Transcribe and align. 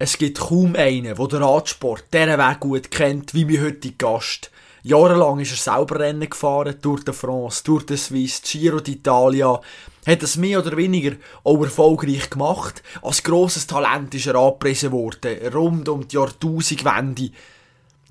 Es 0.00 0.16
gibt 0.16 0.38
kaum 0.38 0.76
einen, 0.76 1.16
der 1.16 1.26
den 1.26 1.42
Radsport 1.42 2.04
diesen 2.14 2.38
Weg 2.38 2.60
gut 2.60 2.90
kennt, 2.92 3.34
wie 3.34 3.44
mein 3.44 3.64
heutiger 3.64 4.12
Gast. 4.12 4.52
Jahrelang 4.84 5.40
ist 5.40 5.50
er 5.50 5.74
selber 5.74 5.98
Rennen 5.98 6.30
gefahren, 6.30 6.80
Tour 6.80 7.00
de 7.00 7.12
France, 7.12 7.64
Tour 7.64 7.82
de 7.82 7.96
Suisse, 7.96 8.42
Giro 8.44 8.76
d'Italia. 8.76 9.60
Hat 10.06 10.22
es 10.22 10.36
mehr 10.36 10.60
oder 10.60 10.76
weniger 10.76 11.16
auch 11.42 11.60
erfolgreich 11.64 12.30
gemacht. 12.30 12.80
Als 13.02 13.24
grosses 13.24 13.66
Talent 13.66 14.14
ist 14.14 14.28
er 14.28 14.36
angepriesen 14.36 14.92
worden, 14.92 15.36
rund 15.52 15.88
um 15.88 16.06
die 16.06 16.14
Jahrtausendwende. 16.14 17.32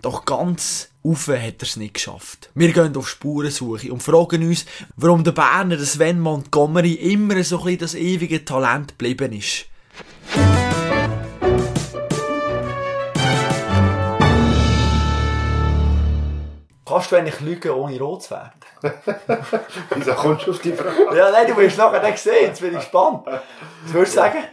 Doch 0.01 0.25
ganz 0.25 0.89
auf 1.03 1.29
hat 1.29 1.61
er 1.61 1.63
es 1.63 1.77
nicht 1.77 1.93
geschafft. 1.93 2.49
Wir 2.53 2.73
gehen 2.73 2.97
auf 2.97 3.07
Spurensuche 3.07 3.93
und 3.93 4.03
fragen 4.03 4.45
uns, 4.45 4.65
warum 4.97 5.23
der 5.23 5.31
Berner 5.31 5.79
Sven 5.79 6.19
Montgomery 6.19 6.95
immer 6.95 7.41
so 7.45 7.63
ein 7.63 7.77
das 7.77 7.95
ewige 7.95 8.43
Talent 8.43 8.99
geblieben 8.99 9.31
ist. 9.31 9.67
Kannst 16.87 17.11
du 17.11 17.15
eigentlich 17.17 17.39
lügen, 17.41 17.71
ohne 17.71 17.99
rot 17.99 18.23
zu 18.23 18.31
werden? 18.31 18.51
Wieso 19.95 20.13
kommst 20.13 20.47
du 20.47 20.51
auf 20.51 20.59
die 20.59 20.71
Frage? 20.71 21.15
Ja, 21.17 21.31
nein, 21.31 21.47
du 21.47 21.57
wirst 21.57 21.77
nachher 21.77 22.01
nicht 22.03 22.17
sehen. 22.19 22.45
Jetzt 22.47 22.61
bin 22.61 22.71
ich 22.71 22.79
gespannt. 22.79 23.25
Was 23.25 23.93
würdest 23.93 24.13
du 24.15 24.19
sagen? 24.19 24.43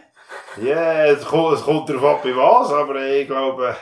Ja, 0.61 1.05
es 1.05 1.25
kommt, 1.25 1.53
es 1.57 1.63
kommt 1.63 1.89
darauf 1.89 2.03
ab, 2.17 2.23
bei 2.23 2.35
was, 2.35 2.71
aber 2.71 2.95
ich 3.05 3.27
glaube, 3.27 3.75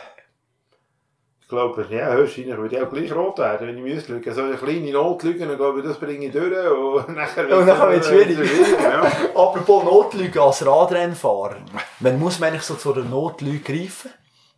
ich 1.41 1.47
glaube, 1.47 1.85
ja, 1.89 2.11
höchstwahrscheinlich 2.13 2.57
würde 2.57 2.75
ich 2.77 2.81
auch 2.83 2.89
gleich 2.91 3.15
rot 3.15 3.37
werden, 3.37 3.67
wenn 3.67 3.77
ich 3.77 3.83
müsste 3.83 4.13
lügen. 4.13 4.33
So 4.33 4.41
eine 4.43 4.55
kleine 4.55 4.91
Notlüge, 4.91 5.45
dann 5.45 5.57
glaube 5.57 5.79
ich, 5.81 5.85
das 5.85 5.99
bringe 5.99 6.25
ich 6.25 6.31
durch 6.31 7.07
und 7.07 7.09
nachher 7.15 7.57
Und 7.57 7.65
nachher 7.67 7.89
wird's 7.91 8.07
schwierig. 8.07 8.49
ja. 8.81 9.01
Apropos 9.35 9.83
Notlüge 9.83 10.41
als 10.41 10.65
Radrennfahrer. 10.65 11.57
Wann 11.99 12.19
muss 12.19 12.39
man 12.39 12.49
eigentlich 12.49 12.63
so 12.63 12.75
zu 12.75 12.93
einer 12.93 13.03
Notlüge 13.05 13.59
greifen? 13.59 14.11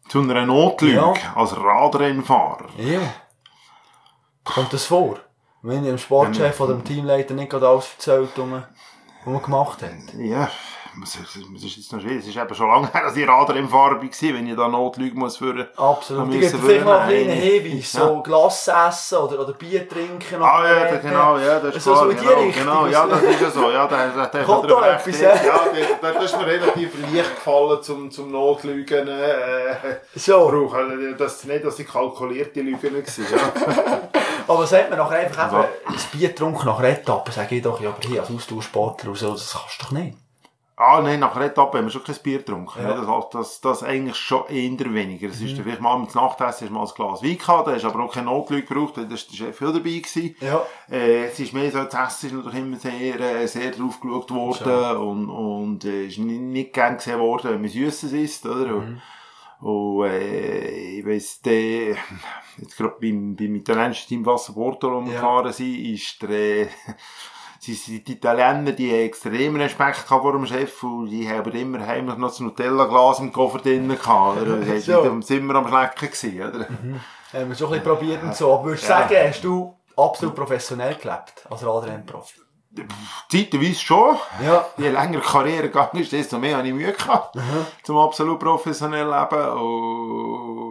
Zu 0.07 0.19
einer 0.21 0.45
Notlüge 0.45 0.95
Ja. 0.97 1.13
als 1.35 1.55
Radrennfahrer. 1.57 2.65
Ja. 2.77 2.99
Kommt 4.45 4.71
das 4.73 4.85
vor? 4.85 5.19
Wenn 5.61 5.83
dem 5.83 5.97
Sportchef 5.97 6.59
oder 6.61 6.73
dem 6.73 6.83
Teamleiter 6.83 7.33
nicht 7.33 7.49
gerade 7.49 7.67
alles 7.67 7.89
erzählt, 7.97 8.29
was 8.35 8.45
man, 8.45 9.41
gemacht 9.41 9.81
hat. 9.81 9.89
Ja, 10.19 10.47
es 11.03 11.15
ist, 11.15 11.75
jetzt 11.77 11.91
noch 11.91 11.99
schwierig. 11.99 12.19
Es 12.19 12.27
ist 12.27 12.37
eben 12.37 12.53
schon 12.55 12.67
lange 12.69 12.89
her, 12.93 13.01
dass 13.01 13.17
ich 13.17 13.27
Radrennfahrer 13.27 13.95
war, 13.95 14.01
wenn 14.01 14.47
ich 14.47 14.55
da 14.55 14.67
Notlüge 14.67 15.17
muss 15.17 15.37
führen. 15.37 15.67
Absolut. 15.75 16.27
Müssen 16.27 16.39
gibt 16.39 16.63
vielleicht 16.63 16.85
noch 16.85 16.99
einen 17.01 17.25
kleinen. 17.25 17.41
Hinweis. 17.41 17.91
So 17.91 18.21
Glas 18.21 18.67
essen 18.67 19.17
oder, 19.17 19.39
oder 19.41 19.53
Bier 19.53 19.89
trinken. 19.89 20.41
Ah 20.41 20.63
ja, 20.65 20.85
da, 20.91 20.97
genau, 20.97 21.37
ja, 21.39 21.59
das 21.59 21.75
ist 21.77 21.83
So- 21.83 21.95
so 21.95 22.07
genau, 22.09 22.51
genau, 22.53 22.85
ja, 22.87 23.07
das 23.07 23.23
ist 23.23 23.41
ja 23.41 23.49
so. 23.49 23.71
Ja, 23.71 23.87
da, 23.87 24.07
da, 24.07 24.25
da, 24.27 24.43
Kommt 24.43 24.69
da, 24.69 24.93
etwas, 24.95 25.19
ja, 25.19 25.35
ja? 25.35 25.59
da, 26.01 26.11
da 26.11 26.19
ist 26.21 26.37
mir 26.37 26.45
relativ 26.45 26.93
leicht 27.11 27.35
gefallen 27.35 27.81
zum, 27.81 28.11
zum 28.11 28.31
Notlügen. 28.31 29.07
Äh, 29.07 29.75
So. 30.15 30.47
brauchen. 30.47 31.15
Das, 31.17 31.43
nicht, 31.43 31.65
dass 31.65 31.75
die 31.77 31.85
kalkulierte 31.85 32.61
Lügen 32.61 32.81
waren. 32.93 33.03
Ja. 33.31 34.01
Aber 34.47 34.67
sagt 34.67 34.89
man 34.89 34.99
nachher 34.99 35.19
einfach 35.19 35.43
Also- 35.43 35.57
ein 35.57 35.95
Bier 36.11 36.29
getrunken 36.29 36.65
nach 36.65 36.81
Etappe, 36.81 37.31
sage 37.31 37.55
ich 37.55 37.61
doch, 37.61 37.79
ja, 37.81 37.89
aber 37.89 38.07
hier 38.07 38.21
als 38.21 38.31
Austauschsportler 38.31 39.09
und 39.09 39.17
so, 39.17 39.31
das 39.31 39.53
kannst 39.53 39.81
du 39.81 39.85
doch 39.85 39.91
nicht. 39.91 40.17
ah, 40.77 40.99
nein, 41.01 41.21
nach 41.21 41.33
einer 41.37 41.45
Etappe 41.45 41.77
haben 41.77 41.85
wir 41.85 41.91
schon 41.91 42.03
kein 42.03 42.15
Bier 42.21 42.39
getrunken. 42.39 42.81
Ja. 42.83 42.95
Ja. 42.95 43.01
Das, 43.05 43.29
das, 43.31 43.61
das 43.61 43.83
eigentlich 43.83 44.17
schon 44.17 44.45
eher 44.49 44.93
weniger. 44.93 45.29
Es 45.29 45.39
ist 45.39 45.55
vielleicht 45.57 45.79
mal 45.79 45.97
mit 45.97 46.13
Nachtessen 46.13 46.67
ist 46.67 46.73
mal 46.73 46.81
ein 46.85 46.91
Glas 46.93 47.23
Wein 47.23 47.37
gehabt, 47.37 47.67
da 47.67 47.71
hast 47.73 47.85
aber 47.85 48.03
auch 48.03 48.11
keine 48.13 48.25
Notlüge 48.25 48.65
gebraucht, 48.67 48.97
weil 48.97 49.07
da 49.07 49.15
ist 49.15 49.31
der 49.31 49.37
Chef 49.37 49.61
auch 49.61 49.67
dabei 49.67 49.79
gewesen. 49.79 50.35
Ja. 50.41 50.61
Äh, 50.91 51.27
es 51.27 51.39
ist 51.39 51.53
mehr 51.53 51.71
so, 51.71 51.81
das 51.81 51.93
Essen 51.93 52.27
ist 52.27 52.33
natürlich 52.35 52.59
immer 52.59 52.77
sehr, 52.77 53.19
äh, 53.21 53.47
sehr 53.47 53.71
drauf 53.71 54.01
geschaut 54.01 54.31
worden 54.31 54.97
und, 54.97 55.29
und 55.29 55.85
äh, 55.85 56.07
ist 56.07 56.17
nicht, 56.17 56.41
nicht 56.41 56.73
gern 56.73 56.97
gesehen 56.97 57.19
worden, 57.21 57.51
wenn 57.51 57.61
man 57.61 57.69
Süßes 57.69 58.11
isst, 58.11 58.45
oder? 58.45 58.75
Und, 58.75 59.01
und 59.61 60.05
äh, 60.07 60.97
ich 60.99 61.05
weiss, 61.05 61.39
der, 61.39 61.95
jetzt 62.57 62.77
gerade 62.77 62.95
beim, 63.01 63.35
beim 63.35 63.55
italienischen 63.55 64.07
Team 64.07 64.25
Wasser 64.25 64.53
Porto, 64.53 65.05
wir 65.05 65.13
Ja. 65.13 65.51
sind, 65.51 65.75
ist 65.79 66.21
der, 66.21 66.67
die 67.67 68.11
Italiener, 68.11 68.71
die 68.71 68.91
haben 68.91 68.99
extrem 69.05 69.55
Respekt 69.55 69.97
vor 69.97 70.31
dem 70.31 70.45
Chef 70.45 70.83
und 70.83 71.07
die 71.09 71.27
haben 71.29 71.51
immer 71.51 71.85
heimlich 71.85 72.17
noch 72.17 72.29
das 72.29 72.39
Nutella-Glas 72.39 73.19
im 73.19 73.31
Koffer 73.33 73.59
drin 73.59 73.87
gehabt, 73.89 74.41
oder? 74.41 74.57
Die 74.57 74.79
So. 74.79 75.01
sind 75.01 75.11
im 75.11 75.21
Zimmer 75.21 75.55
am 75.55 75.67
Schlecken 75.67 76.11
gewesen, 76.11 76.41
oder? 76.41 76.67
Haben 77.33 77.49
wir 77.49 77.55
schon 77.55 77.67
ein 77.73 77.79
bisschen 77.79 77.83
probiert 77.83 78.23
und 78.23 78.35
so. 78.35 78.53
Aber 78.53 78.65
würdest 78.65 78.83
du 78.83 78.89
Ja. 78.91 78.99
sagen, 79.01 79.15
hast 79.27 79.43
du 79.43 79.75
absolut 79.97 80.35
professionell 80.35 80.95
gelebt, 80.95 81.45
als 81.49 81.65
Radrennprofi? 81.65 82.41
Zeitweise 83.31 83.75
schon. 83.79 84.17
Ja. 84.43 84.65
Je 84.77 84.89
länger 84.89 85.19
die 85.21 85.25
Karriere 85.25 85.63
gegangen 85.69 85.97
ist, 86.01 86.11
desto 86.11 86.37
mehr 86.37 86.57
habe 86.57 86.67
ich 86.67 86.73
Mühe 86.73 86.91
gehabt. 86.91 87.37
Zum 87.83 87.97
absolut 87.97 88.37
professionell 88.37 89.05
leben. 89.07 89.49
Und, 89.49 90.64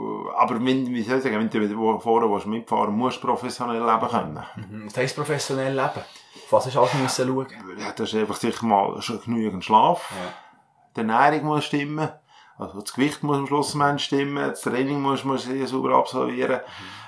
aber 0.44 0.64
wenn, 0.64 0.86
wie 0.92 1.02
soll 1.02 1.18
ich 1.18 1.24
sagen, 1.24 1.38
wenn 1.38 1.50
du 1.50 1.98
vorher 2.00 2.30
willst 2.30 2.46
mitfahren 2.46 2.94
musst 2.94 3.22
du 3.22 3.26
professionell 3.26 3.82
leben 3.82 4.08
können. 4.08 4.44
Mhm. 4.56 4.84
Das 4.86 4.96
heisst 4.98 5.16
professionell 5.16 5.72
leben. 5.72 6.04
Auf 6.44 6.52
was 6.52 6.66
hast 6.66 6.74
du 6.74 6.80
alles 6.80 6.94
müssen 6.94 7.28
schauen? 7.28 7.46
Ja, 7.78 7.92
das 7.96 8.12
ist 8.12 8.20
einfach 8.20 8.36
sicher 8.36 8.66
mal 8.66 9.00
genügend 9.24 9.64
Schlaf. 9.64 10.12
Die 10.94 11.00
Ernährung 11.00 11.46
muss 11.46 11.64
stimmen. 11.64 12.08
Also 12.58 12.80
das 12.80 12.92
Gewicht 12.92 13.22
muss 13.22 13.38
am 13.38 13.46
Schluss 13.46 13.74
am 13.74 13.80
Ende 13.80 14.02
stimmen. 14.02 14.50
Das 14.50 14.60
Training 14.60 15.00
muss 15.00 15.24
man 15.24 15.38
sehr 15.38 15.66
sauber 15.66 15.96
absolvieren. 15.96 16.60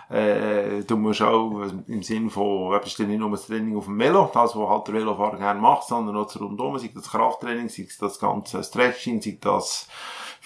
Äh, 0.09 0.85
du 0.85 0.97
musst 0.97 1.21
auch 1.23 1.61
also 1.61 1.83
im 1.89 2.03
Sinne 2.03 2.31
von, 2.31 2.75
eben, 2.75 2.85
ist 2.85 2.99
nicht 2.99 3.19
nur 3.19 3.31
das 3.31 3.47
Training 3.47 3.77
auf 3.77 3.87
dem 3.87 3.99
Velo, 3.99 4.31
das, 4.33 4.55
was 4.55 4.69
halt 4.69 4.87
der 4.87 4.95
Velofahrer 4.95 5.37
gerne 5.37 5.61
macht, 5.61 5.89
sondern 5.89 6.17
auch 6.17 6.27
das 6.27 6.41
rundum, 6.41 6.79
sei 6.79 6.93
das 6.95 7.11
Krafttraining, 7.11 7.69
sei 7.69 7.89
das 7.99 8.19
ganze 8.21 8.63
Stretching, 8.63 9.21
sei 9.21 9.39
das 9.41 9.89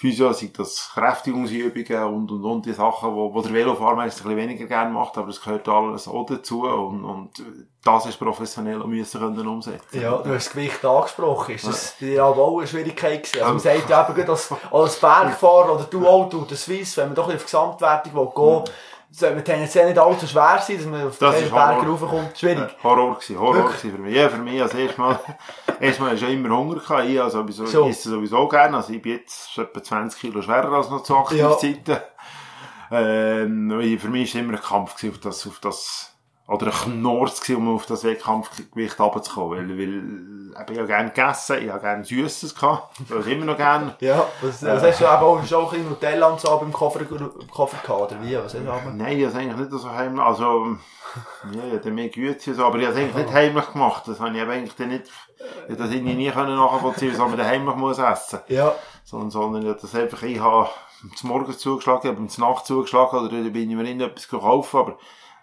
Physio, 0.01 0.33
sei 0.33 0.49
das 0.57 0.89
Kräftigungsübungen 0.95 2.03
und, 2.05 2.31
und, 2.31 2.43
und 2.43 2.65
die 2.65 2.73
Sachen, 2.73 3.13
wo, 3.13 3.31
wo 3.31 3.39
der 3.39 3.53
Velofahrer 3.53 3.95
meistens 3.95 4.25
ein 4.25 4.35
bisschen 4.35 4.49
weniger 4.49 4.65
gerne 4.65 4.89
macht, 4.89 5.15
aber 5.15 5.29
es 5.29 5.39
gehört 5.39 5.69
alles 5.69 6.07
auch 6.07 6.25
dazu 6.25 6.63
und, 6.63 7.05
und 7.05 7.29
das 7.83 8.07
ist 8.07 8.17
professionell 8.17 8.81
und 8.81 8.89
müssen 8.89 9.21
können 9.21 9.47
umsetzen. 9.47 10.01
Ja, 10.01 10.17
du 10.17 10.33
hast 10.33 10.47
das 10.47 10.53
Gewicht 10.53 10.83
angesprochen. 10.83 11.53
Ist 11.53 11.67
das 11.67 11.95
bei 11.99 12.07
dir 12.07 12.23
aber 12.23 12.41
auch 12.41 12.57
eine 12.57 12.67
Schwierigkeit 12.67 13.21
gewesen? 13.21 13.43
Also 13.43 13.53
man 13.53 13.59
sagt 13.59 13.89
ja 13.91 14.03
eben, 14.03 14.15
gerade 14.15 14.31
als, 14.71 14.95
Bergfahrer 14.99 15.75
oder 15.75 15.83
du 15.83 16.07
auch, 16.07 16.29
du, 16.29 16.45
der 16.45 16.57
Swiss, 16.57 16.97
wenn 16.97 17.09
man 17.09 17.15
doch 17.15 17.31
auf 17.31 17.43
Gesamtwertung 17.43 18.15
will 18.15 18.29
gehen 18.35 18.73
sollte 19.11 19.35
man 19.35 19.43
tendenziell 19.43 19.87
nicht 19.87 19.99
allzu 19.99 20.25
schwer 20.25 20.59
sein, 20.65 20.77
dass 20.77 20.85
man 20.85 21.07
auf 21.07 21.17
den 21.17 21.51
Berg 21.51 21.87
raufkommt. 21.87 22.37
Schwierig. 22.37 22.69
Horror 22.81 23.15
gewesen, 23.15 23.39
Horror 23.39 23.67
gewesen 23.67 23.91
für 23.91 23.97
mich. 23.97 24.15
Ja, 24.15 24.29
für 24.29 24.37
mich 24.37 24.61
als 24.61 24.73
erstes 24.73 24.97
erstmal 25.79 26.13
ist 26.15 26.21
ja 26.21 26.29
immer 26.29 26.57
Hunger 26.57 26.75
gehabt. 26.75 27.09
Ich 27.09 27.21
also 27.21 27.41
sowieso, 27.41 27.65
So. 27.65 27.87
esse 27.87 28.09
sowieso 28.09 28.47
gerne. 28.47 28.77
Also 28.77 28.93
ich 28.93 29.01
bin 29.01 29.13
jetzt 29.13 29.57
etwa 29.57 29.83
20 29.83 30.19
Kilo 30.19 30.41
schwerer 30.41 30.71
als 30.71 30.89
noch 30.89 31.03
zu 31.03 31.15
Aktivzeiten. 31.15 31.97
Ähm, 32.89 33.69
weil 33.71 33.99
für 33.99 34.09
mich 34.09 34.33
ist 34.33 34.39
immer 34.39 34.53
ein 34.53 34.61
Kampf 34.61 34.95
gewesen, 34.95 35.13
auf 35.13 35.19
das, 35.19 35.47
auf 35.47 35.59
das, 35.59 36.13
oder 36.47 36.67
ein 36.67 36.71
Knorz 36.73 37.41
gewesen, 37.41 37.67
um 37.67 37.75
auf 37.75 37.85
das 37.85 38.03
Wettkampfgewicht 38.03 38.99
runterzukommen. 38.99 39.69
Weil, 39.69 39.77
weil, 39.77 40.03
ich 40.51 40.77
habe 40.77 40.87
gerne 40.87 41.09
gegessen, 41.09 41.57
ich 41.63 41.69
habe 41.69 41.81
gerne 41.81 42.03
Süßes 42.03 42.55
gehabt. 42.55 42.97
Das 43.09 43.25
immer 43.25 43.45
noch 43.45 43.57
gerne. 43.57 43.95
Ja, 44.01 44.25
was, 44.41 44.63
was 44.63 44.83
hast 44.83 45.01
du 45.01 45.05
eben 45.05 45.13
auch, 45.13 45.39
hast 45.39 45.51
du 45.51 45.57
auch 45.57 45.73
ein 45.73 45.87
Nutella 45.87 46.27
und 46.27 46.39
so 46.39 46.57
beim 46.57 46.73
Koffer, 46.73 47.01
im 47.01 47.47
Koffer 47.49 47.77
gehabt, 47.85 48.11
oder 48.11 48.21
wie? 48.21 48.35
Was 48.35 48.53
hast 48.53 48.65
du 48.65 48.71
aber? 48.71 48.91
Nein, 48.91 49.17
ich 49.17 49.25
habe 49.25 49.33
es 49.33 49.35
eigentlich 49.35 49.69
nicht 49.69 49.81
so 49.81 49.91
heimlich, 49.91 50.21
also, 50.23 50.77
ja, 51.51 51.61
ich 51.67 51.73
hatte 51.73 51.91
mehr 51.91 52.09
Güte, 52.09 52.53
so, 52.53 52.65
aber 52.65 52.79
ich 52.79 52.87
habe 52.87 52.97
es 52.97 53.01
eigentlich 53.01 53.25
nicht 53.25 53.33
heimlich 53.33 53.71
gemacht. 53.71 54.03
Das 54.07 54.19
habe 54.19 54.35
ich 54.35 54.41
eigentlich 54.41 54.75
dann 54.75 54.89
nicht, 54.89 55.05
ich 55.69 55.77
das 55.77 55.91
irgendwie 55.91 56.15
nie 56.15 56.31
können 56.31 56.55
nachvollziehen, 56.55 57.13
was 57.17 57.29
man 57.29 57.45
heimlich 57.45 57.75
muss 57.75 57.99
essen. 57.99 58.39
Ja. 58.47 58.73
Sondern, 59.03 59.31
sondern 59.31 59.61
ich 59.63 59.69
habe 59.69 59.79
das 59.81 59.95
einfach, 59.95 60.23
ich 60.23 60.39
habe 60.39 60.69
zum 61.15 61.29
Morgen 61.29 61.57
zugeschlagen, 61.57 62.01
ich 62.03 62.17
habe 62.17 62.27
zum 62.27 62.43
Nacht 62.43 62.65
zugeschlagen, 62.65 63.19
oder 63.19 63.29
dann 63.29 63.51
bin 63.51 63.69
ich 63.69 63.75
mir 63.75 63.83
irgendetwas 63.83 64.27
gekauft, 64.27 64.73
aber, 64.75 64.97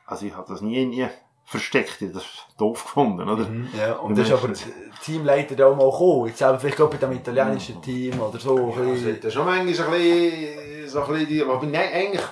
also 0.06 0.26
ich 0.26 0.34
habe 0.34 0.48
das 0.48 0.60
nie, 0.60 0.84
nie 0.86 1.08
versteckt, 1.48 2.02
habe 2.02 2.12
das 2.12 2.24
doof 2.58 2.84
gefunden, 2.84 3.26
oder? 3.26 3.48
Ja, 3.76 3.94
und 3.94 4.18
das 4.18 4.28
ist 4.28 4.34
aber 4.34 4.48
der 4.48 4.56
Teamleiter 5.02 5.56
da 5.56 5.66
auch 5.66 5.76
mal 5.76 5.90
gekommen. 5.90 6.26
Jetzt 6.26 6.42
eben 6.42 6.60
vielleicht 6.60 6.76
gerade 6.76 6.90
bei 6.90 7.06
dem 7.06 7.12
italienischen 7.16 7.80
Team 7.80 8.20
oder 8.20 8.38
so. 8.38 8.74
Ja, 8.76 9.12
das 9.14 9.24
ist 9.24 9.32
schon 9.32 9.46
manchmal 9.46 9.58
ein 9.66 9.66
bisschen, 9.66 10.88
so 10.88 11.02
ein 11.02 11.12
bisschen 11.12 11.28
die, 11.28 11.42
aber 11.42 11.66
nein, 11.66 11.88
eigentlich, 11.94 12.22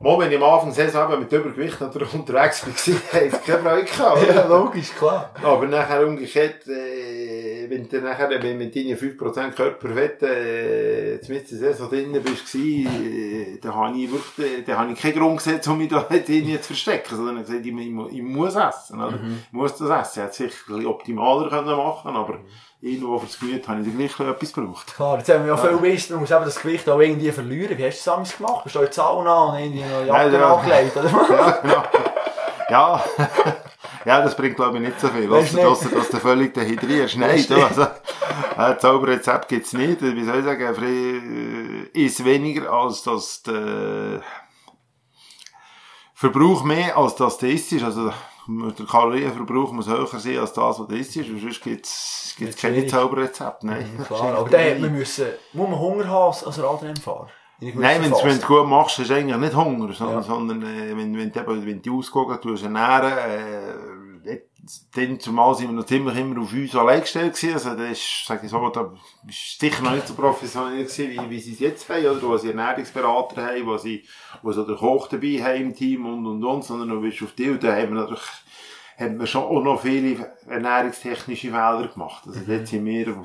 mal, 0.00 0.18
wenn 0.18 0.30
ich 0.30 0.36
am 0.36 0.44
Anfang 0.44 0.74
der 0.74 0.86
Saison 0.86 1.12
eben 1.12 1.22
mit 1.22 1.32
Übergewicht 1.32 1.80
natürlich 1.80 2.14
unterwegs 2.14 2.64
war, 2.66 2.72
hatte 3.12 3.26
ich 3.26 3.44
keine 3.44 3.58
Freude 3.62 3.84
gehabt? 3.84 4.28
Ja, 4.28 4.46
logisch, 4.46 4.90
klar. 4.94 5.30
Aber 5.42 5.66
nachher 5.66 6.06
umgekehrt, 6.06 6.66
äh, 6.68 7.68
wenn 7.68 7.88
du 7.88 8.00
nachher 8.00 8.30
wenn 8.42 8.58
mit 8.58 8.74
deinen 8.74 8.96
5% 8.96 9.50
Körperfett 9.52 10.22
äh, 10.22 11.14
mit 11.28 11.50
der 11.50 11.58
Saison 11.58 11.88
drin 11.90 12.12
bist, 12.22 12.54
äh, 12.54 13.58
dann 13.60 13.74
habe 13.74 13.98
ich 13.98 14.10
wirklich, 14.10 14.58
äh, 14.58 14.62
dann 14.62 14.78
habe 14.78 14.92
ich 14.92 15.00
keinen 15.00 15.18
Grund 15.18 15.38
gesehen, 15.38 15.60
um 15.66 15.78
mich 15.78 15.88
da 15.88 16.00
drin 16.08 16.46
zu 16.60 16.66
verstecken, 16.68 17.16
sondern 17.16 17.42
ich 17.42 17.50
ich, 17.50 17.66
ich, 17.66 17.90
mu- 17.90 18.08
ich 18.08 18.22
muss 18.22 18.54
essen, 18.54 19.00
oder? 19.00 19.18
Ich 19.46 19.52
muss 19.52 19.76
das 19.76 19.90
essen. 19.90 20.20
Ich 20.20 20.22
hätte 20.22 20.30
es 20.30 20.36
sicher 20.36 20.54
ein 20.68 20.74
bisschen 20.76 20.86
optimaler 20.86 21.48
können 21.50 21.76
machen 21.76 22.14
aber 22.16 22.38
irgendwo 22.80 23.18
für 23.18 23.26
das 23.26 23.38
Gemüt 23.38 23.68
habe 23.68 23.80
ich 23.80 24.16
gleich 24.16 24.28
etwas 24.28 24.52
gebraucht. 24.52 24.94
Klar, 24.94 25.18
jetzt 25.18 25.28
haben 25.30 25.44
wir 25.44 25.54
ja 25.54 25.56
viel 25.56 25.82
Wissen, 25.82 26.12
man 26.12 26.20
muss 26.20 26.30
eben 26.30 26.44
das 26.44 26.60
Gewicht 26.60 26.88
auch 26.88 27.00
irgendwie 27.00 27.32
verlieren. 27.32 27.76
Wie 27.76 27.84
hast 27.84 28.06
du 28.06 28.10
das 28.10 28.36
gemacht? 28.36 28.64
Bist 28.64 28.76
du 28.76 28.80
in 28.80 28.86
die 28.86 28.92
Sauna 28.92 29.44
und 29.44 29.58
irgendwie 29.58 29.84
noch 29.84 30.04
Jacke 30.06 30.32
Ja, 30.32 30.54
angelegt, 30.54 30.96
oder? 30.96 31.10
Ja, 31.30 31.50
genau. 31.62 31.84
Ja. 32.70 33.04
Ja, 34.04 34.22
das 34.22 34.36
bringt, 34.36 34.56
glaube 34.56 34.78
ich, 34.78 34.84
nicht 34.84 35.00
so 35.00 35.08
viel. 35.08 35.28
Weißt 35.28 35.52
du, 35.52 35.58
dass, 35.58 35.80
dass 35.80 36.08
du 36.08 36.16
völlig 36.18 36.54
dehydrierst. 36.54 37.18
Nein, 37.18 37.44
du, 37.46 37.62
also, 37.62 37.86
ein 38.56 38.78
Zauberrezept 38.78 39.48
gibt's 39.48 39.74
nicht. 39.74 40.00
Wie 40.00 40.24
soll 40.24 40.38
ich 40.38 40.44
sagen, 40.44 40.74
frei, 40.74 41.90
ist 41.92 42.24
weniger, 42.24 42.72
als 42.72 43.02
dass 43.02 43.42
der 43.42 44.22
Verbrauch 46.14 46.64
mehr, 46.64 46.96
als 46.96 47.16
das 47.16 47.36
du 47.36 47.48
isst. 47.48 47.82
Also, 47.82 48.10
der 48.48 48.86
Kalorienverbrauch 48.86 49.72
muss 49.72 49.88
höher 49.88 50.06
sein 50.06 50.38
als 50.38 50.54
das, 50.54 50.80
was 50.80 50.86
du 50.88 50.94
isst. 50.94 51.16
Und 51.18 51.40
sonst 51.40 51.62
gibt's, 51.62 52.34
gibt's 52.38 52.56
keine 52.56 52.86
Zauberrezepte. 52.86 53.66
Nein. 53.66 53.86
Mhm, 53.96 54.04
klar, 54.04 54.38
aber 54.38 54.48
dann 54.48 54.80
man 54.80 54.92
müssen, 54.92 55.26
muss 55.52 55.68
man 55.68 55.78
Hunger 55.78 56.08
haben 56.08 56.28
als, 56.28 56.44
als 56.44 56.62
Radrennfahrer? 56.62 57.28
Nein, 57.60 58.02
wenn 58.02 58.10
du 58.10 58.16
es 58.16 58.46
gut 58.46 58.66
machst, 58.68 59.00
ist 59.00 59.10
eigentlich 59.10 59.36
nicht 59.36 59.54
Hunger, 59.54 59.92
sondern, 59.92 60.18
ja. 60.18 60.22
sondern 60.22 60.62
äh, 60.62 60.96
wenn, 60.96 61.16
wenn, 61.16 61.32
du, 61.32 61.46
wenn 61.46 61.64
du 61.64 61.74
die 61.74 61.90
ausgegangen 61.90 62.40
tust, 62.40 62.62
ernähren, 62.62 63.12
äh, 63.12 63.97
dann 64.94 65.20
zumal 65.20 65.54
sind 65.54 65.68
wir 65.68 65.72
noch 65.72 65.86
ziemlich 65.86 66.16
immer 66.16 66.40
auf 66.40 66.52
uns 66.52 66.74
allein 66.74 67.00
gestellt 67.00 67.34
gewesen. 67.34 67.54
Also, 67.54 67.74
das 67.74 67.90
ist, 67.92 68.24
sag 68.26 68.42
ich 68.42 68.50
so, 68.50 68.68
da 68.68 68.92
ist 69.26 69.60
sicher 69.60 69.82
noch 69.82 69.92
nicht 69.92 70.08
so 70.08 70.14
professionell 70.14 70.84
gewesen, 70.84 71.10
wie, 71.10 71.30
wie 71.30 71.40
sie 71.40 71.52
es 71.52 71.60
jetzt 71.60 71.88
haben, 71.88 72.06
oder 72.06 72.22
wo 72.22 72.36
sie 72.36 72.48
Ernährungsberater 72.48 73.46
haben, 73.46 73.66
wo 73.66 73.76
sie, 73.76 74.04
wo 74.42 74.52
sie 74.52 74.64
den 74.64 74.76
Koch 74.76 75.08
dabei 75.08 75.42
haben 75.42 75.62
im 75.62 75.74
Team 75.74 76.06
und, 76.06 76.26
und, 76.26 76.44
und, 76.44 76.64
sondern 76.64 76.88
du 76.88 77.00
bist 77.00 77.22
auf 77.22 77.32
die, 77.32 77.50
und 77.50 77.62
da 77.62 77.74
haben 77.74 77.94
wir 77.94 78.00
natürlich, 78.00 78.24
haben 78.98 79.18
wir 79.18 79.26
schon 79.26 79.44
auch 79.44 79.62
noch 79.62 79.80
viele 79.80 80.32
ernährungstechnische 80.46 81.48
Fehler 81.48 81.88
gemacht. 81.92 82.24
Also, 82.26 82.40
mhm. 82.40 82.46
dort 82.46 82.68
sind 82.68 82.84
wir, 82.84 83.24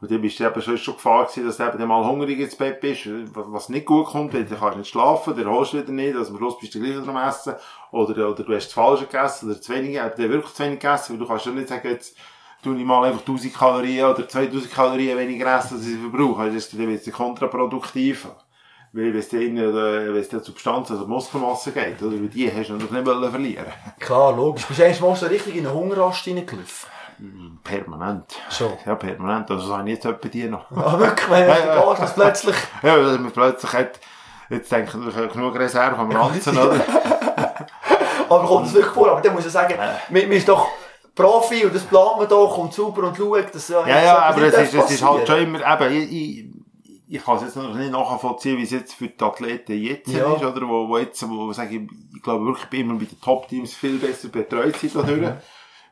und 0.00 0.10
dann 0.10 0.22
bist 0.22 0.40
du 0.40 0.44
eben 0.44 0.62
schon 0.62 0.94
Gefahr 0.94 1.26
gewesen, 1.26 1.46
dass 1.46 1.56
du 1.58 1.64
eben 1.64 1.86
mal 1.86 2.04
hungrig 2.04 2.38
ins 2.38 2.56
Bett 2.56 2.80
bist, 2.80 3.02
was 3.34 3.68
nicht 3.68 3.86
gut 3.86 4.06
kommt, 4.06 4.32
weil 4.32 4.44
du 4.44 4.56
kannst 4.56 4.78
nicht 4.78 4.90
schlafen, 4.90 5.36
dann 5.36 5.50
holst 5.50 5.74
du 5.74 5.82
wieder 5.82 5.92
nicht, 5.92 6.16
also 6.16 6.32
am 6.32 6.38
Schluss 6.38 6.58
bist 6.58 6.74
du 6.74 6.80
gleich 6.80 6.96
am 6.96 7.16
Essen, 7.16 7.54
oder, 7.90 8.30
oder 8.30 8.42
du 8.42 8.54
hast 8.54 8.66
das 8.66 8.72
Falsche 8.72 9.06
gegessen, 9.06 9.50
oder 9.50 9.60
zu 9.60 9.74
wenig, 9.74 9.96
eben 9.96 10.30
wirklich 10.30 10.54
zu 10.54 10.62
wenig 10.64 10.80
gegessen, 10.80 11.12
weil 11.12 11.18
du 11.18 11.26
kannst 11.26 11.46
ja 11.46 11.52
nicht 11.52 11.68
sagen, 11.68 11.88
jetzt, 11.88 12.16
tu 12.62 12.74
ich 12.74 12.84
mal 12.84 13.04
einfach 13.04 13.20
1000 13.20 13.54
Kalorien 13.54 14.06
oder 14.06 14.28
2000 14.28 14.72
Kalorien 14.72 15.18
weniger 15.18 15.58
essen, 15.58 15.76
als 15.76 15.86
ich 15.86 15.98
verbrauche. 15.98 16.46
Das 16.46 16.54
ist 16.54 16.78
dann 16.78 17.12
kontraproduktiv. 17.12 18.28
Weil, 18.92 19.12
wenn 19.12 19.20
es 19.20 19.28
dir, 19.28 20.16
es 20.16 20.28
dir 20.28 20.40
Substanz, 20.40 20.90
also 20.90 21.06
Muskelmasse 21.06 21.70
geht, 21.70 22.02
oder? 22.02 22.16
Die 22.16 22.52
hast 22.52 22.70
du 22.70 22.72
natürlich 22.72 23.04
nicht 23.04 23.30
verlieren 23.30 23.72
Klar, 24.00 24.34
logisch. 24.34 24.66
Bist 24.66 24.80
du 24.80 24.84
eigentlich 24.84 25.00
mal 25.00 25.14
so 25.14 25.26
richtig 25.26 25.54
in 25.56 25.66
eine 25.66 25.74
Hungerrast 25.74 26.26
reingelaufen? 26.26 26.90
Permanent. 27.62 28.24
So. 28.48 28.78
Ja, 28.86 28.94
permanent. 28.94 29.50
Also, 29.50 29.68
das 29.68 29.78
habe 29.78 29.88
ich 29.88 29.96
jetzt 29.96 30.06
etwa 30.06 30.28
die 30.28 30.44
noch. 30.44 30.70
Ah, 30.70 30.98
wirklich? 30.98 31.30
Wenn 31.30 31.48
ja, 31.48 31.58
ja. 31.58 31.94
das 31.94 32.14
plötzlich... 32.14 32.56
Ja, 32.82 32.96
weil 32.96 33.18
man 33.18 33.30
plötzlich 33.30 33.72
hat, 33.72 34.00
jetzt 34.48 34.72
denke 34.72 34.98
ich, 35.08 35.16
ich 35.16 35.32
genug 35.32 35.54
Reserve 35.58 35.96
am 35.96 36.10
Ranzen, 36.10 36.56
oder? 36.56 36.80
aber 38.28 38.46
kommt 38.46 38.66
das 38.66 38.74
wirklich 38.74 38.92
vor? 38.92 39.10
Aber 39.10 39.20
dann 39.20 39.34
muss 39.34 39.44
ich 39.44 39.52
sagen, 39.52 39.74
äh. 39.74 40.22
man 40.26 40.32
ist 40.32 40.48
doch 40.48 40.68
Profi 41.14 41.64
und 41.66 41.74
das 41.74 41.82
planen 41.82 42.20
wir 42.20 42.26
doch 42.26 42.56
und 42.56 42.72
super 42.72 43.02
und 43.02 43.16
schaut, 43.16 43.54
dass 43.54 43.68
ja... 43.68 43.86
Ja, 43.86 44.02
ja, 44.02 44.18
aber 44.18 44.42
es 44.42 44.54
ist, 44.54 44.74
es 44.74 44.90
ist 44.92 45.04
halt 45.04 45.26
schon 45.26 45.42
immer, 45.42 45.58
eben, 45.58 45.96
ich, 45.96 46.12
ich, 46.12 46.44
ich 47.16 47.24
kann 47.24 47.36
es 47.36 47.42
jetzt 47.42 47.56
noch 47.56 47.74
nicht 47.74 47.92
nachvollziehen, 47.92 48.56
wie 48.56 48.62
es 48.62 48.70
jetzt 48.70 48.94
für 48.94 49.08
die 49.08 49.22
Athleten 49.22 49.72
jetzt 49.72 50.08
ja. 50.08 50.32
ist, 50.32 50.42
oder, 50.42 50.66
wo, 50.66 50.88
wo 50.88 50.96
jetzt, 50.96 51.28
wo, 51.28 51.52
sage 51.52 51.76
ich, 51.76 51.82
ich 52.16 52.22
glaube 52.22 52.46
wirklich 52.46 52.80
immer 52.80 52.94
bei 52.94 53.04
den 53.04 53.20
Top-Teams 53.20 53.74
viel 53.74 53.98
besser 53.98 54.28
betreut 54.28 54.76
sind 54.76 54.94
dadurch. 54.94 55.34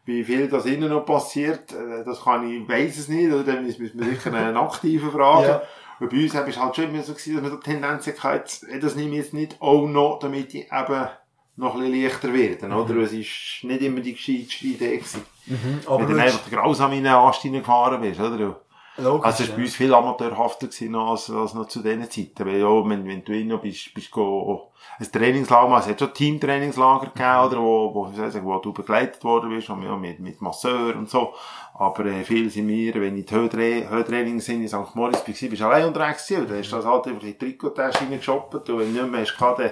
Wie 0.08 0.24
viel 0.24 0.48
das 0.48 0.64
innen 0.64 0.88
noch 0.88 1.04
passiert, 1.04 1.70
äh, 1.74 2.02
das 2.02 2.24
kann 2.24 2.50
ich, 2.50 2.66
weiss 2.66 2.96
es 2.96 3.08
nicht, 3.08 3.30
oder 3.30 3.44
dann 3.44 3.62
müssen 3.62 3.82
wir 3.94 4.06
sicher 4.06 4.32
einen 4.32 4.56
Aktiven 4.56 5.10
fragen. 5.10 5.48
Ja. 5.48 5.62
Und 6.00 6.08
bei 6.08 6.22
uns 6.22 6.34
war 6.34 6.48
es 6.48 6.58
halt 6.58 6.76
schon 6.76 6.84
immer 6.86 7.02
so 7.02 7.12
gewesen, 7.12 7.34
dass 7.34 7.42
man 7.42 7.60
die 7.60 7.70
Tendenz 7.70 8.06
hatte, 8.06 8.80
das 8.80 8.96
nehme 8.96 9.10
ich 9.10 9.16
jetzt 9.16 9.34
nicht 9.34 9.60
auch 9.60 9.86
noch, 9.86 10.18
damit 10.18 10.54
ich 10.54 10.72
eben 10.72 11.08
noch 11.56 11.74
ein 11.74 11.80
bisschen 11.80 12.02
leichter 12.02 12.32
werde, 12.32 12.68
mhm. 12.68 12.76
oder? 12.76 12.96
Es 13.02 13.12
ist 13.12 13.64
nicht 13.64 13.82
immer 13.82 14.00
die 14.00 14.14
gescheiteste 14.14 14.66
Idee 14.66 14.96
gewesen. 14.96 15.26
Mhm, 15.44 15.80
aber 15.86 16.08
Wenn 16.08 16.16
du 16.16 16.22
einfach 16.22 16.50
grausam 16.50 16.92
in 16.92 17.06
eine 17.06 17.18
Ast 17.18 17.42
gefahren 17.42 18.00
bist, 18.00 18.18
oder? 18.18 18.62
Logisch, 18.98 19.26
also 19.26 19.44
es 19.44 19.48
war 19.50 19.54
ja. 19.54 19.56
bei 19.56 19.62
uns 19.64 19.76
viel 19.76 19.94
amateurhafter 19.94 20.66
gewesen 20.66 20.94
als, 20.96 21.30
als 21.30 21.54
noch 21.54 21.68
zu 21.68 21.82
diesen 21.82 22.10
Zeiten. 22.10 22.46
Weil 22.46 22.58
ja, 22.58 22.88
wenn, 22.88 23.06
wenn 23.06 23.24
du 23.24 23.32
innen 23.32 23.60
bist, 23.60 23.94
bist 23.94 24.10
go, 24.10 24.70
ein 24.98 25.12
Trainingslager, 25.12 25.78
es 25.78 25.86
hat 25.86 26.00
schon 26.00 26.12
Teamtrainingslager 26.12 27.06
gegeben, 27.06 27.46
oder, 27.46 27.58
wo, 27.58 27.94
wo, 27.94 28.12
sagen, 28.12 28.44
wo 28.44 28.58
du 28.58 28.72
begleitet 28.72 29.22
worden 29.22 29.50
bist, 29.50 29.70
und, 29.70 29.82
ja, 29.82 29.96
mit, 29.96 30.18
mit 30.18 30.40
Masseur 30.40 30.96
und 30.96 31.08
so. 31.08 31.34
Aber, 31.74 32.04
äh, 32.06 32.24
viel 32.24 32.50
sind 32.50 32.66
wir, 32.66 32.94
wenn 32.94 33.16
ich 33.16 33.26
die 33.26 33.34
Höhentraining 33.34 34.40
sind 34.40 34.62
in 34.62 34.68
St. 34.68 34.94
Moritz 34.94 35.18
war, 35.18 35.24
bist 35.26 35.42
du 35.42 35.66
allein 35.66 35.86
unterwegs 35.86 36.26
gewesen, 36.26 36.48
dann 36.48 36.58
hast 36.58 36.72
du 36.72 36.76
das 36.76 36.84
halt 36.84 37.06
einfach 37.06 37.22
in 37.22 37.28
die 37.28 37.38
Trikottasche 37.38 38.00
reingeshoppt, 38.00 38.54
und 38.54 38.68
wenn 38.68 38.94
du 38.94 39.02
nicht 39.02 39.12
mehr 39.12 39.20
hast, 39.20 39.36
dann, 39.38 39.70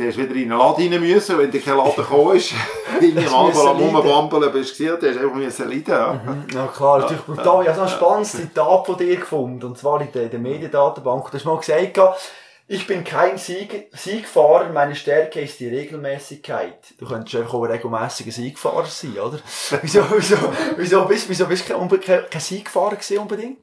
Du 0.00 0.06
hast 0.06 0.16
wieder 0.16 0.34
in 0.34 0.50
einen 0.50 0.58
Laden 0.58 0.92
rein 0.94 1.00
müssen, 1.02 1.36
wenn 1.36 1.50
dir 1.50 1.60
kein 1.60 1.76
Laden 1.76 1.94
gekommen 1.94 2.34
ist. 2.34 2.54
in 3.02 3.18
einem 3.18 3.34
Album 3.34 3.66
am 3.66 3.76
Rumwampeln 3.76 4.50
bist 4.50 4.70
du 4.70 4.84
gesehen, 4.84 4.98
du 4.98 5.08
hast 5.10 5.18
einfach 5.18 5.36
müssen 5.36 5.68
leiden. 5.68 5.84
Ja, 5.88 6.12
mhm. 6.24 6.46
ja 6.54 6.66
klar, 6.68 7.00
natürlich 7.00 7.22
brutal. 7.22 7.62
Ich 7.62 7.68
habe 7.68 7.76
so 7.76 7.82
ein 7.82 7.88
spannendes 7.88 8.32
Zitat 8.32 8.86
von 8.86 8.96
dir 8.96 9.16
gefunden, 9.16 9.62
und 9.62 9.76
zwar 9.76 10.00
in 10.00 10.10
der, 10.10 10.30
der 10.30 10.38
Mediendatenbank. 10.38 11.30
Du 11.30 11.36
hast 11.36 11.44
mal 11.44 11.58
gesagt, 11.58 12.00
ich 12.66 12.86
bin 12.86 13.04
kein 13.04 13.36
Sieg, 13.36 13.90
Siegfahrer, 13.92 14.70
meine 14.70 14.94
Stärke 14.94 15.42
ist 15.42 15.60
die 15.60 15.68
Regelmäßigkeit. 15.68 16.78
Du 16.98 17.06
könntest 17.06 17.36
einfach 17.36 17.52
auch 17.52 17.64
ein 17.64 17.72
regelmäßiger 17.72 18.32
Siegfahrer 18.32 18.86
sein, 18.86 19.18
oder? 19.18 19.38
wieso, 19.82 20.02
wieso, 20.16 20.36
wieso 20.78 21.04
bist, 21.04 21.28
wieso 21.28 21.44
bist 21.44 21.68
du 21.68 21.88
kein, 21.98 22.22
kein 22.30 22.40
Siegfahrer 22.40 22.96
gewesen 22.96 23.18
unbedingt? 23.18 23.58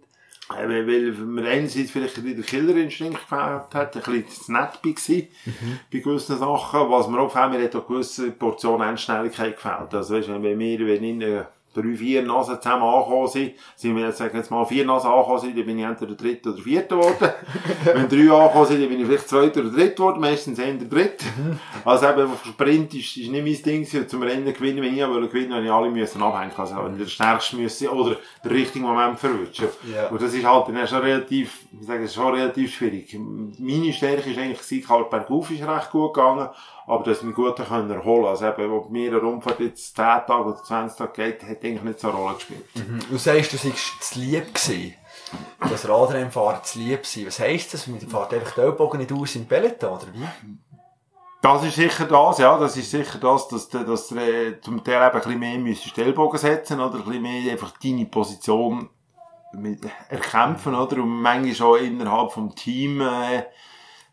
Weil, 0.50 0.88
weil 0.88 1.12
man 1.12 1.46
einerseits 1.46 1.92
vielleicht 1.92 2.24
wieder 2.24 2.42
Killerinstinkt 2.42 3.20
gefällt 3.20 3.74
hat, 3.74 3.96
ein 3.96 4.02
bisschen 4.02 4.30
zu 4.30 4.52
nett 4.54 4.80
war, 4.84 5.16
mhm. 5.46 5.80
bei 5.92 6.00
gewissen 6.00 6.38
Sachen, 6.38 6.90
was 6.90 7.08
mir 7.10 7.20
auch 7.20 7.34
gefällt, 7.34 7.52
mir 7.52 7.64
hat 7.64 7.76
auch 7.76 7.88
gewisse 7.88 8.32
Portion 8.32 8.82
Endschnelligkeit 8.82 9.56
gefällt. 9.56 9.94
Also, 9.94 10.16
weißt, 10.16 10.30
wenn 10.30 10.44
wir, 10.44 10.80
wenn 10.88 11.04
ich 11.04 11.44
drei, 11.82 11.96
vier 11.96 12.24
Nasen 12.24 12.62
zusammen 12.62 12.84
angekommen 12.84 13.28
sind, 13.28 13.54
sind 13.76 13.96
wir 13.96 14.06
jetzt, 14.06 14.18
sagen 14.18 14.36
jetzt 14.36 14.52
mal, 14.52 14.66
vier 14.66 14.86
Nasen 14.86 15.10
angekommen 15.10 15.40
sind, 15.40 15.58
dann 15.58 15.66
bin 15.66 15.80
ich 15.80 15.86
entweder 15.86 16.16
der 16.16 16.18
dritte 16.18 16.50
oder 16.50 16.62
vierte 16.62 16.96
geworden. 16.96 17.30
Wenn 17.84 18.10
drei 18.10 18.36
angekommen 18.36 18.66
sind, 18.66 18.82
dann 18.82 18.90
bin 18.90 19.00
ich 19.00 19.06
vielleicht 19.06 19.30
zweiter 19.30 19.60
oder 19.62 19.70
dritter 19.70 19.96
geworden, 19.96 20.20
meistens 20.20 20.60
eher 20.60 20.74
der 20.74 20.88
dritte. 20.88 21.26
Also 21.86 22.08
eben, 22.08 22.30
Sprint 22.46 22.94
ist, 22.94 23.18
ist 23.18 23.30
nicht 23.30 23.44
mein 23.44 23.64
Ding 23.64 23.84
gewesen, 23.84 24.08
zum 24.08 24.24
Rennen 24.24 24.54
gewinnen, 24.54 24.82
wenn 24.82 24.98
ich 24.98 25.08
wollte 25.08 25.28
gewinnen, 25.28 25.54
habe 25.54 25.66
ich 25.66 25.72
alle 25.72 25.90
müssen 25.90 26.22
abhängen, 26.22 26.52
also 26.56 26.76
wenn 26.84 26.98
der 26.98 27.06
stärkste 27.06 27.56
müssen, 27.56 27.88
oder 27.90 28.18
den 28.44 28.52
richtigen 28.52 28.86
Moment 28.86 29.20
verwünschen. 29.20 29.68
Yeah. 29.88 30.08
Und 30.10 30.22
das 30.22 30.34
ist 30.34 30.46
halt 30.46 30.68
dann 30.68 30.88
schon 30.88 31.00
relativ, 31.00 31.67
ich 31.80 31.88
sage, 31.88 32.08
schon 32.08 32.34
relativ 32.34 32.76
schwierig. 32.76 33.18
Meine 33.60 33.94
Stärke 33.94 34.32
ist 34.32 34.38
eigentlich, 34.38 34.62
Sieg 34.62 34.90
halt 34.90 35.10
bergauf 35.10 35.52
ist 35.52 35.68
recht 35.68 35.92
gut 35.92 36.14
gegangen, 36.14 36.50
aber 36.86 37.04
dass 37.04 37.24
wir 37.24 37.34
gut 37.34 37.56
können 37.58 37.90
erholen 37.90 38.26
Also 38.26 38.48
eben, 38.48 38.72
wo 38.72 38.88
mir 38.90 39.12
eine 39.12 39.22
Rundfahrt 39.22 39.60
jetzt 39.60 39.96
10 39.96 40.06
Tage 40.06 40.34
oder 40.34 40.64
20 40.64 40.98
Tage 40.98 41.12
geht, 41.14 41.44
hat 41.44 41.64
eigentlich 41.64 41.84
nicht 41.84 42.00
so 42.00 42.10
eine 42.10 42.18
Rolle 42.18 42.36
gespielt. 42.36 42.66
Mhm. 42.76 43.00
Du 43.10 43.18
sagst, 43.18 43.54
du 43.54 43.58
seist 43.58 44.02
zu 44.02 44.20
lieb 44.20 44.54
gewesen. 44.54 44.94
Das 45.60 45.88
Radrennfahren 45.88 46.64
zu 46.64 46.80
lieb 46.80 47.06
sein. 47.06 47.28
Was 47.28 47.40
heisst 47.40 47.74
das? 47.74 47.88
Man 47.88 48.00
fährt 48.00 48.34
einfach 48.34 48.54
die 48.54 48.62
Ellbogen 48.62 49.00
nicht 49.00 49.12
aus 49.12 49.36
in 49.36 49.48
Peloton, 49.48 49.90
oder 49.90 50.08
wie? 50.14 50.58
Das 51.42 51.64
ist 51.64 51.76
sicher 51.76 52.06
das, 52.06 52.40
ja. 52.40 52.58
Das 52.58 52.76
ist 52.76 52.90
sicher 52.90 53.20
das, 53.20 53.48
dass 53.48 53.70
dass 53.70 54.08
du 54.08 54.16
äh, 54.16 54.60
zum 54.62 54.84
Teil 54.84 55.08
eben 55.08 55.16
ein 55.16 55.22
bisschen 55.22 55.40
mehr 55.40 55.58
müsstest 55.60 55.98
Ellbogen 55.98 56.40
setzen, 56.40 56.80
oder 56.80 56.96
ein 56.96 57.04
bisschen 57.04 57.22
mehr 57.22 57.52
einfach 57.52 57.74
deine 57.78 58.06
Position 58.06 58.90
erkämpfen, 60.10 60.76
oder? 60.76 61.02
Und 61.02 61.22
manchmal 61.22 61.70
auch 61.70 61.76
innerhalb 61.76 62.32
vom 62.32 62.54
Team, 62.56 63.02
äh, 63.02 63.44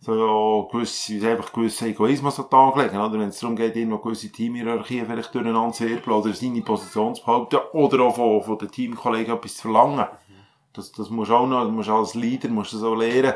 so 0.00 0.68
gewisse, 0.70 1.14
einfach 1.26 1.52
gewisse 1.52 1.86
Egoismus 1.86 2.38
an 2.38 2.46
den 2.46 2.50
Tag 2.50 2.76
legen, 2.76 2.96
oder? 2.98 3.18
Wenn 3.18 3.28
es 3.28 3.38
darum 3.38 3.56
geht, 3.56 3.74
irgendwo 3.76 3.98
gewisse 3.98 4.30
Teamhierarchien 4.30 5.06
vielleicht 5.06 5.34
durcheinander 5.34 5.72
zu 5.72 5.88
wirbeln 5.88 6.16
oder 6.16 6.32
seine 6.34 6.60
Position 6.60 7.14
zu 7.14 7.24
behalten 7.24 7.56
oder 7.72 8.00
auch 8.04 8.14
von, 8.14 8.42
von 8.42 8.58
den 8.58 8.70
Teamkollegen 8.70 9.34
etwas 9.34 9.56
zu 9.56 9.62
verlangen. 9.62 10.06
Das, 10.74 10.92
das 10.92 11.08
musst 11.08 11.30
du 11.30 11.36
auch 11.36 11.46
noch, 11.46 11.64
du 11.64 11.70
musst 11.70 11.88
als 11.88 12.14
Leader, 12.14 12.48
musst 12.48 12.72
du 12.72 12.76
das 12.76 12.84
auch 12.84 12.96
lernen. 12.96 13.34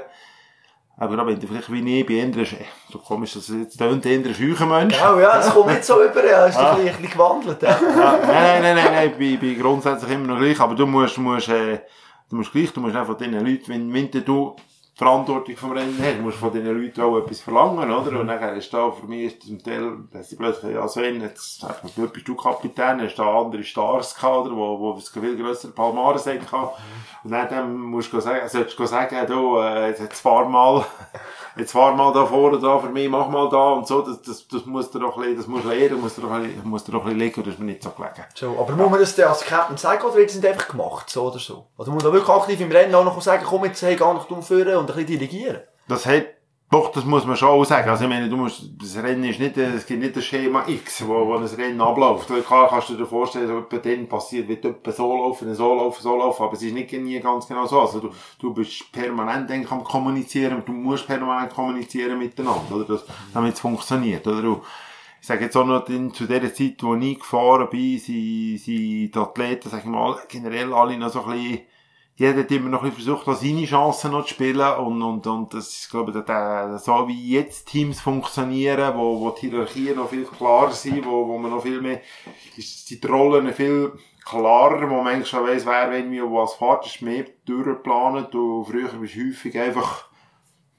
Aber 1.01 1.15
gerade 1.15 1.31
wenn 1.31 1.41
du 1.41 1.47
vielleicht 1.47 1.73
wie 1.73 1.81
nie 1.81 2.03
bei 2.03 2.21
anderen, 2.21 2.45
so 2.93 2.99
komisch, 2.99 3.37
jetzt 3.37 3.79
tönt, 3.79 4.05
eher 4.05 4.35
scheuchen 4.35 4.69
Mensch. 4.69 4.99
Genau, 4.99 5.21
ja, 5.21 5.39
es 5.39 5.49
kommt 5.51 5.69
nicht 5.69 5.85
so 5.85 6.03
über, 6.03 6.27
ja, 6.27 6.47
ist 6.47 6.57
ah. 6.57 6.75
ein 6.75 6.85
bisschen 6.85 7.11
gewandelt, 7.11 7.63
ja. 7.63 7.69
ja. 7.69 8.19
Nein, 8.27 8.63
nein, 8.63 8.75
nein, 8.75 8.93
nein, 8.93 9.13
ich 9.17 9.39
bin 9.39 9.61
grundsätzlich 9.61 10.11
immer 10.11 10.27
noch 10.27 10.41
gleich, 10.41 10.59
aber 10.59 10.75
du 10.75 10.87
musst, 10.87 11.17
du 11.17 11.21
musst, 11.21 11.49
äh, 11.51 11.79
du 12.29 12.37
musst 12.37 12.51
gleich, 12.51 12.73
du 12.73 12.81
musst 12.81 12.97
einfach 12.97 13.17
den 13.17 13.33
Leuten, 13.33 13.69
wenn, 13.69 13.95
wenn 13.95 14.11
du 14.11 14.57
Verantwortung 14.99 15.57
vom 15.57 15.71
Rennen 15.71 15.97
hat. 16.03 16.19
Du 16.19 16.23
musst 16.23 16.39
von 16.39 16.53
diesen 16.53 16.77
Leuten 16.77 17.01
auch 17.01 17.19
etwas 17.19 17.41
verlangen, 17.41 17.89
oder? 17.89 18.19
Und 18.19 18.27
dann 18.27 18.57
ist 18.57 18.75
da, 18.75 18.91
für 18.91 19.07
mich 19.07 19.33
ist 19.33 19.47
zum 19.47 19.63
Teil, 19.63 19.93
dass 20.13 20.29
sie 20.29 20.35
plötzlich, 20.35 20.75
ja, 20.75 20.89
Sven, 20.89 21.21
jetzt 21.21 21.65
du 21.95 22.09
bist 22.09 22.27
du 22.27 22.35
Kapitän, 22.35 23.01
hast 23.01 23.15
da 23.15 23.41
andere 23.41 23.63
Stars 23.63 24.17
gehabt, 24.17 24.47
oder? 24.47 24.57
Wo, 24.57 24.81
wo 24.81 24.99
es 24.99 25.09
viel 25.09 25.37
grössere 25.37 25.71
Palmares 25.71 26.27
hat 26.27 26.41
gehabt. 26.41 26.81
Und 27.23 27.31
dann, 27.31 27.49
dann 27.49 27.77
musst 27.79 28.13
du 28.13 28.19
sagen, 28.19 28.49
solltest 28.49 28.77
du 28.77 28.87
sagen, 28.87 29.25
du, 29.29 29.59
äh, 29.59 29.91
jetzt 29.91 30.21
fahr 30.21 30.49
mal, 30.49 30.85
jetzt 31.59 31.73
fahr 31.73 31.95
mal 31.95 32.13
da 32.13 32.25
vorne 32.25 32.59
da 32.59 32.79
für 32.79 32.89
mich, 32.89 33.09
mach 33.09 33.29
mal 33.29 33.49
da 33.49 33.73
und 33.73 33.87
so, 33.87 34.03
das, 34.03 34.23
das, 34.23 34.47
das 34.49 34.65
musst 34.67 34.95
du 34.95 34.99
doch 34.99 35.17
ein 35.17 35.23
bisschen, 35.23 35.37
das 35.37 35.47
musst 35.47 35.65
du 35.65 35.69
lernen, 35.69 36.01
musst 36.01 36.19
du 36.19 36.23
doch 36.23 36.31
ein 36.31 36.43
bisschen, 36.43 36.69
musst 36.69 36.89
du 36.89 36.93
doch 36.93 37.05
ein 37.05 37.19
bisschen 37.19 37.45
das 37.45 37.55
ist 37.55 37.59
mir 37.59 37.67
nicht 37.67 37.83
so 37.83 37.91
gelegen. 37.91 38.25
So, 38.35 38.59
aber 38.59 38.73
muss 38.75 38.91
man 38.91 39.01
das 39.01 39.19
als 39.19 39.41
Captain 39.43 39.77
sagen, 39.77 40.05
oder 40.05 40.15
wird 40.17 40.31
es 40.31 40.37
nicht 40.37 40.47
einfach 40.47 40.69
gemacht, 40.69 41.11
so 41.11 41.25
oder 41.25 41.39
so? 41.39 41.67
Oder 41.77 41.91
muss 41.91 42.05
man 42.05 42.13
wirklich 42.13 42.35
aktiv 42.35 42.61
im 42.61 42.71
Rennen 42.71 42.95
auch 42.95 43.05
noch 43.05 43.21
sagen, 43.21 43.45
komm 43.47 43.65
jetzt, 43.65 43.83
hey, 43.83 43.97
geh 43.97 44.05
noch 44.05 44.29
dumm 44.29 44.43
führen 44.43 44.77
und 44.77 44.91
ein 44.91 44.97
bisschen 44.97 45.07
dirigieren? 45.07 45.61
Das 45.89 46.07
hat 46.07 46.27
Doch, 46.71 46.93
das 46.93 47.07
muss 47.07 47.25
man 47.25 47.35
schon 47.35 47.49
auch 47.49 47.65
sagen. 47.65 47.89
Also, 47.89 48.05
ich 48.05 48.11
meine, 48.11 48.29
du 48.29 48.37
musst, 48.37 48.63
das 48.79 49.03
Rennen 49.03 49.25
ist 49.25 49.41
nicht, 49.41 49.57
es 49.57 49.87
gibt 49.87 50.03
nicht 50.03 50.15
ein 50.15 50.21
Schema 50.21 50.65
X, 50.69 51.07
wo, 51.07 51.27
wo 51.27 51.37
ein 51.37 51.45
Rennen 51.45 51.81
abläuft. 51.81 52.29
Weil 52.29 52.43
klar 52.43 52.69
kannst 52.69 52.91
du 52.91 52.97
dir 52.97 53.07
vorstellen, 53.07 53.59
etwa 53.59 53.79
dann 53.79 54.07
passiert, 54.07 54.49
wird 54.49 54.67
etwa 54.67 54.93
so 54.93 55.17
laufen, 55.17 55.55
so 55.55 55.75
laufen, 55.75 56.03
so 56.03 56.17
laufen, 56.19 56.43
aber 56.43 56.53
es 56.53 56.63
ist 56.63 56.75
nicht 56.75 56.93
nie 56.93 57.19
ganz 57.21 57.49
genau 57.49 57.65
so. 57.65 57.81
Also, 57.81 58.01
du, 58.01 58.11
du 58.39 58.53
bist 58.53 58.93
permanent, 58.93 59.49
denke 59.49 59.65
ich, 59.65 59.73
am 59.73 59.83
kommunizieren, 59.83 60.63
du 60.67 60.73
musst 60.73 61.07
permanent 61.07 61.55
kommunizieren 61.55 62.19
miteinander, 62.19 62.77
oder? 62.77 63.01
Damit 63.33 63.55
es 63.55 63.61
funktioniert, 63.61 64.27
oder? 64.27 64.43
Du, 64.43 64.61
ich 65.23 65.27
sage 65.27 65.45
jetzt 65.45 65.57
auch 65.57 65.65
noch, 65.65 65.87
zu 65.87 66.27
der 66.27 66.53
Zeit, 66.53 66.83
wo 66.83 66.95
ich 66.97 67.19
gefahren 67.19 67.69
bin, 67.71 67.99
sind, 67.99 68.59
sind 68.59 68.67
die 68.67 69.13
Athleten, 69.15 69.71
sag 69.71 69.81
ich 69.81 69.87
mal, 69.87 70.19
generell 70.29 70.75
alle 70.75 70.99
noch 70.99 71.11
so 71.11 71.25
ein 71.25 71.33
bisschen, 71.33 71.61
jeder 72.19 72.41
hat 72.41 72.51
immer 72.51 72.69
noch 72.69 72.83
ein 72.83 72.91
versucht, 72.91 73.27
seine 73.27 73.65
Chancen 73.65 74.11
noch 74.11 74.25
zu 74.25 74.35
spielen 74.35 74.77
und, 74.79 75.01
und, 75.03 75.25
und 75.29 75.55
das 75.55 75.69
ist, 75.69 75.91
glaube 75.91 76.11
ich, 76.11 76.25
der, 76.25 76.77
so 76.79 77.07
wie 77.07 77.31
jetzt 77.31 77.69
Teams 77.69 78.01
funktionieren, 78.01 78.97
wo, 78.97 79.21
wo 79.21 79.31
die 79.31 79.49
Hierarchien 79.49 79.95
noch 79.95 80.11
viel 80.11 80.25
klarer 80.25 80.73
sind, 80.73 81.07
wo, 81.07 81.29
wo 81.29 81.39
man 81.39 81.53
noch 81.53 81.63
viel 81.63 81.81
mehr, 81.81 82.01
ist 82.57 82.91
die 82.91 83.07
Rollen 83.07 83.53
viel 83.55 83.93
klarer, 84.25 84.91
wo 84.91 84.97
man 84.97 85.15
eigentlich 85.15 85.29
schon 85.29 85.47
weiss, 85.47 85.65
wer 85.65 85.93
wenn 85.93 86.11
wir 86.11 86.25
was 86.25 86.55
fährt, 86.55 86.87
ist 86.87 87.03
mehr 87.03 87.25
durchgeplant. 87.45 88.35
Und 88.35 88.65
früher 88.65 88.89
bist 88.89 89.15
du 89.15 89.21
häufig 89.21 89.57
einfach 89.57 90.08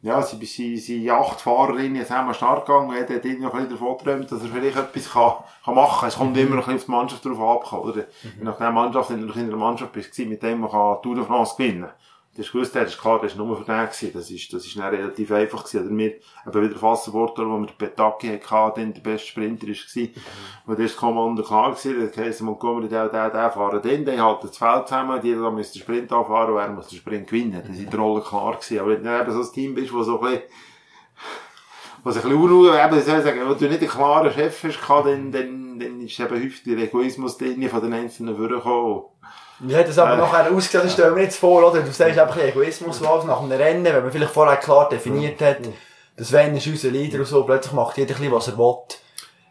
ja, 0.02 0.22
sie, 0.22 0.44
sie, 0.46 0.78
sie 0.78 1.12
acht 1.12 1.42
Fahrerinnen 1.42 1.98
jetzt 1.98 2.12
haben 2.12 2.28
wir 2.28 2.34
Start 2.34 2.66
gegangen, 2.66 2.94
jeder 2.94 3.16
hat 3.16 3.40
noch 3.40 3.54
ein 3.54 3.68
bisschen 3.68 3.70
davon 3.70 3.98
geträumt, 3.98 4.32
dass 4.32 4.42
er 4.42 4.50
vielleicht 4.50 4.78
etwas 4.78 5.12
kann, 5.12 5.34
kann 5.66 5.76
machen 5.76 6.00
kann. 6.00 6.10
Es 6.10 6.16
kommt 6.16 6.38
immer 6.38 6.56
ein 6.56 6.58
bisschen 6.60 6.76
auf 6.76 6.86
die 6.86 6.92
Mannschaft 6.92 7.26
drauf 7.26 7.40
ab, 7.66 7.74
oder? 7.74 8.06
Mhm. 8.24 8.44
Nach 8.44 8.58
der 8.58 8.72
Mannschaft, 8.72 9.10
wenn 9.10 9.28
du 9.28 9.34
in 9.34 9.48
der 9.48 9.58
Mannschaft 9.58 9.92
bist, 9.92 10.18
mit 10.20 10.42
dem 10.42 10.62
man 10.62 10.72
kann 10.72 11.02
Tour 11.02 11.16
de 11.16 11.26
France 11.26 11.56
gewinnen 11.58 11.82
kann 11.82 11.92
das 12.40 12.46
ist 12.46 12.54
gewusst, 12.54 12.74
das 12.74 12.94
ist 12.94 13.02
klar, 13.02 13.20
das 13.22 13.34
ist 13.34 13.38
nur 13.38 13.58
für 13.58 13.66
den 13.66 13.86
gewesen. 13.86 14.12
Das 14.14 14.32
ist, 14.32 14.54
das 14.54 14.66
ist 14.66 14.78
dann 14.78 14.96
relativ 14.96 15.30
einfach 15.30 15.66
gewesen. 15.66 15.88
Oder 15.88 15.98
wir, 15.98 16.14
eben 16.48 16.70
wieder 16.70 16.80
Fassenwortel, 16.80 17.46
wo 17.46 17.58
wir 17.58 17.68
den 17.68 17.78
Petaki 17.78 18.40
hatten, 18.40 18.80
dann 18.80 18.94
der 18.94 19.02
beste 19.02 19.28
Sprinter 19.28 19.68
gewesen. 19.68 20.04
Mhm. 20.04 20.22
Wo 20.66 20.74
das 20.74 20.96
Kommando 20.96 21.44
klar 21.44 21.72
gewesen, 21.72 22.00
das 22.00 22.16
heisst, 22.16 22.42
Montgomery, 22.42 22.88
der, 22.88 23.10
der, 23.10 23.30
der 23.30 23.52
fahren 23.52 23.82
dann, 23.84 24.06
die 24.06 24.22
halten 24.22 24.48
das 24.48 24.58
Feld 24.58 24.88
zusammen, 24.88 25.20
die 25.20 25.34
da 25.34 25.52
müssen 25.52 25.74
den 25.74 25.82
Sprint 25.82 26.14
anfahren 26.14 26.54
und 26.54 26.60
er 26.62 26.70
muss 26.70 26.88
den 26.88 27.00
Sprint 27.00 27.28
gewinnen. 27.28 27.62
Das 27.68 27.78
ist 27.78 27.92
die 27.92 27.98
Rolle 27.98 28.22
klar 28.22 28.54
gewesen. 28.54 28.80
Aber 28.80 28.92
wenn 28.92 29.04
du 29.04 29.20
eben 29.20 29.32
so 29.34 29.42
ein 29.42 29.54
Team 29.54 29.76
bist, 29.76 29.94
wo 29.94 30.02
so 30.04 30.22
ein 30.22 30.32
bisschen, 30.32 30.44
was 32.06 32.16
ein 32.16 32.22
bisschen 32.22 32.42
unruhig, 32.42 32.72
eben, 32.72 33.02
soll 33.02 33.18
ich 33.18 33.24
sagen, 33.26 33.42
wenn 33.42 33.58
du 33.58 33.68
nicht 33.68 33.82
einen 33.82 33.90
klaren 33.90 34.32
Chef 34.32 34.64
hast, 34.64 34.80
dann, 34.88 35.34
dann, 35.34 35.78
dann 35.78 36.00
ist 36.00 36.18
eben 36.18 36.30
häufig 36.42 36.64
der 36.64 36.78
Egoismus 36.78 37.38
drin 37.38 37.68
von 37.68 37.82
den 37.82 37.92
Einzelnen 37.92 38.38
vorgekommen. 38.38 39.04
Wie 39.60 39.76
hat 39.76 39.88
das 39.88 39.98
aber 39.98 40.14
äh, 40.14 40.18
nachher 40.18 40.52
ausgesehen? 40.52 40.84
Das 40.84 40.94
stellen 40.94 41.16
wir 41.16 41.24
jetzt 41.24 41.38
vor, 41.38 41.70
oder? 41.70 41.82
Du 41.82 41.92
sagst 41.92 42.18
einfach 42.18 42.38
Egoismus 42.38 43.02
los 43.02 43.26
nach 43.26 43.42
einem 43.42 43.52
Rennen, 43.52 43.84
wenn 43.84 44.04
man 44.04 44.12
vielleicht 44.12 44.34
vorher 44.34 44.58
klar 44.58 44.88
definiert 44.90 45.42
hat, 45.42 45.60
das 46.16 46.30
Sven 46.30 46.56
ist 46.56 46.68
unser 46.68 46.92
Leader 46.92 47.20
und 47.20 47.26
so, 47.26 47.44
plötzlich 47.44 47.74
macht 47.74 47.98
jeder 47.98 48.14
ein 48.14 48.18
bisschen, 48.18 48.34
was 48.34 48.48
er 48.48 48.58
will. 48.58 48.76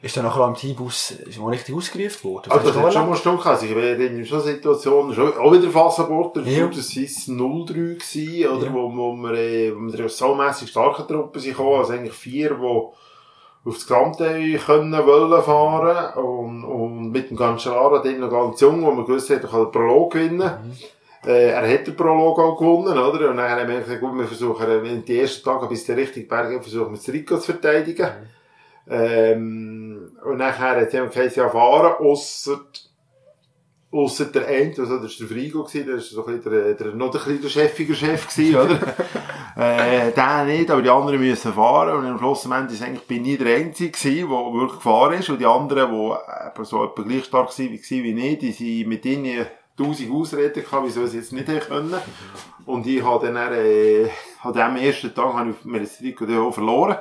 Ist 0.01 0.17
dann 0.17 0.25
nachher 0.25 0.43
am 0.43 0.55
Teambus, 0.55 1.11
ist 1.11 1.41
man 1.41 1.49
richtig 1.49 1.75
ausgerufen 1.75 2.31
worden? 2.31 2.53
Also, 2.53 2.71
das 2.71 2.77
hat 2.77 2.93
schon 2.93 3.09
mal 3.09 3.17
Stunde 3.17 3.45
also 3.45 3.67
ich 3.67 3.75
war 3.75 3.83
in 3.83 4.25
so 4.25 4.39
Situationen, 4.39 5.13
schon, 5.13 5.37
auch 5.37 5.53
wieder 5.53 5.71
Fassenbord, 5.71 6.37
ja. 6.47 6.67
das 6.69 6.95
war 6.95 7.67
03 7.67 7.73
gewesen, 7.73 8.49
oder? 8.49 8.67
Ja. 8.67 8.73
Wo, 8.73 8.97
wo 8.97 9.13
wir, 9.17 9.33
äh, 9.33 9.73
wo 9.75 9.93
wir 9.93 10.09
so 10.09 10.35
mässig 10.37 10.69
starke 10.69 11.05
Truppen 11.05 11.41
sind 11.41 11.51
gekommen, 11.51 11.81
also 11.81 11.95
eigentlich 11.95 12.15
vier, 12.15 12.51
die 12.51 12.89
aufs 13.65 13.87
Gesamte 13.87 14.59
können 14.65 15.07
wollen 15.07 15.43
fahren 15.43 16.15
und, 16.15 16.65
und 16.65 17.11
mit 17.11 17.31
dem 17.31 17.37
Cancellara 17.37 17.99
dann 18.03 18.21
noch 18.21 18.31
ganz 18.31 18.61
jung, 18.61 18.83
wo 18.83 18.91
man 18.91 19.05
gewusst 19.05 19.31
hat, 19.31 19.43
er 19.43 19.49
kann 19.49 19.65
den 19.65 19.73
Prolog 19.73 20.13
gewinnen. 20.13 20.39
Mhm. 20.39 21.29
Äh, 21.29 21.51
er 21.51 21.75
hat 21.75 21.87
den 21.87 21.97
Prolog 21.97 22.39
auch 22.39 22.57
gewonnen, 22.57 22.97
oder? 22.97 23.31
Und 23.31 23.37
dann 23.37 23.51
haben 23.51 23.69
wir 23.69 23.81
gesagt, 23.81 24.01
gut, 24.01 24.17
wir 24.17 24.27
versuchen, 24.27 24.85
in 24.85 25.05
den 25.05 25.21
ersten 25.21 25.45
Tagen 25.45 25.69
bis 25.69 25.85
der 25.85 25.97
richtige 25.97 26.27
Berg 26.27 26.63
versuchen 26.63 26.93
wir 26.93 26.97
das 26.97 27.09
Rico 27.09 27.37
zu 27.39 27.53
verteidigen. 27.53 28.07
Mhm. 28.07 28.91
Ähm, 28.91 30.13
und 30.25 30.39
nachher 30.39 30.81
hat 30.81 30.95
er 30.95 31.07
gesagt, 31.07 31.37
ja, 31.37 31.49
fahren, 31.49 31.97
ausser 31.99 32.61
Ausser 33.91 34.27
der 34.27 34.47
eine, 34.47 34.75
also 34.77 34.99
das 34.99 35.19
war 35.19 35.27
der 35.27 35.29
Frigo, 35.29 35.67
der 35.73 35.87
war 35.87 35.99
so 35.99 36.27
ein 36.27 36.37
bisschen 36.37 36.53
der, 36.53 36.75
der, 36.75 36.95
noch 36.95 37.07
ein 37.07 37.11
bisschen 37.13 37.41
der 37.41 37.49
chefiger 37.49 37.95
Chef 37.95 38.29
gewesen, 38.29 38.57
oder? 38.57 38.79
äh, 39.59 40.13
der 40.13 40.45
nicht, 40.45 40.71
aber 40.71 40.83
die 40.83 40.89
anderen 40.89 41.19
müssen 41.19 41.53
fahren. 41.53 41.99
Und 41.99 42.07
am 42.07 42.19
Schluss 42.19 42.47
am 42.47 42.53
Ende 42.53 42.75
eigentlich 42.85 43.07
bin 43.09 43.25
ich 43.25 43.39
der 43.39 43.57
Einzige 43.57 43.99
der 43.99 44.29
wirklich 44.29 44.75
gefahren 44.75 45.15
ist. 45.15 45.29
Und 45.29 45.41
die 45.41 45.47
anderen, 45.47 45.91
die 45.91 46.65
so 46.65 46.85
etwa 46.85 47.03
gleich 47.03 47.25
stark 47.25 47.49
waren 47.59 47.71
wie, 47.71 48.29
ich, 48.29 48.39
die 48.39 48.53
sind 48.53 48.89
mit 48.89 49.05
ihnen 49.05 49.47
tausend 49.77 50.13
Ausreden 50.13 50.63
gehabt, 50.63 50.87
wieso 50.87 51.07
sie 51.07 51.19
jetzt 51.19 51.33
nicht 51.33 51.47
können. 51.47 51.95
Und 52.67 52.87
ich 52.87 53.03
habe 53.03 53.27
dann, 53.27 53.53
äh, 53.53 54.09
an 54.43 54.53
dem 54.53 54.77
ersten 54.77 55.13
Tag, 55.13 55.35
habe 55.35 55.51
ich 55.51 55.65
mir 55.65 55.81
das 55.81 55.99
Trikot 55.99 56.53
verloren. 56.53 56.97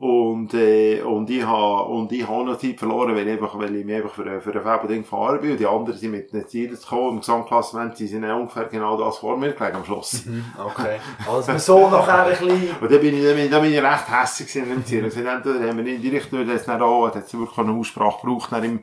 Und, 0.00 0.54
äh, 0.54 1.02
und 1.02 1.28
ich 1.28 1.44
habe, 1.44 1.90
und 1.90 2.10
ich 2.10 2.26
habe 2.26 2.42
noch 2.44 2.56
Zeit 2.56 2.78
verloren, 2.78 3.14
weil 3.14 3.28
ich 3.28 3.34
einfach, 3.34 3.58
weil 3.58 3.76
ich 3.76 3.84
mich 3.84 3.96
einfach 3.96 4.14
für, 4.14 4.40
für 4.40 4.54
ein 4.54 4.62
Fabel 4.62 4.96
gefahren 4.96 5.42
bin. 5.42 5.50
Und 5.50 5.60
die 5.60 5.66
anderen 5.66 5.98
sind 5.98 6.12
mit 6.12 6.32
den 6.32 6.48
Zielen 6.48 6.74
gekommen. 6.74 7.10
Im 7.10 7.20
Gesamtklassement 7.20 7.98
sie 7.98 8.06
sind 8.06 8.24
ungefähr 8.24 8.64
genau 8.64 8.96
das 8.96 9.18
vor 9.18 9.36
mir 9.36 9.52
gelegen 9.52 9.76
am 9.76 9.84
Schluss. 9.84 10.24
Mhm, 10.24 10.42
okay. 10.58 11.00
Also, 11.30 11.58
so 11.58 11.90
nachher 11.90 12.24
ein 12.24 12.30
bisschen... 12.30 12.70
Und 12.80 12.90
da 12.90 12.96
bin 12.96 13.14
ich, 13.14 13.22
da 13.22 13.34
bin, 13.34 13.50
da 13.50 13.58
bin 13.58 13.72
ich 13.74 13.82
recht 13.82 14.10
hässlich 14.10 14.56
in 14.56 14.70
dem 14.70 14.86
Ziel. 14.86 15.04
Also, 15.04 15.20
entweder 15.20 15.68
haben 15.68 15.84
wir 15.84 15.94
in 15.94 16.00
die 16.00 16.08
Richtung, 16.08 16.48
das 16.48 16.66
nicht 16.66 16.80
auch, 16.80 17.06
hat 17.08 17.16
es 17.16 17.38
wirklich 17.38 17.58
eine 17.58 17.72
Aussprache 17.72 18.22
gebraucht, 18.22 18.52
im, 18.64 18.80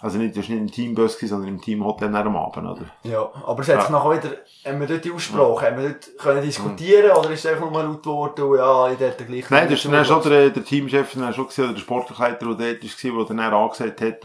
also 0.00 0.18
nicht, 0.18 0.36
das 0.36 0.48
war 0.48 0.54
nicht 0.54 0.62
im 0.62 0.70
Teambus, 0.70 1.18
sondern 1.18 1.48
im 1.48 1.60
Teamhotel 1.60 2.14
am 2.14 2.36
Abend, 2.36 2.66
oder? 2.66 2.86
Ja, 3.02 3.30
aber 3.46 3.60
es 3.60 3.68
hat 3.68 3.82
sich 3.82 3.90
nachher 3.90 4.12
wieder, 4.12 4.36
haben 4.64 4.80
wir 4.80 4.86
dort 4.86 5.04
die 5.04 5.12
Aussprache, 5.12 5.64
ja. 5.64 5.70
haben 5.70 5.82
wir 5.82 5.90
dort 5.90 6.18
können 6.18 6.42
diskutieren, 6.42 7.10
oder 7.10 7.30
ist 7.30 7.44
es 7.44 7.52
einfach 7.52 7.70
nur 7.70 7.82
laut 7.82 8.02
geworden, 8.02 8.56
ja, 8.56 8.90
ich 8.90 8.98
dort 8.98 9.26
gleich... 9.26 9.50
Nein, 9.50 9.68
das 9.68 9.84
war 9.84 9.92
dann 9.92 10.04
schon 10.04 10.22
der, 10.22 10.50
der 10.50 10.64
Teamchef, 10.64 11.14
dann 11.14 11.34
schon 11.34 11.46
gesehen, 11.46 11.64
oder 11.64 11.74
der 11.74 11.80
Sportleiter, 11.80 12.54
der 12.54 12.74
dort 12.74 13.04
war, 13.04 13.24
der 13.24 13.36
dann 13.36 13.40
angesagt 13.54 14.00
hat, 14.00 14.22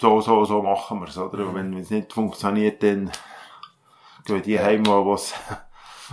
so, 0.00 0.20
so, 0.20 0.44
so 0.44 0.62
machen 0.62 1.00
wir 1.00 1.08
es, 1.08 1.18
oder? 1.18 1.46
Und 1.46 1.54
wenn 1.54 1.76
es 1.76 1.90
nicht 1.90 2.12
funktioniert, 2.12 2.82
dann 2.82 3.10
gehen 4.24 4.42
die 4.42 4.58
heim, 4.58 4.86
wo 4.86 5.14
es, 5.14 5.34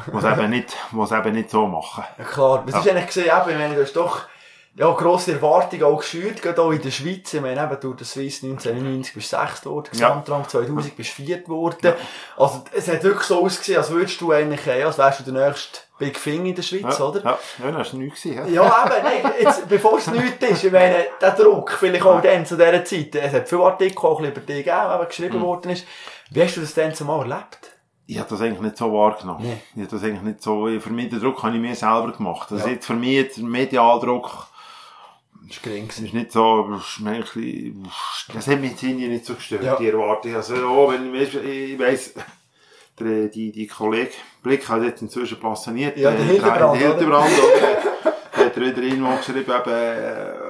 was 0.07 0.23
eben 0.23 0.49
nicht, 0.49 0.75
was 0.91 1.11
eben 1.11 1.33
nicht 1.33 1.49
so 1.49 1.67
machen. 1.67 2.03
Ja, 2.17 2.23
klar. 2.23 2.63
Das 2.65 2.75
ja. 2.75 2.81
ist 2.81 2.89
eigentlich 2.89 3.07
gesehen, 3.07 3.25
eben, 3.25 3.59
wenn 3.59 3.75
du 3.75 3.81
hast 3.81 3.95
doch, 3.95 4.21
ja, 4.77 4.91
grosse 4.91 5.31
Erwartungen 5.31 5.83
auch 5.83 5.99
geschürt, 5.99 6.41
gerade 6.41 6.61
auch 6.61 6.71
in 6.71 6.81
der 6.81 6.91
Schweiz. 6.91 7.33
Ich 7.33 7.39
meine, 7.39 7.63
eben, 7.63 7.79
durch 7.79 7.95
den 7.95 8.05
Swiss 8.05 8.43
1999 8.43 9.13
bist 9.13 9.31
du 9.31 9.37
sechst 9.37 9.63
geworden, 9.63 9.87
Gesamtrang 9.89 10.41
ja. 10.41 10.47
2000 10.49 10.97
bist 10.97 11.17
du 11.17 11.23
viert 11.23 11.45
geworden. 11.45 11.77
Ja. 11.81 11.95
Also, 12.35 12.63
es 12.73 12.89
hat 12.89 13.01
wirklich 13.03 13.23
so 13.23 13.45
ausgesehen, 13.45 13.77
als 13.77 13.89
würdest 13.89 14.19
du 14.19 14.33
eigentlich, 14.33 14.65
ja, 14.65 14.85
als 14.85 14.97
wärst 14.97 15.21
du 15.21 15.31
der 15.31 15.47
nächste 15.47 15.79
Big 15.97 16.21
Thing 16.21 16.45
in 16.45 16.55
der 16.55 16.61
Schweiz, 16.61 16.99
ja. 16.99 17.05
oder? 17.05 17.23
Ja, 17.23 17.39
ja 17.63 17.71
das 17.71 17.93
war 17.93 17.99
nichts 18.01 18.21
gewesen, 18.21 18.53
ja. 18.53 18.63
Ja, 18.63 18.85
eben, 18.85 19.03
nein, 19.03 19.33
jetzt, 19.39 19.69
bevor 19.69 19.97
es 19.97 20.07
nichts 20.07 20.45
ist, 20.45 20.65
ich 20.65 20.71
meine, 20.73 21.05
der 21.21 21.31
Druck, 21.31 21.71
vielleicht 21.71 22.05
auch 22.05 22.21
dann 22.21 22.45
zu 22.45 22.57
dieser 22.57 22.83
Zeit, 22.83 23.15
es 23.15 23.33
hat 23.33 23.47
viele 23.47 23.63
Artikel 23.63 24.05
auch 24.05 24.19
über 24.19 24.29
dich 24.41 24.65
gegeben, 24.65 24.99
die 25.01 25.05
geschrieben 25.07 25.39
mhm. 25.39 25.43
worden 25.43 25.71
ist. 25.71 25.85
Wie 26.31 26.43
hast 26.43 26.57
du 26.57 26.61
das 26.61 26.73
denn 26.73 26.93
zumal 26.93 27.21
erlebt? 27.21 27.71
ich 28.07 28.19
habe 28.19 28.29
das 28.29 28.41
eigentlich 28.41 28.61
nicht 28.61 28.77
so 28.77 28.93
wahrgenommen. 28.93 29.41
Nee. 29.41 29.57
Ich 29.73 29.81
habe 29.81 29.91
das 29.91 30.03
eigentlich 30.03 30.21
nicht 30.21 30.43
so, 30.43 30.67
für 30.79 30.89
mich 30.91 31.09
den 31.09 31.19
Druck 31.19 31.41
habe 31.41 31.55
ich 31.55 31.61
mir 31.61 31.75
selber 31.75 32.11
gemacht. 32.11 32.51
Also 32.51 32.67
ja. 32.67 32.73
jetzt 32.73 32.85
für 32.85 32.93
mich 32.93 33.33
der 33.33 33.43
Medialdruck, 33.43 34.47
ist 35.49 35.63
gering. 35.63 35.87
Es 35.89 35.99
ist 35.99 36.13
nicht 36.13 36.31
so, 36.31 36.69
das 38.33 38.47
hat 38.47 38.59
mich 38.59 38.71
jetzt 38.71 38.83
irgendwie 38.83 39.07
nicht 39.07 39.25
so 39.25 39.35
gestört, 39.35 39.63
ja. 39.63 39.75
die 39.75 39.89
Erwartung. 39.89 40.35
Also, 40.35 40.55
oh, 40.55 40.91
wenn 40.91 41.13
ich, 41.13 41.35
ich 41.35 41.79
weiss, 41.79 42.13
der, 42.99 43.27
die, 43.27 43.51
die 43.51 43.67
Kollege 43.67 44.11
Blick 44.41 44.67
hat 44.69 44.83
jetzt 44.83 45.01
inzwischen 45.01 45.39
passioniert. 45.39 45.97
Ja, 45.97 46.11
der 46.11 46.23
Hildebrand. 46.23 46.81
Der 46.81 46.89
Hildebrand, 46.89 47.31
oder? 47.31 48.15
hat 48.45 48.57
er 48.57 48.61
wieder 48.61 48.81
irgendwo 48.81 49.15
geschrieben, 49.17 49.39
eben, 49.39 50.44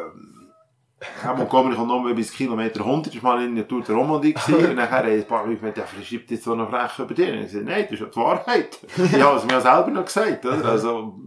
Herr 1.22 1.36
Montgomery 1.36 1.76
kommt 1.76 1.90
noch 1.90 2.16
bis 2.16 2.32
Kilometer 2.32 2.80
100, 2.80 3.14
ist 3.14 3.22
mal 3.22 3.44
in 3.44 3.56
der 3.56 3.68
Tour 3.68 3.82
der 3.82 3.96
Romandie 3.96 4.34
gewesen, 4.34 4.70
und 4.70 4.76
nachher 4.76 5.04
ein 5.04 5.28
paar 5.28 5.46
Leute 5.46 5.58
gemeint, 5.58 5.78
ja, 5.78 5.84
schreibt 5.88 6.32
jetzt 6.32 6.44
so 6.46 6.54
eine 6.54 6.68
Frech 6.68 7.00
über 7.00 7.14
dich. 7.14 7.30
Und 7.30 7.36
ich 7.40 7.46
gesagt, 7.48 7.66
nein, 7.66 7.84
das 7.84 7.92
ist 7.92 8.00
ja 8.00 8.06
die 8.06 8.16
Wahrheit. 8.16 8.80
ich 8.98 9.22
habe 9.22 9.38
es 9.38 9.46
mir 9.46 9.62
selber 9.62 9.92
noch 9.92 10.06
gesagt, 10.06 10.46
oder? 10.46 10.66
Also, 10.66 11.20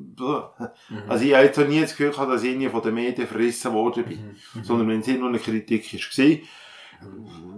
also 1.06 1.25
ich 1.25 1.34
habe 1.34 1.44
jetzt 1.44 1.58
nie 1.58 1.80
das 1.82 1.90
Gefühl 1.90 2.10
gehabt, 2.10 2.30
dass 2.30 2.42
ich 2.42 2.68
von 2.70 2.82
den 2.82 2.94
Medien 2.94 3.28
verrissen 3.28 3.72
worden 3.75 4.04
bin. 4.04 4.37
Mhm. 4.54 4.64
Sondern 4.64 4.88
wenn 4.88 5.00
es 5.00 5.06
nur 5.06 5.28
eine 5.28 5.38
Kritik 5.38 5.92
war, 5.92 6.38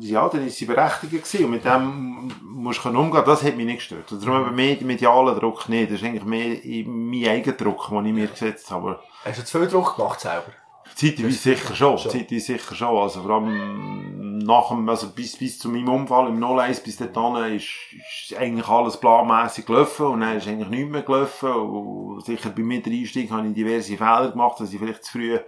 ja, 0.00 0.28
dann 0.28 0.46
ist 0.46 0.56
sie 0.56 0.66
berechtigt 0.66 1.12
gewesen. 1.12 1.44
Und 1.44 1.50
mit 1.52 1.64
dem 1.64 2.30
musst 2.42 2.84
du 2.84 2.88
umgehen. 2.88 3.22
Das 3.24 3.42
hat 3.42 3.56
mich 3.56 3.66
nicht 3.66 3.78
gestört. 3.78 4.10
Darum 4.10 4.46
eben 4.46 4.54
mehr 4.54 4.76
medialen 4.82 5.38
Druck 5.38 5.68
nicht. 5.68 5.90
Das 5.90 6.00
ist 6.00 6.06
eigentlich 6.06 6.24
mehr 6.24 6.58
mein 6.86 7.28
eigener 7.28 7.56
Druck, 7.56 7.88
den 7.88 8.06
ich 8.06 8.12
mir 8.12 8.26
gesetzt 8.26 8.70
habe. 8.70 8.98
Hast 9.24 9.38
du 9.38 9.44
zu 9.44 9.58
viel 9.58 9.68
Druck 9.68 9.96
gemacht 9.96 10.20
selber? 10.20 10.52
Zeitweise 10.94 11.32
sicher 11.32 11.74
schon. 11.74 11.98
schon. 11.98 12.12
Zeitweise 12.12 12.40
sicher 12.40 12.74
schon. 12.74 12.96
Also 12.96 13.22
vor 13.22 13.30
allem 13.36 14.38
nach 14.44 14.68
dem, 14.68 14.88
also 14.88 15.10
bis, 15.10 15.36
bis 15.36 15.58
zu 15.58 15.68
meinem 15.68 15.88
Unfall 15.88 16.28
im 16.28 16.42
01 16.42 16.80
bis 16.80 16.96
dahin 16.96 17.56
ist, 17.56 17.68
ist 17.92 18.36
eigentlich 18.36 18.68
alles 18.68 18.98
planmäßig 18.98 19.66
gelaufen 19.66 20.06
und 20.06 20.20
dann 20.20 20.36
ist 20.36 20.48
eigentlich 20.48 20.68
nichts 20.68 20.90
mehr 20.90 21.02
gelaufen. 21.02 21.52
Und 21.52 22.24
sicher 22.24 22.50
bei 22.50 22.62
mir 22.62 22.82
Einstieg 22.84 23.30
habe 23.30 23.46
ich 23.46 23.54
diverse 23.54 23.96
Fehler 23.96 24.30
gemacht, 24.30 24.60
dass 24.60 24.72
ich 24.72 24.78
vielleicht 24.78 25.04
zu 25.04 25.12
früh 25.12 25.38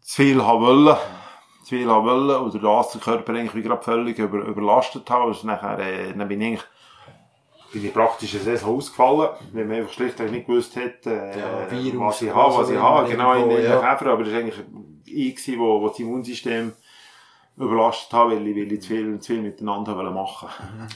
zu 0.00 0.22
viel 0.22 0.42
haben 0.44 0.60
wollen. 0.60 0.96
Zu 1.64 1.76
viel 1.76 1.90
haben 1.90 2.06
wollen 2.06 2.40
oder 2.42 2.58
das 2.58 2.92
den 2.92 3.00
Körper 3.00 3.32
eigentlich 3.32 3.54
wie 3.54 3.62
gerade 3.62 3.82
völlig 3.82 4.18
über, 4.18 4.38
überlastet 4.38 5.08
habe. 5.10 5.24
Also 5.24 5.46
nachher, 5.46 5.78
äh, 5.80 6.14
dann 6.16 6.28
bin 6.28 6.40
ich 6.40 6.46
eigentlich 6.46 6.64
bin 7.72 7.84
ich 7.84 7.92
praktisch 7.92 8.34
eine 8.34 8.42
Saison 8.42 8.76
ausgefallen, 8.76 9.30
weil 9.52 9.64
man 9.64 9.78
einfach 9.78 9.92
schlichtweg 9.92 10.30
nicht 10.30 10.46
gewusst 10.46 10.76
hat, 10.76 11.06
äh, 11.06 11.38
Ja, 11.38 11.70
Virus, 11.70 12.00
was 12.00 12.22
ich 12.22 12.34
habe, 12.34 12.54
was 12.54 12.70
ich 12.70 12.78
habe. 12.78 13.08
Genau, 13.08 13.34
in, 13.34 13.50
in 13.50 13.62
ja. 13.62 13.80
der 13.80 13.80
Käfer, 13.80 14.12
aber 14.12 14.24
das 14.24 14.32
war 14.32 14.40
eigentlich 14.40 14.60
ich, 15.04 15.36
gewesen, 15.36 15.60
wo, 15.60 15.80
wo 15.80 15.88
das 15.88 15.98
Immunsystem 15.98 16.72
überlastet 17.56 18.12
habe, 18.12 18.32
weil 18.32 18.46
ich, 18.46 18.56
weil 18.56 18.72
ich 18.72 18.82
zu 18.82 18.88
viel, 18.88 19.18
zu 19.18 19.32
viel 19.32 19.42
miteinander 19.42 19.96
wollte 19.96 20.10
machen 20.10 20.48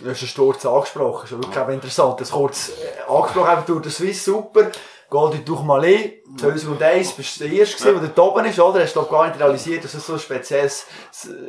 Du 0.03 0.11
hast 0.11 0.21
den 0.21 0.29
Sturz 0.29 0.67
angesprochen, 0.67 1.25
ist 1.25 1.31
ja 1.31 1.39
wirklich 1.39 1.57
eben 1.57 1.73
interessant. 1.73 2.21
Das 2.21 2.31
kurz 2.31 2.71
äh, 2.71 3.11
angesprochen 3.11 3.63
durch 3.67 3.83
den 3.83 3.93
Swiss 3.93 4.25
Super. 4.25 4.71
Goldi 5.11 5.39
Duchmalé, 5.39 6.23
2001, 6.39 7.13
bist 7.15 7.41
du 7.41 7.45
der 7.45 7.53
Erste 7.53 7.83
gewesen, 7.83 8.01
der 8.01 8.11
da 8.11 8.23
oben 8.23 8.45
ist, 8.45 8.61
oder? 8.61 8.81
Hast 8.81 8.95
du 8.95 9.03
gar 9.07 9.27
nicht 9.27 9.41
realisiert, 9.41 9.83
dass 9.83 9.93
es 9.95 10.07
so 10.07 10.13
ein 10.13 10.21
spezielles, 10.21 10.87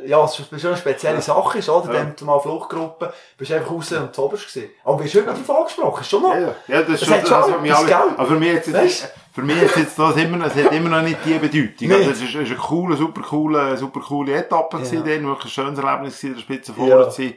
ja, 0.04 0.26
schon 0.26 0.46
eine 0.50 0.76
spezielle 0.76 1.22
Sache 1.22 1.58
ist, 1.58 1.68
oder? 1.68 1.94
Ja. 1.94 2.04
Dann 2.04 2.26
mal 2.26 2.40
Fluchtgruppe, 2.40 3.12
bist 3.38 3.52
einfach 3.52 3.70
raus 3.70 3.92
und 3.92 4.12
zu 4.12 4.24
oberst 4.24 4.52
gewesen. 4.52 4.70
Aber 4.84 4.96
bist 4.98 5.14
du 5.14 5.18
heute 5.20 5.30
noch 5.30 5.46
drauf 5.46 5.58
angesprochen? 5.58 6.00
Ist 6.00 6.10
schon 6.10 6.22
noch? 6.22 6.34
Ja, 6.34 6.40
ja. 6.40 6.54
ja, 6.66 6.82
das 6.82 6.88
ist 6.90 7.02
Das 7.02 7.08
schon, 7.08 7.14
hat 7.16 7.22
das, 7.22 7.28
schon 7.46 7.54
was 7.54 7.60
mich 7.62 7.70
etwas, 7.70 7.92
alle, 7.92 8.04
gell? 8.08 8.14
aber 8.16 8.26
für 8.26 8.34
mich 8.40 8.52
jetzt, 8.52 8.72
Weißt? 8.72 9.12
für 9.32 9.42
mich 9.42 9.62
ist 9.62 9.76
jetzt 9.76 9.98
das 9.98 10.16
immer, 10.16 10.46
es 10.46 10.54
hat 10.64 10.72
immer 10.72 10.88
noch 10.88 11.02
nicht 11.02 11.18
die 11.24 11.34
Bedeutung. 11.38 11.92
Also, 11.92 12.10
es 12.10 12.20
ist, 12.22 12.34
ist 12.34 12.34
eine 12.50 12.56
coole, 12.56 12.96
super 12.96 13.22
coole, 13.22 13.76
super 13.76 14.00
coole 14.00 14.34
Etappe 14.34 14.78
Ja. 14.78 14.82
gewesen, 14.82 15.04
wirklich 15.04 15.44
ein 15.44 15.48
schönes 15.50 15.78
Erlebnis 15.78 16.20
gewesen, 16.20 16.34
der 16.34 16.40
Spitze 16.42 16.72
Ja. 16.72 16.78
vorne 16.96 17.08
zu 17.10 17.22
sein. 17.22 17.34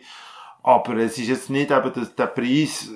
Aber 0.63 0.95
es 0.95 1.15
ist 1.19 1.27
jetzt 1.27 1.51
nicht 1.51 1.69
eben 1.69 1.93
das, 1.93 2.15
der 2.15 2.25
Preis, 2.25 2.89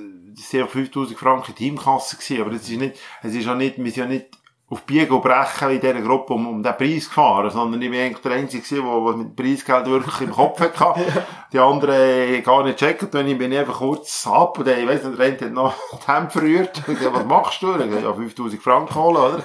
ja 0.52 0.68
5000 0.68 1.18
Franken 1.18 1.56
Teamkasse 1.56 2.18
gewesen, 2.18 2.42
aber 2.42 2.52
es 2.54 2.70
ist 2.70 2.78
nicht, 2.78 3.00
es 3.24 3.34
ist 3.34 3.46
ja 3.46 3.56
nicht, 3.56 3.78
wir 3.78 3.92
sind 3.92 4.04
ja 4.04 4.06
nicht 4.10 4.28
auf 4.70 4.84
Biegen 4.84 5.12
und 5.12 5.24
Brechen 5.24 5.72
in 5.72 5.80
dieser 5.80 6.02
Gruppe 6.02 6.34
um, 6.34 6.48
um 6.48 6.62
den 6.62 6.78
Preis 6.78 7.08
gefahren, 7.08 7.50
sondern 7.50 7.82
ich 7.82 7.90
bin 7.90 8.00
eigentlich 8.00 8.22
der 8.22 8.34
Einzige 8.34 8.62
gewesen, 8.62 8.86
der, 8.86 9.04
der 9.04 9.18
mit 9.18 9.28
dem 9.28 9.36
Preisgeld 9.36 9.86
wirklich 9.88 10.22
im 10.22 10.32
Kopf 10.32 10.60
hatte. 10.60 11.02
Die 11.52 11.60
anderen 11.60 11.96
äh, 11.96 12.42
gar 12.42 12.64
nicht 12.64 12.78
checken, 12.78 13.10
dann 13.12 13.38
bin 13.38 13.52
ich 13.52 13.58
einfach 13.58 13.80
kurz 13.80 14.28
ab 14.28 14.60
und 14.60 14.68
dann, 14.68 14.80
ich 14.80 14.88
weiss 14.88 15.04
nicht, 15.04 15.18
der 15.18 15.26
eine 15.26 15.40
hat 15.40 15.52
noch 15.52 15.74
die 16.08 16.12
Hemd 16.12 16.32
verrührt. 16.32 16.78
Ich 16.78 16.86
gesagt, 16.86 17.16
was 17.16 17.26
machst 17.26 17.62
du? 17.64 17.72
Ich 17.72 17.86
gesagt, 17.86 18.04
ja, 18.04 18.14
5000 18.14 18.62
Franken 18.62 18.96
holen, 18.96 19.18
oder? 19.18 19.44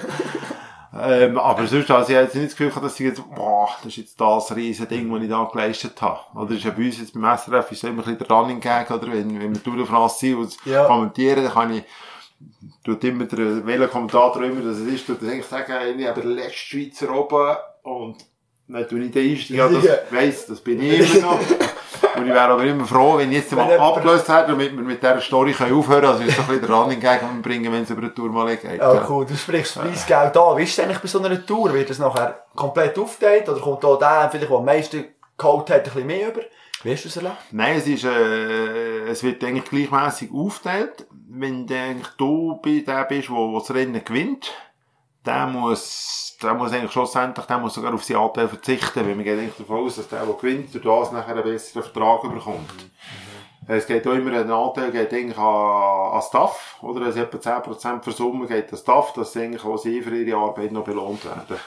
Ähm, 0.97 1.37
aber 1.37 1.67
sonst, 1.67 1.91
also 1.91 2.09
ich 2.09 2.15
habe 2.15 2.25
jetzt 2.25 2.35
nicht 2.35 2.47
das 2.47 2.51
Gefühl, 2.55 2.69
gehabt, 2.69 2.85
dass 2.85 2.99
ich 2.99 3.05
jetzt, 3.05 3.35
boah, 3.35 3.69
das 3.83 3.87
ist 3.87 3.97
jetzt 3.97 4.21
das 4.21 4.55
riesen 4.55 4.87
Ding, 4.87 5.11
das 5.11 5.21
ich 5.23 5.29
da 5.29 5.43
geleistet 5.51 6.01
habe. 6.01 6.19
Oder 6.35 6.55
ist 6.55 6.63
ja 6.63 6.71
bei 6.71 6.85
uns 6.85 6.99
jetzt 6.99 7.13
beim 7.13 7.37
SRF 7.37 7.71
ist 7.71 7.83
es 7.83 7.89
immer 7.89 8.05
ein 8.07 8.15
bisschen 8.15 8.17
der 8.19 8.29
Running 8.29 8.59
Gag, 8.61 8.89
oder? 8.91 9.07
Wenn, 9.11 9.39
wenn 9.39 9.53
wir 9.53 9.61
Tour 9.63 9.75
de 9.75 9.85
France 9.85 10.19
sind 10.19 10.37
und 10.37 10.57
Ja. 10.65 10.85
kommentieren, 10.85 11.43
dann 11.43 11.53
kann 11.53 11.73
ich, 11.73 11.83
tut 12.83 13.03
immer 13.03 13.25
der, 13.25 13.65
welcher 13.65 13.87
Kommentator 13.89 14.41
immer 14.43 14.61
das 14.61 14.77
es 14.77 14.87
ist, 14.87 15.07
tut 15.07 15.21
das 15.21 15.29
eigentlich 15.29 15.45
sagen, 15.45 15.99
ich 15.99 16.07
habe 16.07 16.21
den 16.21 16.31
letzten 16.31 16.53
Schweizer 16.53 17.13
oben 17.13 17.57
und 17.83 18.15
dann 18.67 18.87
tue 18.87 18.99
ich 19.03 19.11
den 19.11 19.31
Einstieg, 19.31 19.57
ja, 19.57 19.67
das 19.67 19.83
weiss, 20.11 20.45
das 20.47 20.59
bin 20.59 20.81
ich 20.81 21.15
immer 21.15 21.33
noch. 21.33 21.39
Und 22.15 22.27
ich 22.27 22.33
wäre 22.33 22.47
aber 22.47 22.63
immer 22.63 22.85
froh, 22.85 23.17
wenn 23.17 23.29
ich 23.31 23.39
jetzt 23.39 23.51
mal 23.51 23.67
Wenn 23.67 23.79
abgelöst 23.79 24.27
hätte, 24.29 24.51
damit 24.51 24.75
wir 24.75 24.83
mit 24.83 25.01
dieser 25.01 25.21
Story 25.21 25.51
können 25.51 25.77
aufhören 25.77 26.01
können, 26.01 26.13
also 26.13 26.25
wir 26.25 26.31
so 26.31 26.41
ein 26.41 26.47
bisschen 26.47 26.65
den 26.65 26.73
Running 26.73 26.99
Gag 26.99 27.21
bringen, 27.41 27.71
wenn 27.71 27.83
es 27.83 27.89
über 27.89 28.03
eine 28.03 28.13
Tour 28.13 28.29
mal 28.29 28.55
geht. 28.55 28.79
Ja, 28.79 29.05
cool. 29.09 29.25
Du 29.25 29.35
sprichst 29.35 29.75
das 29.75 29.83
Preisgeld 29.83 30.37
an. 30.37 30.57
Wie 30.57 30.63
ist 30.63 30.77
es 30.77 30.79
eigentlich 30.79 30.99
bei 30.99 31.07
so 31.07 31.21
einer 31.21 31.45
Tour? 31.45 31.73
Wird 31.73 31.89
es 31.89 31.99
nachher 31.99 32.45
komplett 32.55 32.97
aufgeteilt? 32.97 33.49
Oder 33.49 33.59
kommt 33.59 33.83
da 33.83 33.95
der, 33.95 34.29
vielleicht, 34.29 34.49
der 34.49 34.57
am 34.57 34.65
meisten 34.65 35.05
geholt 35.37 35.69
hat, 35.69 35.77
ein 35.77 35.83
bisschen 35.83 36.07
mehr 36.07 36.29
über? 36.29 36.41
Wie 36.83 36.93
hast 36.93 37.03
du 37.03 37.09
es 37.09 37.17
erlebt? 37.17 37.35
Nein, 37.51 37.77
es 37.77 37.87
ist, 37.87 38.03
äh, 38.05 39.07
es 39.07 39.23
wird 39.23 39.43
eigentlich 39.43 39.65
gleichmäßig 39.65 40.29
aufgeteilt. 40.33 41.07
Wenn 41.27 41.65
du 41.67 41.75
eigentlich 41.75 42.07
du 42.17 42.59
bei 42.63 42.83
der 42.85 43.05
bist, 43.05 43.29
wo 43.29 43.59
das 43.59 43.73
Rennen 43.73 44.03
gewinnt, 44.05 44.53
der 45.25 45.47
muss, 45.47 46.37
der 46.41 46.53
muss 46.53 46.71
eigentlich 46.71 46.91
schlussendlich, 46.91 47.45
der 47.45 47.57
muss 47.57 47.73
sogar 47.73 47.93
auf 47.93 48.03
seinen 48.03 48.17
Anteil 48.17 48.47
verzichten, 48.47 49.05
weil 49.05 49.15
man 49.15 49.23
geht 49.23 49.39
eigentlich 49.39 49.57
davon 49.57 49.85
aus, 49.85 49.95
dass 49.95 50.07
der, 50.07 50.25
der 50.25 50.33
gewinnt, 50.35 50.73
durch 50.73 50.83
das 50.83 51.11
nachher 51.11 51.35
einen 51.35 51.43
besseren 51.43 51.83
Vertrag 51.83 52.21
bekommt. 52.21 52.69
Es 53.67 53.87
geht 53.87 54.07
auch 54.07 54.13
immer, 54.13 54.37
ein 54.39 54.51
Anteil 54.51 54.91
geht 54.91 55.11
eigentlich 55.11 55.37
an, 55.37 56.13
an 56.13 56.21
Staff, 56.21 56.77
oder? 56.81 57.07
Es 57.07 57.15
etwa 57.15 57.37
10% 57.37 58.03
für 58.03 58.11
Summe 58.11 58.45
geht 58.47 58.71
an 58.71 58.77
Staff, 58.77 59.13
dass 59.13 59.33
sie 59.33 59.43
eigentlich 59.43 59.65
auch 59.65 59.77
sie 59.77 60.01
für 60.01 60.15
ihre 60.15 60.37
Arbeit 60.37 60.71
noch 60.71 60.83
belohnt 60.83 61.25
werden. 61.25 61.59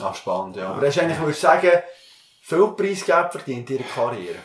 Ah, 0.00 0.14
spannend, 0.14 0.56
ja. 0.56 0.68
Aber 0.70 0.86
hast 0.86 0.96
du 0.96 1.02
eigentlich, 1.02 1.20
würdest 1.20 1.42
du 1.42 1.46
sagen, 1.46 1.82
viel 2.40 2.68
Preisgeld 2.68 3.32
verdient 3.32 3.70
in 3.70 3.78
ihrer 3.78 3.88
Karriere? 3.88 4.38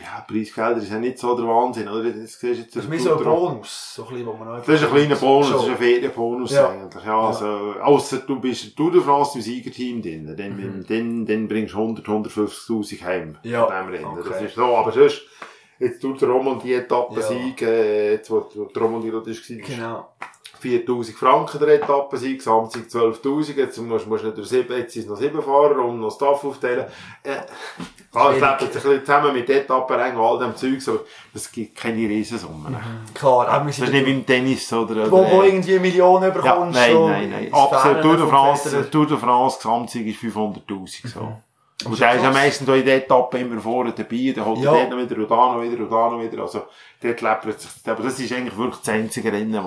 Ja, 0.00 0.24
Preisgelder 0.26 0.80
ist 0.80 0.90
ja 0.90 0.98
nicht 0.98 1.18
so 1.18 1.36
der 1.36 1.46
Wahnsinn, 1.46 1.88
oder? 1.88 2.04
Das 2.10 2.38
du 2.38 2.46
jetzt 2.48 2.76
Das 2.76 2.84
ist 2.84 3.02
so 3.02 3.16
ein 3.18 3.24
Bonus, 3.24 3.94
so 3.94 4.02
ein 4.04 4.08
bisschen, 4.10 4.26
wo 4.26 4.32
man 4.34 4.48
noch 4.48 4.64
Das 4.64 4.68
ist 4.80 4.84
ein 4.84 4.90
kleiner 4.94 5.16
Bonus, 5.16 5.50
das 5.50 5.62
ist 5.64 5.68
ein 5.70 5.76
Ferienbonus 5.76 6.50
Ja. 6.52 6.68
eigentlich. 6.68 7.04
Ja, 7.04 7.20
also, 7.20 7.46
ausser 7.82 8.18
du 8.18 8.40
bist 8.40 8.64
in 8.64 8.74
Tour 8.76 8.92
de 8.92 9.00
France 9.00 9.36
im 9.38 9.42
Siegerteam 9.42 10.00
drin, 10.00 10.34
dann, 10.36 10.84
dann, 10.88 11.26
dann 11.26 11.48
bringst 11.48 11.74
du 11.74 11.78
100, 11.78 12.06
150.000 12.06 13.02
heim. 13.02 13.38
Ja. 13.42 13.66
Von 13.66 13.74
dem 13.76 13.88
Rennen. 13.94 14.18
Okay. 14.18 14.28
Das 14.30 14.42
ist 14.42 14.54
so, 14.54 14.64
aber 14.76 14.92
sonst, 14.92 15.22
jetzt 15.78 16.00
Tour 16.00 16.16
de 16.16 16.28
Romandie 16.28 16.74
Etappensieg, 16.74 17.62
äh, 17.62 18.12
jetzt, 18.12 18.30
wo 18.30 18.46
wo 18.54 18.64
die 18.66 18.78
Romandie 18.78 19.10
dort 19.10 19.26
ist, 19.26 19.46
Genau. 19.46 20.08
4000 20.60 21.16
Franken 21.16 21.60
der 21.60 21.68
Etappensieg, 21.80 22.38
Gesamtsieg 22.38 22.88
12.000, 22.88 23.56
jetzt 23.56 23.78
musst, 23.78 24.06
musst 24.08 24.22
du 24.24 24.26
nicht 24.26 24.38
durch 24.38 24.48
sieben, 24.48 24.76
jetzt 24.76 24.92
sind 24.92 25.02
es 25.04 25.08
noch 25.08 25.16
sieben 25.16 25.40
Fahrer 25.40 25.84
und 25.84 26.00
noch 26.00 26.10
Staff 26.10 26.42
aufteilen. 26.44 26.86
Äh, 27.22 27.36
ja, 28.14 28.32
es 28.32 28.40
lebt 28.40 28.60
sich 28.60 28.68
ein 28.68 28.72
bisschen 28.72 29.04
zusammen 29.04 29.32
mit 29.34 29.50
Etappenrängen 29.50 30.16
und 30.16 30.24
all 30.24 30.38
dem 30.38 30.56
Zeug, 30.56 30.80
so, 30.80 31.00
das 31.32 31.50
gibt 31.52 31.76
keine 31.76 32.08
Riesensummen. 32.08 32.76
Klar, 33.14 33.48
auch 33.48 33.60
wir 33.60 33.66
Das 33.66 33.78
ist 33.78 33.92
nicht 33.92 34.06
wie 34.06 34.10
im 34.12 34.24
Tennis, 34.26 34.72
oder? 34.72 35.10
wo, 35.10 35.18
wo 35.30 35.42
äh, 35.42 35.48
irgendwie 35.48 35.78
Millionen 35.78 36.24
ja, 36.24 36.30
bekommst. 36.30 36.78
nein, 36.78 36.94
nein, 36.94 37.30
nein. 37.30 37.48
Absolut. 37.52 38.02
Tour 38.02 38.16
de 38.16 38.26
France. 38.26 38.90
Tour 38.90 39.06
de 39.06 39.16
France, 39.16 39.58
Gesamtsieg 39.58 40.06
ist 40.06 40.20
500.000, 40.20 41.08
so. 41.08 41.20
Mhm. 41.20 41.36
Und 41.84 42.00
der 42.00 42.14
ist 42.16 42.22
ja 42.24 42.30
meistens 42.32 42.68
in 42.68 42.84
der 42.84 42.96
Etappe 42.96 43.38
immer 43.38 43.60
vorne 43.60 43.92
dabei, 43.92 44.32
dann 44.34 44.46
holt 44.46 44.58
Ja. 44.58 44.74
er 44.74 44.88
noch 44.88 44.98
wieder 44.98 45.16
und 45.16 45.30
da 45.30 45.36
noch 45.54 45.62
wieder 45.62 45.78
und 45.84 45.90
da 45.90 46.10
noch 46.10 46.20
wieder, 46.20 46.42
also, 46.42 46.62
dort 47.00 47.20
lebt 47.20 47.60
sich, 47.60 47.70
aber 47.86 48.02
das 48.02 48.18
ist 48.18 48.32
eigentlich 48.32 48.56
wirklich 48.58 48.80
das 48.80 48.88
einzige 48.94 49.32
Rennen, 49.32 49.52
das 49.52 49.64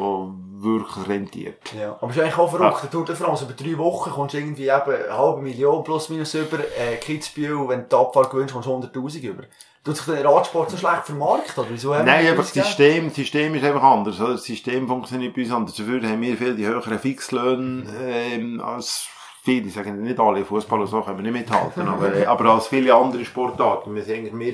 wirklich 0.64 1.08
rentiert. 1.08 1.62
Ja, 1.74 1.94
aber 2.02 2.10
es 2.12 2.18
ist 2.18 2.22
eigentlich 2.22 2.38
auch 2.38 2.50
verrückt. 2.52 2.84
Der 2.84 2.90
Tour 2.92 3.06
de 3.06 3.16
France, 3.16 3.46
über 3.46 3.54
drei 3.54 3.78
Wochen 3.78 4.10
kommst 4.12 4.34
du 4.34 4.40
irgendwie 4.40 4.68
eben 4.68 4.74
eine 4.74 5.18
halbe 5.18 5.42
Million 5.42 5.84
plus 5.86 6.10
minus 6.10 6.34
über. 6.34 6.60
Äh, 6.60 6.98
Kitzbühel, 6.98 7.68
wenn 7.70 7.84
du 7.84 7.86
die 7.90 7.96
Abfahrt 7.96 8.30
gewinnst, 8.30 8.54
kommst 8.54 8.68
du 8.68 8.74
100'000 8.74 9.24
über. 9.24 9.44
Tut 9.84 9.96
sich 9.98 10.06
der 10.06 10.24
Radsport 10.26 10.70
so 10.70 10.78
schlecht 10.78 11.06
vermarktet, 11.06 11.58
oder 11.58 11.68
wieso 11.72 11.92
Nein, 11.94 12.08
einfach 12.10 12.44
das 12.44 12.54
System, 12.54 13.08
das 13.08 13.16
System 13.16 13.56
ist 13.56 13.64
einfach 13.64 13.82
anders. 13.82 14.18
Das 14.20 14.44
System 14.44 14.88
funktioniert 14.88 15.34
bei 15.34 15.42
uns 15.44 15.52
anders. 15.52 15.76
Dafür 15.76 16.04
haben 16.04 16.22
wir 16.22 16.38
viel 16.38 16.56
die 16.56 16.68
höheren 16.68 17.00
Fixlöhne 17.00 17.86
ähm, 18.00 18.62
als 18.62 19.08
viele. 19.44 19.68
Ich 19.68 19.74
sage 19.74 19.92
nicht 19.92 20.20
alle, 20.20 20.46
Fußball 20.46 20.82
und 20.82 20.88
so 20.88 21.02
können 21.02 21.18
wir 21.18 21.32
nicht 21.32 21.42
mithalten, 21.42 21.88
aber, 21.88 22.14
äh, 22.16 22.26
aber 22.26 22.46
als 22.54 22.68
viele 22.68 22.94
andere 22.94 23.26
Sportarten. 23.26 23.94
Wir 23.96 24.04
sind 24.04 24.34
mehr, 24.34 24.54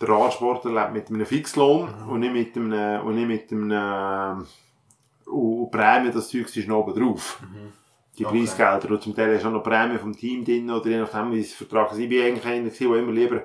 der 0.00 0.08
Radsportler 0.08 0.72
lebt 0.72 0.92
mit 0.92 1.08
einem 1.08 1.26
Fixlohn 1.26 1.88
und 2.08 2.20
nicht 2.20 2.32
mit 2.32 2.56
einem, 2.56 3.06
und 3.06 3.14
nicht 3.14 3.28
mit 3.28 3.52
einem, 3.52 3.70
äh, 3.70 5.30
und, 5.30 5.70
Prämie, 5.70 6.10
das 6.12 6.28
Zeug 6.28 6.54
ist 6.54 6.68
noch 6.68 6.78
oben 6.80 7.00
drauf. 7.00 7.40
Die 8.18 8.26
Okay. 8.26 8.40
Preisgelder. 8.40 8.90
Und 8.90 9.02
zum 9.02 9.16
Teil 9.16 9.32
ist 9.32 9.46
auch 9.46 9.50
noch 9.50 9.62
Prämie 9.62 9.96
vom 9.98 10.14
Team 10.14 10.44
drin, 10.44 10.70
oder 10.70 10.88
je 10.88 10.98
nachdem, 10.98 11.32
wie 11.32 11.40
es 11.40 11.54
Vertrag 11.54 11.92
ist. 11.92 11.98
Ich 11.98 12.08
bin 12.08 12.22
eigentlich 12.22 12.44
einer 12.44 12.68
der 12.68 12.98
immer 12.98 13.12
lieber 13.12 13.42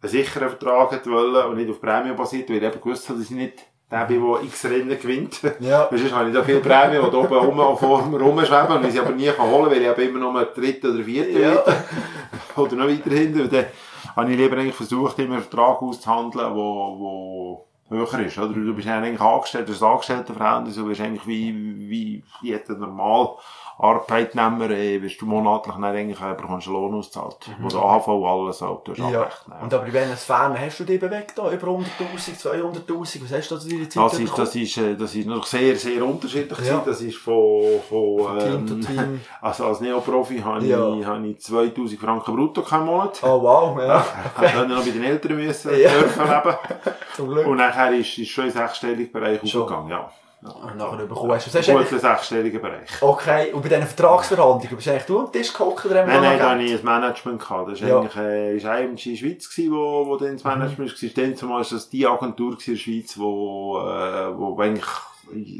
einen 0.00 0.10
sicheren 0.10 0.48
Vertrag 0.48 1.06
wollen 1.06 1.46
und 1.50 1.56
nicht 1.56 1.70
auf 1.70 1.80
Prämie 1.80 2.14
basiert, 2.14 2.48
weil 2.48 2.56
ich 2.56 2.62
eben 2.62 2.80
gewusst 2.80 3.08
habe, 3.08 3.18
dass 3.18 3.30
ich 3.30 3.36
nicht 3.36 3.66
der 3.94 4.06
bin, 4.06 4.20
der 4.20 4.42
x 4.42 4.64
Rennen 4.64 4.98
gewinnt. 4.98 5.40
Ja. 5.60 5.88
Sonst 5.90 6.12
habe 6.12 6.28
ich 6.28 6.34
da 6.34 6.42
viele 6.42 6.60
Prämien, 6.60 7.02
die 7.04 7.10
da 7.10 7.16
oben 7.16 7.34
rum, 7.34 8.14
rumschweben 8.14 8.76
und 8.76 8.86
ich 8.86 8.92
sie 8.92 9.00
aber 9.00 9.10
nie 9.10 9.28
kann 9.28 9.50
holen 9.50 9.70
weil 9.70 9.82
ich 9.82 9.88
eben 9.88 10.08
immer 10.08 10.18
nur 10.18 10.36
einen 10.36 10.48
dritten 10.54 10.94
oder 10.94 11.04
vierten 11.04 11.40
Ja. 11.40 11.64
Oder 12.56 12.76
noch 12.76 12.88
weiter 12.88 13.10
hinten. 13.10 13.40
Und 13.42 13.52
dann 13.52 13.66
habe 14.14 14.30
ich 14.30 14.36
lieber 14.36 14.56
eigentlich 14.56 14.74
versucht, 14.74 15.18
immer 15.18 15.34
einen 15.34 15.42
Vertrag 15.42 15.82
auszuhandeln, 15.82 16.54
wo, 16.54 16.98
wo 16.98 17.66
höher 17.90 18.18
ist. 18.20 18.38
Oder? 18.38 18.48
Du 18.54 18.74
bist 18.74 18.88
eigentlich 18.88 19.20
angestellt, 19.20 19.68
du 19.68 19.72
hast 19.72 19.82
ein 19.82 19.90
Angestelltenverhältnis, 19.92 20.74
du 20.76 20.86
bist 20.86 21.00
eigentlich 21.00 21.26
wie, 21.26 21.52
wie 21.88 22.24
jeder 22.42 22.74
normal 22.74 23.30
Arbeitnehmer, 23.76 24.70
äh, 24.70 25.02
wirst 25.02 25.20
du 25.20 25.26
monatlich 25.26 25.74
dann 25.74 25.84
eigentlich 25.84 26.20
äh, 26.20 26.32
bekommst 26.34 26.68
einen 26.68 26.76
Lohn 26.76 26.94
ausgezahlt. 26.94 27.36
Wo 27.60 27.66
der 27.68 27.80
AHV 27.80 28.08
alles 28.08 28.62
auch 28.62 28.84
tust 28.84 29.00
Ja. 29.00 29.06
abrechnen. 29.06 29.58
Und 29.62 29.74
aber 29.74 29.86
in 29.86 29.92
welchen 29.92 30.16
Sphären 30.16 30.56
hast 30.60 30.78
du 30.78 30.84
dich 30.84 31.00
bewegt 31.00 31.36
da? 31.36 31.50
Über 31.50 31.66
100'000, 31.66 32.40
200'000? 32.40 33.22
Was 33.24 33.32
hast 33.32 33.50
du 33.50 33.54
da 33.56 33.60
zu 33.60 33.68
deiner 33.68 33.88
Zeit 33.90 34.04
Das 34.04 34.18
ist, 34.20 34.38
das 34.38 34.54
ist, 34.54 34.76
äh, 34.78 34.94
das 34.96 35.14
ist 35.16 35.26
noch 35.26 35.44
sehr, 35.44 35.74
sehr 35.74 36.04
unterschiedlich 36.06 36.58
Ja. 36.68 36.82
Das 36.86 37.00
ist 37.00 37.16
von, 37.18 37.80
von, 37.88 38.18
Von 38.20 38.38
Team 38.38 38.66
ähm, 38.68 38.80
Team. 38.86 39.20
Also 39.40 39.66
als 39.66 39.80
Neoprofi 39.80 40.38
habe 40.40 40.64
Ja. 40.64 40.94
ich, 40.94 41.04
habe 41.04 41.26
ich 41.26 41.40
2000 41.40 42.00
Franken 42.00 42.36
brutto 42.36 42.62
keinen 42.62 42.86
Monat. 42.86 43.20
Oh 43.24 43.42
wow, 43.42 43.76
ja. 43.80 44.04
Ich 44.44 44.52
konnte 44.54 44.68
noch 44.72 44.84
bei 44.84 44.90
den 44.92 45.02
Eltern 45.02 45.34
müssen, 45.34 45.76
Ja. 45.76 45.90
dürfen 45.90 46.22
leben. 46.28 46.56
Zum 47.16 47.28
Glück. 47.28 47.46
Und 47.46 47.56
nachher 47.56 47.73
ist, 47.94 48.18
ist 48.18 48.38
im 48.38 48.50
sechsstelligen 48.50 49.12
Bereich 49.12 49.40
Schon. 49.50 49.62
aufgegangen, 49.62 49.90
ja. 49.90 50.10
Und 50.42 50.76
nachher 50.76 51.06
bekommen 51.06 51.32
hast 51.32 51.46
du. 51.46 51.50
Was 51.50 51.56
hast 51.56 51.68
du 51.68 51.72
Gut, 51.72 51.80
eigentlich- 51.80 51.92
im 51.92 51.98
sechsstelligen 52.00 52.60
Bereich. 52.60 52.90
Okay, 53.02 53.52
und 53.54 53.62
bei 53.62 53.68
diesen 53.70 53.86
Vertragsverhandlungen, 53.86 54.76
bist 54.76 54.86
du 54.86 54.90
eigentlich 54.90 55.04
du 55.06 55.20
am 55.20 55.32
Tisch 55.32 55.52
gehockt 55.54 55.86
oder 55.86 56.04
Nein, 56.06 56.20
nein, 56.20 56.38
da 56.38 56.50
hatte 56.50 56.62
ich 56.62 56.78
ein 56.78 56.84
Management 56.84 57.40
gehabt. 57.40 57.70
Das 57.72 57.80
war 57.80 57.88
Ja. 57.88 57.98
eigentlich, 58.00 58.16
äh, 58.16 58.56
ist 58.56 58.64
IMG 58.66 59.16
Schweiz 59.16 59.48
gewesen, 59.48 59.72
wo, 59.72 60.06
wo 60.06 60.16
dann 60.18 60.32
das 60.34 60.44
Management 60.44 61.02
war. 61.02 61.24
Dann 61.24 61.36
zumal 61.36 61.60
ist 61.62 61.72
das 61.72 61.88
die 61.88 62.06
Agentur 62.06 62.52
in 62.52 62.58
der 62.74 62.76
Schweiz, 62.76 63.18
wo, 63.18 63.78
äh, 63.78 64.36
wo 64.38 64.58
eigentlich 64.60 64.84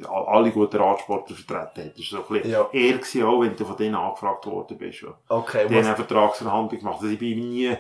alle 0.07 0.51
guten 0.51 0.77
Radsportler 0.77 1.35
vertreten 1.35 1.89
hat. 1.89 1.99
Das 1.99 2.13
war 2.13 2.21
so 2.21 2.27
ein 2.29 2.35
bisschen 2.43 2.51
Ja. 2.53 2.69
eher 2.71 2.99
gewesen, 2.99 3.25
auch 3.25 3.41
wenn 3.41 3.57
du 3.57 3.65
von 3.65 3.77
denen 3.79 3.95
angefragt 3.95 4.45
worden 4.47 4.77
bist. 4.77 5.01
Ja. 5.01 5.09
Okay, 5.29 5.67
Die 5.67 5.75
haben 5.77 5.87
eine 5.87 5.97
Vertragsverhandlung 5.97 6.79
gemacht. 6.79 6.97
Also 7.01 7.11
ich 7.11 7.19
bin 7.19 7.39
nie, 7.39 7.75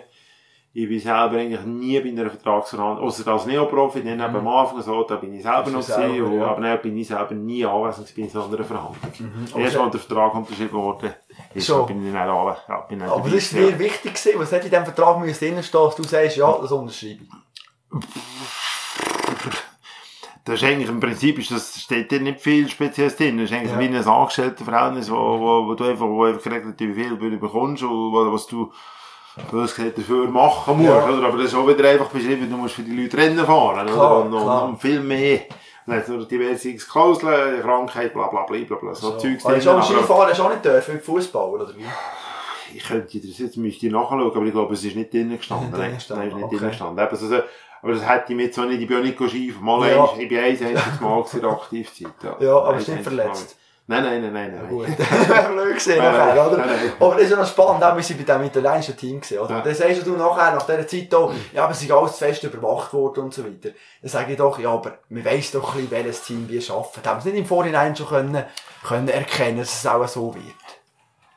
ich 0.76 0.88
bin 0.88 0.98
selber 0.98 1.36
eigentlich 1.38 1.62
nie 1.62 2.00
bei 2.00 2.08
einer 2.08 2.28
Vertragsverhandlung, 2.28 3.06
außer 3.06 3.26
als 3.30 3.46
Neoprofi, 3.46 4.02
dann 4.02 4.14
eben 4.18 4.36
am 4.36 4.48
Anfang 4.48 4.82
so, 4.82 5.04
da 5.04 5.16
bin 5.16 5.32
ich 5.34 5.42
selber 5.44 5.70
noch 5.70 5.82
selber, 5.82 6.08
gewesen, 6.08 6.24
und- 6.32 6.38
ja. 6.40 6.46
aber 6.48 6.60
dann 6.62 6.82
bin 6.82 6.96
ich 6.98 7.06
selber 7.06 7.34
nie 7.34 7.64
anwesend 7.64 8.12
bei 8.16 8.26
so 8.28 8.42
einer 8.42 8.64
Verhandlung. 8.64 8.96
Aber 9.52 9.60
Erst 9.60 9.76
mal 9.76 9.90
der 9.90 10.00
Vertrag 10.00 10.34
unterschrieben 10.34 10.72
worden 10.72 11.14
ist, 11.54 11.66
Schon. 11.66 11.86
bin 11.86 12.04
ich 12.06 12.12
dann 12.12 12.28
auch, 12.28 12.56
ja, 12.68 12.80
bin 12.88 12.98
dann 12.98 13.08
Aber 13.08 13.18
dabei 13.18 13.30
das 13.36 13.44
ist 13.44 13.50
gewesen, 13.54 13.78
dir 13.78 13.78
wichtig 13.78 14.14
gewesen, 14.14 14.40
was 14.40 14.52
hat 14.52 14.64
in 14.64 14.70
diesem 14.70 14.84
Vertrag 14.84 15.20
drinstehen, 15.22 15.54
dass 15.56 15.70
du 15.70 16.02
sagst, 16.02 16.36
ja, 16.36 16.52
das 16.60 16.72
unterschreibe 16.72 17.20
ich. 17.22 17.28
Das 20.44 20.56
ist 20.60 20.64
eigentlich, 20.64 20.90
im 20.90 21.00
Prinzip 21.00 21.38
ist 21.38 21.50
das, 21.52 21.80
steht 21.80 22.12
da 22.12 22.18
nicht 22.18 22.40
viel 22.40 22.68
Spezielles 22.68 23.16
drin. 23.16 23.38
Das 23.38 23.50
ist 23.50 23.56
eigentlich 23.56 23.72
Ja. 23.72 23.78
wie 23.80 23.86
ein 23.86 23.96
Angestelltenverhältnis, 24.06 25.10
wo, 25.10 25.14
wo, 25.16 25.66
wo 25.68 25.74
du 25.74 25.84
einfach, 25.84 26.06
wo 26.06 26.24
einfach 26.24 26.42
geregelt 26.42 26.74
wie 26.80 26.92
viel 26.92 27.16
du 27.16 27.38
bekommst 27.38 27.82
und 27.82 28.12
was 28.12 28.46
du, 28.48 28.70
bös 29.50 29.74
gesagt, 29.74 29.98
dafür 29.98 30.28
machen 30.28 30.76
musst, 30.78 30.88
Ja. 30.88 31.04
oder? 31.08 31.26
Aber 31.26 31.36
das 31.38 31.46
ist 31.46 31.54
auch 31.54 31.66
wieder 31.66 31.88
einfach 31.88 32.06
beschrieben, 32.08 32.48
du 32.50 32.56
musst 32.56 32.74
für 32.74 32.82
die 32.82 32.94
Leute 32.94 33.16
Rennen 33.16 33.44
fahren, 33.44 33.86
Klar, 33.86 34.26
oder? 34.26 34.36
Und, 34.36 34.42
klar. 34.42 34.64
und 34.64 34.80
viel 34.80 35.00
mehr. 35.00 35.40
Dann 35.86 35.96
hat 35.98 36.08
nur 36.08 36.24
diverse 36.26 36.74
Klauseln, 36.76 37.60
Krankheit, 37.60 38.14
bla, 38.14 38.28
bla, 38.28 38.42
bla, 38.44 38.56
bla, 38.58 38.76
bla, 38.76 38.94
so, 38.94 39.10
So. 39.12 39.18
Zeugs 39.18 39.44
Aber 39.44 39.56
drin. 39.58 39.68
aber- 39.68 39.82
Skifahren 39.82 40.28
hast 40.30 40.38
du 40.38 40.42
auch 40.44 40.50
nicht 40.50 40.64
dürfen, 40.64 40.94
wie 40.94 40.98
Fußball, 40.98 41.48
oder 41.50 41.68
wie? 41.76 41.84
ich 42.76 42.82
könnte 42.82 43.20
das 43.20 43.38
jetzt, 43.38 43.56
müsste 43.56 43.86
ich 43.86 43.92
nachschauen, 43.92 44.20
aber 44.22 44.44
ich 44.46 44.52
glaube, 44.52 44.74
es 44.74 44.84
ist 44.84 44.96
nicht 44.96 45.12
drinnen 45.12 45.36
gestanden. 45.36 45.70
Nein, 45.72 45.80
nein, 45.90 45.96
ist 45.96 46.10
nicht 46.10 46.44
okay. 46.44 46.56
drinnen 46.56 46.70
gestanden. 46.70 47.04
Eben, 47.04 47.10
also, 47.10 47.34
aber 47.82 47.92
das 47.92 48.08
hätte 48.08 48.24
ich 48.30 48.36
mir 48.36 48.44
jetzt 48.44 48.58
auch 48.58 48.64
nicht, 48.64 48.80
ich 48.80 48.88
bin 48.88 48.96
auch 48.98 49.02
nicht 49.02 49.18
Ski, 49.30 49.54
mal 49.60 49.88
Ja. 49.90 50.02
eins, 50.04 50.10
ich 50.18 50.28
bin 50.28 50.38
eins, 50.38 50.62
einziges 50.62 51.00
Mal 51.00 51.24
der 51.40 51.50
Aktivzeit. 51.50 52.08
Ja, 52.22 52.36
Ja, 52.40 52.56
aber 52.58 52.70
Eins, 52.74 52.82
ist 52.82 52.88
nicht 52.88 53.02
verletzt. 53.02 53.56
Mal. 53.56 53.63
Nein, 53.86 54.02
nein, 54.02 54.22
nein, 54.22 54.32
nein, 54.32 54.54
nein. 54.56 54.68
Gut. 54.70 54.86
Wäre 54.88 55.48
blöd 55.52 55.68
gewesen, 55.76 55.98
Nein, 55.98 56.12
nein, 56.12 56.28
nachher, 56.28 56.46
oder? 56.46 56.56
nein, 56.56 56.68
nein. 56.68 56.92
Aber 56.98 57.14
das 57.16 57.24
ist 57.24 57.30
ja 57.32 57.36
noch 57.36 57.46
spannend, 57.46 57.84
auch 57.84 57.94
wir 57.94 58.02
sind 58.02 58.16
bei 58.16 58.24
diesem 58.32 58.44
italienischen 58.44 58.96
Team 58.96 59.20
gewesen, 59.20 59.38
oder? 59.40 59.56
Ja. 59.56 59.60
Dann 59.60 59.74
sagst 59.74 60.06
du 60.06 60.16
nachher, 60.16 60.54
nach 60.54 60.64
dieser 60.64 60.86
Zeit 60.86 61.14
auch, 61.14 61.32
ja, 61.52 61.64
aber 61.64 61.72
es 61.72 61.82
ist 61.82 61.92
alles 61.92 62.12
zu 62.12 62.18
fest 62.24 62.42
überwacht 62.44 62.94
worden 62.94 63.24
und 63.24 63.34
so 63.34 63.44
weiter. 63.44 63.70
Dann 64.00 64.10
sage 64.10 64.32
ich 64.32 64.38
doch, 64.38 64.58
ja, 64.58 64.70
aber 64.70 64.98
man 65.10 65.22
weiss 65.24 65.50
doch 65.50 65.74
ein 65.74 65.82
bisschen, 65.82 65.90
welches 65.90 66.22
Team 66.22 66.48
wir 66.48 66.62
schaffen. 66.62 67.00
Da 67.02 67.10
haben 67.10 67.16
wir 67.16 67.18
es 67.18 67.24
nicht 67.26 67.36
im 67.36 67.44
Vorhinein 67.46 67.94
schon 67.94 68.06
können, 68.06 68.44
können 68.86 69.08
erkennen, 69.08 69.58
dass 69.58 69.74
es 69.74 69.86
auch 69.86 70.08
so 70.08 70.34
wird. 70.34 70.44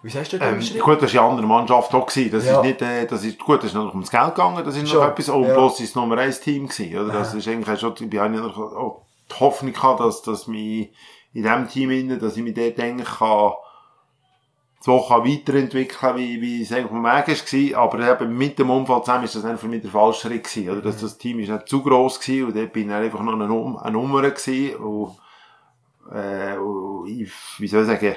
Wie 0.03 0.09
sagst 0.09 0.31
du 0.31 0.37
das 0.37 0.47
Ähm, 0.47 0.79
gut, 0.79 1.01
das 1.01 1.01
war 1.01 1.07
die 1.09 1.19
andere 1.19 1.47
Mannschaft 1.47 1.93
auch. 1.93 2.05
Gewesen. 2.05 2.31
Das 2.31 2.45
Ja. 2.45 2.57
ist 2.61 2.63
nicht, 2.65 2.81
äh, 2.81 3.05
das 3.07 3.25
ist, 3.25 3.39
gut, 3.39 3.57
das 3.57 3.71
ist 3.71 3.73
noch 3.73 3.89
ums 3.89 4.09
Geld 4.09 4.35
gegangen, 4.35 4.63
das 4.63 4.77
ist 4.77 4.87
Schon, 4.87 4.99
noch 5.01 5.07
etwas. 5.09 5.27
Und 5.27 5.43
ja. 5.47 5.53
bloß 5.53 5.79
ist 5.81 5.89
das 5.93 5.95
Nummer 6.01 6.17
1 6.19 6.39
Team 6.39 6.69
gewesen, 6.69 6.97
oder? 6.97 7.11
Das 7.11 7.33
ist 7.33 7.45
eigentlich 7.47 7.77
schon, 7.79 7.93
ich 7.99 8.17
habe 8.19 8.29
noch 8.37 8.57
auch 8.57 9.01
die 9.29 9.39
Hoffnung 9.41 9.73
gehabt, 9.73 9.99
dass, 9.99 10.21
dass 10.21 10.47
mich 10.47 10.93
in 11.37 11.43
diesem 11.43 11.67
Team 11.67 11.91
innen, 11.91 12.19
dass 12.19 12.35
ich 12.35 12.41
mich 12.41 12.55
dort 12.55 12.79
eigentlich 12.79 13.07
kann, 13.07 13.51
so 14.79 15.05
kann 15.07 15.23
weiterentwickeln, 15.23 16.17
wie, 16.17 16.41
wie 16.41 16.63
es 16.63 16.71
eigentlich 16.71 16.91
am 16.91 17.03
Weg 17.03 17.75
war. 17.75 17.83
Aber 17.83 18.21
eben 18.21 18.35
mit 18.35 18.57
dem 18.57 18.71
Unfall 18.71 19.03
zusammen 19.03 19.25
ist 19.25 19.35
das 19.35 19.45
einfach 19.45 19.61
für 19.61 19.67
mich 19.67 19.83
der 19.83 19.91
falsche 19.91 20.21
Schritt 20.21 20.45
gewesen, 20.45 20.71
oder? 20.71 20.81
Das, 20.81 20.99
das 20.99 21.19
Team 21.19 21.37
ist 21.39 21.49
nicht 21.49 21.67
zu 21.67 21.83
gross 21.83 22.19
gewesen 22.19 22.47
und 22.47 22.55
dort 22.55 22.73
bin 22.73 22.83
ich 22.83 22.89
dann 22.89 23.03
einfach 23.03 23.21
noch 23.21 23.33
eine, 23.33 23.43
eine 23.43 23.91
Nummer 23.91 24.23
gewesen 24.23 24.77
und, 24.77 25.15
äh, 26.11 26.57
und 26.57 27.07
ich, 27.07 27.31
wie 27.59 27.67
soll 27.67 27.83
ich 27.83 27.87
sagen, 27.87 28.15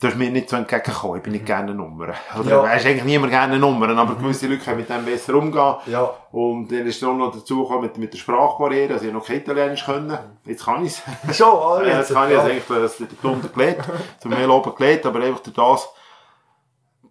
Du 0.00 0.06
hast 0.06 0.16
mir 0.16 0.30
nicht 0.30 0.48
so 0.48 0.56
entgegengekommen, 0.56 1.18
ich 1.18 1.22
bin 1.22 1.32
nicht 1.34 1.44
gerne 1.44 1.74
Nummer. 1.74 2.14
Oder 2.38 2.48
Ja. 2.50 2.62
weisst 2.62 2.86
eigentlich 2.86 3.04
niemand 3.04 3.32
gerne 3.32 3.58
Nummern, 3.58 3.98
aber 3.98 4.14
gewisse 4.14 4.46
Leute 4.46 4.64
können 4.64 4.78
mit 4.78 4.88
dem 4.88 5.04
besser 5.04 5.34
umgehen. 5.34 5.74
Ja. 5.86 6.10
Und 6.32 6.72
dann 6.72 6.86
ist 6.86 7.02
dann 7.02 7.18
noch 7.18 7.30
dazu 7.32 7.62
gekommen 7.64 7.82
mit, 7.82 7.98
mit 7.98 8.12
der 8.14 8.18
Sprachbarriere, 8.18 8.94
also 8.94 9.06
ich 9.06 9.12
noch 9.12 9.26
kein 9.26 9.36
Italienisch 9.40 9.84
können. 9.84 10.16
Jetzt 10.46 10.64
kann 10.64 10.82
ich 10.86 10.92
es. 11.28 11.36
Schon, 11.36 11.48
ah, 11.48 11.82
Ja, 11.82 11.98
jetzt 11.98 12.14
kann 12.14 12.30
ich 12.30 12.36
es 12.38 12.44
eigentlich, 12.44 12.64
das 12.66 12.96
den 12.96 13.08
Stunden 13.18 13.52
gelegt, 13.52 13.84
zum 14.20 14.30
Mail 14.30 14.48
oben 14.48 14.74
gelegt, 14.74 15.04
aber 15.04 15.20
einfach 15.20 15.40
durch 15.40 15.54
das, 15.56 15.88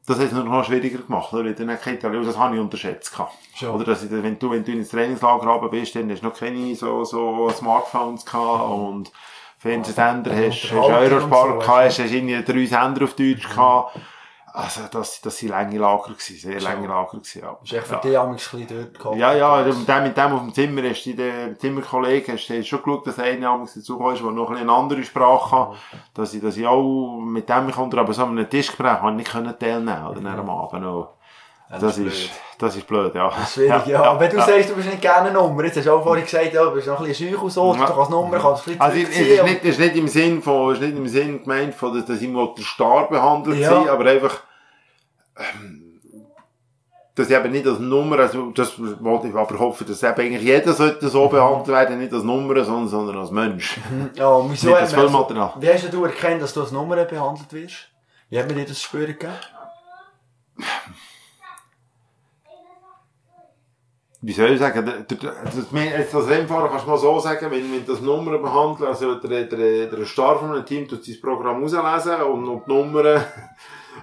das 0.08 0.17
hat 0.17 0.25
es 0.25 0.32
noch 0.32 0.63
schwieriger 0.65 0.97
gemacht, 0.97 1.32
oder? 1.32 1.52
Dann 1.54 1.80
kein 1.80 1.93
Italienisch, 1.93 2.25
das 2.25 2.39
habe 2.39 2.56
ich 2.56 2.62
unterschätzt 2.62 3.12
gehabt. 3.12 3.34
Schon. 3.54 3.69
Oder, 3.69 3.84
dass 3.86 4.04
ich, 4.04 4.10
wenn 4.10 4.39
du, 4.39 4.49
wenn 4.49 4.63
du 4.63 4.71
ins 4.71 4.89
Trainingslager 4.89 5.45
runter 5.47 5.67
bist, 5.69 5.93
dann 5.93 6.10
hast 6.10 6.23
du 6.23 6.25
noch 6.25 6.34
keine 6.34 6.73
so, 6.73 7.04
so 7.04 7.52
Smartphones 7.52 8.25
gehabt 8.25 8.63
und 8.67 9.12
Fernsehsender 9.60 10.32
hast, 10.32 10.63
hast 10.63 10.72
Unterhaltung 10.72 11.17
Eurosport 11.17 11.60
gehabt, 11.60 11.86
hast, 11.86 12.00
hast 12.00 12.12
irgendwie 12.12 12.41
drei 12.43 12.65
Sender 12.65 13.04
auf 13.04 13.13
Deutsch 13.13 13.48
gehabt. 13.48 14.00
Also, 14.54 14.82
das, 14.89 15.22
das 15.22 15.38
sind 15.38 15.50
lange 15.50 15.78
Lager 15.78 16.13
gewesen, 16.13 16.38
sehr 16.38 16.60
lange 16.60 16.88
Lager 16.88 17.17
gewesen, 17.17 17.41
ja. 17.41 17.58
Ist 17.63 17.74
echt 17.74 17.88
für 17.88 17.93
ja. 17.93 18.00
dich 18.00 18.19
ein 18.19 18.32
bisschen 18.34 18.67
dort 18.67 18.98
gehabt. 18.98 19.17
Ja, 19.17 19.34
ja, 19.34 19.63
mit 19.63 19.88
dem, 19.88 20.04
mit 20.04 20.17
dem 20.17 20.32
auf 20.34 20.41
dem 20.41 20.54
Zimmer 20.54 20.89
hast 20.89 21.06
du 21.06 21.13
den 21.13 21.60
Zimmerkollegen, 21.60 22.34
hast 22.36 22.48
du 22.48 22.63
schon 22.63 22.82
geschaut, 22.82 23.06
dass 23.06 23.19
einer 23.19 23.41
damals 23.41 23.74
dazu 23.76 24.10
ist, 24.10 24.24
der 24.24 24.32
noch 24.32 24.50
ein 24.50 24.58
eine 24.58 24.72
andere 24.72 25.04
Sprache 25.04 25.56
hat, 25.56 25.78
dass 26.13 26.34
ich, 26.34 26.41
dass 26.41 26.58
ich 26.58 26.65
auch 26.65 27.19
mit 27.19 27.48
dem 27.48 27.69
unter, 27.69 28.00
aber 28.00 28.13
so 28.13 28.24
an 28.24 28.32
einem 28.32 28.50
Tischgespräch 28.50 29.02
habe 29.02 29.12
ich 29.12 29.17
nicht 29.17 29.32
können 29.32 29.60
teilnehmen, 29.60 30.08
oder, 30.08 30.22
dann 30.22 30.39
am 30.39 30.50
Abend 30.50 30.82
noch. 30.82 31.18
Das 31.69 31.82
Das 31.82 31.97
ist 31.99 32.08
ist, 32.13 32.29
das 32.58 32.75
ist 32.75 32.88
blöd, 32.88 33.13
ja. 33.13 33.29
Das 33.29 33.43
ist 33.49 33.53
schwierig, 33.53 33.86
ja. 33.88 34.01
Aber 34.03 34.19
wenn 34.19 34.32
du 34.32 34.38
sagst, 34.38 34.69
du 34.69 34.75
bist 34.75 34.89
nicht 34.89 35.01
gerne 35.01 35.29
eine 35.29 35.34
Nummer, 35.34 35.63
jetzt 35.63 35.77
hast 35.77 35.86
du 35.86 35.91
auch 35.93 36.03
vorhin 36.03 36.25
gesagt, 36.25 36.51
ja, 36.53 36.63
du 36.65 36.71
bist 36.71 36.88
noch 36.88 36.99
ein 36.99 37.05
bisschen 37.05 37.29
schüch 37.29 37.41
und 37.41 37.51
so, 37.51 37.75
Ja. 37.75 37.86
du 37.86 37.93
als 37.93 38.10
Nummer 38.10 38.39
kannst 38.39 38.67
ein 38.67 38.82
Also, 38.82 38.97
es 38.97 39.10
ist 39.10 39.43
nicht, 39.43 39.63
ist 39.63 39.79
nicht 39.79 39.95
im 39.95 40.08
Sinn 40.08 40.41
von, 40.41 40.73
ist 40.73 40.82
nicht 40.82 40.97
im 40.97 41.08
Sinn 41.08 41.41
gemeint 41.43 41.75
von, 41.75 41.93
dass, 41.95 42.05
dass 42.05 42.21
ich 42.21 42.27
mal 42.27 42.49
der 42.58 42.63
Star 42.65 43.08
behandelt 43.08 43.60
Ja. 43.60 43.86
aber 43.91 44.05
einfach, 44.05 44.39
ähm, 45.38 45.86
dass 47.15 47.29
ich 47.29 47.36
eben 47.36 47.51
nicht 47.51 47.67
als 47.67 47.79
Nummer, 47.79 48.17
also, 48.19 48.49
das 48.51 48.73
wollte 49.03 49.27
ich 49.27 49.36
aber 49.36 49.60
hoffen, 49.60 49.86
dass 49.88 50.01
eben 50.01 50.13
eigentlich 50.19 50.41
jeder 50.41 50.73
sollte 50.73 51.08
so 51.10 51.25
Mhm. 51.25 51.32
behandelt 51.32 51.67
werden, 51.67 51.99
nicht 51.99 52.13
als 52.13 52.23
Nummer, 52.23 52.63
sondern, 52.63 52.88
sondern 52.88 53.17
als 53.19 53.29
Mensch. 53.32 53.77
Ja, 54.15 54.27
und 54.29 54.51
wieso 54.51 54.69
Nicht 54.69 54.79
wir- 54.79 54.88
Füllmaterial. 54.88 55.53
Wie 55.60 55.69
hast 55.71 55.93
du 55.93 56.03
erkannt, 56.05 56.41
dass 56.41 56.53
du 56.53 56.62
als 56.62 56.71
Nummer 56.71 56.95
behandelt 57.05 57.51
wirst? 57.53 57.89
Wie 58.29 58.39
hat 58.39 58.47
mir 58.47 58.55
dir 58.55 58.65
das 58.65 58.82
Spüren 58.82 59.08
gegeben? 59.08 59.34
Wie 64.21 64.34
soll 64.34 64.51
ich 64.51 64.60
sagen, 64.60 64.86
als 64.86 66.27
Rennfahrer 66.27 66.69
kannst 66.69 66.86
du 66.86 66.89
mal 66.89 66.97
so 66.97 67.19
sagen, 67.19 67.49
wenn, 67.51 67.71
wenn 67.71 67.86
das 67.86 68.01
Nummer 68.01 68.38
behandelt, 68.38 68.89
also 68.89 69.15
der, 69.15 69.45
der, 69.45 69.88
der 69.88 70.05
Star 70.05 70.38
von 70.38 70.51
einem 70.51 70.65
Team 70.65 70.88
tut 70.88 71.05
sein 71.05 71.21
Programm 71.21 71.63
auslesen 71.63 72.21
und, 72.23 72.47
und 72.49 72.67
die 72.67 72.71
Nummer, 72.71 73.03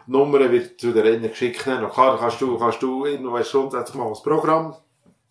die 0.06 0.10
Nummer 0.10 0.50
wird 0.50 0.80
zu 0.80 0.92
den 0.92 1.02
Rennen 1.02 1.28
geschickt. 1.28 1.64
Na 1.66 1.86
klar, 1.86 2.18
kannst 2.18 2.40
du, 2.40 2.58
kannst 2.58 2.82
du, 2.82 3.04
weißt 3.04 3.52
grundsätzlich 3.52 3.96
mal 3.96 4.08
das 4.08 4.22
Programm, 4.22 4.74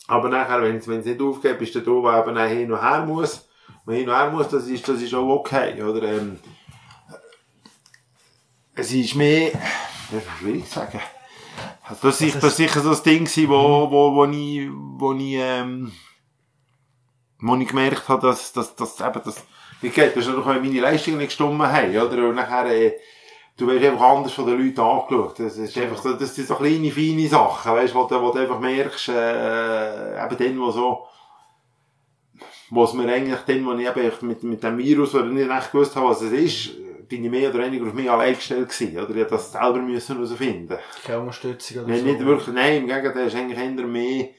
aber 0.07 0.29
nachher, 0.29 0.61
wenn 0.61 0.77
es, 0.77 0.87
wenn 0.87 0.99
es 0.99 1.05
nicht 1.05 1.21
aufgeht, 1.21 1.57
bist 1.57 1.73
du 1.73 1.79
da, 1.79 1.91
wo 1.91 2.11
eben 2.11 2.37
auch 2.37 2.47
hin 2.47 2.71
und 2.71 2.81
her 2.81 3.03
muss. 3.03 3.49
Wenn 3.85 3.97
hin 3.97 4.09
und 4.09 4.15
her 4.15 4.29
muss, 4.29 4.49
das 4.49 4.67
ist, 4.67 4.87
das 4.87 5.01
ist 5.01 5.15
auch 5.15 5.27
okay, 5.27 5.81
oder, 5.81 6.03
ähm, 6.03 6.37
es 8.75 8.93
ist 8.93 9.15
mehr, 9.15 9.51
das 10.11 10.21
ist 10.21 10.29
schwierig 10.39 10.69
zu 10.69 10.75
sagen. 10.75 10.99
Also 11.87 12.07
das, 12.07 12.21
ist, 12.21 12.35
das 12.37 12.43
ist 12.51 12.57
sicher 12.57 12.79
so 12.81 12.89
das 12.89 13.03
Ding 13.03 13.25
gewesen, 13.25 13.47
wo, 13.49 13.89
wo, 13.91 14.15
wo 14.15 14.25
ich, 14.25 14.67
wo 14.71 15.13
ich, 15.13 15.35
ähm, 15.35 15.91
wo 17.39 17.55
ich 17.55 17.67
gemerkt 17.67 18.09
habe, 18.09 18.27
dass, 18.27 18.51
dass, 18.53 18.75
dass 18.75 18.99
eben 18.99 19.21
das, 19.23 19.43
wie 19.81 19.89
geht, 19.89 20.15
das 20.15 20.25
ist 20.25 20.35
wenn 20.35 20.61
meine 20.61 20.79
Leistungen 20.79 21.17
nicht 21.17 21.27
gestimmt 21.27 21.61
haben, 21.61 21.95
oder? 21.97 22.29
Und 22.29 22.35
nachher, 22.35 22.65
äh, 22.65 22.93
du 23.57 23.67
wirst 23.67 23.85
einfach 23.85 24.01
anders 24.01 24.33
von 24.33 24.47
den 24.47 24.57
Leuten 24.65 24.79
angeschaut. 24.81 25.39
Das 25.39 25.57
ist 25.57 25.77
einfach 25.77 26.01
so, 26.01 26.13
das 26.13 26.33
sind 26.33 26.47
so 26.47 26.55
kleine, 26.55 26.91
feine 26.91 27.27
Sachen, 27.27 27.73
weißt 27.73 27.93
du, 27.93 27.97
wo, 27.99 28.07
du- 28.07 28.21
wo 28.21 28.31
du 28.31 28.39
einfach 28.39 28.59
merkst, 28.59 29.09
äh, 29.09 30.25
eben 30.25 30.37
dann, 30.37 30.59
wo 30.59 30.71
so, 30.71 31.05
wo 32.71 32.83
es 32.83 32.93
mir 32.93 33.13
eigentlich 33.13 33.39
dann, 33.41 33.63
wo 33.65 33.73
ich 33.73 33.87
eben 33.87 34.27
mit, 34.27 34.43
mit 34.43 34.63
dem 34.63 34.77
Virus, 34.79 35.13
wo 35.13 35.19
ich 35.19 35.25
nicht 35.25 35.51
echt 35.51 35.71
gewusst 35.71 35.95
habe, 35.95 36.07
was 36.07 36.21
es 36.21 36.31
ist, 36.31 36.71
bin 37.07 37.23
ich 37.23 37.31
mehr 37.31 37.49
oder 37.49 37.65
weniger 37.65 37.87
auf 37.87 37.93
mich 37.93 38.09
allein 38.09 38.35
gestellt 38.35 38.69
gewesen, 38.69 38.97
oder? 38.97 39.15
Ich 39.15 39.21
hab 39.21 39.29
das 39.29 39.51
selber 39.51 39.79
müssen 39.79 40.15
herausfinden. 40.15 40.77
Keine 41.03 41.19
Unterstützung 41.19 41.77
oder 41.79 41.87
Nein, 41.87 41.99
so? 41.99 42.05
nicht 42.05 42.25
wirklich, 42.25 42.55
nein, 42.55 42.77
im 42.81 42.87
Gegenteil, 42.87 43.27
es 43.27 43.33
ist 43.33 43.39
eigentlich 43.39 43.59
eher 43.59 43.87
mehr, 43.87 44.29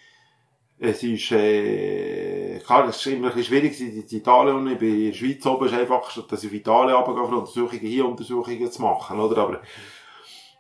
es 0.79 1.03
ist, 1.03 1.33
äh, 1.33 2.59
klar, 2.59 2.89
es 2.89 2.97
ist 2.97 3.07
immer 3.07 3.29
ein 3.29 3.35
bisschen 3.35 3.45
schwierig, 3.45 3.81
in 3.81 4.19
Italien 4.19 4.57
und 4.57 4.67
ich 4.73 4.79
bin 4.79 4.95
in 4.95 5.07
der 5.11 5.17
Schweiz 5.17 5.47
oben, 5.47 5.67
ist 5.67 5.75
einfach, 5.75 6.11
statt 6.11 6.27
dass 6.31 6.45
ich 6.45 6.51
auf 6.51 6.55
Italien 6.55 6.97
runtergehe, 6.97 7.29
für 7.29 7.37
Untersuchungen 7.37 7.81
hier 7.81 8.07
Untersuchungen 8.07 8.71
zu 8.71 8.83
machen, 8.83 9.19
oder? 9.19 9.43
Aber, 9.43 9.61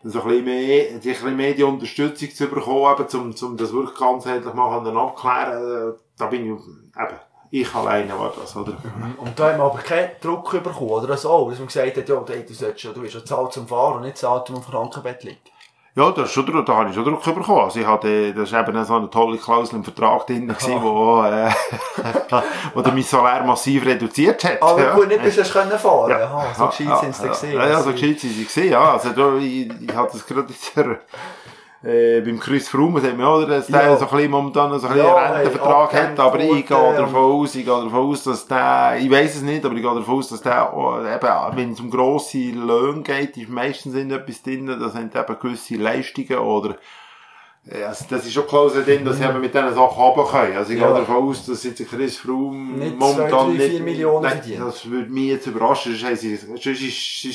so 0.02 0.22
ein 0.22 0.28
bisschen 0.28 0.44
mehr, 0.44 0.90
ein 0.90 1.00
bisschen 1.00 1.36
mehr 1.36 1.54
die 1.54 1.64
Unterstützung 1.64 2.30
zu 2.30 2.46
bekommen, 2.46 2.94
eben, 2.98 3.20
um, 3.20 3.48
um 3.48 3.56
das 3.56 3.72
wirklich 3.72 3.98
ganzheitlich 3.98 4.54
mal 4.54 4.96
abklären, 4.96 5.90
äh, 5.90 5.98
da 6.16 6.26
bin 6.26 6.44
ich, 6.44 6.50
eben, 6.52 7.20
ich 7.62 7.74
alleine 7.74 8.18
war 8.18 8.32
das, 8.38 8.56
oder? 8.56 8.76
Und 9.18 9.38
da 9.38 9.50
haben 9.50 9.58
wir 9.58 9.64
aber 9.64 9.78
keinen 9.78 10.10
Druck 10.20 10.50
bekommen, 10.50 10.90
oder 10.90 11.16
so, 11.16 11.48
dass 11.48 11.58
man 11.58 11.68
gesagt 11.68 11.96
hat, 11.96 12.08
ja, 12.08 12.16
du, 12.16 12.32
ja- 12.32 12.40
bist 12.40 13.14
ja 13.14 13.24
zahlt 13.24 13.52
zum 13.52 13.66
Fahren 13.66 13.96
und 13.96 14.02
nicht 14.02 14.18
zahlt, 14.18 14.48
um 14.50 14.56
auf 14.56 14.66
dem 14.66 14.72
Krankenbett 14.72 15.24
liegen. 15.24 15.38
Ja, 15.96 16.10
das 16.10 16.30
schon, 16.30 16.44
da 16.44 16.74
habe 16.74 16.90
ich 16.90 16.94
schon 16.94 17.06
Druck 17.06 17.24
bekommen. 17.24 17.60
Also 17.62 17.80
ich 17.80 17.86
hatte, 17.86 18.34
das 18.34 18.52
ist 18.52 18.54
eben 18.54 18.84
so 18.84 18.96
eine 18.96 19.08
tolle 19.08 19.38
Klausel 19.38 19.76
im 19.76 19.84
Vertrag 19.84 20.26
drin 20.26 20.46
gewesen, 20.46 20.82
wo, 20.82 21.22
äh, 21.22 21.50
wo 22.74 22.82
der 22.82 22.92
mein 22.92 23.02
Salär 23.02 23.42
massiv 23.44 23.86
reduziert 23.86 24.44
hat. 24.44 24.60
Aber 24.60 24.82
ja. 24.82 24.94
gut, 24.94 25.08
nicht 25.08 25.22
bis 25.22 25.36
du 25.36 25.42
können 25.44 25.70
fahren. 25.78 26.10
Ja. 26.10 26.26
Aha, 26.26 26.46
so 26.54 26.66
gescheit 26.66 27.00
sind 27.00 27.14
sie 27.16 27.22
ja, 27.24 27.28
gesehen. 27.30 27.52
Ja, 27.54 27.66
ja, 27.66 27.82
so 27.82 27.92
gescheit 27.92 28.20
sind 28.20 28.34
sie 28.34 28.44
gesehen, 28.44 28.72
ja. 28.72 28.92
Also 28.92 29.08
da, 29.08 29.36
ich, 29.36 29.70
ich 29.80 29.96
hatte 29.96 30.12
das 30.12 30.26
gerade 30.26 30.40
in 30.42 30.54
der, 30.76 30.84
äh, 31.82 32.20
beim 32.20 32.40
Chris 32.40 32.68
Froome, 32.68 33.00
das 33.00 33.10
hat 33.10 33.16
mir 33.16 33.26
auch, 33.26 33.44
dass 33.46 33.66
der 33.68 33.82
Ja. 33.82 33.96
so 33.96 34.06
ein 34.06 34.10
bisschen 34.10 34.30
momentan 34.30 34.78
so 34.80 34.86
ein 34.86 34.92
bisschen 34.94 35.06
Ja, 35.08 35.32
Rentenvertrag 35.32 35.92
hey, 35.92 36.06
hat, 36.06 36.20
aber 36.20 36.40
ich 36.40 36.48
gehe 36.50 36.62
davon 36.68 37.12
worden. 37.14 37.42
aus, 37.42 37.54
ich 37.54 37.64
gehe 37.64 37.74
davon 37.84 37.94
aus, 38.10 38.24
dass 38.24 38.46
der, 38.46 38.96
ich 38.98 39.10
weiss 39.10 39.36
es 39.36 39.42
nicht, 39.42 39.64
aber 39.64 39.74
ich 39.74 39.82
gehe 39.82 39.94
davon 39.94 40.14
aus, 40.18 40.28
dass 40.28 40.42
der, 40.42 40.72
auch, 40.72 40.98
eben, 41.00 41.56
wenn 41.56 41.72
es 41.72 41.80
um 41.80 41.90
grosse 41.90 42.38
Löhne 42.50 43.02
geht, 43.02 43.36
ist 43.36 43.48
meistens 43.48 43.94
in 43.94 44.10
etwas 44.10 44.42
drin, 44.42 44.66
da 44.66 44.88
sind 44.88 45.14
eben 45.14 45.38
gewisse 45.40 45.76
Leistungen 45.76 46.38
oder, 46.38 46.76
also 47.86 48.04
das 48.08 48.24
ist 48.24 48.32
schon 48.32 48.46
close 48.46 48.84
drin, 48.84 49.04
dass 49.04 49.16
sie 49.18 49.24
eben 49.24 49.40
mit 49.40 49.52
diesen 49.52 49.74
Sachen 49.74 50.00
runter 50.02 50.24
können. 50.30 50.56
Also 50.56 50.72
ich 50.72 50.78
Ja. 50.80 50.86
gehe 50.86 51.00
davon 51.00 51.16
aus, 51.28 51.46
dass 51.46 51.64
jetzt 51.64 51.84
Chris 51.88 52.16
Froome 52.16 52.78
Nicht 52.78 52.96
momentan 52.96 53.28
zwei, 53.30 53.38
drei, 53.38 53.52
nicht... 53.54 53.70
vier 53.70 53.80
Millionen 53.80 54.22
Nein, 54.22 54.32
verdient. 54.34 54.60
das 54.62 54.88
würde 54.90 55.10
mich 55.10 55.24
jetzt 55.30 55.46
überraschen. 55.48 55.92
Sonst, 55.92 56.04
haben 56.04 56.16
sie, 56.16 56.36
sonst, 56.36 56.62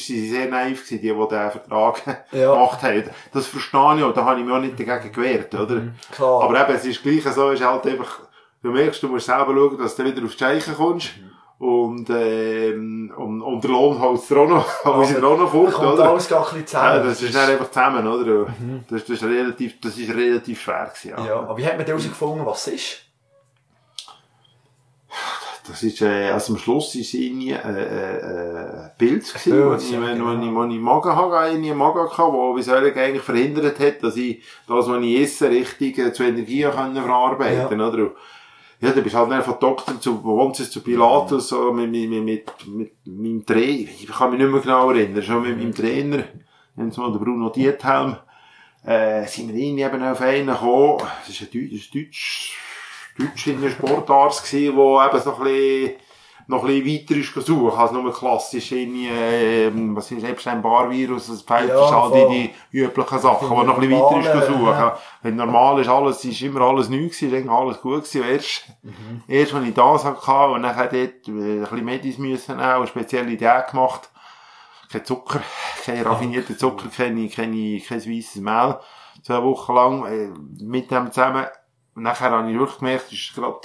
sie 0.08 0.30
sehr 0.30 0.48
naiv 0.48 0.84
gewesen, 0.86 1.02
die, 1.02 1.08
die 1.10 1.14
diesen 1.14 1.52
Vertrag 1.52 2.26
Ja. 2.32 2.54
gemacht 2.54 2.82
haben. 2.82 3.04
Das 3.34 3.48
verstehe 3.48 3.98
ich 3.98 4.04
auch, 4.04 4.14
da 4.14 4.24
habe 4.24 4.40
ich 4.40 4.46
mich 4.46 4.56
auch 4.56 4.62
nicht 4.62 4.80
dagegen 4.80 5.12
gewehrt, 5.12 5.54
oder? 5.54 5.76
Mhm. 5.76 5.94
Klar. 6.14 6.44
Aber 6.44 6.62
eben, 6.62 6.76
es 6.78 6.86
ist 6.86 7.04
gleich 7.04 7.24
so, 7.34 7.50
es 7.52 7.60
ist 7.60 7.66
halt 7.66 7.86
einfach, 7.88 8.20
du 8.64 8.70
merkst, 8.72 9.04
du 9.04 9.08
musst 9.10 9.26
selber 9.26 9.54
schauen, 9.54 9.78
dass 9.80 9.96
du 9.98 10.06
wieder 10.06 10.24
aufs 10.24 10.38
Zeichen 10.38 10.76
kommst. 10.76 11.10
Mhm. 11.18 11.31
Und, 11.62 12.10
ähm, 12.10 13.14
und, 13.16 13.40
und 13.44 13.64
der 13.64 13.70
Lohn 13.70 14.00
holst 14.02 14.32
du 14.32 14.40
auch 14.40 14.50
noch, 14.50 14.66
holst 14.84 15.16
du 15.16 15.24
auch 15.24 15.38
noch 15.38 15.52
fort, 15.52 15.72
kommt 15.72 15.94
oder? 15.94 16.10
alles 16.10 16.28
gar 16.28 16.40
ein 16.40 16.60
bisschen 16.60 16.80
Ja, 16.80 16.96
zusammen. 16.96 17.04
das 17.06 17.22
ist 17.22 17.36
dann 17.36 17.50
einfach 17.52 17.70
zusammen, 17.70 18.08
oder? 18.08 18.48
Das, 18.90 19.02
das 19.02 19.10
ist 19.12 19.24
relativ, 19.24 19.80
das 19.80 19.96
ist 19.96 20.10
relativ 20.10 20.60
schwer 20.60 20.92
gewesen, 20.92 21.20
ja. 21.20 21.24
ja, 21.28 21.40
aber 21.42 21.56
wie 21.56 21.64
hat 21.68 21.78
man 21.78 21.86
herausgefunden, 21.86 22.48
was 22.48 22.66
es 22.66 22.74
ist? 22.74 23.06
Das 25.68 25.84
ist, 25.84 26.02
äh, 26.02 26.32
also 26.32 26.54
am 26.54 26.58
Schluss 26.60 26.96
ist 26.96 27.14
irgendwie, 27.14 27.52
äh, 27.52 27.58
äh, 27.58 28.90
Pilz 28.98 29.32
gewesen, 29.32 29.70
wo 29.70 29.76
ich, 29.76 29.92
ja, 29.92 30.02
wenn, 30.02 30.18
genau. 30.18 30.32
wenn 30.32 30.42
ich, 30.42 30.56
wenn 30.56 30.72
ich 30.72 30.80
Magen 30.80 31.16
habe, 31.16 31.48
irgendwie 31.48 31.74
Magen 31.74 32.06
gehabt, 32.06 32.34
wo, 32.34 32.58
wie 32.58 32.64
soll 32.64 32.88
ich 32.88 32.96
eigentlich 32.98 33.22
verhindert 33.22 33.80
hat, 33.80 34.02
dass 34.02 34.18
ich 34.18 34.42
das, 34.68 34.90
was 34.90 35.04
ich 35.04 35.20
esse, 35.20 35.52
richtig 35.52 36.00
äh, 36.00 36.12
zu 36.12 36.24
Energie 36.24 36.64
können 36.64 36.96
verarbeiten, 36.96 37.80
oder? 37.80 38.10
Ja, 38.82 38.92
da 38.92 39.02
bist 39.02 39.16
halt 39.16 39.30
dann 39.30 39.44
von 39.44 39.60
Doktor 39.60 40.02
zu 40.02 40.24
Wonsis 40.24 40.72
zu 40.72 40.82
Pilatus, 40.82 41.50
so, 41.50 41.72
mit, 41.72 41.92
mit, 41.92 42.10
mit, 42.10 42.24
mit, 42.24 42.48
mit 42.68 42.92
meinem 43.06 43.46
Trainer, 43.46 43.90
ich 43.90 44.08
kann 44.08 44.32
mich 44.32 44.40
nicht 44.40 44.52
mehr 44.52 44.60
genau 44.60 44.90
erinnern, 44.90 45.22
schon 45.22 45.44
mit 45.44 45.56
meinem 45.56 45.76
Trainer, 45.76 46.24
nennen 46.76 46.92
mal 46.98 47.12
den 47.12 47.22
Bruno 47.22 47.50
Diethelm, 47.52 48.16
äh, 48.84 49.28
sind 49.28 49.54
wir 49.54 49.62
irgendwie 49.62 49.84
eben 49.84 50.02
auf 50.04 50.22
einen 50.22 50.48
gekommen, 50.48 50.98
das 51.20 51.30
ist 51.30 51.42
ein 51.42 51.50
ein 51.52 51.92
Deutsch, 51.94 52.58
Deutsch 53.20 53.48
in 53.48 53.62
der 53.62 53.70
Sportarzt 53.70 54.50
gewesen, 54.50 54.76
der 54.76 55.06
eben 55.06 55.22
so 55.22 55.36
ein 55.36 55.44
bisschen, 55.44 55.96
noch 56.52 56.64
ein 56.64 56.84
bisschen 56.84 57.02
weiter 57.10 57.16
ist 57.20 57.34
gesucht, 57.34 57.78
als 57.78 57.92
nur 57.92 58.14
klassisch 58.14 58.72
in, 58.74 58.94
ähm, 58.96 59.96
was 59.96 60.12
ist 60.12 60.24
Epstein-Barr-Virus, 60.24 61.28
das 61.28 61.42
Pfeift 61.42 61.70
Ja, 61.70 62.10
die, 62.10 62.52
die 62.72 62.78
üblichen 62.78 63.20
Sachen, 63.20 63.50
die 63.50 63.66
noch 63.66 63.76
ein 63.80 63.90
bisschen 63.90 64.02
weiter 64.02 64.20
ist 64.20 64.48
gesucht. 64.48 64.72
ja. 64.78 64.98
Wenn 65.24 65.36
normal 65.38 65.82
ist 65.82 65.88
alles, 65.90 66.24
ist 66.24 66.42
immer 66.42 66.62
alles 66.62 66.90
neu 66.90 66.98
gewesen, 66.98 67.30
ist 67.30 67.34
eigentlich 67.36 67.50
alles 67.50 67.82
gut 67.82 68.04
gewesen. 68.04 68.24
Erst, 68.30 68.64
Mhm. 68.84 69.24
erst, 69.28 69.54
wenn 69.56 69.66
ich 69.68 69.74
das 69.74 70.04
hatte 70.06 70.52
und 70.54 70.64
dann 70.64 70.76
dort 70.76 70.94
äh, 70.94 71.02
ein 71.32 71.62
bisschen 71.62 71.86
Medis 71.86 72.18
müssen 72.18 72.60
auch, 72.60 72.86
spezielle 72.86 73.32
Idee 73.32 73.64
gemacht. 73.72 74.10
Kein 74.92 75.06
Zucker, 75.06 75.42
kein 75.86 76.02
raffinierter 76.04 76.58
Zucker, 76.58 76.90
keine, 76.96 77.30
keine, 77.30 77.80
kein 77.80 78.00
weisses 78.00 78.36
Mehl. 78.42 78.78
Zwei 79.24 79.42
Wochen 79.44 79.74
lang, 79.74 80.06
äh, 80.06 80.30
mit 80.64 80.92
dem 80.92 81.12
zusammen. 81.12 81.46
Und 81.96 82.04
nachher 82.04 82.32
habe 82.32 82.52
ich 82.52 82.58
wirklich 82.58 82.78
gemerkt, 82.80 83.12
ist 83.12 83.34
gerade, 83.36 83.60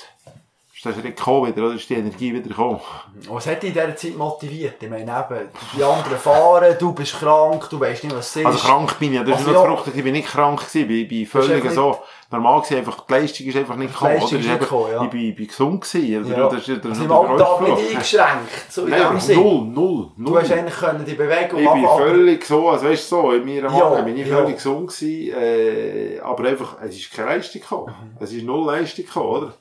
ist 0.90 1.00
Schritt 1.00 1.16
gekommen 1.16 1.46
wieder, 1.54 1.66
oder? 1.66 1.74
Ist 1.74 1.88
die 1.88 1.94
Energie 1.94 2.32
wieder 2.34 2.48
gekommen. 2.48 2.80
Was 3.28 3.46
hat 3.46 3.62
dich 3.62 3.68
in 3.70 3.74
dieser 3.74 3.96
Zeit 3.96 4.16
motiviert? 4.16 4.74
Ich 4.82 4.88
meine, 4.90 5.02
eben, 5.04 5.48
die 5.76 5.82
anderen 5.82 6.18
fahren, 6.18 6.76
du 6.78 6.92
bist 6.92 7.18
krank, 7.18 7.68
du 7.70 7.80
weißt 7.80 8.04
nicht, 8.04 8.14
was 8.16 8.28
es 8.28 8.36
ist. 8.36 8.46
Also 8.46 8.58
krank 8.58 8.98
bin 8.98 9.14
ich, 9.14 9.20
das 9.20 9.28
ist 9.28 9.36
Also 9.38 9.50
nur 9.50 9.54
ja. 9.54 9.66
verrückt, 9.66 9.90
ich 9.96 10.04
bin 10.04 10.12
nicht 10.12 10.28
krank 10.28 10.58
gewesen, 10.60 10.90
ich 10.90 11.08
bin 11.08 11.22
ist 11.22 11.32
völlig 11.32 11.70
so, 11.70 11.98
normal 12.30 12.60
gewesen, 12.60 12.78
einfach, 12.78 13.00
die 13.06 13.12
Leistung 13.12 13.46
ist 13.46 13.56
einfach 13.56 13.76
nicht 13.76 13.92
gekommen, 13.92 14.12
Leistung 14.14 14.28
oder? 14.30 14.38
ist 14.38 14.44
Ist 14.46 14.52
einfach- 14.52 14.68
gekommen, 14.68 14.92
ja. 14.92 15.04
Ich 15.04 15.10
bin, 15.10 15.20
ich 15.20 15.36
bin 15.36 15.46
gesund 15.46 15.80
gewesen, 15.80 16.24
oder? 16.26 16.36
ja. 16.38 16.48
Das 16.48 16.68
ist, 16.68 16.68
das 16.68 16.76
also 16.86 16.90
ist 16.90 17.04
im 17.06 17.12
Alltag 17.12 17.60
nicht 17.62 17.90
eingeschränkt, 17.92 18.72
so 18.72 18.82
in 18.84 18.90
Nein, 18.90 19.02
dem 19.10 19.20
Sinn. 19.20 19.36
null, 19.42 19.62
null, 19.66 20.10
null. 20.16 20.32
Du 20.32 20.38
hast 20.38 20.52
eigentlich 20.52 20.74
können 20.76 21.04
die 21.04 21.14
Bewegung 21.14 21.60
Ich 21.60 21.72
bin 21.72 21.86
völlig 21.96 22.44
so, 22.44 22.68
also 22.70 22.86
weißt 22.86 23.12
du, 23.12 23.16
so, 23.16 23.32
in 23.32 23.44
meiner 23.44 23.74
Ja, 23.76 23.90
Magen 23.90 24.04
bin 24.04 24.16
ich 24.18 24.26
ja. 24.28 24.36
völlig 24.36 24.56
gesund 24.56 24.88
gewesen, 24.88 25.34
äh, 25.40 26.20
aber 26.20 26.48
einfach, 26.48 26.76
es 26.82 26.96
ist 26.96 27.12
keine 27.12 27.30
Leistung 27.30 27.60
gekommen. 27.60 27.86
Mhm. 27.86 28.16
Es 28.24 28.32
ist 28.32 28.44
null 28.44 28.66
Leistung 28.66 29.04
gekommen, 29.04 29.26
oder? 29.28 29.54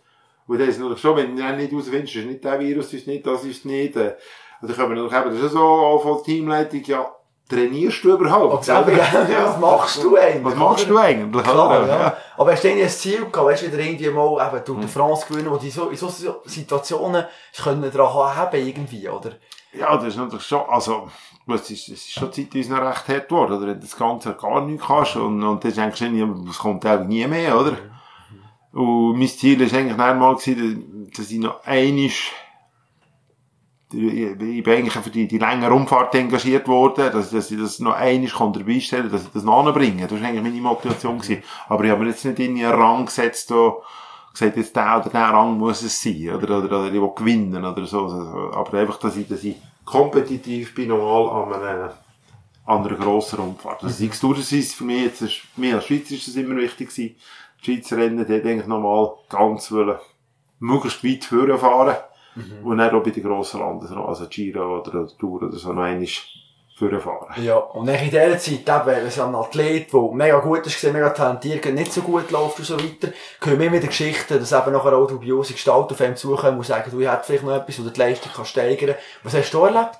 Und 0.47 0.59
das 0.59 0.69
ist 0.69 0.79
natürlich 0.79 1.01
schon, 1.01 1.17
wenn 1.17 1.35
du 1.35 1.41
dann 1.41 1.57
nicht 1.57 1.73
rausfindest, 1.73 2.15
das 2.15 2.21
ist 2.21 2.27
nicht 2.27 2.43
der 2.43 2.59
Virus, 2.59 2.93
ist 2.93 3.07
nicht, 3.07 3.25
das 3.25 3.43
ist 3.43 3.65
nicht, 3.65 3.95
äh, 3.95 4.15
dann 4.61 4.75
können 4.75 4.95
wir 4.95 5.03
natürlich 5.03 5.25
eben, 5.25 5.35
das 5.35 5.45
ist 5.45 5.51
so, 5.53 5.59
auch 5.59 6.01
von 6.01 6.17
der 6.17 6.23
Teamleitung, 6.23 6.83
ja, 6.83 7.11
trainierst 7.49 8.03
du 8.03 8.13
überhaupt? 8.13 8.63
Selber, 8.63 8.91
ja, 8.91 9.45
was 9.45 9.59
machst 9.59 10.03
du 10.03 10.15
eigentlich? 10.17 10.45
Was 10.45 10.55
machst 10.55 10.89
du 10.89 10.97
eigentlich? 10.97 11.43
Klar, 11.43 11.83
oder? 11.83 11.87
ja. 11.87 12.17
Aber 12.37 12.51
hast 12.51 12.63
du 12.63 12.69
ein 12.69 12.89
Ziel 12.89 13.25
gehabt, 13.31 13.37
weißt 13.37 13.63
du, 13.63 13.67
wieder 13.67 13.79
irgendwie 13.79 14.09
mal 14.09 14.47
eben 14.47 14.65
Tour 14.65 14.75
Hm. 14.75 14.81
de 14.81 14.89
France 14.89 15.25
gewinnen, 15.27 15.51
wo 15.51 15.57
die 15.57 15.69
so, 15.69 15.89
in 15.89 15.97
so 15.97 16.09
Situationen 16.45 17.25
können 17.55 17.91
daran 17.91 18.35
haben, 18.35 18.67
irgendwie, 18.67 19.07
oder? 19.09 19.31
Ja, 19.73 19.95
das 19.97 20.07
ist 20.07 20.17
natürlich 20.17 20.45
schon, 20.45 20.61
also, 20.69 21.09
es 21.47 21.69
ist, 21.69 21.89
es 21.89 21.89
ist 21.89 22.11
schon 22.13 22.31
zeitweise 22.31 22.71
noch 22.71 22.81
recht 22.81 23.07
hart 23.07 23.29
geworden, 23.29 23.57
oder? 23.57 23.67
Wenn 23.67 23.75
du 23.75 23.81
das 23.81 23.95
Ganze 23.95 24.33
gar 24.33 24.61
nicht 24.61 24.83
kannst, 24.83 25.15
und, 25.17 25.43
und 25.43 25.63
das 25.63 25.73
ist 25.73 25.79
eigentlich 25.79 25.97
schon, 25.97 26.47
es 26.49 26.57
kommt 26.57 26.85
auch 26.85 27.03
nie 27.03 27.27
mehr, 27.27 27.59
oder? 27.59 27.73
Und 28.75 29.17
mein 29.17 29.29
Ziel 29.29 29.61
ist 29.61 29.73
eigentlich 29.73 29.95
mal 29.95 30.35
gewesen, 30.35 31.09
dass 31.15 31.31
ich 31.31 31.39
noch 31.39 31.63
einisch, 31.63 32.33
ich 33.93 34.37
bin 34.37 34.67
eigentlich 34.67 34.93
für 34.93 35.09
die, 35.09 35.29
die 35.29 35.37
längere 35.37 35.73
Umfahrt 35.73 36.13
engagiert 36.15 36.67
worden, 36.67 37.09
dass, 37.13 37.29
dass 37.29 37.51
ich 37.51 37.57
das 37.57 37.79
noch 37.79 37.93
einisch 37.93 38.35
dabei 38.37 38.81
stellen 38.81 39.09
dass 39.09 39.23
ich 39.23 39.31
das 39.31 39.43
noch 39.43 39.65
anbringe. 39.65 40.07
Das 40.07 40.19
war 40.19 40.27
eigentlich 40.27 40.43
meine 40.43 40.61
Motivation 40.61 41.19
gewesen. 41.19 41.41
Aber 41.69 41.85
ich 41.85 41.91
habe 41.91 42.03
mir 42.03 42.09
jetzt 42.09 42.25
nicht 42.25 42.37
in 42.39 42.57
einen 42.57 42.73
Rang 42.73 43.05
gesetzt, 43.05 43.49
da, 43.49 43.75
gesagt, 44.33 44.57
jetzt 44.57 44.75
der 44.75 44.97
oder 44.97 45.09
der 45.09 45.21
Rang 45.21 45.57
muss 45.57 45.81
es 45.81 46.01
sein, 46.01 46.31
oder, 46.35 46.57
oder, 46.57 46.65
oder 46.65 46.87
ich 46.87 47.01
will 47.01 47.11
gewinnen, 47.15 47.63
oder 47.63 47.85
so. 47.85 48.07
Aber 48.53 48.77
einfach, 48.77 48.97
dass 48.97 49.15
ich, 49.15 49.29
dass 49.29 49.45
ich 49.45 49.55
kompetitiv 49.85 50.75
bin, 50.75 50.89
nochmal 50.89 51.43
an 51.43 51.63
einer, 51.63 51.93
an 52.65 52.85
einer 52.85 52.97
grossen 52.97 53.39
Umfahrt. 53.39 53.85
Also, 53.85 53.95
sei 53.95 54.11
es 54.11 54.19
Tour-de-Suisse 54.19 54.75
für 54.75 54.83
mich, 54.83 55.01
jetzt 55.01 55.21
ist, 55.21 55.43
mir 55.55 55.75
als 55.75 55.85
Schweizer 55.85 56.15
ist 56.15 56.27
das 56.27 56.35
immer 56.35 56.57
wichtig 56.57 56.89
gewesen. 56.89 57.15
Die 57.65 57.73
Schweizer 57.73 57.97
Rennen, 57.97 58.25
die 58.25 58.41
denke 58.41 58.61
ich 58.63 58.67
nochmal 58.67 59.11
ganz 59.29 59.71
wollen, 59.71 59.97
möglichst 60.59 61.03
weit 61.03 61.23
vorne 61.25 61.57
fahren. 61.57 61.95
Und 62.63 62.77
dann 62.79 62.93
auch 62.93 63.01
bei 63.03 63.11
den 63.11 63.23
grossen 63.23 63.61
Landen, 63.61 63.87
also 63.97 64.25
Giro 64.29 64.79
oder 64.79 65.07
Tour 65.17 65.43
oder 65.43 65.53
so, 65.55 65.71
noch 65.71 65.83
einmal 65.83 66.05
vorne 66.77 66.99
fahren. 66.99 67.33
Ja, 67.41 67.55
und 67.55 67.87
in 67.87 68.09
dieser 68.09 68.37
Zeit, 68.37 68.51
eben, 68.67 68.85
wenn 68.85 69.09
so 69.09 69.23
ein 69.23 69.35
Athlet, 69.35 69.93
der 69.93 70.01
mega 70.11 70.39
gut 70.39 70.67
ist, 70.67 70.83
mega 70.91 71.09
talentiert, 71.11 71.65
nicht 71.73 71.93
so 71.93 72.01
gut 72.01 72.29
läuft 72.31 72.59
und 72.59 72.65
so 72.65 72.77
weiter, 72.77 73.13
hören 73.41 73.59
wir 73.61 73.71
wieder 73.71 73.87
Geschichten, 73.87 74.37
dass 74.37 74.51
eben 74.51 74.73
nachher 74.73 74.93
auch 74.97 75.07
dubiose 75.07 75.53
Gestalten 75.53 75.93
auf 75.93 76.01
einem 76.01 76.17
zukommen 76.17 76.57
und 76.57 76.65
sagen, 76.65 76.91
du, 76.91 76.99
ich 76.99 77.09
hätte 77.09 77.23
vielleicht 77.23 77.43
noch 77.45 77.55
etwas, 77.55 77.79
oder 77.79 77.91
die 77.91 77.99
Leistung 78.01 78.31
kann 78.33 78.45
steigern. 78.45 78.95
Was 79.23 79.33
hast 79.33 79.51
du 79.53 79.63
erlebt? 79.63 79.99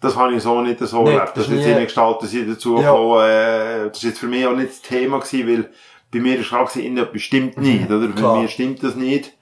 Das 0.00 0.16
habe 0.16 0.32
ich 0.34 0.42
so 0.42 0.60
nicht 0.60 0.80
so 0.80 1.02
Nicht, 1.02 1.12
erlebt. 1.14 1.36
das 1.36 1.46
Das 1.46 1.48
ist 1.48 1.54
jetzt 1.54 1.66
nie- 1.66 1.72
in 1.72 1.84
Gestalt, 1.84 2.22
dass 2.22 2.32
ich 2.34 2.48
dazu 2.48 2.76
Ja. 2.80 2.90
gekommen, 2.90 3.20
äh, 3.30 3.88
das 3.88 3.98
ist 3.98 4.02
jetzt 4.04 4.18
für 4.18 4.26
mich 4.26 4.44
auch 4.46 4.52
nicht 4.56 4.70
das 4.70 4.82
Thema 4.82 5.20
gewesen, 5.20 5.46
weil 5.48 5.70
bei 6.10 6.20
mir 6.20 6.38
ist 6.38 6.48
klar 6.48 6.64
gewesen, 6.64 6.82
irgendetwas 6.82 7.22
stimmt 7.22 7.58
nicht, 7.58 7.90
oder? 7.90 8.08
Bei 8.08 8.40
mir 8.40 8.48
stimmt 8.48 8.82
das 8.82 8.94
nicht. 8.94 9.34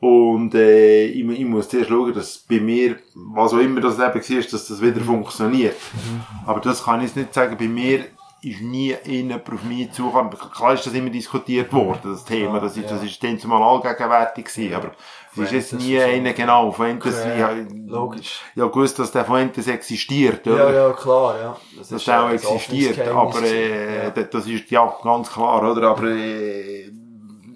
Und, 0.00 0.54
äh, 0.54 1.06
ich, 1.06 1.28
ich 1.28 1.44
muss 1.44 1.68
zuerst 1.68 1.88
schauen, 1.88 2.14
dass 2.14 2.38
bei 2.38 2.60
mir, 2.60 2.96
was 3.14 3.52
auch 3.52 3.58
immer 3.58 3.80
das 3.80 3.94
eben 3.94 4.02
war, 4.04 4.50
dass 4.50 4.68
das 4.68 4.80
wieder 4.80 5.00
funktioniert. 5.00 5.76
Aber 6.46 6.60
das 6.60 6.84
kann 6.84 7.00
ich 7.00 7.06
jetzt 7.06 7.16
nicht 7.16 7.34
sagen, 7.34 7.56
bei 7.58 7.66
mir 7.66 8.04
ist 8.40 8.60
nie 8.60 8.94
jemand 9.04 9.50
auf 9.52 9.64
mich 9.64 9.90
zugekommen. 9.90 10.30
Klar 10.30 10.74
ist 10.74 10.86
das 10.86 10.94
immer 10.94 11.10
diskutiert 11.10 11.72
worden, 11.72 12.12
das 12.12 12.24
Thema. 12.24 12.60
Das 12.60 12.76
ist, 12.76 12.84
ja. 12.84 12.90
das 12.90 13.02
ist 13.02 13.22
dann 13.22 13.38
zumal 13.38 13.62
allgegenwärtig 13.62 14.44
gewesen. 14.44 14.74
Aber 14.74 14.92
ist 15.40 15.52
jetzt 15.52 15.72
nie 15.74 16.00
einer 16.00 16.32
genau. 16.32 16.68
Okay, 16.68 16.96
ja, 17.38 17.50
logisch. 17.86 18.40
ja, 18.54 18.66
gewusst, 18.66 18.98
dass 18.98 19.10
der 19.12 19.24
Fuentes 19.24 19.66
existiert, 19.66 20.44
Ja, 20.46 20.52
oder? 20.52 20.72
ja, 20.72 20.92
klar, 20.92 21.34
ja. 21.40 21.56
Das 21.78 21.90
ist 21.92 22.02
ist 22.02 22.08
auch 22.10 22.30
existiert, 22.30 23.08
aber 23.08 23.42
äh, 23.42 24.04
ja. 24.04 24.10
das- 24.10 24.46
ist 24.46 24.70
ja 24.70 24.92
ganz 25.02 25.30
klar, 25.32 25.70
oder? 25.70 25.88
Aber 25.90 26.04
äh, 26.04 26.90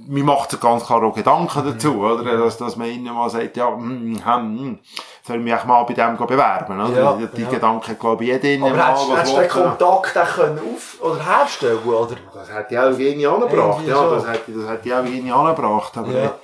mir 0.09 0.25
macht 0.25 0.51
sich 0.51 0.61
ganz 0.61 0.85
klar 0.85 1.03
auch 1.05 1.15
Gedanken 1.15 1.63
dazu, 1.65 1.93
Mhm. 1.93 2.01
oder? 2.01 2.39
Dass, 2.39 2.57
dass 2.59 2.77
man 2.77 2.89
ihnen 2.89 3.15
mal 3.15 3.31
sagt, 3.31 3.57
ja, 3.57 3.69
hm, 3.73 4.21
hm, 4.25 4.59
hm, 4.59 4.79
soll 5.25 5.37
ich 5.37 5.43
mich 5.43 5.65
mal 5.65 5.85
bei 5.85 5.95
dem 5.95 6.17
bewerben, 6.17 6.81
oder? 6.81 7.01
Ja, 7.03 7.19
die 7.35 7.43
ja. 7.43 7.49
Gedanken, 7.49 7.97
glaube 7.99 8.25
ich, 8.25 8.43
jeder 8.43 8.67
Aber 8.67 8.77
mal, 8.77 8.89
hättest, 8.89 9.09
du 9.33 9.37
den 9.41 9.43
ja. 9.43 9.49
Kontakt 9.49 10.19
auch 10.19 10.35
können 10.35 10.59
auf, 10.59 10.99
oder 11.01 11.25
herstellen, 11.25 11.79
oder? 11.85 12.17
Das 12.35 12.53
hat 12.53 12.71
die 12.71 12.79
auch 12.79 12.91
irgendwie 12.99 13.27
angebracht, 13.27 13.87
ja, 13.87 13.97
so. 13.97 14.11
das 14.17 14.27
hat, 14.27 14.41
das 14.49 14.69
hat 14.69 14.85
die 14.85 14.93
auch 14.93 15.05
irgendwie 15.05 15.33
angebracht, 15.33 15.97
aber, 15.97 16.13
Ja. 16.13 16.35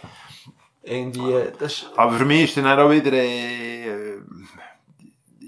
Irgendwie, 0.88 1.33
äh, 1.33 1.53
das 1.59 1.87
aber 1.96 2.12
für 2.12 2.24
mich 2.24 2.44
ist 2.44 2.57
dann 2.57 2.79
auch 2.79 2.90
wieder, 2.90 3.12
äh, 3.12 4.16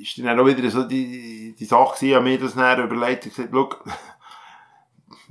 ist 0.01 0.19
dann 0.19 0.39
auch 0.39 0.47
wieder 0.47 0.69
so 0.71 0.83
die, 0.85 1.55
die 1.59 1.65
Sache 1.65 1.95
gewesen, 1.97 2.15
habe 2.17 2.25
mir 2.25 2.39
das 2.39 2.55
dann 2.55 2.83
überlegt 2.85 3.25
und 3.27 3.35
gesagt, 3.35 3.51
schau, 3.53 3.71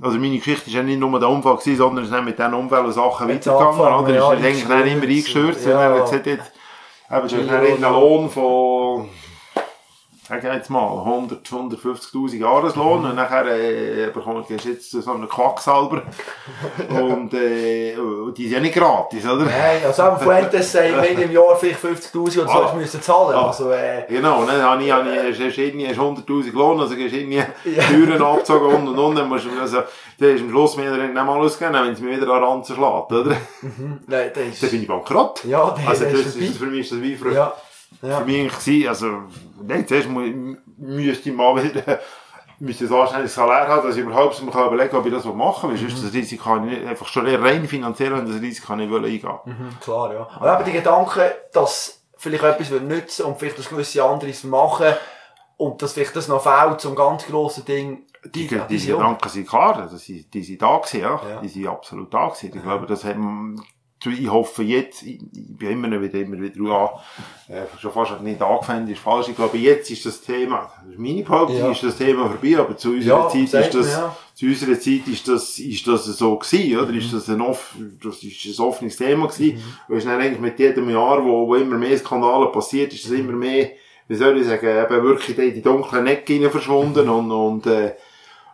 also 0.02 0.18
meine 0.18 0.38
Geschichte 0.38 0.68
ist 0.68 0.74
ja 0.74 0.82
nicht 0.82 0.98
nur 0.98 1.18
der 1.20 1.28
Unfall 1.28 1.56
gewesen, 1.56 1.76
sondern 1.76 2.04
es 2.04 2.10
ist 2.10 2.24
mit 2.24 2.38
diesen 2.38 2.54
Unfällen 2.54 2.92
Sachen 2.92 3.28
weitergegangen, 3.28 3.80
oder? 3.80 4.14
ja, 4.14 4.32
ist 4.32 4.44
eigentlich 4.44 4.66
dann 4.68 4.86
immer 4.86 5.02
eingestürzt. 5.02 5.66
Ja. 5.66 5.72
und 5.72 5.80
dann 5.80 5.98
hat 6.00 6.10
gesagt, 6.10 6.26
jetzt, 6.26 6.52
eben, 7.10 7.28
du 7.28 7.36
hast 7.36 7.50
Ja. 7.50 7.58
einen 7.60 7.80
Lohn 7.82 8.30
von, 8.30 9.08
sag 10.30 10.44
jetzt 10.44 10.70
mal, 10.70 10.98
100, 10.98 11.44
150.000 11.44 12.36
Jahreslohn 12.36 13.04
und 13.04 13.16
nachher 13.16 13.46
äh, 13.46 14.10
bekommst 14.14 14.48
du 14.48 14.54
jetzt 14.54 14.92
so 14.92 15.12
einen 15.12 15.28
Quacksalber 15.28 16.02
und 16.88 17.34
äh, 17.34 17.96
die 18.36 18.44
sind 18.44 18.52
ja 18.52 18.60
nicht 18.60 18.74
gratis, 18.74 19.26
oder? 19.26 19.44
Nein, 19.44 19.82
also 19.84 20.02
am 20.04 20.20
Fuentes 20.20 20.70
sagen, 20.72 20.94
wenn 21.00 21.20
im 21.20 21.32
Jahr 21.32 21.56
vielleicht 21.56 21.82
50'000 21.82 22.14
oder 22.14 22.30
so 22.30 22.52
ah. 22.52 22.74
müssen 22.76 23.02
zahlen. 23.02 23.34
Ah. 23.34 23.48
Also, 23.48 23.72
äh, 23.72 24.04
genau, 24.08 24.44
dann 24.44 24.62
habe 24.62 24.84
ich, 24.84 24.92
habe 24.92 25.08
ich, 25.30 25.40
hast 25.40 25.58
irgendwie 25.58 25.88
100'000 25.88 26.52
Lohn, 26.52 26.78
also 26.78 26.94
gehst 26.94 27.14
irgendwie 27.14 27.42
ja. 27.64 27.82
Türen 27.88 28.22
abgezogen 28.22 28.72
und 28.72 28.88
und 28.88 28.98
und, 28.98 29.16
dann 29.16 29.28
musst 29.28 29.46
du, 29.46 29.60
also, 29.60 29.78
dann 30.20 30.28
ist 30.28 30.42
am 30.42 30.50
Schluss 30.50 30.76
mir 30.76 30.92
nicht 30.92 31.12
mal 31.12 31.26
ausgegeben, 31.28 31.84
wenn 31.84 31.92
es 31.92 32.00
mir 32.00 32.16
wieder 32.16 32.32
an 32.32 32.44
Ranzen 32.44 32.76
schlägt, 32.76 33.12
oder? 33.12 33.36
Mhm. 33.62 33.98
Nein, 34.06 34.30
das 34.32 34.44
ist... 34.44 34.62
Dann 34.62 34.70
bin 34.70 34.82
ich 34.82 34.88
bankrott. 34.88 35.44
Ja, 35.44 35.74
das 35.76 35.88
also, 35.88 36.04
das, 36.04 36.36
ist, 36.36 36.56
für 36.56 36.66
mich 36.66 36.82
ist 36.82 36.92
das 36.92 37.02
wie 37.02 37.16
für... 37.16 37.32
Ja. 37.32 37.52
Ja. 38.02 38.18
Für 38.18 38.24
mich 38.24 38.52
gewesen, 38.52 38.88
also, 38.88 39.06
nein, 39.62 39.86
zuerst 39.86 40.08
müsste 40.08 41.28
ich 41.28 41.36
mal 41.36 41.62
wieder, 41.62 42.00
müsste 42.58 42.86
ein 42.86 42.92
anständiges 42.92 43.34
Salär 43.34 43.68
haben, 43.68 43.86
dass 43.86 43.96
ich 43.96 44.02
überhaupt 44.02 44.42
mir 44.42 44.50
überlegen 44.50 44.90
kann, 44.90 45.00
ob 45.00 45.06
ich 45.06 45.12
das 45.12 45.24
machen 45.24 45.70
will. 45.70 45.76
Mhm. 45.76 45.88
Sonst 45.88 46.04
das 46.04 46.12
Risiko 46.12 46.56
nicht, 46.56 46.86
einfach 46.86 47.06
schon 47.06 47.26
rein 47.26 47.66
finanziell, 47.66 48.12
wenn 48.12 48.26
das 48.26 48.40
Risiko 48.40 48.76
nicht 48.76 48.92
eingehen 48.92 49.38
mhm, 49.44 49.80
Klar, 49.80 50.14
ja. 50.14 50.28
Aber 50.34 50.56
eben 50.56 50.64
die 50.64 50.78
Gedanken, 50.78 51.30
dass 51.52 52.02
vielleicht 52.16 52.44
etwas 52.44 52.70
nützen 52.70 53.26
und 53.26 53.38
vielleicht 53.38 53.58
das 53.58 53.68
gewisse 53.68 54.04
anderes 54.04 54.44
machen 54.44 54.94
und 55.56 55.82
dass 55.82 55.94
vielleicht 55.94 56.16
das 56.16 56.28
noch 56.28 56.42
fehlt 56.42 56.80
zum 56.80 56.94
ganz 56.94 57.26
grossen 57.26 57.64
Ding, 57.64 58.06
die, 58.24 58.46
die, 58.46 58.60
die, 58.68 58.76
die 58.76 58.86
Gedanken 58.86 59.28
sind 59.28 59.48
klar, 59.48 59.88
das 59.90 60.04
sind, 60.04 60.32
die 60.32 60.42
sind 60.42 60.60
da 60.60 60.76
gewesen, 60.76 61.00
ja. 61.00 61.20
ja. 61.26 61.40
Die 61.40 61.48
sind 61.48 61.66
absolut 61.66 62.12
da 62.12 62.28
gewesen. 62.28 62.52
Ich 62.54 62.62
glaube, 62.62 62.86
das 62.86 63.04
haben, 63.04 63.62
ich 64.06 64.28
hoffe 64.30 64.62
jetzt, 64.62 65.02
ich, 65.02 65.20
ich 65.32 65.56
bin 65.56 65.70
immer 65.72 66.00
wieder, 66.00 66.18
immer 66.20 66.40
wieder 66.40 66.60
an, 66.70 66.88
äh, 67.54 67.62
schon 67.78 67.92
fast 67.92 68.20
nicht 68.22 68.40
angefangen, 68.40 68.88
ist 68.88 69.00
falsch. 69.00 69.28
Ich 69.28 69.36
glaube, 69.36 69.58
jetzt 69.58 69.90
ist 69.90 70.06
das 70.06 70.22
Thema, 70.22 70.72
meine 70.96 71.22
Behauptung, 71.22 71.58
ja. 71.58 71.70
ist 71.70 71.82
das 71.82 71.98
Thema 71.98 72.28
vorbei, 72.28 72.58
aber 72.58 72.76
zu 72.76 72.90
unserer 72.92 73.24
ja, 73.24 73.28
Zeit 73.28 73.64
ist 73.64 73.74
das, 73.74 73.92
ja. 73.92 74.16
zu 74.34 74.46
unserer 74.46 74.80
Zeit 74.80 75.06
ist 75.06 75.28
das, 75.28 75.58
ist 75.58 75.86
das 75.86 76.04
so 76.06 76.36
gewesen, 76.36 76.78
oder? 76.78 76.92
Mhm. 76.92 76.98
Ist 76.98 77.12
das 77.12 77.28
ein 77.28 77.40
off, 77.40 77.74
das 78.02 78.22
ist 78.22 78.58
ein 78.58 78.64
offenes 78.64 78.96
Thema 78.96 79.26
gewesen. 79.26 79.56
Mhm. 79.56 79.62
Und 79.88 79.98
ist 79.98 80.06
dann 80.06 80.20
eigentlich 80.20 80.40
mit 80.40 80.58
jedem 80.58 80.88
Jahr, 80.88 81.22
wo, 81.24 81.46
wo 81.46 81.54
immer 81.56 81.76
mehr 81.76 81.98
Skandale 81.98 82.46
passiert, 82.46 82.94
ist 82.94 83.04
das 83.04 83.12
immer 83.12 83.32
mehr, 83.32 83.70
wie 84.08 84.16
soll 84.16 84.38
ich 84.38 84.46
sagen, 84.46 84.66
eben 84.66 85.02
wirklich 85.04 85.38
in 85.38 85.54
die 85.54 85.62
dunklen 85.62 86.06
Ecken 86.06 86.50
verschwunden 86.50 87.08
und, 87.08 87.30
und, 87.30 87.66
äh, 87.66 87.94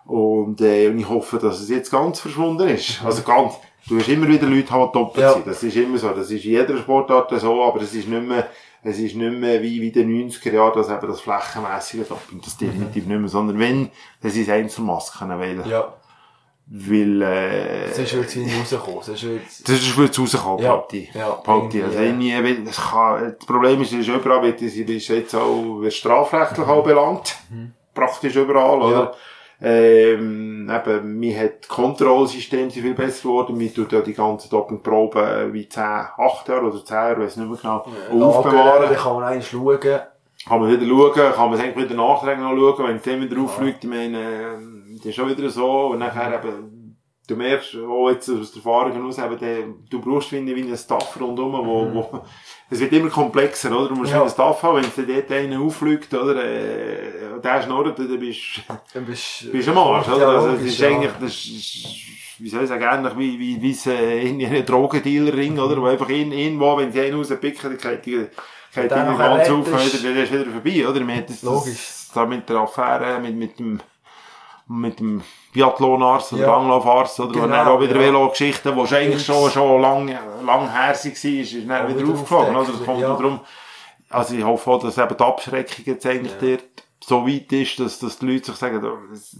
und, 0.07 0.61
äh, 0.61 0.89
und 0.89 0.99
ich 0.99 1.09
hoffe, 1.09 1.39
dass 1.39 1.61
es 1.61 1.69
jetzt 1.69 1.91
ganz 1.91 2.21
verschwunden 2.21 2.69
ist. 2.69 3.01
Also 3.05 3.23
ganz, 3.23 3.55
du 3.89 3.99
hast 3.99 4.09
immer 4.09 4.29
wieder 4.29 4.47
Leute, 4.47 4.63
die 4.63 4.69
doppelt 4.69 5.17
ja. 5.17 5.33
sind. 5.33 5.47
Das 5.47 5.63
ist 5.63 5.77
immer 5.77 5.99
so. 5.99 6.11
Das 6.11 6.31
ist 6.31 6.45
in 6.45 6.51
jeder 6.53 6.77
Sportart 6.79 7.33
so, 7.41 7.63
aber 7.63 7.81
es 7.83 7.95
ist 7.95 8.09
nicht 8.09 8.23
mehr, 8.23 8.49
es 8.83 8.99
ist 8.99 9.15
nicht 9.17 9.39
mehr 9.39 9.63
wie, 9.63 9.81
wie 9.81 9.91
den 9.91 10.31
90er 10.31 10.53
Jahren, 10.53 10.75
dass 10.75 10.89
eben 10.89 11.09
das 11.09 11.21
flächenmässige 11.21 12.05
Doppeln, 12.05 12.41
das 12.43 12.57
definitiv 12.57 13.05
mhm. 13.05 13.11
nicht 13.11 13.21
mehr, 13.21 13.29
sondern 13.29 13.59
wenn, 13.59 13.91
das 14.23 14.37
ist 14.37 14.49
Einzelmasken, 14.49 15.29
weil, 15.29 15.69
ja. 15.69 15.93
weil, 16.67 17.23
äh, 17.23 17.89
das 17.89 17.99
ist 17.99 18.15
wirklich 18.15 18.59
rausgekommen, 18.59 19.01
das 19.01 19.09
ist 19.09 19.23
wirklich, 19.25 19.63
das 19.65 19.77
ist 19.77 19.97
wirklich 19.97 20.19
rausgekommen, 20.19 20.65
ja. 20.65 20.85
ich. 20.93 21.15
Ja, 21.15 21.43
ich. 21.43 21.85
Also, 21.85 21.99
ja. 21.99 22.45
weil, 22.45 22.65
das 22.65 22.77
kann, 22.77 23.35
das 23.39 23.47
Problem 23.47 23.83
ist, 23.83 23.93
es 23.93 24.01
ist 24.01 24.09
überall, 24.09 24.43
wird, 24.43 24.63
es 24.63 24.77
ist 24.77 25.09
jetzt 25.09 25.35
auch, 25.35 25.83
strafrechtlich 25.91 26.67
mhm. 26.67 26.73
auch 26.73 26.85
belangt. 26.85 27.37
Mhm. 27.51 27.73
Praktisch 27.95 28.37
überall, 28.37 28.83
oder? 28.83 29.01
Ja. 29.01 29.15
Ähm, 29.61 30.71
eben, 30.71 31.19
mir 31.19 31.39
hat 31.41 31.69
Kontrollsystem 31.69 32.71
viel 32.71 32.95
besser 32.95 33.29
geworden. 33.29 33.57
Mir 33.57 33.73
tut 33.73 33.93
ja 33.93 34.01
die 34.01 34.13
ganzen 34.13 34.51
Dopingproben 34.51 35.53
wie 35.53 35.69
10, 35.69 35.83
8 35.83 36.49
Jahre 36.49 36.67
oder 36.67 36.85
10 36.85 36.95
Jahre, 36.95 37.23
weiß 37.23 37.37
nicht 37.37 37.49
mehr 37.49 37.59
genau, 37.59 37.87
ja, 38.13 38.27
aufbewahren. 38.27 38.89
Da 38.91 38.95
kann 38.95 39.15
man 39.15 39.25
eigentlich 39.25 39.49
schauen. 39.49 40.01
Kann 40.47 40.61
man 40.61 40.71
wieder 40.71 40.87
schauen, 40.87 41.33
kann 41.33 41.51
man 41.51 41.61
eigentlich 41.61 41.85
wieder 41.85 41.97
nachträglich 41.97 42.45
noch 42.45 42.57
schauen, 42.57 42.87
wenn 42.87 42.97
es 42.97 43.03
dann 43.03 43.21
wieder 43.21 43.41
auffliegt. 43.41 43.85
Ich 43.85 43.91
meine, 43.91 44.59
das 44.97 45.07
ist 45.07 45.15
schon 45.15 45.29
wieder 45.29 45.49
so. 45.49 45.87
Und 45.87 46.01
nachher 46.01 46.35
eben, 46.35 46.99
du 47.27 47.37
merkst 47.37 47.77
auch 47.77 48.11
jetzt 48.11 48.29
aus 48.29 48.53
der 48.53 48.63
Erfahrung 48.63 48.93
heraus, 48.93 49.19
eben, 49.19 49.39
der, 49.39 49.59
du 49.91 50.01
brauchst 50.01 50.33
wie 50.33 50.37
einen 50.37 50.77
Staff 50.77 51.19
rundherum, 51.21 51.67
wo, 51.67 51.85
mhm. 51.85 51.95
wo, 51.95 52.23
es 52.69 52.81
wird 52.81 52.93
immer 52.93 53.11
komplexer, 53.11 53.71
oder? 53.71 53.89
Du 53.89 53.95
musst 53.95 54.13
ja. 54.13 54.21
einen 54.21 54.31
Staff 54.31 54.63
haben, 54.63 54.77
wenn 54.77 54.85
es 54.85 54.95
dort 54.97 55.31
einer 55.31 55.61
auffliegt, 55.61 56.13
oder? 56.13 56.45
Äh, 56.45 57.41
der 57.43 57.63
schnurrt, 57.63 57.99
dann 57.99 58.19
bist 58.19 58.63
du 58.93 59.01
bist, 59.03 59.53
bist 59.53 59.69
am 59.69 59.79
Arsch, 59.79 60.09
oder? 60.09 60.29
also, 60.29 60.53
das 60.53 60.63
ist 60.63 60.83
eigentlich, 60.83 61.13
das 61.21 61.31
ist, 61.31 61.87
wie 62.39 62.49
soll 62.49 62.65
ich 62.65 62.69
sagen, 62.69 62.83
ähnlich 62.83 63.17
wie, 63.17 63.39
wie, 63.39 63.63
wie 63.63 63.71
es, 63.71 63.87
äh, 63.87 64.21
in 64.23 64.45
einem 64.45 64.67
Drogendealer-Ring, 64.67 65.59
oder? 65.59 65.81
Wo 65.81 65.87
einfach 65.87 66.09
in, 66.09 66.33
irgendwo, 66.33 66.77
wenn 66.77 66.91
sie 66.91 67.03
einen 67.03 67.17
rauspicken, 67.17 67.71
dann 67.71 67.79
geht 67.79 68.07
die, 68.07 68.27
geht 68.75 68.85
die 68.85 68.89
ganze 68.89 69.53
auf, 69.53 69.71
dann 69.71 69.81
ist 69.81 70.03
wieder 70.05 70.47
vorbei, 70.47 70.89
oder? 70.89 71.07
Wir 71.07 71.23
das, 71.23 71.43
Logisch. 71.43 72.09
Da 72.13 72.27
mit 72.27 72.49
der 72.49 72.57
Affäre, 72.57 73.21
mit, 73.21 73.37
mit 73.37 73.59
dem, 73.59 73.81
mit 74.69 74.99
dem 74.99 75.23
Biathlonarzt 75.53 76.33
oder 76.33 76.43
ja. 76.43 76.57
Langlaufarzt 76.57 77.21
oder 77.21 77.33
genau, 77.33 77.47
dann 77.47 77.69
auch 77.69 77.81
wieder 77.81 77.95
ja. 77.95 78.01
Velo-Geschichten, 78.01 78.75
die 78.75 78.95
eigentlich 78.95 79.25
schon, 79.25 79.51
schon 79.51 79.81
lang, 79.81 80.09
lang 80.45 80.71
her 80.71 80.89
war, 80.89 80.93
ist, 80.93 81.07
ist 81.07 81.69
dann 81.69 81.89
wieder, 81.89 82.13
aufgeflogen, 82.13 82.57
oder? 82.57 82.71
Das 82.73 82.85
kommt 82.85 83.01
ja. 83.01 83.09
darum, 83.09 83.41
also 84.11 84.35
ich 84.35 84.45
hoffe 84.45 84.71
auch, 84.71 84.83
dass 84.83 84.99
eben 84.99 85.17
die 85.17 85.25
Abschreckung 85.25 85.85
jetzt 85.85 86.07
eigentlich 86.07 86.33
ja. 86.41 86.57
dort 86.57 86.65
so 87.05 87.27
weit 87.27 87.53
ist, 87.53 87.79
dass, 87.79 87.99
dass 88.01 88.19
die 88.19 88.27
Leute 88.27 88.47
sich 88.47 88.57
sagen, 88.57 88.85
oh, 88.85 88.99
das, 89.11 89.37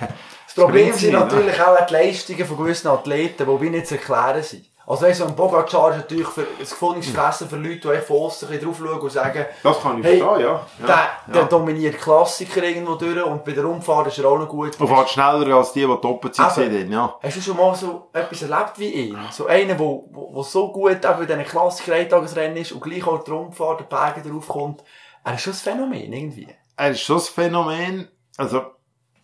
das 0.00 0.54
Problem 0.54 0.92
sind 0.92 1.12
natürlich 1.12 1.60
auch 1.60 1.86
die 1.86 1.92
Leistungen 1.92 2.44
von 2.44 2.56
gewissen 2.58 2.88
Athleten, 2.88 3.46
die 3.46 3.60
wir 3.62 3.70
nicht 3.70 3.86
zu 3.86 3.94
erklären 3.94 4.42
sind. 4.42 4.67
Also 4.88 5.04
weißt 5.04 5.20
du, 5.20 5.24
ein 5.26 5.36
Pogacar 5.36 5.90
ist 5.90 5.96
natürlich 5.98 6.26
für, 6.28 6.40
ein 6.40 6.58
gefundenes 6.58 7.10
Fressen 7.10 7.46
für 7.46 7.56
Leute, 7.56 7.92
die 7.92 8.00
von 8.00 8.22
außen 8.22 8.48
drauf 8.48 8.78
schauen 8.78 9.00
und 9.00 9.12
sagen, 9.12 9.44
das 9.62 9.82
kann 9.82 9.98
ich 9.98 10.04
hey, 10.06 10.18
verstehen, 10.18 10.40
ja. 10.40 10.66
ja. 10.80 10.86
Der, 10.86 11.34
der 11.34 11.42
ja. 11.42 11.46
dominiert 11.46 11.98
Klassiker 11.98 12.62
irgendwo 12.62 12.94
durch 12.94 13.22
und 13.22 13.44
bei 13.44 13.52
der 13.52 13.66
Umfahrt 13.66 14.06
ist 14.06 14.18
er 14.18 14.30
auch 14.30 14.38
noch 14.38 14.48
gut. 14.48 14.80
Und 14.80 14.88
fährt 14.88 15.10
schneller 15.10 15.56
als 15.56 15.72
die, 15.74 15.80
die 15.80 15.86
doppelt 15.86 16.34
sind, 16.34 16.90
ja. 16.90 17.18
Hast 17.22 17.36
du 17.36 17.40
schon 17.42 17.58
mal 17.58 17.74
so 17.74 18.08
etwas 18.14 18.40
erlebt 18.40 18.78
wie 18.78 18.88
ihn? 18.88 19.18
So 19.30 19.46
einer, 19.46 19.74
der 19.74 19.78
wo, 19.78 20.08
wo 20.10 20.42
so 20.42 20.72
gut 20.72 20.92
eben 20.92 21.02
bei 21.02 21.26
diesen 21.26 21.44
Klassiker-Eintagesrennen 21.44 22.56
ist 22.56 22.72
und 22.72 22.80
gleich 22.80 23.06
auch 23.06 23.22
die 23.22 23.30
Umfahrt, 23.30 23.80
der 23.80 23.84
Berge 23.84 24.26
drauf 24.26 24.48
kommt. 24.48 24.82
Er 25.22 25.34
ist 25.34 25.42
schon 25.42 25.52
ein 25.52 25.56
Phänomen, 25.56 26.12
irgendwie. 26.14 26.48
Er 26.78 26.90
ist 26.92 27.02
schon 27.02 27.18
ein 27.18 27.22
Phänomen, 27.22 28.08
also, 28.38 28.62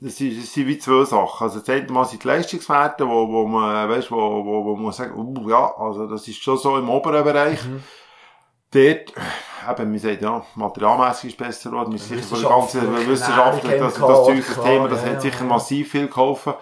das, 0.04 0.20
ist, 0.20 0.42
das 0.42 0.52
sind 0.52 0.66
wie 0.66 0.78
zwei 0.78 1.04
Sachen. 1.04 1.44
Also, 1.44 1.60
zuerst 1.60 1.88
mal 1.88 2.04
sind 2.04 2.22
die 2.22 2.28
Leistungswerte, 2.28 3.08
wo, 3.08 3.26
wo 3.26 3.46
man, 3.46 3.88
weißt, 3.88 4.10
wo, 4.10 4.44
wo, 4.44 4.64
wo 4.64 4.76
man 4.76 4.92
sagt, 4.92 5.16
uh, 5.16 5.48
ja, 5.48 5.74
also, 5.78 6.06
das 6.06 6.28
ist 6.28 6.42
schon 6.42 6.58
so 6.58 6.76
im 6.76 6.90
oberen 6.90 7.24
Bereich. 7.24 7.64
Mhm. 7.64 7.82
Dort, 8.70 9.14
eben, 9.70 9.90
man 9.90 9.98
sagt, 9.98 10.20
ja, 10.20 10.44
materialmässig 10.56 11.30
ist 11.30 11.38
besser 11.38 11.70
geworden. 11.70 11.92
Wir 11.92 11.98
sind 11.98 12.22
sicher 12.22 12.36
von 12.36 12.40
der 12.42 12.50
ganzen 12.50 13.08
Wissenschaft, 13.08 13.64
das, 13.64 13.78
das, 13.78 13.94
das, 13.94 14.46
das 14.56 14.64
Thema, 14.64 14.88
das 14.88 15.04
hat 15.06 15.22
sicher 15.22 15.44
massiv 15.44 15.90
viel 15.90 16.08
geholfen. 16.08 16.52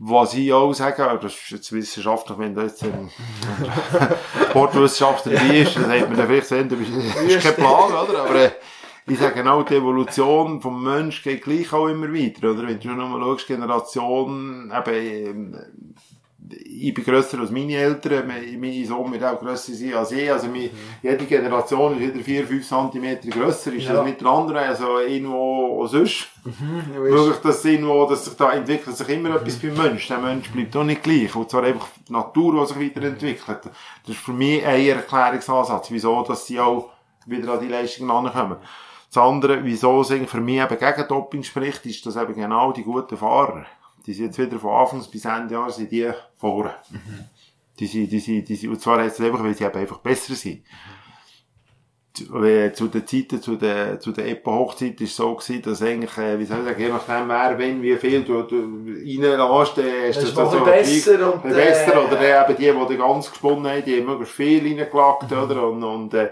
Was 0.00 0.34
ich 0.34 0.52
auch 0.52 0.72
sage, 0.72 1.18
das 1.20 1.32
ist 1.32 1.50
jetzt 1.50 1.72
wissenschaftlich, 1.72 2.38
wenn 2.38 2.54
da 2.54 2.62
jetzt 2.62 2.84
ein 2.84 3.10
Sportwissenschaftler 4.50 5.32
dabei 5.32 5.56
ist, 5.56 5.74
dann 5.74 5.86
sagt 5.86 6.08
man 6.08 6.16
dann 6.16 6.26
vielleicht, 6.28 6.70
du 6.70 6.76
bist, 6.76 6.92
das 6.94 7.22
ist 7.22 7.42
kein 7.42 7.54
Plan, 7.56 7.92
oder? 7.92 8.22
Aber, 8.22 8.34
äh, 8.36 8.50
ich 9.10 9.18
sage 9.18 9.34
genau, 9.34 9.62
die 9.62 9.74
Evolution 9.74 10.60
vom 10.60 10.82
Mensch 10.82 11.22
geht 11.22 11.42
gleich 11.42 11.72
auch 11.72 11.88
immer 11.88 12.12
weiter, 12.12 12.50
oder? 12.50 12.66
Wenn 12.66 12.80
du 12.80 12.88
schon 12.88 12.96
mal 12.96 13.20
schaust, 13.20 13.46
Generation, 13.46 14.72
eben, 14.76 15.56
ich 16.50 16.94
bin 16.94 17.04
grösser 17.04 17.40
als 17.40 17.50
meine 17.50 17.74
Eltern, 17.74 18.26
meine 18.26 18.86
Sohn 18.86 19.12
wird 19.12 19.24
auch 19.24 19.38
grösser 19.38 19.72
sein 19.74 19.94
als 19.94 20.12
ich, 20.12 20.30
also 20.30 20.46
meine, 20.46 20.70
jede 21.02 21.24
Generation 21.26 22.00
ist 22.00 22.14
wieder 22.14 22.24
4, 22.24 22.46
5 22.46 22.68
cm 22.68 23.30
grösser, 23.30 23.72
ist 23.72 23.86
ja. 23.86 23.94
das 23.94 24.04
mit 24.04 24.20
der 24.20 24.28
anderen, 24.28 24.56
also 24.58 25.00
irgendwo 25.00 25.86
sonst. 25.86 26.28
Mhm, 26.44 27.02
Möglich, 27.02 27.36
dass 27.42 27.64
irgendwo, 27.64 28.06
dass 28.06 28.24
sich 28.24 28.34
da 28.34 28.52
entwickelt 28.52 28.96
sich 28.96 29.08
immer 29.08 29.30
mhm. 29.30 29.36
etwas 29.36 29.56
beim 29.56 29.74
Mensch. 29.74 30.08
Der 30.08 30.18
Mensch 30.18 30.50
bleibt 30.50 30.76
auch 30.76 30.84
nicht 30.84 31.02
gleich. 31.02 31.34
Und 31.34 31.50
zwar 31.50 31.64
einfach 31.64 31.88
die 32.08 32.12
Natur, 32.12 32.60
die 32.60 32.72
sich 32.72 32.96
weiterentwickelt. 32.96 33.60
Das 33.64 34.14
ist 34.14 34.18
für 34.18 34.32
mich 34.32 34.64
ein 34.64 34.86
Erklärungsansatz, 34.86 35.90
wieso, 35.90 36.22
dass 36.22 36.46
sie 36.46 36.58
auch 36.58 36.90
wieder 37.26 37.52
an 37.52 37.60
die 37.60 37.68
Leistungen 37.68 38.10
ankommen. 38.10 38.56
Das 39.10 39.22
andere, 39.22 39.64
wieso 39.64 40.02
es 40.02 40.08
für 40.08 40.40
mich 40.40 40.60
eben 40.60 40.78
gegen 40.78 41.08
Doping 41.08 41.42
spricht, 41.42 41.86
ist, 41.86 42.04
dass 42.04 42.16
eben 42.16 42.34
genau 42.34 42.72
die 42.72 42.82
guten 42.82 43.16
Fahrer, 43.16 43.64
die 44.06 44.12
sind 44.12 44.26
jetzt 44.26 44.38
wieder 44.38 44.58
von 44.58 44.74
Anfangs 44.74 45.08
bis 45.08 45.24
Ende 45.24 45.54
Jahr, 45.54 45.70
sind 45.70 45.90
die 45.90 46.10
vorne. 46.36 46.74
Mhm. 46.90 47.24
Die 47.78 47.86
sind, 47.86 48.10
die 48.10 48.20
sind, 48.20 48.48
die 48.48 48.56
sind, 48.56 48.70
und 48.70 48.80
zwar 48.80 48.98
es 49.00 49.20
einfach, 49.20 49.42
weil 49.42 49.54
sie 49.54 49.64
eben 49.64 49.78
einfach 49.78 49.98
besser 49.98 50.34
sind. 50.34 50.62
Mhm. 50.62 50.98
Zu, 52.74 52.88
den 52.88 53.06
Zeiten, 53.06 53.40
zu 53.40 53.54
der, 53.54 54.00
zu 54.00 54.10
der 54.10 54.26
EPO-Hochzeit 54.26 55.00
ist 55.00 55.10
es 55.10 55.16
so 55.16 55.36
gewesen, 55.36 55.62
dass 55.62 55.82
eigentlich, 55.82 56.18
äh, 56.18 56.36
wie 56.38 56.44
soll 56.44 56.58
ich 56.58 56.64
sagen, 56.64 56.80
je 56.80 56.88
nachdem 56.88 57.28
wer, 57.28 57.58
wenn, 57.58 57.80
wie 57.80 57.96
viel 57.96 58.24
du, 58.24 58.42
du 58.42 58.56
reinlässt, 58.56 59.78
äh, 59.78 60.10
ist 60.10 60.22
das, 60.22 60.34
das 60.34 60.50
so 60.50 60.64
besser 60.64 61.32
und, 61.32 61.44
besser, 61.44 61.94
äh, 61.94 61.98
oder 61.98 62.48
eben 62.48 62.56
die, 62.58 62.88
die 62.88 62.96
ganz 62.96 63.30
gesponnen 63.30 63.70
haben, 63.70 63.84
die 63.84 63.98
haben 63.98 64.06
möglichst 64.06 64.34
viel 64.34 64.62
reingelagt, 64.64 65.30
mhm. 65.30 65.38
oder, 65.38 65.68
und, 65.68 65.84
und, 65.84 66.14
äh, 66.14 66.30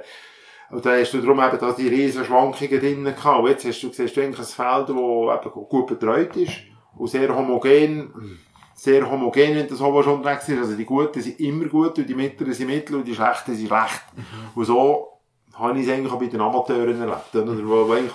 und 0.70 0.84
da 0.84 0.98
hast 0.98 1.12
du 1.12 1.20
darum 1.20 1.38
eben 1.40 1.58
da 1.58 1.72
die 1.72 1.88
riesen 1.88 2.24
Schwankungen 2.24 2.80
drinnen 2.80 3.14
gehabt. 3.14 3.40
Und 3.40 3.48
jetzt 3.48 3.64
hast 3.64 3.80
du, 3.82 3.92
siehst 3.92 4.16
du 4.16 4.20
eigentlich 4.20 4.40
ein 4.40 4.44
Feld, 4.44 4.88
das 4.88 5.46
eben 5.46 5.66
gut 5.68 5.86
betreut 5.86 6.36
ist 6.36 6.52
und 6.96 7.08
sehr 7.08 7.34
homogen, 7.34 8.40
sehr 8.74 9.08
homogen, 9.08 9.54
wenn 9.54 9.68
das 9.68 9.80
Homo 9.80 10.02
schon 10.02 10.14
unterwegs 10.14 10.48
ist. 10.48 10.58
Also 10.58 10.74
die 10.74 10.84
Guten 10.84 11.20
sind 11.20 11.38
immer 11.38 11.66
gut 11.66 11.98
und 11.98 12.08
die 12.08 12.14
Mittleren 12.14 12.52
sind 12.52 12.66
mittel 12.66 12.96
und 12.96 13.04
die 13.06 13.14
Schlechten 13.14 13.54
sind 13.54 13.68
schlecht. 13.68 14.02
Mhm. 14.14 14.22
Und 14.54 14.64
so 14.64 15.08
habe 15.54 15.78
ich 15.78 15.86
es 15.86 15.92
eigentlich 15.92 16.12
auch 16.12 16.18
bei 16.18 16.26
den 16.26 16.40
Amateuren 16.40 17.00
erlebt. 17.00 17.34
Oder? 17.34 17.66
Wo, 17.66 17.88
wo 17.88 17.92
eigentlich, 17.92 18.12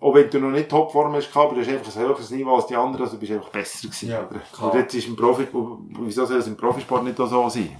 auch 0.00 0.14
wenn 0.14 0.30
du 0.30 0.38
noch 0.40 0.50
nicht 0.50 0.68
Topform 0.68 1.14
hast, 1.14 1.34
aber 1.36 1.54
du 1.54 1.60
hast 1.60 1.68
einfach 1.68 1.94
ein 1.94 2.02
höheres 2.02 2.30
Niveau 2.30 2.56
als 2.56 2.66
die 2.66 2.76
anderen, 2.76 3.04
also 3.04 3.18
bist 3.18 3.30
du 3.30 3.36
einfach 3.36 3.50
besser 3.50 3.88
gewesen. 3.88 4.10
Ja. 4.10 4.28
Und 4.60 4.74
jetzt 4.74 4.94
ist 4.94 5.06
im 5.06 5.16
Profi, 5.16 5.46
wieso 6.00 6.24
soll 6.24 6.38
es 6.38 6.46
im 6.46 6.56
Profisport 6.56 7.04
nicht 7.04 7.20
auch 7.20 7.28
so 7.28 7.48
sein? 7.48 7.76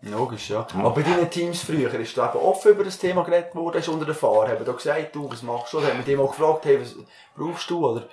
Logisch, 0.00 0.50
ja. 0.50 0.64
Aber 0.74 0.90
bei 0.90 1.02
deinen 1.02 1.28
Teams 1.28 1.62
früher 1.62 1.92
ist 1.94 2.16
du 2.16 2.20
eben 2.22 2.32
offen 2.34 2.70
über 2.70 2.84
das 2.84 2.98
Thema 2.98 3.24
geredet 3.24 3.52
worden, 3.54 3.78
hast 3.78 3.88
unter 3.88 4.04
der 4.06 4.14
Fahrer, 4.14 4.50
haben 4.50 4.64
da 4.64 4.70
gesagt, 4.72 5.14
du, 5.14 5.28
was 5.28 5.42
machst 5.42 5.72
du? 5.72 5.78
Oder 5.78 5.88
haben 5.88 5.98
wir 5.98 6.04
dich 6.04 6.16
mal 6.16 6.28
gefragt, 6.28 6.66
hey, 6.66 6.80
was 6.80 6.94
brauchst 7.36 7.68
du? 7.68 7.84
Oder 7.84 8.06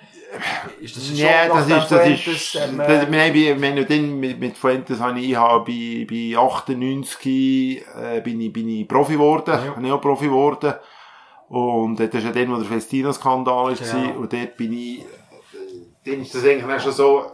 ist 0.81 0.97
das 0.97 1.05
schon 1.05 1.15
Ja, 1.15 1.47
das 1.47 1.67
ist, 1.69 1.91
das 1.91 2.07
ist, 2.27 2.55
ähm, 2.55 2.77
das, 2.79 3.11
wenn 3.11 3.75
du 3.75 3.85
dann 3.85 4.19
mit, 4.19 4.39
mit 4.39 4.57
Fuentes 4.57 4.99
habe 4.99 5.19
ich, 5.19 5.29
ich 5.29 5.35
habe 5.35 5.63
bei, 5.63 6.07
bei 6.09 6.35
98, 6.35 7.85
äh, 7.95 8.21
bin 8.21 8.41
ich, 8.41 8.51
bin 8.51 8.67
ich 8.67 8.87
Profi 8.87 9.13
geworden, 9.13 9.51
Ja. 9.51 9.79
Neo-Profi 9.79 10.25
geworden. 10.25 10.73
Und 11.49 11.99
das 11.99 12.09
ist 12.09 12.23
ja 12.23 12.31
dann, 12.31 12.51
wo 12.51 12.55
der 12.55 12.65
Festina-Skandal 12.65 13.73
ist, 13.73 13.91
Genau. 13.91 14.21
und 14.21 14.33
dort 14.33 14.57
bin 14.57 14.73
ich, 14.73 15.01
äh, 15.01 15.05
dann 16.03 16.21
ist 16.23 16.33
das 16.33 16.43
eigentlich 16.43 16.81
schon 16.81 16.91
so, 16.93 17.25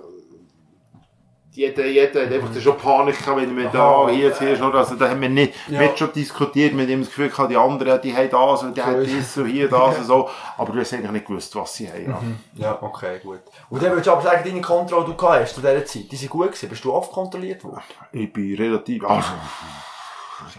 jeder, 1.54 1.86
jeder 1.86 2.26
hat 2.26 2.32
einfach 2.32 2.62
schon 2.62 2.78
Panik 2.78 3.18
gehabt, 3.20 3.42
wenn 3.42 3.54
man 3.54 3.72
da, 3.74 4.08
hier, 4.10 4.28
jetzt 4.30 4.40
hier, 4.40 4.56
schon, 4.56 4.74
also 4.74 4.96
da 4.96 5.10
haben 5.10 5.20
wir 5.22 5.28
nicht, 5.30 5.54
Ja. 5.68 5.80
wir 5.82 5.88
haben 5.90 5.98
schon 5.98 6.14
diskutiert, 6.14 6.74
mit 6.74 6.88
dem 6.90 7.02
das 7.02 7.10
Gefühl 7.10 7.30
gehabt, 7.30 7.52
die 7.52 7.58
anderen, 7.58 8.02
die 8.02 8.16
haben 8.16 8.30
das, 8.30 8.64
und 8.64 8.78
die 8.78 8.82
haben 8.82 9.04
das, 9.04 9.38
und 9.38 9.46
hier, 9.48 9.68
das, 9.70 9.98
und 10.00 10.06
so, 10.06 10.30
aber 10.58 10.72
du 10.72 10.80
hast 10.80 10.94
eigentlich 10.94 11.12
nicht 11.12 11.28
gewusst, 11.28 11.54
was 11.56 11.74
sie 11.74 11.90
haben, 11.90 12.06
ja. 12.08 12.20
Ja, 12.56 12.78
okay, 12.82 13.20
gut. 13.22 13.40
Und 13.70 13.84
dann 13.84 13.90
würdest 13.92 14.08
du 14.08 14.12
aber 14.12 14.22
sagen, 14.22 14.42
deine 14.46 14.62
Kontrolle, 14.62 15.04
die 15.06 15.12
du 15.12 15.18
gehabt 15.18 15.42
hast 15.42 15.56
zu 15.56 15.62
dieser 15.62 15.86
Zeit, 15.86 16.12
die 16.12 16.16
sind 16.16 16.30
gut 16.30 16.48
gewesen. 16.48 16.70
Bist 16.70 16.86
du 16.86 16.94
oft 16.94 17.12
kontrolliert 17.12 17.64
worden? 17.66 17.82
Ich 18.14 18.32
bin 18.32 18.56
relativ, 18.56 19.04
also, 19.04 19.28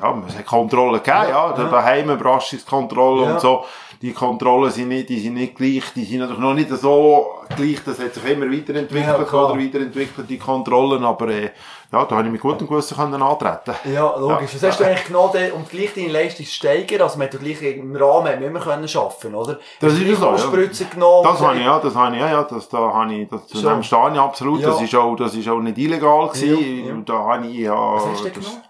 ja, 0.01 0.23
es 0.29 0.37
hat 0.37 0.47
Kontrollen 0.47 1.03
gegeben, 1.03 1.27
ja, 1.31 1.53
da 1.53 1.65
daheim 1.65 2.11
Überraschungskontrolle 2.11 3.25
Ja. 3.27 3.33
und 3.33 3.41
so. 3.41 3.65
Die 4.03 4.13
Kontrollen 4.13 4.71
sind 4.73 4.89
nicht, 4.89 5.09
die 5.09 5.21
sind 5.21 5.35
nicht 5.35 5.55
gleich, 5.55 5.85
die 5.95 6.05
sind 6.05 6.19
natürlich 6.19 6.41
noch 6.41 6.55
nicht 6.55 6.69
so 6.71 7.27
gleich, 7.57 7.79
das 7.87 8.01
hat 8.01 8.13
sich 8.15 8.25
immer 8.25 8.47
weiterentwickelt 8.51 9.07
Ja, 9.33 9.45
oder 9.45 9.57
weiterentwickelt, 9.59 10.29
die 10.29 10.39
Kontrollen, 10.39 11.05
aber, 11.05 11.29
äh, 11.29 11.51
ja, 11.93 12.05
da 12.05 12.17
habe 12.17 12.27
ich 12.27 12.33
mit 12.33 12.41
gutem 12.41 12.67
Gewissen 12.67 12.97
können 12.97 13.23
antreten. 13.23 13.75
Ja, 13.95 14.17
logisch. 14.19 14.55
Was 14.55 14.63
hast 14.65 14.81
du 14.81 14.85
eigentlich 14.85 15.05
genommen, 15.05 15.31
de- 15.35 15.53
um 15.53 15.65
gleich 15.71 15.95
deine 15.95 16.09
Leistung 16.09 16.47
steigern? 16.47 17.03
Also, 17.03 17.17
man 17.17 17.29
hat 17.29 17.35
ja 17.35 17.39
gleich 17.41 17.63
im 17.63 17.95
Rahmen 17.95 18.43
immer 18.43 18.59
können 18.59 18.89
arbeiten, 18.93 19.35
oder? 19.37 19.61
Das 19.79 19.93
ist 19.93 20.01
ja 20.03 20.17
so, 20.17 20.31
ja. 20.33 20.39
Spritzen 20.39 20.91
genommen? 20.91 21.29
Das 21.31 21.41
habe 21.41 21.57
ich, 21.59 21.65
ja, 21.65 21.79
das 21.79 21.95
habe 21.95 22.15
ich, 22.17 22.21
ja, 22.23 22.31
ja, 22.31 22.43
das, 22.43 22.69
da 22.69 22.79
habe 22.93 23.15
ich, 23.15 23.29
das, 23.29 23.47
zu 23.47 23.59
So. 23.59 23.69
dem 23.69 23.83
stehe 23.85 24.11
ich 24.15 24.19
absolut, 24.19 24.61
Ja. 24.63 24.71
das 24.71 24.83
ist 24.83 24.95
auch, 24.97 25.15
das 25.15 25.35
ist 25.37 25.49
auch 25.49 25.61
nicht 25.61 25.79
illegal 25.79 26.27
gewesen, 26.29 26.49
Ja, 26.59 26.87
ja. 26.89 26.93
Und 26.95 27.09
da 27.09 27.19
habe 27.19 27.47
ich, 27.47 27.55
ja, 27.59 27.73
Was 27.95 28.07
hast 28.07 28.21
du 28.21 28.25
denn 28.25 28.33
das- 28.35 28.45
genommen? 28.47 28.63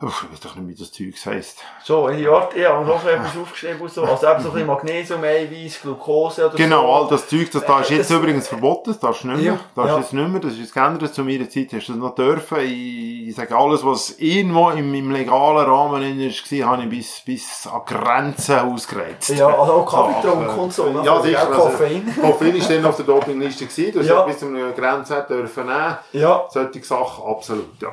Uff, 0.00 0.24
ich 0.26 0.32
weiß 0.32 0.40
doch 0.40 0.56
nicht, 0.56 0.68
wie 0.68 0.80
das 0.80 0.92
Zeug 0.92 1.14
heisst. 1.34 1.58
So, 1.84 2.08
ich 2.08 2.26
warte, 2.28 2.58
ich 2.58 2.64
habe 2.66 2.84
noch 2.86 3.04
etwas 3.04 3.36
aufgeschrieben. 3.36 3.80
und 3.80 3.90
So. 3.92 4.02
Also 4.04 4.26
eben 4.28 4.40
so 4.40 4.48
ein 4.48 4.52
bisschen 4.54 4.66
Magnesium, 4.66 5.22
Eiweiß, 5.24 5.82
Glucose 5.82 6.46
oder 6.46 6.56
Genau, 6.56 6.82
so. 6.82 6.92
all 6.92 7.08
das 7.08 7.28
Zeug, 7.28 7.50
das 7.50 7.64
da 7.64 7.80
ist 7.80 7.90
Äh, 7.90 7.96
jetzt 7.96 8.10
das- 8.10 8.16
übrigens 8.18 8.48
verboten, 8.48 8.90
das 8.90 9.00
darfst 9.00 9.24
du 9.24 9.28
nicht 9.28 9.42
mehr. 9.42 9.52
Ja, 9.54 9.60
Das 9.74 9.86
ja. 9.86 9.92
ist 9.96 10.02
jetzt 10.04 10.12
nicht 10.12 10.28
mehr, 10.28 10.40
das 10.40 10.52
ist 10.52 10.58
jetzt 10.60 10.74
geändert. 10.74 11.14
Zu 11.14 11.24
meiner 11.24 11.48
Zeit 11.48 11.72
hast 11.72 11.88
du 11.88 11.92
das 11.92 12.00
noch 12.00 12.14
dürfen. 12.14 12.58
Ich, 12.60 13.21
ich 13.32 13.36
sage, 13.38 13.56
alles, 13.56 13.82
was 13.84 14.10
irgendwo 14.18 14.68
im, 14.70 14.92
im 14.94 15.10
legalen 15.10 15.64
Rahmen 15.64 15.92
war, 15.92 16.68
habe 16.70 16.82
ich 16.84 16.88
bis, 16.90 17.20
bis 17.24 17.66
an 17.66 17.80
Grenzen 17.86 18.58
ausgereizt. 18.58 19.30
Ja, 19.30 19.46
also 19.48 19.72
auch 19.72 19.86
Kaffee 19.90 20.20
getrunken 20.20 20.60
und 20.60 20.72
so. 20.72 20.90
ne? 20.90 21.02
Ja, 21.02 21.12
Also, 21.14 21.24
sicher. 21.24 21.42
auch 21.42 21.48
Also, 21.48 21.60
Koffein. 21.62 22.14
Koffein 22.20 22.56
ist 22.56 22.70
dann 22.70 22.84
auf 22.84 22.96
der 22.96 23.04
Dopingliste 23.06 23.64
gewesen. 23.66 23.92
Du 23.92 24.00
Ja. 24.02 24.18
hast 24.18 24.26
bis 24.26 24.38
zu 24.38 24.46
einer 24.48 24.70
Grenze 24.72 25.26
dürfen 25.28 25.66
nehmen. 25.66 25.96
Ja, 26.12 26.44
Solche 26.50 26.84
Sachen, 26.84 27.24
absolut, 27.24 27.80
ja. 27.80 27.88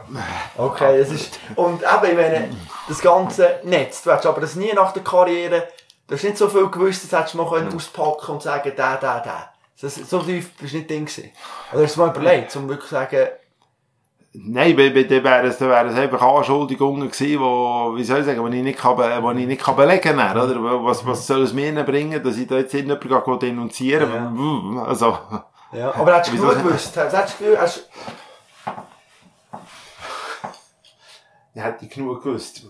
okay, 0.58 1.00
das 1.00 1.10
ist, 1.12 1.40
und 1.56 1.82
eben, 1.82 2.10
ich 2.12 2.16
meine, 2.18 2.50
das 2.90 3.00
ganze 3.02 3.60
Netz, 3.64 4.04
du 4.04 4.12
hättest 4.12 4.26
aber 4.28 4.42
das 4.42 4.56
nie 4.56 4.74
nach 4.74 4.92
der 4.92 5.04
Karriere, 5.04 5.68
du 6.08 6.16
hast 6.16 6.24
nicht 6.24 6.38
so 6.38 6.50
viel 6.50 6.68
gewusst, 6.68 7.06
das 7.10 7.18
hättest 7.18 7.36
du 7.36 7.38
mal 7.38 7.50
können 7.50 7.74
auspacken 7.74 8.32
und 8.34 8.42
sagen, 8.42 8.74
der, 8.76 8.98
der, 8.98 9.20
der. 9.22 9.50
Das, 9.82 9.96
so 9.96 10.20
tief 10.20 10.52
bist 10.58 10.74
du 10.74 10.78
nicht 10.80 10.90
drin 10.90 11.06
gewesen. 11.06 11.32
Oder 11.72 11.84
hast 11.84 11.96
du 11.96 12.02
mal 12.02 12.10
überlegt, 12.10 12.54
um 12.58 12.68
wirklich 12.68 12.90
zu 12.90 12.96
sagen, 12.96 13.28
Nein, 14.32 14.76
bei, 14.76 14.92
bei, 14.92 15.04
dann 15.04 15.24
wären 15.24 15.46
es, 15.48 15.60
wären 15.60 15.88
es 15.90 15.96
einfach 15.96 16.22
Anschuldigungen 16.22 17.10
gewesen, 17.10 17.40
wo, 17.40 17.96
wie 17.96 18.04
soll 18.04 18.20
ich 18.20 18.26
sagen, 18.26 18.52
die 18.52 18.58
ich 18.58 18.64
nicht 18.64 18.80
kann, 18.80 18.96
wo 18.98 19.32
ich 19.32 19.48
nicht 19.48 19.62
kann 19.62 19.76
belegen 19.76 20.18
kann, 20.18 20.38
oder? 20.38 20.84
Was, 20.84 21.06
was 21.06 21.26
soll 21.26 21.42
es 21.42 21.54
mir 21.54 21.84
bringen, 21.84 22.22
dass 22.24 22.38
ich 22.38 22.48
da 22.48 22.58
jetzt 22.58 22.74
jemanden 22.74 23.40
denunzieren? 23.40 24.10
Ja. 24.76 24.84
Also, 24.84 25.18
ja, 25.72 25.96
aber 25.96 26.16
hättest 26.16 26.34
du 26.34 26.38
genug 26.42 26.64
gewusst? 26.64 26.96
Hättest 26.96 27.40
du 27.40 27.44
Gefühl, 27.44 27.60
hast, 27.60 27.90
hätte 31.56 31.86
ich 31.86 31.92
genug 31.92 32.24
gewusst. 32.24 32.66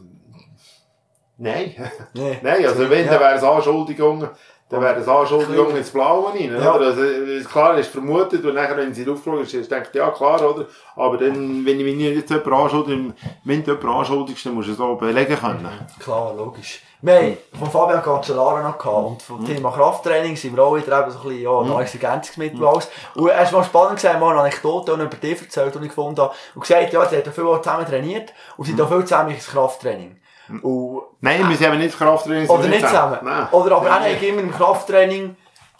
Nein. 1.37 1.73
nee. 2.13 2.39
Nein, 2.43 2.65
also 2.65 2.89
wenn, 2.89 3.05
Ja. 3.05 3.11
dann 3.11 3.19
wären 3.21 3.37
es 3.37 3.43
Anschuldigungen, 3.43 4.29
dann 4.69 4.81
wären 4.81 5.01
es 5.01 5.07
Anschuldigungen 5.07 5.75
ins 5.77 5.89
Blaue 5.89 6.31
rein, 6.31 6.55
Ja. 6.61 6.75
oder? 6.75 6.87
Also, 6.87 7.01
klar, 7.49 7.77
ist 7.77 7.89
vermutet, 7.89 8.45
und 8.45 8.53
nachher, 8.53 8.77
wenn 8.77 8.93
sie 8.93 9.01
aufgeflogen 9.09 9.41
ist, 9.41 9.53
ist 9.53 9.71
denkt, 9.71 9.95
ja, 9.95 10.09
klar, 10.11 10.41
oder? 10.47 10.65
Aber 10.95 11.17
dann, 11.17 11.65
wenn 11.65 11.79
ich 11.79 11.85
mich 11.85 11.95
nicht 11.95 12.15
jetzt 12.15 12.29
jemand 12.29 12.53
anschuldige, 12.53 13.13
wenn 13.43 13.63
du 13.63 13.71
jemanden 13.71 13.89
anschuldigst, 13.99 14.45
dann 14.45 14.53
musst 14.53 14.69
du 14.69 14.73
es 14.73 14.79
auch 14.79 14.95
belegen 14.97 15.35
können. 15.35 15.67
Klar, 15.99 16.33
logisch. 16.37 16.83
Wir 17.01 17.15
haben 17.15 17.37
von 17.57 17.71
Fabian 17.71 18.03
Cancellara 18.03 18.61
noch 18.61 18.77
gehabt 18.77 19.07
und 19.07 19.21
vom 19.21 19.45
Thema 19.45 19.71
Krafttraining 19.71 20.35
sind 20.35 20.53
wir 20.55 20.63
auch 20.65 20.75
wieder 20.75 20.99
eben 21.01 21.09
so 21.11 21.19
ein 21.19 21.27
bisschen, 21.29 21.41
ja, 21.43 21.63
neues 21.63 21.93
Ergänzungsmittel 21.93 22.61
und 22.61 22.67
alles. 22.67 22.89
Und 23.15 23.29
ist 23.29 23.51
mal 23.53 23.63
spannend 23.63 23.95
gesagt, 23.95 24.19
mal 24.19 24.31
eine 24.31 24.41
Anekdote 24.41 24.93
und 24.93 24.99
über 24.99 25.15
dich 25.15 25.41
erzählt, 25.41 25.73
die 25.73 25.79
ich 25.79 25.87
gefunden 25.87 26.19
habe. 26.21 26.33
Und 26.55 26.61
gesagt, 26.61 26.91
ja, 26.91 27.05
sie 27.07 27.15
hat 27.17 27.25
ja 27.25 27.31
viel 27.31 27.45
zusammen 27.63 27.85
trainiert 27.85 28.33
und 28.57 28.65
sie 28.65 28.73
hat 28.73 28.81
auch 28.81 28.89
viel 28.89 29.05
zusammen 29.05 29.31
ins 29.31 29.47
Krafttraining. 29.47 30.17
Und, 30.61 31.01
Nein, 31.21 31.47
wir 31.49 31.55
sind 31.57 31.67
eben 31.67 31.79
nicht 31.79 31.97
Krafttraining. 31.97 32.47
oder 32.49 32.63
wir 32.63 32.69
nicht 32.69 32.87
zusammen. 32.87 33.17
Nein. 33.23 33.47
Oder 33.51 33.75
aber 33.75 33.87
er 33.89 33.99
Nein. 33.99 34.15
hat 34.15 34.21
immer 34.23 34.41
im 34.41 34.51
Krafttraining, 34.51 35.35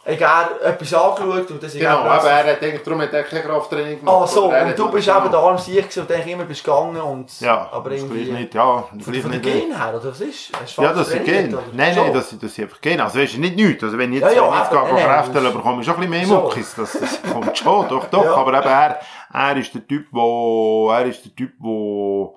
er 0.06 0.18
etwas 0.64 0.94
angeschaut 0.94 1.52
und 1.52 1.62
das 1.62 1.74
ist 1.76 1.80
Genau, 1.80 2.04
er 2.04 2.12
aber 2.12 2.30
er 2.32 2.52
hat 2.54 2.64
eigentlich, 2.64 2.82
darum 2.84 3.02
hat 3.02 3.14
er 3.14 3.24
kein 3.24 3.44
Krafttraining 3.44 4.00
gemacht. 4.00 4.22
Ah, 4.24 4.26
so, 4.26 4.50
er 4.50 4.66
und 4.66 4.80
du 4.80 4.90
bist 4.92 5.08
eben 5.08 5.30
der 5.30 5.40
arm 5.40 5.58
gewesen 5.58 6.02
und 6.02 6.12
eigentlich 6.12 6.34
immer 6.34 6.46
bist 6.46 6.64
gegangen 6.64 7.00
und, 7.00 7.40
Ja, 7.42 7.70
aber 7.72 7.92
irgendwie, 7.92 8.32
nicht, 8.32 8.54
ja. 8.56 8.84
von, 8.90 8.98
gleich 9.00 9.22
von 9.22 9.32
den 9.32 9.42
nicht. 9.42 9.54
Genen 9.54 9.78
her, 9.78 9.94
oder 9.96 10.10
was 10.10 10.22
ist? 10.22 10.52
Ja, 10.78 10.94
das 10.94 11.10
sind 11.10 11.28
oder? 11.28 11.62
Nein, 11.74 11.96
nein, 11.96 12.14
das 12.14 12.34
das 12.40 12.56
sind 12.56 12.64
einfach 12.64 12.82
Gene. 12.82 13.04
Also, 13.04 13.20
weißt 13.20 13.36
du, 13.36 13.40
nicht 13.42 13.56
nichts. 13.56 13.84
Also, 13.84 13.98
wenn 13.98 14.12
ich 14.14 14.22
jetzt, 14.22 14.36
Ja, 14.36 14.42
ja, 14.42 14.48
wenn 14.52 14.54
ich 14.54 14.60
jetzt 14.64 14.72
eben, 14.72 14.86
gehe, 14.86 14.94
nein, 14.96 15.06
Kräfte 15.06 15.42
das- 15.44 15.54
bekomme 15.54 15.80
ich 15.82 15.86
schon 15.86 15.94
ein 15.96 16.00
bisschen 16.00 16.10
mehr 16.18 16.26
So. 16.26 16.36
Muckis. 16.44 16.76
Das, 16.76 16.92
das 17.00 17.20
kommt 17.32 17.58
schon, 17.58 17.88
doch, 17.90 18.06
doch. 18.06 18.38
Aber 18.38 18.54
eben, 18.58 18.68
er, 18.68 19.00
er 19.34 19.58
ist 19.58 19.74
der 19.76 19.88
Typ, 19.88 20.08
wo, 20.12 20.90
er 20.92 21.06
ist 21.06 21.24
der 21.26 21.36
Typ, 21.36 21.52
wo, 21.60 22.36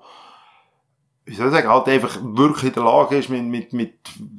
wie 1.33 1.37
soll 1.37 1.47
ich 1.47 1.53
sagen, 1.53 1.67
halt 1.67 1.87
einfach 1.87 2.19
wirklich 2.21 2.65
in 2.65 2.73
der 2.73 2.83
Lage 2.83 3.17
ist, 3.17 3.27
mit, 3.27 3.43
mit, 3.43 3.73
mit 3.73 3.93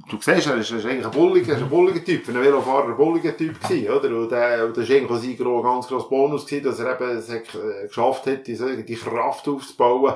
du 0.08 0.16
siehst, 0.20 0.46
er 0.46 0.56
ist, 0.58 0.70
er 0.70 0.78
ist 0.78 0.86
eigentlich 0.86 1.04
ein 1.04 1.10
bulliger, 1.10 1.54
er 1.54 1.58
ein 1.58 1.68
bulliger 1.68 2.04
Typ, 2.04 2.24
für 2.24 2.30
einen 2.30 2.40
Velofahrer 2.44 2.90
ein 2.90 2.96
bulliger 2.96 3.36
Typ 3.36 3.60
gewesen, 3.60 3.90
oder? 3.90 4.16
Und, 4.16 4.30
der, 4.30 4.64
und 4.66 4.76
das 4.76 4.88
war 4.88 4.96
eigentlich 4.96 5.36
gro- 5.36 5.60
ganz 5.60 5.88
grosser 5.88 6.08
Bonus 6.08 6.46
gewesen, 6.46 6.66
dass 6.66 6.78
er 6.78 6.94
eben 6.94 7.18
es 7.18 7.28
hat, 7.28 7.52
äh, 7.56 7.88
geschafft 7.88 8.26
hat, 8.28 8.46
die, 8.46 8.84
die 8.84 8.94
Kraft 8.94 9.48
aufzubauen, 9.48 10.14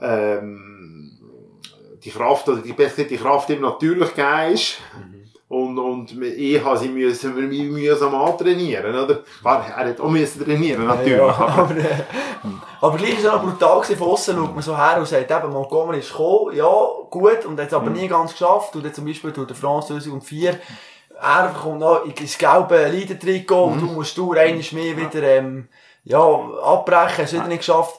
ähm, 0.00 1.18
die 2.02 2.10
Kraft, 2.10 2.48
oder 2.48 2.62
die 2.62 2.72
die 2.72 3.16
Kraft 3.18 3.50
ihm 3.50 3.60
natürlich 3.60 4.14
gegeben 4.14 4.54
ist. 4.54 4.78
Und, 5.50 5.76
und 5.80 6.12
ich 6.22 6.62
habe 6.64 6.78
sie 6.78 6.88
müssen, 6.88 7.34
mühsam 7.34 8.14
antrainieren, 8.14 8.94
oder? 8.94 9.18
Er 9.44 9.76
hat 9.88 10.00
auch 10.00 10.08
müssen 10.08 10.44
trainieren, 10.44 10.86
natürlich. 10.86 11.16
Ja, 11.18 11.26
aber- 11.26 11.76
äh, 11.76 11.84
aber 12.80 12.96
gleich 12.96 13.14
ist 13.14 13.18
es 13.18 13.32
noch 13.32 13.42
brutal 13.42 13.80
gewesen, 13.80 13.98
von 13.98 14.08
aussen 14.10 14.36
schaut 14.36 14.54
man 14.54 14.62
so 14.62 14.76
her 14.78 14.98
und 14.98 15.08
sagt 15.08 15.28
eben, 15.28 15.52
Montgomery 15.52 15.98
ist 15.98 16.12
gekommen, 16.12 16.54
ja, 16.54 16.72
gut, 17.10 17.44
und 17.46 17.58
hat 17.60 17.66
es 17.66 17.74
aber 17.74 17.90
nie 17.90 18.06
ganz 18.06 18.30
geschafft, 18.30 18.76
und 18.76 18.84
dann 18.84 18.94
zum 18.94 19.04
Beispiel 19.04 19.32
durch 19.32 19.48
den 19.48 19.56
France 19.56 19.88
2004, 19.88 20.56
er 21.20 21.48
kommt 21.60 21.80
noch 21.80 22.04
ins 22.04 22.38
gelbe 22.38 22.86
Leidentrikot, 22.86 23.64
und 23.64 23.80
du 23.80 23.86
musst 23.86 24.16
du 24.16 24.32
einmal 24.32 24.64
mehr 24.72 24.96
wieder, 24.96 25.22
ähm, 25.24 25.66
ja, 26.04 26.20
abbrechen, 26.62 27.24
hast 27.24 27.32
du 27.32 27.36
wieder 27.38 27.48
nicht 27.48 27.58
geschafft. 27.58 27.98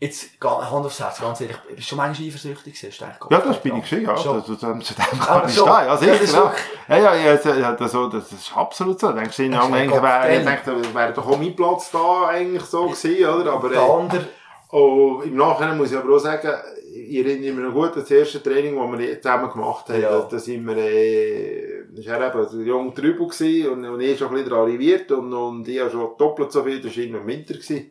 Jetzt, 0.00 0.40
Hand 0.40 0.86
aufs 0.86 1.00
Herz, 1.00 1.20
ganz 1.20 1.40
ehrlich, 1.40 1.56
bist 1.74 1.78
du 1.78 1.82
schon 1.82 1.96
manchmal 1.96 2.28
eifersüchtig 2.28 2.80
gewesen, 2.80 3.06
Ja, 3.30 3.40
das 3.40 3.60
bin 3.60 3.78
ich 3.78 3.90
ja. 3.90 4.16
Schon. 4.16 4.36
Das, 4.36 4.46
zu 4.46 4.54
dem 4.54 4.80
kann 5.18 5.42
ich 5.44 5.52
stehen. 5.52 5.66
Ja, 5.66 5.84
Ja, 5.84 5.96
das 5.96 6.32
ja. 6.32 6.54
Ja, 6.88 6.96
ja, 6.96 7.14
ja, 7.16 7.36
das, 7.36 7.44
ja, 7.58 7.72
das, 7.72 8.32
ist 8.32 8.56
absolut 8.56 9.00
so. 9.00 9.10
Denkst 9.10 9.36
du, 9.36 9.42
einem 9.42 9.74
ein 9.74 9.90
wäre, 9.90 10.94
wäre 10.94 11.12
doch 11.12 11.26
auch 11.26 11.36
mein 11.36 11.56
Platz 11.56 11.90
da 11.90 12.28
eigentlich 12.28 12.62
so 12.62 12.86
gewesen, 12.86 13.26
oder? 13.26 13.52
Aber, 13.54 13.68
Der 13.70 13.80
äh, 13.80 14.24
oh, 14.70 15.20
im 15.24 15.34
Nachhinein 15.34 15.76
muss 15.76 15.90
ich 15.90 15.98
aber 15.98 16.14
auch 16.14 16.20
sagen, 16.20 16.48
ich 16.94 17.18
erinnere 17.18 17.52
mich 17.52 17.64
noch 17.64 17.72
gut 17.72 17.94
an 17.94 18.00
das 18.00 18.10
erste 18.12 18.40
Training, 18.40 18.76
das 18.76 19.00
wir 19.00 19.20
zusammen 19.20 19.50
gemacht 19.50 19.88
haben. 19.88 20.00
Ja. 20.00 20.20
Da, 20.20 20.38
sind 20.38 20.64
wir, 20.64 20.76
äh, 20.76 21.86
das 21.90 22.06
war 22.06 22.24
eben 22.24 22.60
ein 22.60 22.66
junger 22.66 22.94
Trübel 22.94 23.26
gewesen 23.26 23.68
und, 23.72 23.84
und 23.84 24.00
ich 24.00 24.16
schon 24.16 24.28
ein 24.28 24.34
bisschen 24.34 24.52
arriviert 24.52 25.10
und, 25.10 25.32
und 25.32 25.66
ich 25.66 25.80
habe 25.80 25.90
schon 25.90 26.10
doppelt 26.16 26.52
so 26.52 26.62
viel, 26.62 26.80
das 26.80 26.96
war 26.96 27.02
im 27.02 27.26
Winter 27.26 27.54
gewesen. 27.54 27.90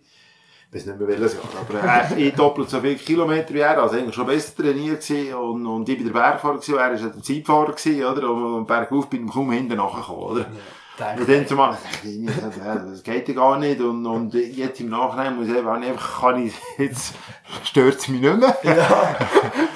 Ich 0.69 0.75
weiß 0.75 0.85
nicht 0.87 0.99
mehr 0.99 1.07
welches 1.07 1.33
Jahr, 1.33 1.43
aber 1.61 2.17
äh, 2.17 2.27
ich 2.27 2.35
doppelt 2.35 2.69
so 2.69 2.81
viele 2.81 2.95
Kilometer 2.95 3.53
wie 3.53 3.59
er, 3.59 3.81
also 3.81 3.95
eigentlich 3.95 4.13
schon 4.13 4.27
besser 4.27 4.53
trainiert 4.53 5.07
gewesen 5.07 5.33
und, 5.33 5.65
und 5.65 5.87
ich 5.87 5.95
bin 5.95 6.05
der 6.07 6.13
Bergfahrer 6.13 6.55
gewesen, 6.55 6.75
er 6.75 6.91
war 6.91 6.93
ja 6.93 7.07
der 7.07 7.23
Zeitfahrer 7.23 7.71
gewesen, 7.71 8.03
oder? 8.03 8.29
Und, 8.29 8.43
und 8.43 8.67
bergauf 8.67 9.09
bin 9.09 9.25
ich 9.25 9.31
kaum 9.31 9.51
hinten 9.51 9.77
nachgekommen, 9.77 10.23
oder? 10.23 10.45
Denke 10.99 11.21
und 11.21 11.29
dann 11.29 11.47
zumal, 11.47 11.77
das 12.91 13.03
geht 13.03 13.27
ja 13.27 13.33
gar 13.35 13.59
nicht. 13.59 13.79
Und, 13.79 14.05
und 14.05 14.33
jetzt 14.33 14.79
im 14.79 14.89
Nachhinein 14.89 15.35
muss 15.35 15.47
ich 15.47 15.55
einfach, 15.55 16.21
kann 16.21 16.45
ich, 16.45 16.53
jetzt 16.77 17.13
stört 17.63 17.97
es 17.97 18.07
mich 18.07 18.21
nicht 18.21 18.37
mehr. 18.37 18.57
Ja, 18.63 19.15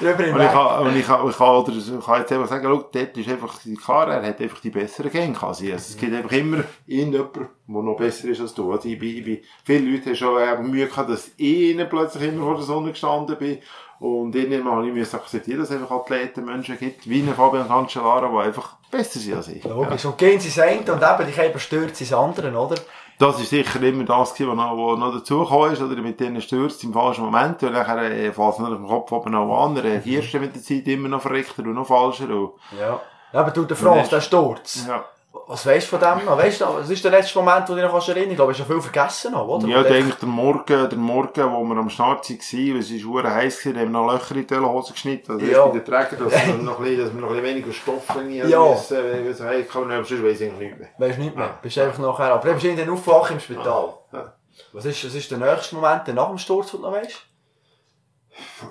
drüber 0.00 0.34
und 0.34 0.40
ich 0.40 0.50
kann, 0.50 0.86
und 0.86 0.96
ich 0.96 1.06
kann, 1.06 1.28
ich 1.28 1.36
kann, 1.36 1.56
oder 1.56 1.72
ich 1.72 2.04
kann 2.04 2.20
jetzt 2.20 2.32
einfach 2.32 2.48
sagen, 2.48 2.64
schau, 2.64 2.88
dort 2.92 3.16
ist 3.16 3.28
einfach, 3.28 3.58
klar, 3.84 4.08
er 4.08 4.28
hat 4.28 4.40
einfach 4.40 4.60
die 4.60 4.70
besseren 4.70 5.12
Gänge 5.12 5.34
quasi. 5.34 5.72
Also, 5.72 5.92
es 5.92 5.96
gibt 5.96 6.14
einfach 6.14 6.32
immer 6.32 6.64
irgendjemand, 6.86 7.36
der 7.36 7.82
noch 7.82 7.96
besser 7.96 8.28
ist 8.28 8.40
als 8.40 8.54
du. 8.54 8.72
Also 8.72 8.88
ich 8.88 8.98
bin, 8.98 9.16
ich 9.16 9.24
bin, 9.24 9.38
viele 9.64 9.90
Leute 9.90 10.10
haben 10.10 10.16
schon 10.16 10.70
Mühe 10.70 10.86
gehabt, 10.86 11.08
dass 11.08 11.30
ich 11.36 11.88
plötzlich 11.88 12.28
immer 12.28 12.44
vor 12.44 12.56
der 12.56 12.64
Sonne 12.64 12.90
gestanden 12.90 13.36
bin. 13.38 13.58
Und 14.02 14.34
irgendwann 14.34 14.78
habe 14.78 14.98
ich 14.98 15.14
akzeptieren, 15.14 15.60
dass 15.60 15.70
es 15.70 15.76
einfach 15.76 15.92
Athleten 15.92 16.44
Menschen 16.44 16.76
gibt, 16.76 17.08
wie 17.08 17.22
eine 17.22 17.34
Fabian 17.34 17.68
Cancellara, 17.68 18.28
die 18.28 18.48
einfach 18.48 18.74
besser 18.90 19.20
sind 19.20 19.36
als 19.36 19.46
ich. 19.46 19.62
Logisch. 19.62 20.02
Ja. 20.02 20.10
Und 20.10 20.18
gehen 20.18 20.40
sie 20.40 20.48
das 20.48 20.58
eine 20.58 20.80
und 20.80 21.00
eben, 21.00 21.28
ich 21.28 21.38
eben 21.38 21.60
stört 21.60 21.94
sie 21.94 22.04
das 22.04 22.12
andere, 22.12 22.50
oder? 22.50 22.74
Das 23.20 23.40
ist 23.40 23.50
sicher 23.50 23.80
immer 23.80 24.02
das 24.02 24.34
gewesen, 24.34 24.48
was 24.48 24.56
noch, 24.56 24.76
was 24.76 24.98
noch 24.98 25.14
dazugekommen 25.14 25.72
ist, 25.72 25.82
oder 25.82 26.02
mit 26.02 26.18
denen 26.18 26.42
stürzt 26.42 26.82
im 26.82 26.92
falschen 26.92 27.24
Moment, 27.24 27.62
und 27.62 27.74
nachher 27.74 28.10
äh, 28.10 28.32
fällt 28.32 28.54
es 28.54 28.58
noch 28.58 28.72
im 28.72 28.88
Kopf 28.88 29.12
oben 29.12 29.30
noch 29.30 29.64
an, 29.64 29.76
reagierst 29.76 30.34
du 30.34 30.40
mit 30.40 30.56
der 30.56 30.62
Zeit 30.62 30.88
immer 30.88 31.08
noch 31.08 31.22
verrückter 31.22 31.62
und 31.62 31.74
noch 31.74 31.86
falscher. 31.86 32.28
Und 32.28 32.54
ja. 32.76 33.00
Aber 33.32 33.52
du, 33.52 33.64
der 33.64 33.76
France, 33.76 34.10
der 34.10 34.20
Sturz. 34.20 34.84
Ja. 34.88 35.04
Was 35.52 35.66
weißt 35.66 35.92
du 35.92 35.98
von 35.98 36.00
dem 36.00 36.24
noch? 36.24 36.38
Weißt 36.38 36.62
du, 36.62 36.64
was 36.64 36.88
ist 36.88 37.04
der 37.04 37.10
letzte 37.10 37.38
Moment, 37.38 37.68
wo 37.68 37.74
du 37.74 37.82
noch 37.82 38.08
erinnern 38.08 38.30
Ich 38.30 38.36
glaube, 38.36 38.54
du 38.54 38.58
hast 38.58 38.66
schon 38.66 38.74
viel 38.74 38.90
vergessen 38.90 39.32
noch, 39.32 39.46
oder? 39.46 39.68
Ja, 39.68 39.82
denke 39.82 40.16
der 40.18 40.26
Morgen, 40.26 40.88
der 40.88 40.96
Morgen, 40.98 41.52
wo 41.52 41.62
wir 41.62 41.76
am 41.76 41.90
Start 41.90 42.30
waren, 42.30 42.78
es 42.78 43.04
war 43.04 43.34
heiß 43.34 43.58
gewesen, 43.58 43.78
haben 43.78 43.92
wir 43.92 44.00
noch 44.00 44.10
Löcher 44.10 44.36
in 44.36 44.46
die 44.46 44.56
Hose 44.56 44.94
geschnitten. 44.94 45.32
Also 45.32 45.44
ja. 45.44 45.66
bei 45.66 45.78
den 45.78 45.84
Trägern, 45.84 46.24
dass, 46.24 46.46
wir 46.46 46.54
noch 46.54 46.78
ein 46.78 46.84
bisschen, 46.84 47.04
dass 47.04 47.14
wir 47.14 47.20
noch 47.20 47.28
ein 47.28 47.34
bisschen 47.34 47.54
weniger 47.54 47.72
Stoff 47.74 48.04
irgendwie 48.14 48.38
ja. 48.38 48.66
müssen, 48.66 48.96
wenn 48.96 49.24
wir 49.26 49.34
so, 49.34 49.44
hey, 49.44 49.66
komm, 49.70 49.90
sonst 49.90 50.24
weiss 50.24 50.40
ich 50.40 50.52
nicht 50.52 50.78
mehr. 50.78 50.88
Weißt 50.96 51.18
du 51.18 51.22
nicht 51.22 51.36
mehr? 51.36 51.44
Ja. 51.44 51.58
Bist 51.60 51.78
einfach 51.78 51.98
nachher, 51.98 52.32
aber 52.32 52.44
dann 52.44 52.54
bist 52.54 52.64
du 52.64 52.70
in 52.70 52.76
den 52.76 52.88
Aufwach 52.88 53.30
im 53.30 53.40
Spital. 53.40 53.92
Ja. 54.10 54.32
Was 54.72 54.86
ist, 54.86 55.04
was 55.04 55.14
ist 55.14 55.30
der 55.30 55.36
nächste 55.36 55.74
Moment, 55.74 56.06
der 56.06 56.14
nach 56.14 56.28
dem 56.28 56.38
Sturz, 56.38 56.70
den 56.70 56.80
du 56.80 56.86
noch 56.86 56.94
weißt? 56.94 57.26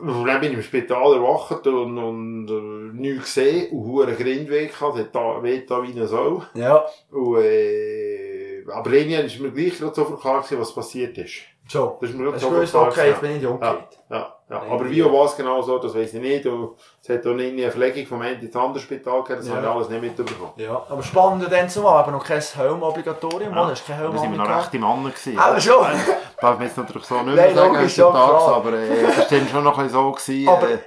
Dann 0.04 0.40
bin 0.40 0.52
ich 0.52 0.58
im 0.58 0.64
Spital 0.64 1.14
erwacht 1.14 1.66
und, 1.68 1.98
und 1.98 2.48
äh, 2.50 3.00
nichts 3.00 3.36
gesehen 3.36 3.72
und 3.72 3.86
hure 3.86 4.14
Grindweg 4.14 4.74
gehabt, 4.74 4.98
hat 4.98 5.16
da, 5.16 5.42
weht 5.44 5.70
da 5.70 5.84
wie 5.84 5.92
eine 5.92 6.08
Sau. 6.08 6.44
Ja. 6.54 6.86
Und, 7.12 7.44
äh, 7.44 8.64
aber 8.72 8.92
irgendwann 8.92 9.26
ist 9.26 9.40
mir 9.40 9.52
gleich 9.52 9.78
gerade 9.78 9.96
so 9.96 10.06
klar 10.06 10.42
gewesen, 10.42 10.60
was 10.60 10.74
passiert 10.74 11.18
ist. 11.18 11.42
So. 11.68 11.98
Das 12.02 12.10
ist 12.10 12.18
mir 12.18 12.26
gerade 12.26 12.40
so 12.40 12.50
klar 12.50 12.88
okay, 12.88 13.10
jetzt 13.10 13.22
bin 13.22 13.38
ich 13.38 13.44
jung 13.44 13.60
ja, 13.62 13.88
ja, 14.10 14.36
ja. 14.52 14.62
Aber 14.70 14.90
wie 14.90 15.02
und 15.02 15.14
was 15.14 15.36
genau 15.36 15.62
so, 15.62 15.80
das 15.80 15.96
weiss 15.96 16.14
ich 16.14 16.22
nicht. 16.22 16.46
Es 16.46 17.10
hat 17.10 17.26
auch 17.26 17.34
nicht 17.34 17.54
eine 17.54 17.72
Verlegung 17.72 18.06
vom 18.06 18.22
Ende 18.22 18.46
ins 18.46 18.56
andere 18.56 18.84
Spital 18.84 19.24
gegeben, 19.24 19.40
das 19.40 19.48
ja. 19.48 19.56
habe 19.56 19.66
ich 19.66 19.72
alles 19.72 19.90
nicht 19.90 20.02
mitbekommen. 20.02 20.52
Ja, 20.58 20.86
aber 20.90 21.02
spannend 21.02 21.52
dann 21.52 21.70
zumal, 21.70 22.00
aber 22.00 22.12
noch 22.12 22.24
kein 22.24 22.42
Helm-Obligatorium, 22.42 23.56
ja. 23.56 23.68
Hast 23.68 23.88
kein 23.88 23.96
Helm 23.96 24.14
Da 24.14 24.22
wir 24.22 24.30
noch 24.30 24.58
recht 24.58 24.74
im 24.74 24.82
gewesen. 24.82 25.40
Aber 25.40 25.62
schon. 25.62 25.88
Darf 26.42 26.58
man 26.58 26.68
jetzt 26.68 26.78
natürlich 26.78 27.06
so 27.06 27.22
nicht 27.22 27.36
mehr 27.36 27.56
sagen, 27.56 27.76
logisch, 27.76 27.98
ja, 27.98 28.12
Tags, 28.12 28.44
aber 28.44 28.74
äh, 28.74 28.88
es 28.88 29.18
war 29.18 29.26
dann 29.30 29.48
schon 29.48 29.64
noch 29.64 29.78
ein 29.78 29.90
so 29.90 30.12
gewesen. 30.12 30.50
Aber 30.50 30.70
äh, 30.70 30.80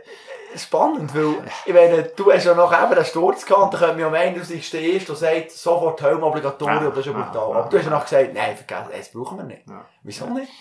spannend, 0.56 1.14
weil, 1.14 1.34
ich 1.64 1.72
meine, 1.72 2.02
du 2.02 2.32
hast 2.32 2.44
ja 2.44 2.54
noch 2.54 2.72
eben 2.72 2.94
den 2.94 3.04
Sturz 3.04 3.46
gehabt, 3.46 3.72
da 3.72 3.78
könnte 3.78 3.94
man 3.94 4.00
ja 4.00 4.10
meinen, 4.10 4.34
du 4.34 4.44
stehst 4.44 5.08
und 5.08 5.16
sagst, 5.16 5.62
sofort 5.62 6.02
Helm-Obligatorium, 6.02 6.84
ja. 6.84 6.90
das 6.90 6.98
ist 6.98 7.06
ja 7.06 7.12
brutal. 7.12 7.56
aber 7.56 7.68
du 7.70 7.78
hast 7.78 7.84
ja 7.84 7.90
noch 7.90 8.02
gesagt, 8.02 8.34
nein, 8.34 8.56
vergessen, 8.56 8.90
das 8.94 9.08
brauchen 9.08 9.38
wir 9.38 9.44
nicht. 9.44 9.62
Wieso 10.02 10.26
nicht? 10.26 10.52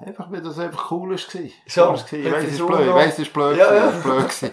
Einfach, 0.00 0.30
weil 0.30 0.40
das 0.40 0.58
einfach 0.58 0.90
cool 0.90 1.10
war. 1.10 1.18
So, 1.18 1.94
ich 1.94 2.32
weiss, 2.32 2.44
es 2.44 2.52
ist 2.52 2.66
blöd, 2.66 2.80
ich 2.80 2.94
weiss, 2.94 3.12
es 3.12 3.18
ist 3.20 3.32
blöd, 3.32 3.56
ja, 3.56 3.74
ja. 3.74 3.90
blöd 3.90 4.26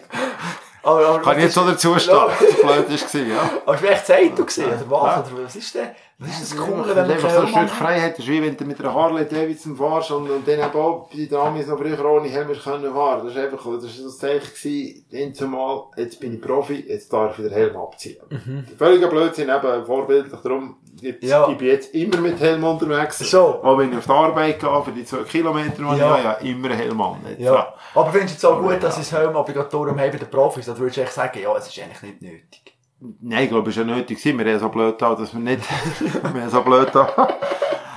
aber, 0.84 1.08
aber, 1.08 1.22
Kann 1.22 1.38
ich 1.38 1.44
jetzt 1.46 1.56
so 1.56 1.66
dazu 1.66 1.98
stehen, 1.98 2.16
dass 2.16 2.42
es 2.42 2.56
blöd 2.62 3.14
war, 3.14 3.22
ja. 3.22 3.50
Aber 3.66 3.76
es 3.76 3.84
war 3.84 3.90
echt 3.90 4.06
Zeitung, 4.06 4.46
oder 4.46 4.92
was? 4.92 5.32
Oder 5.32 5.44
was 5.44 5.56
ist 5.56 5.76
denn? 5.76 5.90
Das 6.24 6.40
ist 6.40 6.54
das 6.54 6.60
Coole, 6.60 6.96
wenn 6.96 7.10
einfach 7.10 7.30
so 7.32 7.40
ein 7.40 7.48
Stück 7.48 7.70
Freiheit 7.70 8.20
ist, 8.20 8.28
wie 8.28 8.44
wenn 8.44 8.56
du 8.56 8.64
mit 8.66 8.80
einer 8.80 8.94
Harley 8.94 9.26
Davidson 9.26 9.76
fährst 9.76 10.12
und, 10.12 10.30
und 10.30 10.48
dann 10.48 10.60
eben 10.60 10.80
auch 10.80 11.10
bei 11.10 11.26
den 11.26 11.36
Amis 11.36 11.66
noch 11.66 11.80
früher 11.80 12.06
ohne 12.06 12.30
Helm 12.30 12.48
können 12.48 12.94
fahren. 12.94 13.26
Das 13.26 13.36
war 13.36 13.44
einfach, 13.44 13.58
das 13.58 13.98
war 13.98 14.06
das 14.06 14.18
Zeichen 14.20 14.54
gewesen, 14.54 15.34
zumal, 15.34 15.86
jetzt 15.98 16.20
bin 16.20 16.36
ich 16.36 16.42
Profi, 16.42 16.86
jetzt 16.88 17.12
darf 17.12 17.40
ich 17.40 17.46
wieder 17.46 17.56
Helm 17.56 17.76
abziehen. 17.76 18.18
Mhm. 18.30 18.66
Völliger 18.78 19.08
Blödsinn, 19.08 19.50
eben 19.50 19.86
vorbildlich 19.86 20.40
darum, 20.42 20.76
jetzt, 21.02 21.24
ja. 21.24 21.50
ich 21.50 21.58
bin 21.58 21.68
jetzt 21.68 21.96
immer 21.96 22.18
mit 22.18 22.40
Helm 22.40 22.64
unterwegs. 22.64 23.18
So. 23.18 23.60
Auch 23.64 23.80
wenn 23.80 23.92
ich 23.92 23.98
auf 23.98 24.06
die 24.06 24.12
Arbeit 24.12 24.60
gehe, 24.60 24.84
für 24.84 24.92
die 24.92 25.06
zwei 25.06 25.24
Kilometer, 25.24 25.72
die 25.76 25.82
ja. 25.82 25.96
ich 25.96 26.02
habe, 26.04 26.24
ja, 26.24 26.34
immer 26.34 26.70
Helm 26.70 27.02
an. 27.02 27.18
Jetzt, 27.30 27.42
ja. 27.42 27.54
ja. 27.56 27.74
Aber 27.96 28.12
findest 28.12 28.44
du 28.44 28.48
es 28.48 28.54
auch 28.54 28.62
gut, 28.62 28.78
dass 28.84 29.00
es 29.00 29.12
Helm 29.12 29.36
obligatorium 29.36 30.00
haben 30.00 30.12
bei 30.12 30.18
den 30.20 30.30
Profis? 30.30 30.68
Dann 30.68 30.78
würdest 30.78 30.98
du 30.98 31.02
echt 31.02 31.14
sagen, 31.14 31.40
ja, 31.42 31.58
es 31.58 31.68
ist 31.68 31.80
eigentlich 31.80 32.02
nicht 32.04 32.22
nötig. 32.22 32.71
Nein, 33.20 33.46
ich 33.46 33.50
glaube, 33.50 33.72
es 33.72 33.78
war 33.78 33.86
ja 33.86 33.96
nötig. 33.96 34.24
Wir 34.24 34.54
haben 34.54 34.60
so 34.60 34.70
blöd 34.70 35.02
da, 35.02 35.16
dass 35.16 35.34
wir 35.34 35.40
nicht, 35.40 35.64
wir 36.34 36.42
haben 36.42 36.50
so 36.52 36.62
blöd 36.62 36.90
da, 36.94 37.28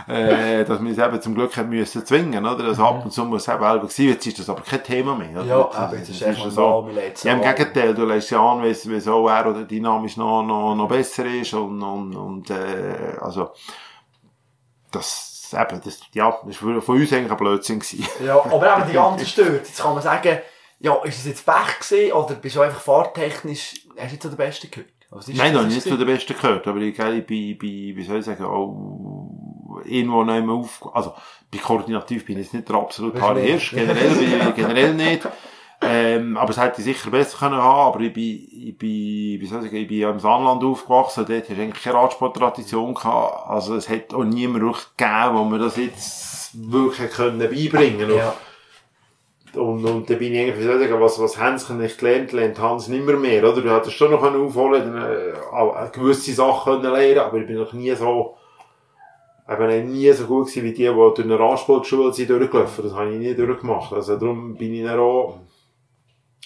äh, 0.08 0.64
dass 0.64 0.82
wir 0.82 0.92
es 0.92 0.98
eben 0.98 1.20
zum 1.20 1.34
Glück 1.34 1.54
haben 1.58 1.68
müssen 1.68 2.06
zwingen, 2.06 2.46
oder? 2.46 2.64
Das 2.64 2.78
mhm. 2.78 2.84
ab 2.84 3.04
und 3.04 3.10
zu 3.12 3.22
muss 3.26 3.42
es 3.42 3.48
eben 3.48 3.62
selber 3.62 3.88
sein. 3.88 4.06
Jetzt 4.06 4.26
ist 4.26 4.38
das 4.38 4.48
aber 4.48 4.62
kein 4.62 4.82
Thema 4.82 5.14
mehr, 5.14 5.42
oder? 5.42 5.44
Ja, 5.44 5.70
aber 5.72 5.96
jetzt 5.98 6.08
ist 6.08 6.22
es 6.22 6.26
echt 6.26 6.50
so. 6.50 6.88
Ja, 7.22 7.32
im 7.34 7.42
Gegenteil, 7.42 7.94
du 7.94 8.06
lässt 8.06 8.30
ja 8.30 8.40
an, 8.40 8.62
wie, 8.62 8.72
so 8.72 9.28
er 9.28 9.46
oder 9.46 9.64
dynamisch 9.64 10.16
noch, 10.16 10.42
noch, 10.42 10.74
noch 10.74 10.88
besser 10.88 11.26
ist 11.26 11.52
und, 11.52 11.82
und, 11.82 12.16
und, 12.16 12.48
äh, 12.48 13.18
also, 13.20 13.50
das, 14.90 15.52
eben, 15.52 15.82
das, 15.84 16.00
ja, 16.14 16.34
das 16.46 16.64
war 16.64 16.80
von 16.80 16.96
uns 16.98 17.12
eigentlich 17.12 17.30
ein 17.30 17.36
Blödsinn 17.36 17.78
gewesen. 17.78 18.08
Ja, 18.24 18.42
aber 18.42 18.78
eben 18.78 18.88
die 18.88 18.94
ganze 18.94 19.26
stört. 19.26 19.66
Jetzt 19.66 19.82
kann 19.82 19.92
man 19.92 20.02
sagen, 20.02 20.38
ja, 20.84 21.02
ist 21.04 21.20
es 21.20 21.24
jetzt 21.24 21.46
Pech 21.46 21.80
gewesen, 21.80 22.12
oder 22.12 22.34
bist 22.34 22.56
du 22.56 22.60
einfach 22.60 22.80
fahrtechnisch, 22.80 23.72
hast 23.96 24.10
du 24.10 24.14
jetzt 24.14 24.22
so 24.22 24.28
den 24.28 24.36
Besten 24.36 24.70
gehört? 24.70 24.90
Nein, 25.28 25.54
noch 25.54 25.64
nicht 25.64 25.80
zu 25.80 25.96
den 25.96 26.06
Besten 26.06 26.34
gehört, 26.34 26.66
aber 26.66 26.78
ich, 26.80 26.98
ich 26.98 27.26
bin, 27.26 27.56
bin, 27.56 27.96
wie 27.96 28.04
soll 28.04 28.18
ich 28.18 28.26
sagen, 28.26 28.44
auch 28.44 29.80
irgendwo 29.86 30.24
noch 30.24 30.36
immer 30.36 30.52
auf, 30.52 30.82
also, 30.94 31.14
bei 31.50 31.58
koordinativ 31.58 32.26
bin 32.26 32.36
ich 32.36 32.44
jetzt 32.44 32.54
nicht 32.54 32.68
der 32.68 32.76
absolute 32.76 33.18
Harry 33.18 33.46
Hirsch, 33.46 33.70
generell, 33.70 34.14
bin 34.14 34.54
generell 34.56 34.94
nicht. 34.94 35.26
Ähm, 35.80 36.36
aber 36.36 36.50
es 36.50 36.60
hätte 36.60 36.80
ich 36.80 36.84
sicher 36.84 37.10
besser 37.10 37.38
können 37.38 37.56
haben, 37.56 37.94
aber 37.94 38.00
ich 38.00 38.12
bin, 38.12 38.48
ich 38.50 38.76
bin, 38.76 39.40
wie 39.40 39.46
soll 39.46 39.60
ich 39.60 39.64
sagen, 39.64 39.76
ich 39.76 39.88
bin 39.88 39.98
ja 39.98 40.10
im 40.10 40.20
Sandland 40.20 40.62
aufgewachsen, 40.64 41.24
dort 41.26 41.48
hast 41.48 41.56
du 41.56 41.62
eigentlich 41.62 41.82
keine 41.82 41.96
Radsporttradition 41.96 42.94
gehabt, 42.94 43.48
also 43.48 43.74
es 43.76 43.88
hat 43.88 44.12
auch 44.12 44.24
niemand 44.24 44.62
wirklich 44.62 44.86
gegeben, 44.96 45.38
wo 45.38 45.44
man 45.44 45.60
das 45.60 45.78
jetzt 45.78 46.50
wirklich 46.70 47.10
können 47.10 47.38
beibringen 47.38 47.98
können. 47.98 48.16
Ja. 48.16 48.34
Und, 49.56 49.84
und 49.84 50.08
dann 50.08 50.18
bin 50.18 50.32
ich 50.32 50.40
irgendwie, 50.40 50.64
sagen, 50.64 51.00
was, 51.00 51.20
was 51.20 51.38
Hans 51.38 51.68
nicht 51.70 51.98
gelernt, 51.98 52.32
lernt 52.32 52.60
Hans 52.60 52.88
nicht 52.88 53.04
mehr 53.04 53.44
oder? 53.44 53.60
Du 53.60 53.74
hättest 53.74 53.96
schon 53.96 54.10
noch 54.10 54.22
aufholen 54.22 54.92
dann, 54.92 55.12
äh, 55.12 55.90
gewisse 55.92 56.32
Sachen 56.32 56.82
können 56.82 56.92
lernen, 56.92 57.18
aber 57.18 57.38
ich 57.38 57.46
bin 57.46 57.56
noch 57.56 57.72
nie 57.72 57.94
so, 57.94 58.36
eben 59.48 59.92
nie 59.92 60.12
so 60.12 60.26
gut 60.26 60.46
gewesen 60.46 60.64
wie 60.64 60.72
die, 60.72 60.84
die 60.84 60.92
durch 60.92 61.20
eine 61.20 61.38
Radsportschule 61.38 62.12
sind 62.12 62.30
durchgelaufen. 62.30 62.84
Das 62.84 62.94
habe 62.94 63.12
ich 63.12 63.18
nie 63.18 63.34
durchgemacht. 63.34 63.92
Also 63.92 64.16
darum 64.16 64.56
bin 64.56 64.74
ich 64.74 64.84
dann 64.84 64.98
auch, 64.98 65.38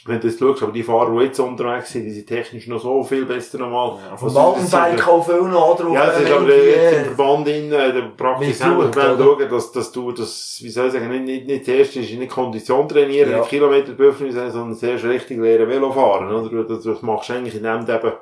wenn 0.08 0.20
du 0.20 0.28
das 0.28 0.38
schaust, 0.38 0.62
aber 0.62 0.72
die 0.72 0.82
Fahrer, 0.82 1.16
die 1.18 1.26
jetzt 1.26 1.38
unterwegs 1.38 1.92
sind, 1.92 2.04
die 2.04 2.10
sind 2.10 2.26
technisch 2.26 2.66
noch 2.66 2.80
so 2.80 3.02
viel 3.04 3.26
besser 3.26 3.58
nochmal. 3.58 3.98
Ja, 4.08 4.16
vom 4.16 4.32
Mountainbike 4.32 5.06
auch 5.06 5.24
viel 5.24 5.42
noch 5.42 5.76
drauf. 5.76 5.94
Ja, 5.94 6.10
es 6.10 6.20
ist 6.22 6.32
aber 6.32 6.48
jetzt 6.48 6.98
im 6.98 7.04
Verband 7.14 7.48
in, 7.48 7.70
der 7.70 8.10
Praxis 8.16 8.64
haben 8.64 8.78
wir 8.78 8.92
schauen, 8.92 9.48
dass, 9.48 9.72
dass 9.72 9.92
du 9.92 10.12
das, 10.12 10.58
wie 10.62 10.70
soll 10.70 10.86
ich 10.86 10.94
sagen, 10.94 11.10
nicht, 11.10 11.24
nicht, 11.24 11.46
nicht 11.46 11.64
zuerst 11.66 11.96
ist, 11.96 12.10
nicht 12.10 12.30
Kondition 12.30 12.88
trainieren, 12.88 13.30
ja. 13.30 13.38
nicht 13.38 13.50
Kilometerbüffel, 13.50 14.32
sondern 14.32 14.74
zuerst 14.74 15.04
richtig 15.04 15.38
lernen 15.38 15.68
Velo 15.68 15.92
fahren, 15.92 16.32
oder? 16.32 16.64
Das, 16.64 16.82
das 16.82 17.02
machst 17.02 17.28
du 17.28 17.34
eigentlich, 17.34 17.54
indem 17.54 17.84
du 17.84 17.94
eben 17.94 18.12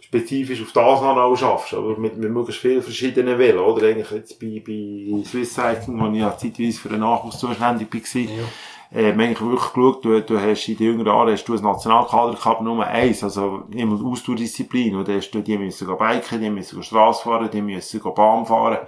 spezifisch 0.00 0.62
auf 0.62 0.72
das 0.72 1.00
auch 1.00 1.36
schaffst, 1.36 1.74
aber 1.74 1.96
mit, 1.96 2.16
mit 2.16 2.30
möglichst 2.30 2.62
vielen 2.62 2.82
verschiedenen 2.82 3.38
Velo, 3.38 3.72
oder? 3.72 3.88
Eigentlich 3.88 4.10
jetzt 4.12 4.38
bei, 4.38 4.62
bei 4.64 5.24
Swiss 5.24 5.54
Cycling, 5.54 6.00
wo 6.00 6.12
ich 6.12 6.20
ja 6.20 6.36
zeitweise 6.36 6.78
für 6.78 6.88
den 6.88 7.00
Nachwuchs 7.00 7.40
zuständig 7.40 7.92
war, 7.92 8.20
ja 8.22 8.44
äh, 8.94 9.10
eigentlich 9.10 9.40
wirklich 9.40 9.72
geschaut, 9.72 10.04
du, 10.04 10.22
du 10.22 10.40
hast 10.40 10.68
in 10.68 10.76
den 10.76 10.86
jüngeren 10.86 11.06
Jahren 11.06 11.32
hast 11.32 11.44
du 11.44 11.54
ein 11.54 11.62
Nationalkader 11.62 12.34
gehabt, 12.34 12.62
Nummer 12.62 12.86
eins, 12.86 13.24
also 13.24 13.64
immer 13.72 14.00
Ausdauerdisziplin, 14.04 14.94
und 14.94 15.08
hast 15.08 15.30
du, 15.32 15.40
die 15.40 15.58
müssen 15.58 15.86
gehen 15.86 15.98
biken, 15.98 16.40
die 16.40 16.50
müssen 16.50 16.82
Strasse 16.82 17.24
fahren, 17.24 17.50
die 17.52 17.60
müssen 17.60 18.00
Bahn 18.14 18.46
fahren, 18.46 18.78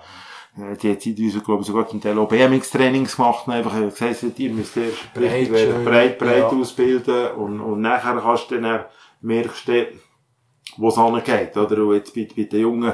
äh, 0.56 0.76
die 0.76 0.92
hat 0.92 1.02
zeitweise, 1.02 1.40
glaube 1.40 1.62
ich, 1.62 1.66
sogar 1.66 1.88
zum 1.88 2.00
Teil 2.00 2.18
auch 2.18 2.28
BMX-Trainings 2.28 3.16
gemacht, 3.16 3.48
einfach 3.48 3.74
gesagt, 3.74 4.38
ihr 4.38 4.52
müsst 4.52 4.76
erst 4.76 5.10
richtig 5.16 5.50
breit, 5.50 5.84
breit, 5.84 6.18
breit 6.18 6.38
ja. 6.38 6.46
ausbilden, 6.48 7.32
und, 7.32 7.60
und 7.60 7.80
nachher 7.80 8.20
kannst 8.20 8.50
du 8.52 8.60
dann, 8.60 8.84
merkst 9.22 9.66
du, 9.66 9.86
wo 10.76 10.88
es 10.88 10.98
angeht, 10.98 11.56
oder? 11.56 11.82
Und 11.84 11.94
jetzt 11.94 12.14
bei, 12.14 12.28
bei 12.36 12.44
den 12.44 12.60
Jungen, 12.60 12.92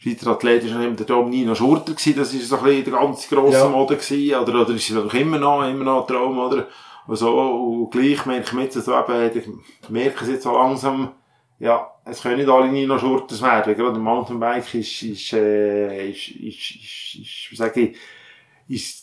Schweizer 0.00 0.30
Athlet 0.30 0.64
war 0.72 0.82
immer 0.82 0.96
der 0.96 1.04
Domnino 1.04 1.54
Schurter 1.54 1.92
gewesen, 1.92 2.16
das 2.16 2.32
war 2.32 2.40
so 2.40 2.56
ein 2.56 2.64
bisschen 2.64 2.84
der 2.84 2.92
ganz 2.94 3.28
grosse 3.28 3.58
ja. 3.58 3.68
Mode 3.68 3.96
gewesen, 3.96 4.34
oder, 4.34 4.62
oder 4.62 4.74
ist 4.74 4.88
es 4.88 4.96
doch 4.96 5.12
immer 5.12 5.38
noch, 5.38 5.68
immer 5.68 5.84
noch 5.84 6.00
ein 6.00 6.06
Traum, 6.06 6.38
oder? 6.38 6.68
Und 7.06 7.16
so, 7.16 7.38
und 7.38 7.90
gleich 7.90 8.24
merke 8.24 8.46
ich 8.46 8.52
mit, 8.54 8.72
so 8.72 8.98
eben, 8.98 9.60
ich 9.82 9.90
merke 9.90 10.24
es 10.24 10.30
jetzt 10.30 10.44
so 10.44 10.52
langsam, 10.52 11.12
ja, 11.58 11.86
es 12.06 12.22
können 12.22 12.38
nicht 12.38 12.48
alle 12.48 12.68
Nino 12.68 12.98
Schurters 12.98 13.42
werden, 13.42 13.76
gerade 13.76 13.96
im 13.96 14.02
Mountainbike 14.02 14.74
ist, 14.74 15.02
ist, 15.02 15.34
äh, 15.34 16.10
ist, 16.10 16.28
ist, 16.28 16.70
ist, 16.70 17.14
ist, 17.16 17.50
wie 17.50 17.56
sag 17.56 17.76
ich, 17.76 17.96
ist 18.68 18.99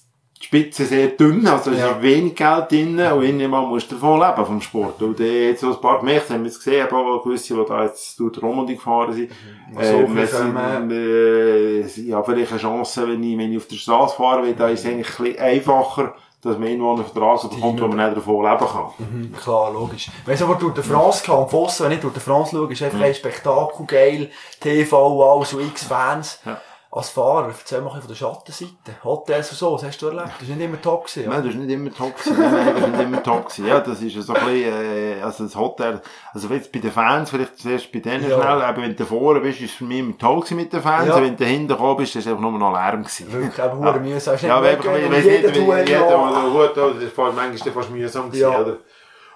Spitze 0.48 0.86
sehr 0.86 1.08
dünn, 1.10 1.46
also 1.46 1.72
es 1.72 1.80
Ja. 1.80 1.88
ist 1.92 2.02
wenig 2.02 2.34
Geld 2.36 2.72
drin 2.72 2.98
und 3.00 3.22
irgendwann 3.24 3.68
musst 3.68 3.92
du 3.92 3.96
davon 3.96 4.22
leben, 4.22 4.46
vom 4.46 4.62
Sport. 4.62 5.02
Und 5.02 5.20
äh, 5.20 5.50
jetzt 5.50 5.60
so 5.60 5.74
ein 5.74 5.82
paar 5.82 6.00
gemerkt, 6.00 6.30
haben 6.30 6.40
wir 6.44 6.46
jetzt 6.50 6.64
gesehen, 6.64 6.88
aber 6.90 7.22
gewisse, 7.22 7.54
die 7.54 7.66
da 7.68 7.84
jetzt 7.84 8.18
durch 8.18 8.32
die 8.32 8.40
Romandie 8.40 8.76
gefahren 8.76 9.12
sind, 9.14 9.30
Mhm. 9.30 9.76
So 9.76 9.82
ähm, 9.82 10.18
es 10.20 10.32
sind, 10.32 10.92
äh, 10.92 11.80
ich 11.82 12.14
habe 12.14 12.24
vielleicht 12.32 12.52
eine 12.54 12.62
Chance, 12.62 13.08
wenn 13.10 13.22
ich, 13.22 13.38
wenn 13.38 13.52
ich 13.52 13.58
auf 13.58 13.68
der 13.68 13.76
Straße 13.76 14.16
fahre, 14.16 14.44
weil 14.44 14.54
da 14.54 14.70
ist 14.70 14.80
es 14.80 14.86
eigentlich 14.86 15.20
ein 15.20 15.26
bisschen 15.26 15.40
einfacher, 15.44 16.16
dass 16.42 16.58
man 16.58 16.68
irgendwo 16.70 16.94
einen 16.94 17.04
Vertrag 17.04 17.42
bekommt, 17.50 17.82
wo 17.82 17.88
man 17.88 17.98
nicht 18.06 18.16
davon 18.18 18.46
leben 18.46 18.58
kann. 18.66 18.86
Mhm, 19.00 19.34
klar, 19.34 19.74
logisch. 19.74 20.08
Weißt 20.26 20.40
du, 20.42 20.46
aber 20.46 20.56
durch 20.56 20.76
die 20.76 20.82
France 20.84 21.24
kam, 21.26 21.40
und 21.40 21.50
Fossen, 21.52 21.86
wenn 21.88 21.92
ich 21.94 22.00
durch 22.00 22.14
die 22.14 22.20
France 22.22 22.56
schaue, 22.56 22.72
ist 22.72 22.80
Mhm. 22.80 22.86
einfach 22.88 23.02
ein 23.02 23.14
Spektakel, 23.16 23.86
geil, 23.86 24.30
TV, 24.62 25.34
alles, 25.34 25.50
so 25.50 25.60
x 25.60 25.84
Fans. 25.84 26.40
Ja. 26.46 26.62
Als 26.98 27.10
Fahrer, 27.10 27.48
erzähl 27.50 27.80
mal 27.82 27.92
von 28.00 28.08
der 28.08 28.16
Schattenseite. 28.16 28.72
Hotels 29.04 29.52
und 29.52 29.58
so, 29.60 29.74
was 29.74 29.84
hast 29.84 30.02
du 30.02 30.08
erlebt? 30.08 30.32
Das 30.40 30.50
war 30.50 30.56
nicht 30.56 30.66
immer 30.66 30.82
top 30.82 31.06
gewesen, 31.06 31.30
Nein, 31.30 31.44
das 31.44 31.54
ist 31.54 31.60
nicht 31.60 31.72
immer 31.72 31.94
top 31.94 32.18
gewesen. 32.18 32.40
Nein, 32.40 32.66
das 32.74 32.82
ist 32.84 32.88
nicht 32.90 33.02
immer 33.02 33.24
top 33.24 33.46
gewesen. 33.46 33.68
Ja, 33.68 33.80
das 33.82 34.02
ist 34.02 34.14
so 34.26 34.34
ein 34.34 34.46
bisschen, 34.46 34.74
äh, 34.74 35.22
also 35.22 35.44
das 35.44 35.56
Hotel, 35.56 36.02
also 36.34 36.48
jetzt 36.48 36.72
bei 36.72 36.80
den 36.80 36.92
Fans, 36.92 37.30
vielleicht 37.30 37.60
zuerst 37.60 37.92
bei 37.92 38.00
denen 38.00 38.28
Ja. 38.28 38.42
schnell, 38.42 38.70
eben 38.70 38.82
wenn 38.82 38.96
du 38.96 39.06
vorne 39.06 39.40
bist, 39.42 39.62
ist 39.62 39.70
es 39.72 39.76
für 39.78 39.84
mich 39.84 40.00
immer 40.00 40.18
toll 40.18 40.38
gewesen 40.40 40.58
mit 40.58 40.74
den 40.74 40.82
Fans, 40.82 41.08
Ja. 41.08 41.22
wenn 41.22 41.38
du 41.38 41.46
hinten 41.46 41.68
gekommen 41.68 41.98
bist, 41.98 42.16
ist 42.16 42.26
es 42.26 42.32
einfach 42.32 42.42
nur 42.42 42.52
noch 42.58 42.74
Lärm 42.74 43.04
gewesen. 43.04 43.32
Wirklich, 43.32 43.66
eben, 43.66 43.78
hure 43.78 44.00
mühsam. 44.00 44.34
Hast 44.34 44.44
du 44.44 44.48
Ja, 44.48 44.60
nicht 44.62 44.80
aber 44.80 44.98
ich 45.00 45.12
weiss 45.12 45.26
nicht, 45.26 45.44
wie 45.56 45.60
jeder, 45.60 45.82
der 45.84 46.54
Hut 46.54 46.70
hat, 46.70 46.78
das 46.78 47.04
ist 47.04 47.14
fast, 47.14 47.36
manchmal 47.36 47.74
fast 47.74 47.90
mühsam 47.92 48.26
gewesen, 48.32 48.42
Ja. 48.42 48.60
oder? 48.60 48.78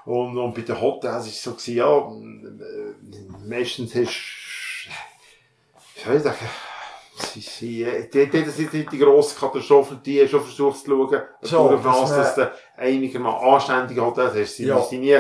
Und, 0.06 0.36
und 0.36 0.56
bei 0.56 0.62
den 0.62 0.82
Hotels 0.82 1.28
ist 1.28 1.36
es 1.36 1.44
so 1.44 1.52
gewesen, 1.52 1.76
ja, 1.76 2.08
meistens 3.48 3.94
hast 3.94 4.10
soll 6.04 6.16
ich 6.16 6.24
sagen, 6.24 6.38
sie, 7.22 7.40
sie, 7.42 7.84
äh, 7.84 8.10
die, 8.10 8.30
die, 8.30 8.44
das 8.44 8.58
sind 8.58 8.74
nicht 8.74 8.92
die 8.92 8.98
grossen 9.00 9.38
Katastrophen, 9.40 10.02
die 10.04 10.22
hast 10.22 10.32
schon 10.32 10.42
versucht 10.42 10.80
zu 10.80 10.86
schauen, 10.92 11.20
So, 11.42 11.70
de 11.70 11.78
France, 11.80 12.16
dass 12.16 12.36
du 12.36 12.52
einigermaßen 12.78 13.48
anständige 13.48 14.06
Hotels 14.06 14.34
hast. 14.36 14.58
Sie, 14.58 14.66
Ja. 14.66 14.82
sie 14.82 14.98
nie, 14.98 15.18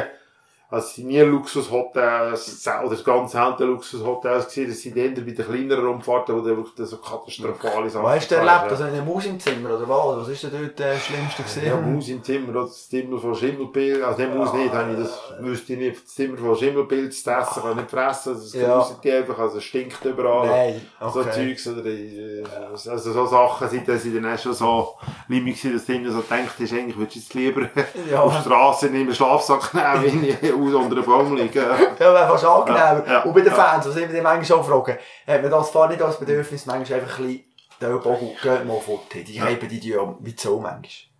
also 0.71 0.87
es 0.87 0.95
sind 0.95 1.07
nie 1.07 1.19
Luxushotels, 1.19 2.67
oder 2.85 2.95
ganz 3.03 3.31
selten 3.33 3.63
Luxushotels 3.67 4.47
gewesen, 4.47 4.69
das 4.69 4.81
sind 4.81 4.97
eher 4.97 5.09
bei 5.11 5.31
den 5.31 5.35
kleineren 5.45 5.85
Umfahrten, 5.87 6.35
wo 6.35 6.39
du 6.39 6.55
wirklich 6.57 6.87
so 6.87 6.97
katastrophale 6.97 7.89
Sachen 7.89 8.05
Was 8.05 8.15
hast 8.15 8.31
du 8.31 8.35
erlebt? 8.35 8.51
ja. 8.53 8.67
Also 8.69 8.83
eine 8.85 9.01
Maus 9.01 9.25
im 9.25 9.39
Zimmer, 9.39 9.69
oder 9.75 9.87
was? 9.89 10.21
Was 10.21 10.29
ist 10.29 10.43
denn 10.43 10.51
dort 10.53 10.79
äh, 10.79 10.93
das 10.93 11.05
Schlimmste 11.05 11.43
gewesen? 11.43 11.65
Ja, 11.65 11.75
Maus 11.75 12.07
im 12.07 12.23
Zimmer, 12.23 12.49
oder 12.49 12.61
das 12.61 12.89
Zimmer 12.89 13.17
von 13.19 13.35
Schimmelpilz, 13.35 14.03
also 14.03 14.21
nicht 14.21 14.35
Maus 14.35 14.53
nicht, 14.53 14.73
habe 14.73 14.91
ich 14.93 14.97
das, 14.99 15.19
wüsste 15.41 15.73
ich 15.73 15.79
nicht, 15.79 16.03
das 16.05 16.15
Zimmer 16.15 16.37
von 16.37 16.55
Schimmelpilz 16.55 17.23
zu 17.23 17.29
essen, 17.31 17.61
kann 17.61 17.71
ich 17.71 17.77
nicht 17.77 17.89
fressen, 17.91 18.29
also 18.33 18.41
es 18.45 18.53
Ja. 18.53 18.61
ja. 18.79 18.87
die 19.03 19.11
einfach, 19.11 19.39
also 19.39 19.57
es 19.57 19.63
stinkt 19.65 20.05
überall. 20.05 20.47
Nein, 20.47 20.81
So 21.11 21.19
okay. 21.19 21.31
Zeugs, 21.31 21.67
oder, 21.67 21.85
äh, 21.85 22.43
also 22.65 22.97
so 23.11 23.25
Sachen 23.25 23.69
sind, 23.69 23.87
dann 23.87 23.99
sind 23.99 24.23
dann 24.23 24.37
schon 24.37 24.53
so 24.53 24.95
limit 25.27 25.57
gewesen, 25.57 25.73
dass 25.73 25.85
du 25.85 25.93
immer 25.93 26.11
so 26.11 26.21
denkst, 26.21 26.53
ist 26.59 26.73
eigentlich, 26.73 26.97
würdest 26.97 27.15
du 27.15 27.19
jetzt 27.19 27.33
lieber 27.33 27.69
Ja. 28.09 28.21
auf 28.21 28.33
der 28.35 28.41
Straße 28.41 28.87
in 28.87 28.95
einem 28.95 29.13
Schlafsack 29.13 29.73
nehmen, 29.73 30.23
ich 30.41 30.60
aus 30.67 30.73
unter 30.73 31.01
Baum 31.01 31.35
liegen. 31.35 31.51
Ja, 31.99 32.27
fast. 32.27 32.43
Ja, 32.43 33.03
ja. 33.07 33.23
Und 33.23 33.33
bei 33.33 33.41
den 33.41 33.53
Fans, 33.53 33.87
was 33.87 33.95
ich 33.95 34.09
mich 34.09 34.21
manchmal 34.21 34.59
auch 34.59 34.65
frage, 34.65 34.99
hat 35.27 35.41
man 35.41 35.51
das 35.51 35.69
Fahren 35.69 35.91
nicht 35.91 36.01
als 36.01 36.19
Bedürfnis, 36.19 36.65
manchmal 36.65 36.99
einfach 36.99 37.19
ein 37.19 37.25
bisschen, 37.25 37.43
der 37.79 37.89
Bogen, 37.97 38.29
geht 38.41 38.65
mal 38.65 38.79
fort. 38.79 39.13
Die 39.13 39.41
haben 39.41 39.57
die 39.67 39.89
ja 39.89 40.15
wie 40.19 40.35
so 40.37 40.59
manchmal. 40.59 41.11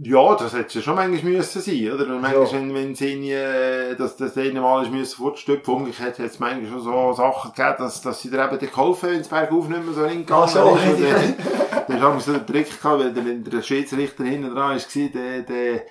Ja, 0.00 0.36
das 0.36 0.52
hätte 0.52 0.80
schon 0.80 0.94
manchmal 0.94 1.32
müssen 1.32 1.60
sein, 1.60 1.90
oder? 1.92 2.04
Und 2.06 2.20
manchmal, 2.20 2.44
Ja. 2.44 2.52
wenn, 2.52 2.72
wenn 2.72 2.94
sie 2.94 3.32
äh, 3.32 3.96
dass 3.96 4.16
das 4.16 4.36
eine 4.38 4.60
Mal 4.60 4.84
ist 4.84 4.92
müssen 4.92 5.16
fortstüpfen, 5.16 5.74
umgekehrt 5.74 6.20
hat 6.20 6.26
es 6.26 6.38
manchmal 6.38 6.70
schon 6.70 6.82
so 6.82 7.12
Sachen 7.14 7.50
gegeben, 7.52 7.74
dass, 7.78 8.00
dass 8.00 8.22
sie 8.22 8.30
dir 8.30 8.44
eben 8.44 8.58
den 8.60 8.70
geholfen 8.70 9.14
ins 9.14 9.26
Bergauf 9.26 9.68
nicht 9.68 9.84
mehr 9.84 9.94
so 9.94 10.06
so, 10.46 10.76
ist. 10.76 11.00
Ja. 11.00 11.16
so 12.20 12.32
den 12.32 12.46
Trick 12.46 12.80
gehabt, 12.80 13.00
weil 13.00 13.12
der, 13.12 13.26
wenn 13.26 13.42
der 13.42 13.60
Schiedsrichter 13.60 14.22
hinten 14.22 14.54
dran 14.54 14.76
war, 14.78 15.08
der, 15.08 15.42
der, 15.42 15.82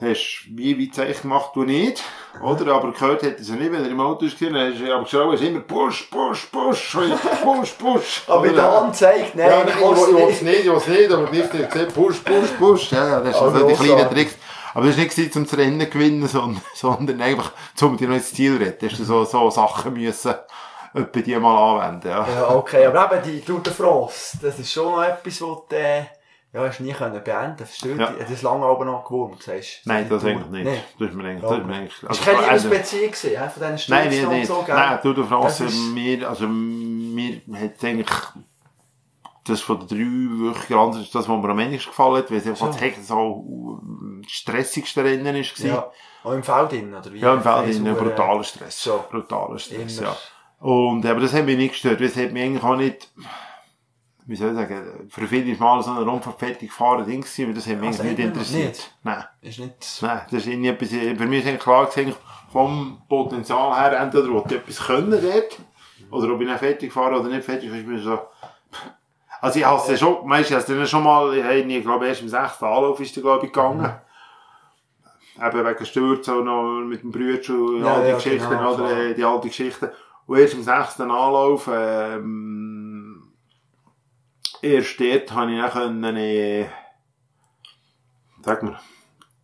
hast 0.00 0.44
wie 0.48 0.78
wie 0.78 0.90
Zeichen 0.90 1.22
gemacht, 1.22 1.50
du 1.54 1.64
nicht, 1.64 2.02
oder? 2.42 2.74
Aber 2.74 2.92
gehört 2.92 3.22
er 3.22 3.38
es 3.38 3.48
nicht, 3.48 3.72
wenn 3.72 3.84
er 3.84 3.90
im 3.90 4.00
Auto 4.00 4.26
ist, 4.26 4.40
dann 4.40 4.54
hast 4.54 4.80
du 4.80 4.92
aber 4.92 5.04
geschrien, 5.04 5.54
immer 5.54 5.60
Push, 5.60 6.08
Push, 6.10 6.46
Push, 6.46 6.96
Push, 7.42 7.70
Push. 7.72 8.22
Aber 8.26 8.42
mit 8.42 8.56
der? 8.56 8.80
Hand 8.80 8.96
zeigt, 8.96 9.34
nein, 9.36 9.48
Ja, 9.48 9.60
ich 9.60 9.74
nein, 9.74 9.74
ich, 9.78 10.00
ich, 10.02 10.08
ich 10.08 10.14
will 10.14 10.28
es 10.28 10.42
nicht, 10.42 10.60
ich 10.60 10.66
will 10.66 10.76
es 10.76 10.86
nicht, 10.88 11.12
aber 11.12 11.30
nicht 11.30 11.50
gesagt, 11.50 11.94
push, 11.94 12.18
push, 12.20 12.50
push. 12.58 12.92
Ja, 12.92 13.20
das 13.20 13.36
ist 13.36 13.42
Ah, 13.42 13.44
also 13.46 13.68
die 13.68 13.74
kleinen 13.74 14.10
Tricks. 14.10 14.36
Aber 14.74 14.86
das 14.86 14.96
war 14.96 15.04
nicht 15.04 15.36
um 15.36 15.44
das 15.44 15.58
Rennen 15.58 15.80
zu 15.80 15.86
gewinnen, 15.86 16.26
sondern, 16.26 16.62
sondern 16.74 17.20
einfach, 17.20 17.52
um 17.82 17.96
dir 17.96 18.08
noch 18.08 18.14
ins 18.16 18.32
Ziel 18.32 18.56
zu 18.58 18.64
retten. 18.64 18.88
Hast 18.88 18.98
du 18.98 19.04
so, 19.04 19.24
so 19.24 19.50
Sachen 19.50 19.92
müssen, 19.92 20.34
etwa 20.94 21.20
die 21.20 21.36
mal 21.36 21.82
anwenden, 21.82 22.08
ja. 22.08 22.26
Ja, 22.26 22.50
okay, 22.54 22.86
aber 22.86 23.12
eben 23.12 23.22
die 23.24 23.40
Tour 23.40 23.60
de 23.60 23.72
France, 23.72 24.38
das 24.40 24.58
ist 24.58 24.72
schon 24.72 24.92
noch 24.92 25.02
etwas, 25.02 25.40
was 25.40 25.58
du, 25.68 25.76
äh, 25.76 26.04
ja, 26.52 26.60
hast 26.66 26.80
nie 26.80 26.92
können 26.92 27.22
beenden. 27.24 27.56
Verstehst 27.64 27.84
du? 27.98 28.00
Ja. 28.00 28.10
Das 28.18 28.30
ist 28.30 28.42
lange 28.42 28.66
aber 28.66 28.84
noch 28.84 29.04
gewurmt, 29.04 29.42
sagst 29.42 29.80
du? 29.84 29.88
Nein, 29.90 30.06
das 30.08 30.24
eigentlich 30.24 30.46
nicht. 30.48 30.64
Nee. 30.64 30.80
Das 30.98 31.08
ist 31.08 31.14
mir 31.14 31.24
eigentlich, 31.24 31.42
das 31.42 31.58
ist 31.58 31.66
mir 31.66 31.74
eigentlich, 31.74 31.94
Das 32.00 32.26
war 32.26 32.34
keine 32.34 32.48
also, 32.48 32.68
Liebesbeziehung 32.68 33.10
gewesen, 33.12 33.30
hä, 33.30 33.36
von 33.36 33.48
diesen 33.48 33.62
Nein, 33.62 33.78
Stürzen 33.78 34.10
wir 34.20 34.28
und 34.28 34.34
nicht. 34.34 34.46
so, 34.48 34.62
gell? 34.62 34.74
Nein, 34.74 35.00
Tour 35.02 35.14
de 35.14 35.24
France, 35.24 35.64
Das 35.64 35.72
ist- 35.72 35.94
wir, 35.94 36.28
also, 36.28 36.46
wir 36.48 37.60
hat 37.60 37.84
eigentlich, 37.84 38.08
das 39.44 39.60
von 39.60 39.78
den 39.80 39.88
drei 39.88 40.44
wirklich 40.46 40.68
ganz, 40.68 40.96
ist 40.98 41.14
das, 41.14 41.28
was 41.28 41.42
mir 41.42 41.48
am 41.48 41.58
wenigsten 41.58 41.90
gefallen 41.90 42.16
hat, 42.16 42.30
weil 42.30 42.38
es 42.38 42.46
einfach 42.46 42.72
So. 42.72 42.78
das 42.78 43.06
so 43.08 43.80
das 44.22 44.30
stressigste 44.32 45.02
Rennen 45.04 45.24
war. 45.34 45.66
Ja. 45.66 45.90
Auch 46.24 46.32
im 46.32 46.42
Feld 46.44 46.70
drin, 46.72 46.94
oder 46.94 47.12
wie? 47.12 47.18
Ja, 47.18 47.34
im 47.34 47.42
Feld 47.42 47.66
Weiss, 47.68 47.76
in 47.76 47.84
wo, 47.86 47.90
äh, 47.90 47.94
brutaler 47.94 48.44
Stress. 48.44 48.80
so. 48.82 49.04
Brutaler 49.10 49.58
Stress, 49.58 49.98
Immer. 49.98 50.08
ja. 50.08 50.16
Und, 50.60 51.04
aber 51.06 51.18
das 51.20 51.32
hat 51.32 51.44
mich 51.44 51.56
nicht 51.56 51.72
gestört, 51.72 51.98
weil 51.98 52.06
es 52.06 52.16
hat 52.16 52.30
mich 52.30 52.42
eigentlich 52.44 52.62
auch 52.62 52.76
nicht, 52.76 53.10
wie 54.32 54.36
soll 54.36 54.48
ich 54.52 54.56
sagen, 54.56 55.06
für 55.10 55.26
viele 55.26 55.54
Mal 55.56 55.82
so 55.82 55.90
ein 55.90 56.08
Rundfahrt 56.08 56.38
fertig 56.38 56.70
gefahren 56.70 57.04
Ding 57.04 57.20
gewesen, 57.20 57.48
weil 57.48 57.54
das 57.54 57.66
hat 57.66 57.76
mich 57.78 57.88
Also 57.88 58.02
nicht 58.02 58.18
interessiert. 58.18 58.68
nicht? 58.68 58.94
Nein. 59.02 59.24
Ist 59.42 59.58
nicht... 59.58 59.98
Nein, 60.00 60.20
das 60.30 60.40
ist 60.40 60.46
irgendwie 60.46 60.68
etwas, 60.70 60.88
für 60.88 61.26
mich 61.26 61.40
ist 61.40 61.48
eigentlich 61.48 61.62
klar 61.62 61.84
gewesen, 61.86 62.14
vom 62.50 63.02
Potenzial 63.10 63.78
her, 63.78 64.00
entweder 64.00 64.28
will 64.28 64.42
ich 64.46 64.52
etwas 64.52 64.78
können 64.86 65.10
dort, 65.10 65.58
oder 66.10 66.32
ob 66.32 66.40
ich 66.40 66.48
nicht 66.48 66.58
fertig 66.58 66.90
fahre 66.90 67.20
oder 67.20 67.28
nicht 67.28 67.44
fertig, 67.44 67.70
ist 67.70 67.86
mir 67.86 67.98
so, 67.98 68.18
also 69.42 69.58
ich 69.58 69.66
hasse 69.66 69.98
schon, 69.98 70.26
meistens 70.26 70.56
hast 70.56 70.68
du 70.70 70.76
dann 70.76 70.86
schon 70.86 71.02
mal, 71.02 71.34
ich 71.36 71.82
glaube 71.82 72.06
erst 72.06 72.22
im 72.22 72.28
sechsten 72.30 72.64
Anlauf 72.64 72.98
ist 73.00 73.14
der, 73.14 73.22
glaube 73.22 73.44
ich, 73.46 73.52
gegangen. 73.52 73.92
Eben 75.42 75.66
wegen 75.66 75.86
Sturz 75.86 76.28
auch 76.30 76.42
noch 76.42 76.80
mit 76.84 77.02
dem 77.02 77.10
Brütsch 77.10 77.50
und 77.50 77.84
Ja, 77.84 77.94
all 77.94 78.02
die 78.02 78.08
ja, 78.10 78.14
Geschichten, 78.14 78.48
genau, 78.48 78.74
oder, 78.74 78.96
äh, 78.96 79.14
die 79.14 79.24
alte 79.24 79.48
Geschichten. 79.48 79.90
Und 80.26 80.38
erst 80.38 80.54
im 80.54 80.62
sechsten 80.62 81.10
Anlauf, 81.10 81.68
ähm, 81.72 82.81
erst 84.62 85.00
dort 85.00 85.32
habe 85.32 85.52
ich 85.52 85.60
dann 85.60 85.70
können, 85.70 86.16
äh, 86.16 86.66
sag 88.44 88.62
mal, 88.62 88.78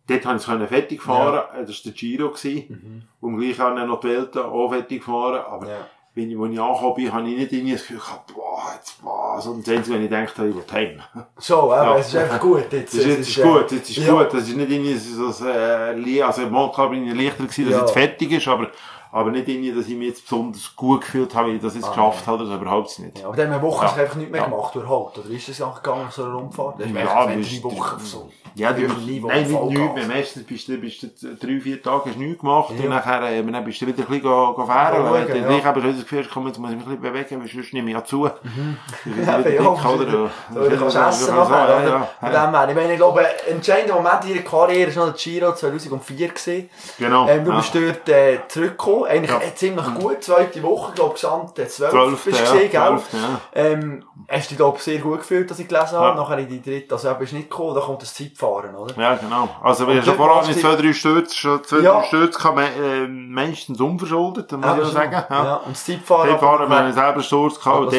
dort 0.07 0.25
habe 0.25 0.37
ich 0.37 0.47
es 0.47 0.69
fertig 0.69 1.01
fahren, 1.01 1.43
äh, 1.55 1.65
das 1.65 1.69
war 1.85 1.91
der 1.91 1.91
Giro 1.93 2.29
gewesen. 2.31 3.07
Und 3.21 3.37
gleich 3.37 3.59
habe 3.59 3.79
ich 3.79 3.85
noch 3.85 3.99
die 3.99 4.07
Welt 4.07 4.37
auch 4.37 4.69
fertig 4.71 4.99
gefahren, 4.99 5.41
aber 5.47 5.67
Ja. 5.69 5.87
wenn 6.15 6.31
ich, 6.31 6.37
als 6.39 6.51
ich 6.53 6.59
angekommen 6.59 6.95
bin, 6.95 7.13
habe 7.13 7.29
ich 7.29 7.37
nicht 7.37 7.53
irgendwie 7.53 7.71
das 7.73 7.81
Gefühl 7.81 7.97
gehabt, 7.99 8.33
boah, 8.33 8.71
jetzt 8.75 8.97
was. 9.03 9.47
Und 9.47 9.67
Einzige, 9.69 9.95
wenn 9.95 10.03
ich 10.03 10.09
gedacht 10.09 10.37
habe, 10.37 10.49
ich 10.49 10.55
will 10.55 10.63
heim. 10.71 11.01
So, 11.37 11.71
aber 11.73 11.91
Ja. 11.91 11.97
es 11.97 12.07
ist 12.07 12.15
einfach 12.15 12.39
gut 12.39 12.71
jetzt. 12.71 12.93
Das 12.97 13.01
ist, 13.01 13.07
Es 13.07 13.17
jetzt 13.17 13.29
ist 13.29 13.37
äh, 13.37 13.43
gut, 13.43 13.71
jetzt 13.71 13.89
ist 13.89 13.97
ja. 13.97 14.13
gut. 14.13 14.33
Das 14.33 14.47
ist 14.47 14.55
nicht 14.55 14.69
irgendwie 14.71 14.95
so, 14.95 15.45
äh, 15.45 16.21
also 16.21 16.49
mal 16.49 16.71
klar 16.71 16.89
bin 16.89 17.07
ich 17.07 17.13
leichter 17.15 17.43
gewesen, 17.43 17.65
dass 17.65 17.73
Ja. 17.75 17.79
jetzt 17.81 17.91
fertig 17.91 18.31
ist, 18.31 18.47
aber, 18.47 18.71
aber 19.11 19.31
nicht 19.31 19.47
irgendwie, 19.47 19.71
dass 19.71 19.87
ich 19.87 19.95
mich 19.95 20.09
jetzt 20.09 20.23
besonders 20.23 20.75
gut 20.75 21.01
gefühlt 21.01 21.33
habe, 21.33 21.51
wie 21.51 21.55
ich 21.55 21.61
das 21.61 21.75
jetzt 21.75 21.85
Ah, 21.85 21.89
geschafft 21.89 22.27
habe, 22.27 22.45
das 22.45 22.53
überhaupt 22.55 22.99
nicht. 22.99 23.19
Ja, 23.19 23.27
aber 23.27 23.37
dann 23.37 23.51
wir 23.51 23.61
Wochen 23.61 23.83
Ja. 23.83 23.89
sich 23.89 23.99
einfach 23.99 24.15
nicht 24.15 24.31
mehr 24.31 24.41
Ja. 24.41 24.47
gemacht 24.47 24.75
Halt. 24.75 25.17
Oder 25.17 25.29
ist 25.29 25.49
es 25.49 25.61
auch 25.61 25.81
gegangen, 25.81 26.07
so 26.11 26.23
eine 26.23 26.33
Rundfahrt? 26.33 26.79
Das 26.79 26.87
ist 26.87 26.93
Ja, 26.95 27.01
ja, 27.01 27.25
du 27.25 27.41
drei 27.41 27.63
Wochen 27.63 27.95
auf 27.95 28.05
so. 28.05 28.29
Ja, 28.55 28.73
du, 28.73 28.81
nein, 28.81 28.87
nicht 28.99 29.21
nichts 29.63 29.95
mehr. 29.95 30.07
Meistens 30.07 30.43
bist 30.43 30.67
du, 30.67 30.77
bist 30.77 31.03
du 31.03 31.35
drei, 31.35 31.59
vier 31.59 31.81
Tage 31.81 32.05
hast 32.07 32.15
du 32.15 32.19
nichts 32.19 32.39
gemacht 32.39 32.73
Ja. 32.75 32.83
und 32.83 32.89
nachher, 32.89 33.21
äh, 33.23 33.43
dann 33.43 33.63
bist 33.63 33.81
du 33.81 33.87
wieder 33.87 33.99
ein 33.99 34.05
bisschen 34.05 34.23
go, 34.23 34.53
go 34.53 34.65
fahren. 34.65 35.03
Weil 35.03 35.27
schauen, 35.27 35.41
dann 35.43 35.51
ja. 35.51 35.57
eben 35.69 35.81
schon 35.81 35.91
das 35.91 36.01
Gefühl, 36.01 36.23
hast, 36.23 36.31
komm, 36.31 36.47
jetzt 36.47 36.59
muss 36.59 36.71
ich 36.71 36.75
mich 36.77 36.85
ein 36.85 36.97
bisschen 36.97 37.13
bewegen, 37.13 37.41
weil 37.41 37.47
sonst 37.47 37.73
nehme 37.73 37.89
ich 37.89 37.95
ja 37.95 38.03
zu. 38.03 38.29
Mhm. 38.43 38.77
Ja, 39.25 39.39
wieder 39.39 39.51
ja, 39.53 39.61
dick, 39.61 39.85
oder? 39.85 40.29
So, 40.53 40.69
du 40.69 40.77
kannst 40.77 40.95
essen 40.95 41.35
nachher, 41.35 41.69
ja, 41.69 42.09
ja, 42.21 42.33
ja. 42.53 42.69
Ich 42.69 42.75
meine, 42.75 42.91
ich 42.91 42.97
glaube, 42.97 43.25
entscheidender 43.47 43.95
Moment 43.95 44.25
in 44.25 44.35
ihrer 44.35 44.43
Karriere 44.43 44.95
war 44.95 45.05
noch 45.07 45.13
der 45.13 45.21
Giro 45.21 45.53
2004 45.53 46.27
gewesen. 46.29 46.69
Genau. 46.97 47.27
Ähm, 47.27 47.45
du 47.45 47.51
ja. 47.51 47.57
bist 47.57 47.75
dort 47.75 48.09
äh, 48.09 48.39
zurückgekommen. 48.47 48.98
Eigentlich 49.05 49.31
Ja. 49.31 49.41
Ziemlich 49.55 49.85
gut. 49.95 50.23
Zweite 50.23 50.61
Woche, 50.63 50.93
glaube 50.93 51.15
ich, 51.15 51.21
gesamt 51.21 51.55
12. 51.55 51.69
Zwölfte, 51.91 52.29
bist 52.29 52.39
ja, 52.39 52.45
du 52.45 52.51
gesehen, 52.53 52.71
gell? 52.71 52.81
zwölfte, 52.81 53.17
ja. 53.17 53.41
Ähm, 53.53 54.03
hast 54.27 54.45
du 54.45 54.49
dich, 54.49 54.57
glaube 54.57 54.77
ich, 54.77 54.83
sehr 54.83 54.99
gut 54.99 55.19
gefühlt, 55.19 55.49
dass 55.51 55.59
ich 55.59 55.67
gelesen 55.67 55.91
habe. 55.97 56.07
Ja. 56.07 56.15
Nachher 56.15 56.37
in 56.39 56.47
die 56.49 56.61
dritte, 56.61 56.93
also, 56.95 57.09
du 57.09 57.15
bist 57.15 57.33
nicht 57.33 57.49
gekommen, 57.49 57.75
da 57.75 57.81
kommt 57.81 58.01
das 58.01 58.13
Zeitfahren, 58.13 58.75
oder? 58.75 58.95
Ja, 59.01 59.15
genau. 59.15 59.49
Also, 59.61 59.87
wir 59.87 59.95
haben 59.95 60.03
schon 60.03 60.15
vorher 60.15 60.47
mit 60.47 60.55
du- 60.55 60.59
zwei, 60.61 60.75
drei 60.75 60.93
Stürzen, 60.93 61.35
schon 61.35 61.63
zwei, 61.63 61.81
drei 61.81 62.03
Stürzen 62.03 62.41
kann 62.41 62.55
man, 62.55 62.65
äh, 62.65 63.07
meistens 63.07 63.79
unverschuldet, 63.79 64.51
muss 64.51 64.77
ich 64.87 64.93
sagen. 64.93 65.23
Ja. 65.29 65.55
Und 65.55 65.75
das 65.75 65.85
Zeitfahren. 65.85 66.29
Die 66.31 66.37
fahren, 66.37 66.61
aber- 66.61 66.69
wir 66.69 66.77
haben 66.79 66.93
selber 66.93 67.21
Sturz 67.21 67.59
gehabt, 67.59 67.91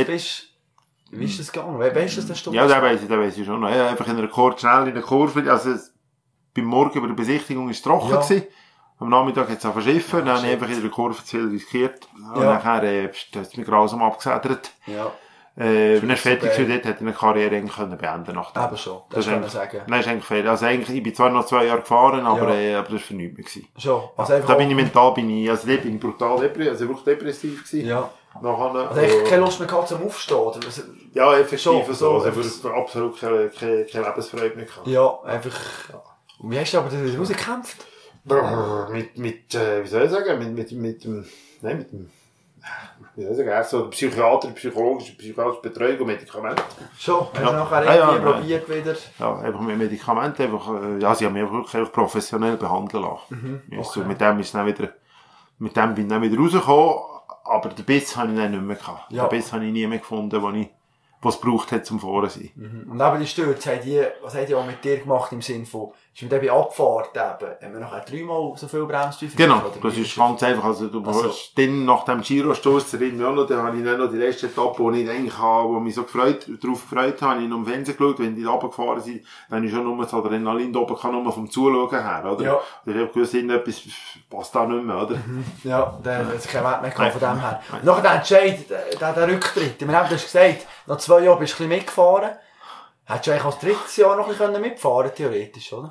wie 1.13 1.25
ist 1.25 1.41
das 1.41 1.51
gegangen? 1.51 1.79
We- 1.81 1.93
Weißt 1.95 2.15
du, 2.17 2.21
dass 2.21 2.27
der 2.29 2.35
Sturz? 2.37 2.55
ja, 2.55 2.67
da 2.69 2.81
weiss 2.81 3.03
ich, 3.03 3.09
da 3.09 3.19
weiss 3.19 3.37
ich 3.37 3.45
schon 3.45 3.65
einfach 3.65 4.07
in 4.07 4.17
einer 4.17 4.29
Kurve, 4.29 4.59
schnell 4.59 4.87
in 4.89 4.95
der 4.95 5.03
Kurve, 5.03 5.51
also, 5.51 5.71
beim 6.55 6.65
Morgen 6.65 7.01
bei 7.01 7.07
der 7.09 7.15
Besichtigung 7.15 7.69
ist 7.69 7.79
es 7.79 7.83
trocken 7.83 8.11
Ja. 8.11 8.23
Am 9.01 9.09
Nachmittag 9.09 9.49
hat 9.49 9.65
es 9.65 9.71
verschiffen, 9.73 10.25
dann 10.27 10.37
habe 10.37 10.47
ich 10.47 10.53
einfach 10.53 10.69
in 10.69 10.81
der 10.81 10.91
Kurve 10.91 11.17
zu 11.17 11.23
viel 11.25 11.49
riskiert. 11.49 12.07
Und 12.35 12.43
Ja. 12.43 12.55
nachher, 12.55 12.83
äh, 12.85 13.09
hat 13.09 13.15
es 13.43 13.57
mich 13.57 13.67
grausam 13.67 14.03
abgesädert. 14.03 14.71
Ja. 14.87 15.11
Äh, 15.57 16.01
wenn 16.01 16.09
er 16.11 16.17
fertig 16.17 16.53
dort 16.57 16.69
hätte 16.69 16.89
er 16.89 17.01
eine 17.01 17.13
Karriere 17.13 17.57
eigentlich 17.57 17.75
können 17.75 17.99
beenden 17.99 18.35
nach 18.37 18.53
dem. 18.53 18.63
Eben 18.63 18.77
schon, 18.77 19.01
das, 19.11 19.25
Das 19.25 19.33
kann 19.33 19.41
man 19.41 19.51
sagen. 19.51 19.81
Nein, 19.89 20.01
ist 20.01 20.07
eigentlich 20.09 20.25
fair. 20.25 20.49
Also 20.49 20.65
eigentlich, 20.67 20.97
ich 20.97 21.03
bin 21.03 21.15
zwar 21.15 21.29
noch 21.31 21.45
zwei 21.45 21.65
Jahre 21.67 21.81
gefahren, 21.81 22.25
aber, 22.25 22.55
Ja. 22.55 22.61
äh, 22.61 22.75
aber 22.77 22.85
das 22.85 22.93
war 22.93 22.99
für 23.01 23.15
nichts 23.15 23.37
mehr. 23.37 23.45
Gewesen. 23.47 23.69
Schon. 23.77 24.03
Also 24.17 24.33
einfach 24.35 24.49
Da 24.49 24.55
bin 24.55 24.71
ich 24.71 24.77
mental, 24.77 25.13
bin 25.13 25.29
ich, 25.29 25.51
also 25.51 25.67
dort 25.67 25.83
bin 25.83 25.95
ich 25.97 26.01
brutal 26.01 26.39
depressiv, 26.41 26.71
also 26.71 26.89
wirklich 26.89 27.05
depressiv 27.05 27.65
gewesen. 27.65 27.89
Ja. 27.89 28.11
Nachher, 28.41 28.89
Also 28.91 29.01
äh, 29.01 29.25
keine 29.25 29.41
Lust 29.45 29.59
mehr 29.59 29.69
gehabt 29.69 29.89
zum 29.89 30.03
Aufstehen, 30.07 30.37
oder? 30.39 30.61
was- 30.65 30.85
ja, 31.13 31.33
effektiv 31.35 31.63
Schon, 31.63 31.85
so. 31.87 31.93
so, 31.95 32.13
Also 32.25 32.37
wirklich 32.37 32.65
absolut 32.65 33.21
keine, 33.21 33.49
keine, 33.49 33.85
keine 33.87 34.07
Lebensfreude 34.07 34.57
mehr 34.57 34.67
gehabt. 34.67 34.87
Ja, 34.87 35.21
einfach... 35.25 35.59
Und 36.39 36.51
wie 36.53 36.59
hast 36.61 36.73
du 36.73 36.79
aber 36.79 36.89
da 36.91 37.05
wieder 37.05 37.19
rausgekämpft? 37.19 37.77
Brrr, 37.79 37.90
Mit, 38.93 39.19
mit, 39.19 39.55
äh, 39.55 39.83
wie 39.85 39.89
soll 39.89 40.05
ich 40.05 40.11
sagen, 40.11 40.39
mit, 40.39 40.53
mit, 40.53 40.73
mit 40.73 41.05
dem, 41.05 41.25
nein, 41.63 41.79
mit 41.79 41.93
dem, 41.93 42.11
wie 43.17 43.23
soll 43.23 43.33
ich 43.33 43.39
sagen, 43.39 43.65
so 43.69 43.89
Psychiater, 43.91 44.49
psychologische, 44.51 45.17
psychologische 45.17 45.63
Betreuung 45.63 46.01
und 46.01 46.07
Medikamente. 46.07 46.63
Schon. 46.99 47.27
Hast 47.33 47.41
Ja. 47.41 47.53
nachher 47.53 47.85
Ja, 47.85 47.95
ja, 47.95 48.13
irgendwie 48.13 48.25
nein. 48.25 48.35
probiert 48.35 48.69
wieder? 48.69 48.97
Ja, 49.19 49.39
einfach 49.39 49.61
mit 49.61 49.79
Medikamenten, 49.79 50.43
einfach, 50.43 50.83
äh, 50.83 50.99
ja, 50.99 51.15
sie 51.15 51.27
haben 51.27 51.33
mich 51.33 51.51
wirklich 51.51 51.75
einfach 51.75 51.93
professionell 51.93 52.57
behandeln 52.57 53.03
lassen. 53.05 53.63
Ja, 53.71 53.83
so, 53.83 54.01
okay. 54.01 54.09
mit 54.09 54.21
dem 54.21 54.39
ist 54.41 54.55
dann 54.55 54.67
wieder, 54.67 54.91
mit 55.59 55.77
dem 55.77 55.95
bin 55.95 56.05
ich 56.05 56.11
dann 56.11 56.23
wieder 56.23 56.37
rausgekommen, 56.39 56.95
aber 57.45 57.69
den 57.71 57.85
Biss 57.85 58.17
habe 58.17 58.31
ich 58.33 58.39
dann 58.39 58.51
nicht 58.51 58.63
mehr 58.63 58.77
gehabt. 58.77 59.11
Ja. 59.11 59.27
Den 59.27 59.31
Biss 59.39 59.53
habe 59.53 59.65
ich 59.65 59.73
nie 59.73 59.87
mehr 59.87 59.99
gefunden, 59.99 60.41
wo 60.43 60.51
ich, 60.51 60.69
was 61.23 61.41
braucht 61.41 61.73
hat 61.73 61.85
zum 61.85 62.01
Fahren 62.01 62.29
sein. 62.31 62.51
Und 62.89 63.01
eben 63.01 63.21
die 63.21 63.27
Stürze, 63.27 63.73
haben 63.73 63.83
die, 63.83 64.03
was 64.23 64.35
haben 64.35 64.47
die 64.47 64.55
auch 64.55 64.65
mit 64.67 64.83
dir 64.85 64.99
gemacht 64.99 65.33
im 65.33 65.43
Sinne 65.43 65.67
von, 65.67 65.93
ist 66.13 66.23
mit 66.23 66.33
eben 66.33 66.51
Abfahrt 66.51 67.11
eben, 67.17 67.51
haben 67.63 67.73
wir 67.73 67.81
nachher 67.81 68.01
dreimal 68.01 68.53
so 68.57 68.67
viel 68.67 68.85
Bremsdüfer? 68.85 69.37
Genau, 69.37 69.63
das 69.83 69.97
ist 69.97 70.17
ganz 70.17 70.43
einfach. 70.43 70.65
Also, 70.65 70.89
du 70.89 71.03
Also- 71.05 71.29
hast 71.29 71.53
dann 71.57 71.85
nach 71.85 72.05
dem 72.05 72.21
Giro-Stoss 72.21 72.93
erinnere 72.95 73.17
mich 73.17 73.27
auch 73.27 73.35
noch, 73.35 73.47
da 73.47 73.63
habe 73.63 73.79
ich 73.79 73.85
dann 73.85 73.99
noch 73.99 74.11
die 74.11 74.17
letzte 74.19 74.47
Etappe, 74.49 74.81
wo 74.83 74.91
ich 74.91 75.09
eigentlich 75.09 75.39
habe, 75.39 75.69
wo 75.69 75.79
mich 75.81 75.95
so 75.95 76.03
gefreut, 76.03 76.47
darauf 76.63 76.89
gefreut 76.91 77.23
habe, 77.23 77.35
habe 77.35 77.43
ich 77.45 77.49
noch 77.49 77.59
im 77.59 77.65
Fernsehen 77.67 77.97
geschaut, 77.97 78.19
wenn 78.19 78.35
die 78.35 78.43
da 78.43 78.51
runtergefahren 78.51 79.01
sind, 79.01 79.25
dann 79.49 79.65
ich 79.65 79.71
schon 79.71 79.85
nur 79.85 80.03
das 80.03 80.13
Adrenalin 80.13 80.73
da 80.73 80.81
oben 80.81 80.95
gehabt, 80.97 81.15
nur 81.15 81.33
vom 81.33 81.49
Zuschauen 81.51 81.91
her, 81.91 82.25
oder? 82.33 82.45
Ja. 82.45 82.61
Da 82.85 82.93
habe 82.93 83.05
ich 83.05 83.13
gewusst, 83.13 83.35
irgendetwas 83.35 83.81
passt 84.29 84.55
da 84.55 84.67
nicht 84.67 84.85
mehr, 84.85 85.03
oder? 85.03 85.17
Ja, 85.65 85.99
der 86.05 86.19
hat 86.19 86.33
jetzt 86.33 86.49
keinen 86.49 86.65
Wert 86.65 86.83
mehr 86.83 86.91
gehabt 86.91 87.13
von 87.13 87.21
dem 87.21 87.41
her. 87.41 87.61
Nachher 87.83 88.03
der 88.03 88.15
Entscheid, 88.15 88.69
der, 88.69 88.85
der, 88.99 89.13
der 89.13 89.29
Rücktritt, 89.29 89.81
wir 89.89 89.97
haben 89.97 90.11
das 90.11 90.23
gesagt, 90.25 90.67
nach 90.87 90.99
zwei 90.99 91.21
Jahren 91.21 91.39
bist 91.39 91.53
du 91.59 91.63
ein 91.63 91.69
bisschen 91.69 91.79
mitgefahren. 91.79 92.31
Hättest 93.07 93.27
du 93.27 93.31
eigentlich 93.33 93.45
als 93.45 93.59
drittes 93.59 93.97
Jahr 93.97 94.17
noch 94.17 94.29
ein 94.29 94.37
bisschen 94.37 94.61
mitfahren 94.61 95.11
theoretisch, 95.15 95.73
oder? 95.73 95.91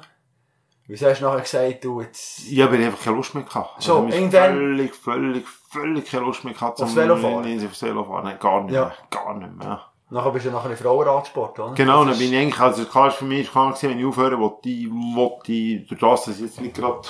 Wieso 0.90 1.06
hast 1.08 1.20
du 1.22 1.26
nachher 1.26 1.42
gesagt, 1.42 1.84
du 1.84 2.02
jetzt... 2.02 2.50
Ich 2.50 2.60
habe 2.60 2.76
einfach 2.76 3.00
keine 3.04 3.16
Lust 3.18 3.36
mehr 3.36 3.44
gehabt. 3.44 3.80
So, 3.80 3.92
ich 3.94 4.00
habe 4.00 4.16
irgendwann- 4.16 4.56
völlig, 4.56 4.96
völlig, 4.96 5.48
völlig 5.48 6.10
keine 6.10 6.26
Lust 6.26 6.44
mehr 6.44 6.54
gehabt, 6.56 6.82
Aufs 6.82 6.96
Velofahren? 6.96 7.42
Nee, 7.44 7.64
aufs 7.64 7.84
Velofahren. 7.84 8.24
Nein, 8.24 8.40
gar 8.40 8.64
nicht 8.64 8.74
Ja. 8.74 8.86
mehr. 8.86 8.94
Gar 9.12 9.36
nicht 9.36 9.56
mehr. 9.56 9.82
Nachher 10.10 10.32
bist 10.32 10.48
du 10.48 10.50
nachher 10.50 10.72
in 10.72 10.78
Frauenradsport, 10.78 11.60
oder? 11.60 11.74
Genau, 11.76 12.04
dann 12.06 12.18
bin 12.18 12.34
ich 12.34 12.40
eigentlich, 12.40 12.60
also 12.60 12.86
klar 12.86 13.12
für 13.12 13.26
mich 13.26 13.52
klar 13.52 13.68
gewesen, 13.72 13.90
wenn 13.92 14.00
ich 14.00 14.06
aufhöre, 14.08 14.40
wollte 14.40 14.68
wollte 15.14 15.52
ich, 15.54 15.88
durch 15.88 16.00
das, 16.02 16.26
dass 16.26 16.36
ich 16.38 16.42
jetzt 16.46 16.60
nicht 16.60 16.74
gerade, 16.76 17.02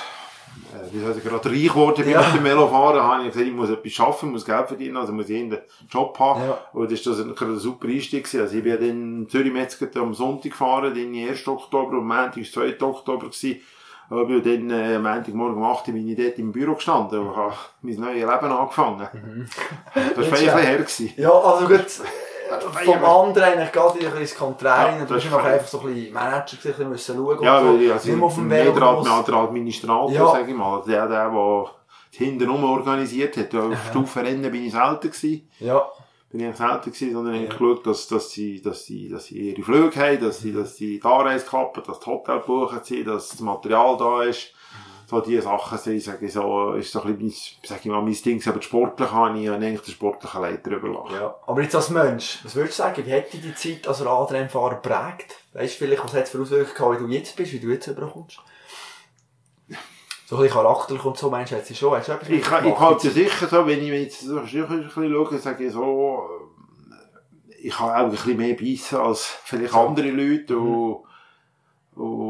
wie 0.91 0.99
soll 0.99 1.16
ich 1.18 1.24
gerade 1.24 1.49
reich 1.49 1.68
geworden 1.68 2.03
bin 2.03 2.10
Ja. 2.14 2.22
mit 2.22 2.36
dem 2.36 2.43
Velofahren, 2.43 3.01
habe 3.01 3.24
ich 3.24 3.30
gesagt, 3.32 3.47
ich 3.47 3.53
muss 3.53 3.70
etwas 3.70 3.91
schaffen, 3.91 4.28
ich 4.30 4.34
muss 4.34 4.45
Geld 4.45 4.68
verdienen, 4.68 4.97
also 4.97 5.12
muss 5.14 5.30
ich 5.30 5.36
irgendeinen 5.38 5.64
Job 5.89 6.18
haben. 6.20 6.41
Ja. 6.41 6.57
Und 6.74 6.86
das 6.91 6.99
ist 6.99 7.07
das 7.07 7.20
ein, 7.20 7.36
ein 7.38 7.57
super 7.57 7.88
Einstieg 7.88 8.24
gewesen. 8.24 8.41
Also 8.41 8.57
ich 8.57 8.64
bin 8.64 8.74
dann 8.74 8.84
in 8.89 9.30
Zürich 9.30 9.51
Metzger 9.53 9.88
am 10.01 10.14
Sonntag 10.14 10.51
gefahren, 10.51 10.93
dann 10.93 11.30
1. 11.30 11.47
Oktober 11.47 11.97
und 11.97 12.07
Montag 12.07 12.38
war 12.38 12.43
2. 12.43 12.82
Oktober 12.82 13.26
gewesen. 13.28 13.62
Und 14.10 14.43
dann, 14.45 14.70
äh, 14.72 14.95
am 14.95 15.03
Montagmorgen 15.03 15.57
um 15.57 15.64
8 15.64 15.88
Uhr 15.89 15.93
bin 15.93 16.07
ich 16.10 16.18
dort 16.18 16.39
im 16.39 16.51
Büro 16.51 16.74
gestanden 16.74 17.20
und 17.20 17.36
habe 17.36 17.53
mein 17.84 17.95
neues 17.95 18.16
Leben 18.16 18.51
angefangen. 18.51 19.07
Das 19.93 20.18
war 20.18 20.24
ein 20.24 20.30
bisschen 20.32 20.57
her 20.57 20.78
gewesen. 20.78 21.14
Ja, 21.16 21.30
also 21.32 21.68
gut, 21.68 21.86
vom 22.86 23.06
anderen 23.06 23.43
eigentlich 23.54 23.72
geht 23.72 24.02
in 24.04 24.08
ein 24.14 24.20
bisschen 24.20 24.38
Konträre. 24.39 24.97
Ja, 25.00 25.06
du 25.06 25.14
bist 25.14 25.26
ist 25.26 25.32
ja 25.32 25.38
noch 25.38 25.45
einfach 25.45 25.68
so 25.68 25.80
ein 25.82 25.93
bisschen 25.93 26.14
Manager 26.14 26.58
ein 26.82 26.91
bisschen 26.91 27.16
schauen 27.18 27.43
Ja, 27.43 27.62
so. 27.62 27.68
weil 27.68 27.82
ich, 27.82 27.91
also, 27.91 28.24
auf 28.26 28.36
dem 28.36 28.50
Velo 28.50 28.72
der, 28.72 29.36
Administrator, 29.36 30.12
Ja. 30.12 30.32
sag 30.32 30.47
ich 30.50 30.56
mal. 30.56 30.82
Der, 30.88 31.08
der, 31.08 31.30
der 31.30 31.66
hintenrum 32.12 32.64
organisiert 32.64 33.38
hat. 33.38 33.54
Auf 33.56 33.78
Stufenrennen 33.89 34.52
bin 34.52 34.66
ich 34.66 34.72
selten 34.74 35.10
gewesen. 35.12 35.50
Ja, 35.60 35.88
Bin 36.32 36.50
ich 36.50 36.56
selten 36.56 36.91
gewesen, 36.91 37.14
sondern 37.14 37.36
ich 37.36 37.50
habe 37.50 37.58
geschaut, 37.58 37.88
dass, 37.88 38.08
dass 38.08 38.32
sie, 38.32 38.62
dass 38.62 38.86
sie, 38.86 39.10
dass 39.10 39.26
sie 39.26 39.52
ihre 39.52 39.64
Flüge 39.64 40.00
haben, 40.00 40.20
dass 40.22 40.39
sie, 40.39 40.54
dass 40.54 40.76
sie 40.76 41.00
die 41.00 41.06
Anreise 41.06 41.45
klappen, 41.45 41.84
dass 41.86 42.00
die 42.00 42.06
Hotel 42.08 42.39
buchen 42.39 42.80
sind, 42.84 43.08
dass 43.08 43.30
das 43.30 43.39
Material 43.39 43.95
da 43.97 44.24
ist. 44.24 44.54
So 45.10 45.22
diese 45.22 45.41
Sachen 45.41 45.76
sind, 45.80 46.03
sag 46.03 46.22
ich 46.22 46.32
so, 46.34 46.74
ist 46.74 46.91
so 46.91 47.01
ein 47.01 47.18
bisschen, 47.18 47.57
mein- 47.62 47.68
sag 47.68 47.80
ich 47.80 47.86
mal, 47.91 48.01
mein 48.03 48.14
Ding. 48.14 48.41
Aber 48.45 48.57
das 48.57 48.66
Sportliche 48.66 49.12
habe 49.12 49.39
ich 49.39 49.49
eigentlich 49.49 49.82
den 49.82 49.91
sportlichen 49.95 50.41
Leiter 50.41 50.70
überlassen. 50.72 51.16
ja. 51.16 51.36
Aber 51.47 51.62
jetzt 51.64 51.74
als 51.76 51.89
Mensch, 51.89 52.39
was 52.43 52.55
würdest 52.55 52.78
du 52.78 52.84
sagen, 52.84 53.03
wie 53.05 53.14
hat 53.14 53.34
dich 53.34 53.41
die 53.41 53.55
Zeit 53.55 53.88
als 53.88 54.05
Radrennfahrer 54.05 54.76
geprägt? 54.76 55.36
Weißt 55.53 55.74
du 55.74 55.86
vielleicht, 55.86 56.03
was 56.03 56.14
hat 56.14 56.24
es 56.26 56.30
für 56.30 56.41
Auswirkungen 56.41 56.76
gehabt, 56.76 56.99
wie 57.01 57.07
du 57.07 57.14
jetzt 57.20 57.36
bist, 57.36 57.53
wie 57.53 57.60
du 57.60 57.70
jetzt 57.70 57.88
überkommst? 57.88 58.39
So 60.28 60.36
ein 60.36 60.43
bisschen 60.43 60.57
charakterlich 60.57 61.03
und 61.03 61.18
so, 61.18 61.30
meinst 61.32 61.51
du, 61.53 61.55
jetzt 61.55 61.76
schon, 61.76 61.91
hast 61.97 62.07
du 62.07 62.12
etwas 62.12 62.30
Ich, 62.30 62.41
ich 62.41 62.80
halte 62.80 63.10
sicher 63.10 63.47
so, 63.47 63.66
wenn 63.66 63.82
ich 63.82 63.88
jetzt 63.89 64.22
so 64.22 64.38
ein 64.38 64.43
bisschen 64.43 65.12
schaue, 65.12 65.38
sage 65.39 65.66
ich 65.66 65.74
so, 65.74 66.22
äh, 66.91 67.68
ich 67.68 67.80
habe 67.80 67.93
auch 67.93 68.03
ein 68.03 68.12
bisschen 68.12 68.38
mehr 68.38 68.53
Bissen 68.53 68.99
als 68.99 69.26
vielleicht 69.43 69.74
andere 69.74 70.12
Leute. 70.12 70.55
Und, 70.55 70.97
und 71.95 72.28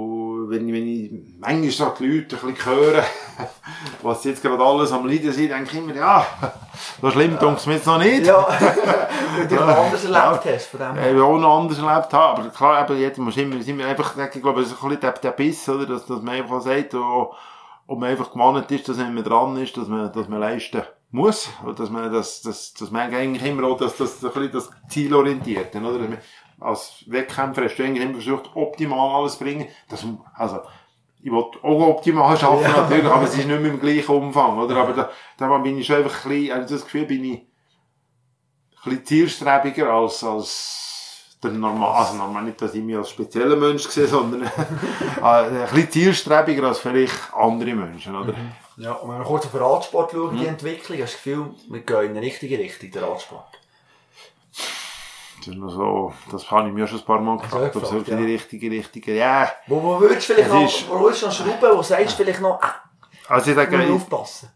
wenn, 0.50 0.68
ich- 0.68 0.74
wenn 0.74 0.88
ich 0.88 1.12
manchmal 1.40 1.70
so 1.72 1.94
die 2.00 2.08
Leute 2.08 2.36
ein 2.38 2.54
bisschen 2.54 2.66
höre, 2.72 3.04
was 4.02 4.24
sie 4.24 4.30
jetzt 4.30 4.42
gerade 4.42 4.64
alles 4.64 4.92
am 4.92 5.08
Leiden 5.08 5.32
sind, 5.32 5.50
denke 5.50 5.70
ich 5.72 5.78
immer, 5.78 5.96
ja, 5.96 6.26
so 7.02 7.12
schlimm 7.12 7.38
ja. 7.40 7.54
es 7.54 7.66
mir 7.66 7.74
jetzt 7.76 7.86
noch 7.88 7.98
nicht. 7.98 8.26
Ja, 8.26 8.48
weil 9.38 9.48
du 9.48 9.56
noch 9.56 9.68
anders 9.68 10.04
erlebt 10.06 10.46
hast 10.46 10.66
von 10.68 10.80
dem 10.80 10.96
Ja, 10.96 11.12
ich 11.12 11.22
auch 11.22 11.38
noch 11.38 11.60
anders 11.62 11.80
erlebt 11.80 12.14
haben, 12.14 12.42
aber 12.42 12.50
klar, 12.50 12.84
eben, 12.90 13.00
jeder 13.00 13.22
muss 13.22 13.38
immer, 13.38 13.62
sind 13.62 13.78
wir 13.78 13.88
einfach, 13.88 14.14
ich 14.18 14.42
glaube, 14.42 14.62
es 14.62 14.68
ist 14.72 14.74
ein 14.84 14.90
bisschen 14.90 15.02
der, 15.02 15.12
der 15.14 15.32
Biss, 15.32 15.70
oder, 15.70 15.86
dass, 15.86 16.06
dass 16.06 16.22
man 16.22 16.36
einfach 16.36 16.62
sagt, 16.62 16.94
und, 16.94 17.28
und 17.88 18.00
man 18.00 18.10
einfach 18.10 18.32
gewannet 18.32 18.70
ist, 18.72 18.88
dass 18.90 18.98
man 18.98 19.24
dran 19.24 19.58
ist, 19.58 19.76
dass 19.78 19.88
man, 19.88 20.12
dass 20.12 20.28
man 20.28 20.40
leisten 20.40 20.82
muss, 21.12 21.50
und 21.66 21.80
dass 21.80 21.90
man, 21.90 22.12
dass, 22.14 22.42
dass, 22.44 22.74
dass 22.74 22.92
man 22.92 23.14
eigentlich 23.14 23.44
immer 23.44 23.68
auch, 23.68 23.78
dass, 23.78 23.98
das, 23.98 24.24
ein 24.24 24.30
bisschen 24.32 24.52
das 24.52 24.70
Ziel 24.90 25.14
orientiert, 25.14 25.76
oder, 25.76 25.98
dass 25.98 26.10
man, 26.10 26.18
als 26.60 27.04
Wettkämpfer 27.08 27.64
hast 27.64 27.76
du 27.78 27.84
eigentlich 27.84 28.04
immer 28.04 28.14
versucht, 28.16 28.50
optimal 28.56 29.22
alles 29.22 29.38
zu 29.38 29.44
bringen, 29.44 29.68
das, 29.90 30.06
also, 30.36 30.60
ich 31.22 31.32
will 31.32 31.40
auch 31.40 31.88
optimal 31.88 32.36
arbeiten, 32.36 32.62
Ja. 32.64 32.82
natürlich, 32.82 33.06
aber 33.06 33.24
es 33.24 33.32
ist 33.38 33.46
nicht 33.48 33.48
mehr 33.62 33.72
im 33.72 33.80
gleichen 33.80 34.12
Umfang, 34.16 34.58
oder, 34.58 34.78
aber 34.78 34.94
da, 34.94 35.10
da 35.38 35.58
bin 35.58 35.78
ich 35.78 35.86
schon 35.88 35.98
einfach 35.98 36.26
ein 36.26 36.30
bisschen, 36.32 36.52
also 36.58 36.76
das 36.76 36.84
Gefühl 36.86 37.06
bin 37.06 37.24
ich, 37.26 37.40
ein 37.40 37.46
bisschen 38.92 39.06
zielstrebiger 39.06 39.90
als, 39.92 40.24
als 40.24 41.36
der 41.44 41.52
normal, 41.52 41.96
also 41.96 42.16
normal 42.16 42.44
nicht, 42.44 42.62
dass 42.62 42.74
ich 42.74 42.84
mich 42.84 42.96
als 42.98 43.10
spezieller 43.10 43.56
Mensch 43.56 43.84
sehe, 43.88 44.08
sondern 44.08 44.44
äh, 44.44 44.48
ein 45.22 45.62
bisschen 45.74 45.92
zielstrebiger 45.92 46.68
als 46.68 46.80
vielleicht 46.80 47.34
andere 47.34 47.74
Menschen, 47.74 48.16
oder? 48.16 48.34
Ja, 48.78 48.94
und 48.94 49.10
wenn 49.12 49.18
wir 49.20 49.26
kurz 49.26 49.46
auf 49.46 49.52
den 49.52 49.62
Radsport 49.62 50.12
schauen, 50.12 50.36
Mhm. 50.36 50.40
die 50.40 50.48
Entwicklung, 50.48 50.98
hast 51.02 51.14
du 51.14 51.18
das 51.18 51.24
Gefühl, 51.24 51.54
wir 51.70 51.82
gehen 51.82 52.06
in 52.06 52.14
die 52.14 52.20
richtige 52.28 52.58
Richtung, 52.58 52.92
der 52.92 53.04
Radsport? 53.04 53.59
Noch 55.56 55.70
so, 55.70 56.14
das 56.32 56.50
habe 56.52 56.68
ich 56.68 56.74
mir 56.74 56.88
schon 56.88 57.00
ein 57.00 57.06
paar 57.06 57.22
Mal 57.22 57.38
gefragt, 57.38 57.76
ob 57.76 57.84
es 57.84 57.92
wirklich 57.92 58.16
die 58.18 58.24
richtige 58.34 58.72
Richtung 58.72 59.04
ja. 59.16 59.52
Wo, 59.68 59.82
wo 59.82 60.00
würdest 60.00 60.30
du 60.30 60.34
vielleicht 60.34 60.50
noch, 60.50 60.64
ist- 60.66 60.90
wo 60.90 61.00
würdest 61.00 61.22
du 61.22 61.26
noch 61.28 61.34
schrauben, 61.34 61.78
wo 61.78 61.82
sagst 61.82 62.12
du 62.20 62.24
vielleicht 62.24 62.42
noch, 62.42 62.62
ah, 62.62 62.76
Also 63.28 63.50
ich 63.52 63.56
sage, 63.56 63.84
ich, 63.84 63.92
aufpassen? 63.92 64.50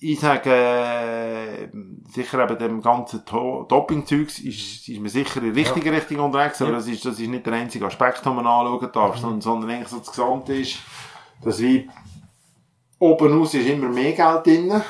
ich 0.00 0.20
sage, 0.20 0.50
äh, 0.50 1.68
sicher 2.12 2.42
eben 2.44 2.58
dem 2.58 2.82
ganzen 2.82 3.24
Doping-Zeugs 3.24 4.38
ist, 4.40 4.88
ist 4.88 5.00
man 5.00 5.08
sicher 5.08 5.42
in 5.42 5.52
die 5.54 5.60
richtige 5.60 5.90
Richtung 5.92 6.18
unterwegs, 6.20 6.60
aber 6.60 6.72
Ja. 6.72 6.76
das 6.76 6.86
ist, 6.88 7.04
das 7.04 7.18
ist 7.18 7.28
nicht 7.28 7.46
der 7.46 7.54
einzige 7.54 7.86
Aspekt, 7.86 8.24
den 8.24 8.34
man 8.34 8.46
anschauen 8.46 8.90
darf, 8.92 9.16
sondern, 9.18 9.40
sondern 9.40 9.70
eigentlich 9.70 9.88
so 9.88 9.98
das 9.98 10.08
Gesamte 10.08 10.54
ist, 10.54 10.78
dass 11.42 11.58
wie 11.60 11.88
oben 12.98 13.40
aus 13.40 13.54
ist 13.54 13.66
immer 13.68 13.88
mehr 13.88 14.12
Geld 14.12 14.46
drin, 14.46 14.82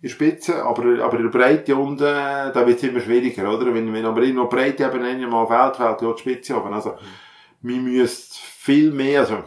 in 0.00 0.08
der 0.08 0.14
Spitze, 0.14 0.64
aber, 0.64 1.02
aber 1.02 1.16
in 1.16 1.24
der 1.24 1.30
Breite 1.30 1.74
unten, 1.74 1.98
da 2.04 2.66
wird 2.66 2.78
es 2.78 2.84
immer 2.84 3.00
schwieriger, 3.00 3.52
oder? 3.52 3.74
Wenn, 3.74 3.92
wenn 3.92 4.04
aber 4.04 4.22
irgendwo 4.22 4.46
Breite 4.46 4.84
eben 4.84 5.02
einmal 5.02 5.46
fehlt, 5.46 5.76
fehlt 5.76 6.02
ja 6.02 6.12
die 6.12 6.20
Spitze 6.20 6.56
oben. 6.56 6.72
Also, 6.72 6.94
wir 7.62 7.76
müssen 7.76 8.38
viel 8.58 8.92
mehr, 8.92 9.20
also, 9.20 9.42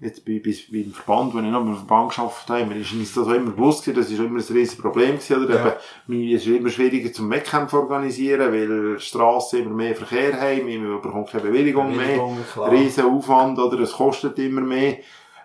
jetzt 0.00 0.24
bei, 0.24 0.40
bei, 0.42 0.54
beim 0.72 0.92
Verband, 0.92 1.34
wenn 1.34 1.44
ich 1.44 1.50
noch 1.50 1.64
beim 1.64 1.76
Verband 1.76 2.08
geschafft 2.10 2.48
habe, 2.48 2.74
ist 2.74 2.92
uns 2.94 3.12
das 3.12 3.26
auch 3.26 3.32
immer 3.32 3.50
bewusst 3.50 3.84
gewesen, 3.84 4.00
das 4.00 4.10
ist 4.10 4.18
immer 4.18 4.38
ein 4.38 4.56
riesiges 4.56 4.76
Problem 4.76 5.18
gewesen, 5.18 5.44
oder? 5.44 5.54
Ja. 5.54 5.66
Eben, 5.66 5.76
mir 6.06 6.36
ist 6.36 6.46
immer 6.46 6.70
schwieriger 6.70 7.12
zum 7.12 7.30
Wettkämpfe 7.30 7.76
organisieren, 7.76 8.50
weil 8.50 8.98
Strassen 8.98 9.64
immer 9.64 9.74
mehr 9.74 9.94
Verkehr 9.94 10.40
haben, 10.40 10.64
man 10.64 11.02
bekommt 11.02 11.28
keine 11.28 11.42
Bewilligung, 11.42 11.92
Bewilligung, 11.92 12.36
mehr, 12.36 12.44
klar. 12.54 12.72
riesen 12.72 13.04
Aufwand, 13.04 13.58
oder? 13.58 13.80
Es 13.80 13.92
kostet 13.92 14.38
immer 14.38 14.62
mehr, 14.62 14.96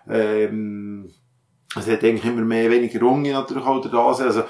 ähm, 0.08 1.10
es 1.76 1.86
hat 1.88 2.04
eigentlich 2.04 2.24
immer 2.24 2.42
mehr, 2.42 2.70
weniger 2.70 3.00
Runge 3.00 3.32
natürlich 3.32 3.64
auch 3.64 3.80
da 3.80 4.14
sein. 4.14 4.28
Also, 4.28 4.44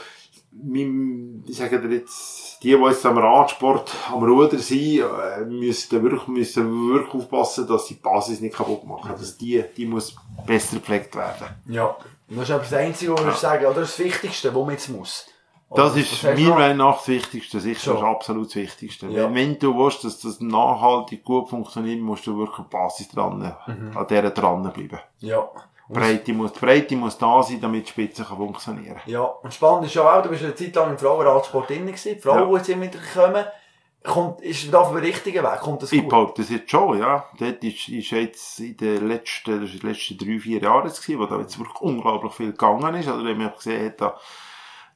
mein- 0.53 1.45
ich 1.47 1.57
sage 1.57 1.81
dir 1.81 1.95
jetzt, 1.97 2.63
die, 2.63 2.77
die 2.77 2.83
jetzt 2.83 3.05
am 3.07 3.19
Radsport, 3.19 3.93
am 4.13 4.25
Ruder 4.25 4.59
sind, 4.59 5.01
äh, 5.01 5.45
müssen 5.47 6.03
wirklich, 6.03 6.27
müssen 6.29 6.91
wirklich 6.91 7.15
aufpassen, 7.15 7.67
dass 7.67 7.87
sie 7.87 7.95
die 7.95 8.01
Basis 8.01 8.41
nicht 8.41 8.55
kaputt 8.55 8.85
machen. 8.85 9.11
Dass 9.11 9.37
die, 9.37 9.65
die 9.77 9.87
muss 9.87 10.17
besser 10.47 10.77
gepflegt 10.77 11.15
werden. 11.17 11.49
Ja. 11.67 11.97
Und 12.29 12.39
das 12.39 12.49
ist 12.49 12.51
aber 12.55 12.63
das 12.63 12.73
Einzige, 12.73 13.13
was 13.13 13.35
ich 13.35 13.41
sagen, 13.41 13.67
oder 13.67 13.81
das 13.81 13.99
Wichtigste, 13.99 14.55
was 14.55 14.63
man 14.63 14.71
jetzt 14.71 14.89
muss. 14.89 15.27
Das 15.75 15.97
ist 15.97 16.23
mir 16.23 16.51
Meinung 16.51 16.77
nach 16.77 16.99
das 16.99 17.09
Wichtigste, 17.09 17.59
sicher 17.59 17.81
schon. 17.81 17.95
das 17.95 18.05
absolut 18.05 18.47
das 18.47 18.55
Wichtigste. 18.57 19.07
Ja. 19.09 19.25
Wenn, 19.25 19.35
wenn, 19.35 19.59
du 19.59 19.77
willst, 19.77 20.05
dass 20.05 20.21
das 20.21 20.41
nachhaltig 20.41 21.25
gut 21.25 21.49
funktioniert, 21.49 22.01
musst 22.01 22.27
du 22.27 22.39
wirklich 22.39 22.67
Basis 22.69 23.09
dran, 23.09 23.55
mhm. 23.67 23.97
an 23.97 24.07
dieser 24.07 24.31
dranbleiben. 24.31 25.01
Ja. 25.19 25.49
Breite 25.89 26.33
muss, 26.33 26.53
die 26.53 26.61
Breite 26.61 26.97
muss 26.97 27.19
da 27.19 27.43
sein, 27.43 27.61
damit 27.61 27.87
die 27.87 27.91
Spitze 27.91 28.25
kann 28.25 28.39
funktionieren 28.39 29.01
Ja, 29.07 29.23
und 29.23 29.53
spannend 29.53 29.87
ist 29.87 29.95
ja 29.95 30.03
auch, 30.03 30.23
du 30.23 30.31
bist 30.31 30.43
eine 30.43 30.55
Zeit 30.55 30.75
lang 30.75 30.93
im 30.93 30.99
Frauenradsport 30.99 31.69
drin 31.69 31.87
gewesen, 31.87 32.15
die 32.15 32.21
Frauen, 32.21 32.39
ja. 32.39 32.47
die 32.47 32.55
jetzt 32.55 32.69
immer 32.69 32.91
kommen, 33.15 33.45
kommt, 34.03 34.41
ist 34.43 34.73
da 34.73 34.81
auf 34.81 34.93
dem 34.93 34.99
richtigen 34.99 35.43
Weg, 35.43 35.61
kommt 35.61 35.83
das 35.83 35.91
gut? 35.91 35.99
Ich 35.99 36.09
behaupte 36.09 36.43
das 36.43 36.51
jetzt 36.51 36.71
schon, 36.71 36.99
ja. 36.99 37.27
Dort 37.39 37.65
ist, 37.65 37.89
ist 37.89 38.11
jetzt 38.11 38.61
in 38.61 38.77
den 38.77 39.09
letzten, 39.09 39.61
das 39.61 39.75
ist 39.75 39.83
letzten 39.83 40.19
drei, 40.19 40.39
vier 40.39 40.61
Jahren 40.61 40.89
gewesen, 40.89 41.19
wo 41.19 41.27
da 41.27 41.39
jetzt 41.39 41.59
wirklich 41.59 41.81
unglaublich 41.81 42.33
viel 42.33 42.53
gegangen 42.53 42.95
ist, 42.95 43.09
also 43.09 43.25
wenn 43.25 43.39
man 43.39 43.53
gesehen 43.55 43.87
hat, 43.87 44.01
da, 44.01 44.19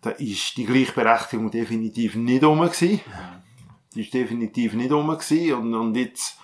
da 0.02 0.10
ist 0.10 0.56
die 0.56 0.64
Gleichberechtigung 0.64 1.50
definitiv 1.50 2.14
nicht 2.14 2.44
rum 2.44 2.60
gewesen. 2.60 3.00
Die 3.94 4.02
ist 4.02 4.14
definitiv 4.14 4.74
nicht 4.74 4.92
rum 4.92 5.08
gewesen 5.08 5.54
und, 5.54 5.74
und 5.74 5.96
jetzt, 5.96 6.38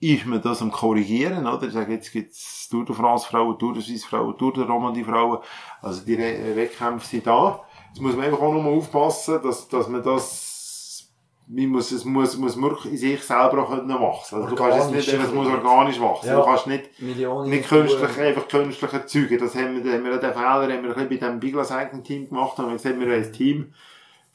ist 0.00 0.26
man 0.26 0.42
das 0.42 0.60
am 0.60 0.70
korrigieren, 0.70 1.46
oder? 1.46 1.66
Ich 1.66 1.72
sage, 1.72 1.94
jetzt 1.94 2.12
gibt's 2.12 2.68
Tour 2.68 2.84
de 2.84 2.94
France 2.94 3.26
Frauen, 3.26 3.58
Tour 3.58 3.72
de 3.72 3.82
Suisse 3.82 4.06
Frauen, 4.06 4.36
Tour 4.36 4.52
de 4.52 4.64
Romandie 4.64 5.04
Frauen. 5.04 5.38
Also 5.80 6.04
die 6.04 6.18
Wettkämpfe 6.18 7.06
sind 7.06 7.26
da. 7.26 7.60
Jetzt 7.88 8.02
muss 8.02 8.14
man 8.14 8.26
einfach 8.26 8.40
auch 8.40 8.52
nochmal 8.52 8.74
aufpassen, 8.74 9.40
dass, 9.42 9.68
dass 9.68 9.88
man 9.88 10.02
das, 10.02 11.08
man 11.48 11.68
muss, 11.68 11.92
es 11.92 12.04
muss, 12.04 12.36
muss 12.36 12.60
wirklich 12.60 12.92
in 12.92 12.98
sich 12.98 13.22
selber 13.22 13.62
auch 13.62 13.70
wachsen. 13.70 14.36
Also 14.36 14.48
du 14.48 14.54
kannst 14.54 14.78
es 14.78 14.90
nicht, 14.90 15.08
es 15.08 15.32
muss 15.32 15.46
organisch 15.46 15.98
wachsen. 15.98 16.26
Ja. 16.26 16.40
Du 16.40 16.44
kannst 16.44 16.66
nicht, 16.66 17.00
Millionen 17.00 17.48
nicht 17.48 17.66
künstlich, 17.66 18.18
einfach 18.18 18.48
künstlich 18.48 18.92
erzeugen. 18.92 19.38
Das 19.38 19.54
haben 19.54 19.82
wir, 19.82 19.92
haben 19.92 20.04
wir 20.04 20.18
den 20.18 20.32
Fehler, 20.32 20.44
haben 20.44 20.68
wir 20.68 20.76
ein 20.76 21.08
bisschen 21.08 21.08
bei 21.08 21.16
dem 21.16 21.40
Biglas 21.40 21.72
eigenen 21.72 22.04
Team 22.04 22.28
gemacht, 22.28 22.58
haben 22.58 22.66
wir 22.66 22.74
gesagt, 22.74 23.00
wir 23.00 23.06
haben 23.06 23.24
ein 23.24 23.32
Team, 23.32 23.72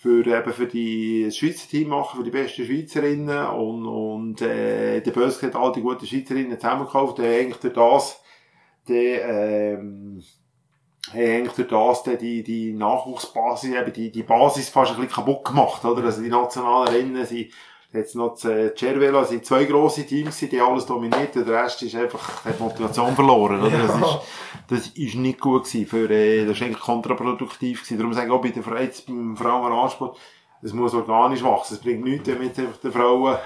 für 0.01 0.25
eben 0.25 0.51
für 0.51 0.65
die 0.65 1.29
Schweizer 1.31 1.69
Team 1.69 1.89
machen, 1.89 2.17
für 2.17 2.23
die 2.23 2.31
besten 2.31 2.65
Schweizerinnen 2.65 3.45
und, 3.49 3.85
und 3.85 4.41
äh, 4.41 4.99
der 4.99 5.11
Böske 5.11 5.45
hat 5.45 5.55
all 5.55 5.71
die 5.73 5.81
guten 5.81 6.07
Schweizerinnen 6.07 6.59
zusammengekauft, 6.59 7.19
der 7.19 7.39
eigentlich 7.39 7.57
durch 7.57 7.73
das 7.73 8.23
der, 8.87 9.75
ähm, 9.75 10.23
eigentlich 11.13 11.53
durch 11.53 11.67
das 11.67 12.17
die, 12.19 12.41
die 12.41 12.73
Nachwuchsbasis, 12.73 13.75
eben 13.75 13.93
die, 13.93 14.11
die 14.11 14.23
Basis 14.23 14.69
fast 14.69 14.93
ein 14.93 15.01
bisschen 15.01 15.13
kaputt 15.13 15.45
gemacht, 15.45 15.85
oder? 15.85 16.03
Also 16.03 16.23
die 16.23 16.29
nationalen 16.29 16.87
Rennen 16.87 17.25
sind 17.27 17.51
Jetzt 17.93 18.15
noch 18.15 18.35
das 18.35 18.45
äh, 18.45 18.73
Cervelo, 18.73 19.25
sind 19.25 19.45
zwei 19.45 19.65
grosse 19.65 20.05
Teams, 20.05 20.37
die 20.37 20.61
alles 20.61 20.85
dominiert, 20.85 21.35
der 21.35 21.45
Rest 21.45 21.81
ist 21.83 21.95
einfach, 21.95 22.45
hat 22.45 22.57
Motivation 22.57 23.13
verloren, 23.13 23.61
oder? 23.61 23.77
Ja. 23.77 23.87
Das 23.87 23.95
ist, 23.95 24.19
das 24.69 24.87
ist 24.87 25.15
nicht 25.15 25.41
gut 25.41 25.65
gewesen 25.65 25.85
für, 25.85 26.09
äh, 26.09 26.45
das 26.45 26.55
ist 26.55 26.63
eigentlich 26.63 26.79
kontraproduktiv 26.79 27.83
gewesen. 27.83 27.97
Darum 27.97 28.13
sage 28.13 28.27
ich 28.27 28.31
auch 28.31 28.41
bei 28.41 28.49
den 28.49 28.63
Frauen, 28.63 28.89
beim 29.07 29.35
Frauenradsport, 29.35 30.17
es 30.61 30.73
muss 30.73 30.93
organisch 30.93 31.43
wachsen. 31.43 31.73
Es 31.73 31.81
bringt 31.81 32.03
nichts, 32.03 32.29
wenn 32.29 32.39
mit 32.39 32.55
den 32.55 32.91
Frauen 32.91 33.37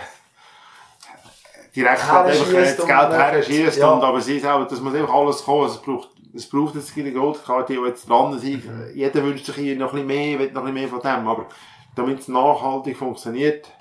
direkt 1.75 2.11
halt 2.11 2.27
einfach 2.27 2.53
das 2.53 2.77
Geld 2.77 2.89
her 2.89 3.43
schießt, 3.43 3.77
ja. 3.79 3.91
und, 3.91 4.03
aber 4.03 4.21
sie 4.21 4.45
auch, 4.47 4.67
das 4.67 4.79
muss 4.79 4.93
einfach 4.93 5.13
alles 5.13 5.43
kommen. 5.43 5.65
Es 5.65 5.77
braucht, 5.77 6.09
es 6.33 6.49
braucht 6.49 6.75
jetzt 6.75 6.93
keine 6.93 7.11
Goldkarte, 7.11 7.73
die 7.73 7.79
jetzt 7.79 8.07
dran 8.07 8.37
sind. 8.37 8.65
Mhm. 8.65 8.91
Jeder 8.93 9.23
wünscht 9.23 9.45
sich 9.45 9.55
hier 9.55 9.75
noch 9.75 9.93
ein 9.93 10.05
bisschen 10.05 10.07
mehr, 10.07 10.39
will 10.39 10.51
noch 10.51 10.63
ein 10.63 10.73
bisschen 10.73 10.73
mehr 10.73 10.87
von 10.87 10.99
dem, 11.01 11.27
aber 11.27 11.47
damit 11.95 12.19
es 12.19 12.27
nachhaltig 12.27 12.97
funktioniert, 12.97 13.71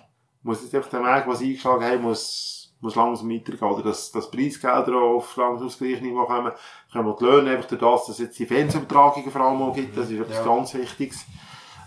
muss 0.45 0.63
jetzt 0.63 0.75
einfach 0.75 0.91
der 0.91 1.03
Weg, 1.03 1.25
was 1.27 1.41
eingeschlagen 1.41 1.85
haben, 1.85 2.03
muss, 2.03 2.73
muss 2.81 2.95
langsam 2.95 3.31
weitergehen. 3.31 3.69
Oder 3.69 3.83
dass, 3.83 4.13
dass 4.13 4.31
Preisgelder 4.31 4.97
auf 4.97 5.37
langsam 5.37 5.67
aufs 5.67 5.79
gleiche 5.79 6.03
Niveau 6.03 6.25
kommen, 6.25 6.53
können 6.93 7.07
wir 7.07 7.17
die 7.19 7.25
Löhne 7.25 7.51
einfach 7.51 7.69
durch 7.69 7.81
das, 7.81 8.07
dass 8.07 8.17
es 8.17 8.27
jetzt 8.27 8.39
die 8.39 8.47
Fernsehübertragungen 8.47 9.31
vor 9.31 9.41
allem 9.41 9.63
auch 9.63 9.75
gibt, 9.75 9.97
das 9.97 10.11
ist 10.11 10.21
etwas 10.21 10.37
ja. 10.37 10.45
ganz 10.45 10.75
Wichtiges. 10.75 11.25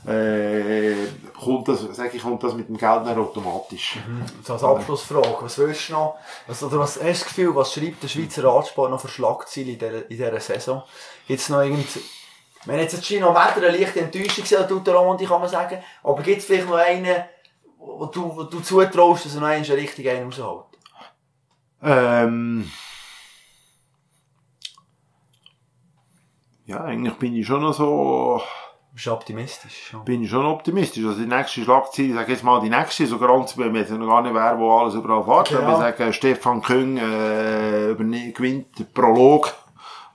Äh, 0.06 0.96
kommt 1.38 1.68
das, 1.68 1.82
sag 1.92 2.14
ich, 2.14 2.22
kommt 2.22 2.42
das 2.42 2.54
mit 2.54 2.70
dem 2.70 2.78
Geld 2.78 3.06
dann 3.06 3.20
automatisch. 3.20 3.98
Mhm. 4.08 4.24
So 4.42 4.54
als 4.54 4.64
Abschlussfrage, 4.64 5.38
was 5.42 5.58
willst 5.58 5.90
du 5.90 5.94
noch, 5.94 6.16
was, 6.48 6.64
oder 6.64 6.80
was 6.80 6.96
hast 6.96 7.04
du 7.04 7.08
das 7.08 7.26
Gefühl, 7.26 7.56
was 7.56 7.74
schreibt 7.74 8.04
der 8.04 8.08
Schweizer 8.08 8.46
Radsport 8.46 8.90
noch 8.90 9.02
für 9.02 9.10
Schlagziele 9.10 9.74
in 9.74 9.80
dieser, 9.80 10.04
in 10.04 10.18
dieser 10.18 10.40
Saison? 10.40 10.84
Gibt's 11.28 11.50
noch 11.50 11.62
irgend, 11.62 11.88
wenn 12.66 12.80
jetzt 12.80 13.04
Gino 13.04 13.34
Wetter 13.34 13.68
eine 13.68 13.78
leichte 13.78 14.00
Enttäuschung 14.00 14.44
gesehen 14.44 14.68
tut 14.68 14.88
der 14.88 14.96
Roman, 14.96 15.18
kann 15.18 15.42
man 15.42 15.50
sagen, 15.50 15.84
aber 16.04 16.22
gibt's 16.22 16.46
vielleicht 16.46 16.70
noch 16.70 16.76
einen, 16.76 17.26
wo 17.88 18.06
du, 18.08 18.36
wo 18.36 18.44
du 18.44 18.60
zutraust, 18.60 19.26
dass 19.26 19.36
er 19.36 19.42
noch 19.42 19.48
einen 19.48 19.64
richtig 19.64 20.10
einen 20.10 20.26
rausholt? 20.26 20.66
Ähm. 21.82 22.70
Ja, 26.66 26.84
eigentlich 26.84 27.14
bin 27.16 27.36
ich 27.36 27.48
schon 27.48 27.62
noch 27.62 27.74
so. 27.74 28.42
Bist 28.94 29.06
du 29.06 29.12
optimistisch? 29.12 29.90
Schon. 29.90 30.06
Bin 30.06 30.24
ich 30.24 30.30
schon 30.30 30.46
optimistisch. 30.46 31.06
Also 31.06 31.22
die 31.22 31.28
nächste 31.28 31.62
Schlagzeile, 31.62 32.08
ich 32.08 32.14
sage 32.16 32.32
jetzt 32.32 32.44
mal 32.44 32.60
die 32.62 32.70
nächste, 32.70 33.06
so 33.06 33.20
ganz, 33.20 33.56
wir 33.58 33.72
wissen 33.72 34.00
noch 34.00 34.08
gar 34.08 34.24
nicht, 34.24 34.34
wer 34.34 34.58
wo 34.58 34.76
alles 34.80 34.96
überall 34.96 35.24
fährt. 35.24 35.52
Wir 35.52 35.78
sagen, 35.78 36.14
Stefan 36.14 36.62
Küng 36.62 36.98
äh, 36.98 37.96
gewinnt 37.96 38.94
Prolog 38.94 39.54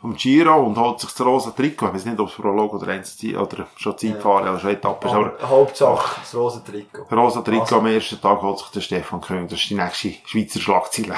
vom 0.03 0.17
Giro 0.17 0.67
und 0.67 0.77
holt 0.77 0.99
sich 0.99 1.11
das 1.11 1.25
rosa 1.25 1.53
Trikot. 1.53 1.87
Ich 1.87 1.95
weiß 1.95 2.05
nicht, 2.07 2.19
ob 2.19 2.29
es 2.29 2.35
Prolog 2.35 2.75
oder 2.75 2.89
eins 2.89 3.17
oder 3.25 3.69
schon 3.77 3.97
Zeitfahren 3.97 4.45
ja. 4.45 4.51
oder 4.51 4.61
schon 4.61 4.71
Etappe 4.71 5.07
ist. 5.07 5.15
Aber 5.15 5.33
Hauptsache 5.49 6.21
das 6.21 6.35
rosa 6.35 6.59
Trikot. 6.59 7.07
Rosa 7.15 7.41
Trikot 7.41 7.63
also. 7.63 7.79
am 7.79 7.87
ersten 7.87 8.21
Tag 8.21 8.43
holt 8.43 8.59
sich 8.59 8.69
der 8.69 8.81
Stefan 8.81 9.21
König. 9.21 9.51
Das 9.51 9.61
ist 9.61 9.71
die 9.71 9.77
nächste 9.77 10.15
Schweizer 10.27 10.61
Schlagzeile. 10.61 11.15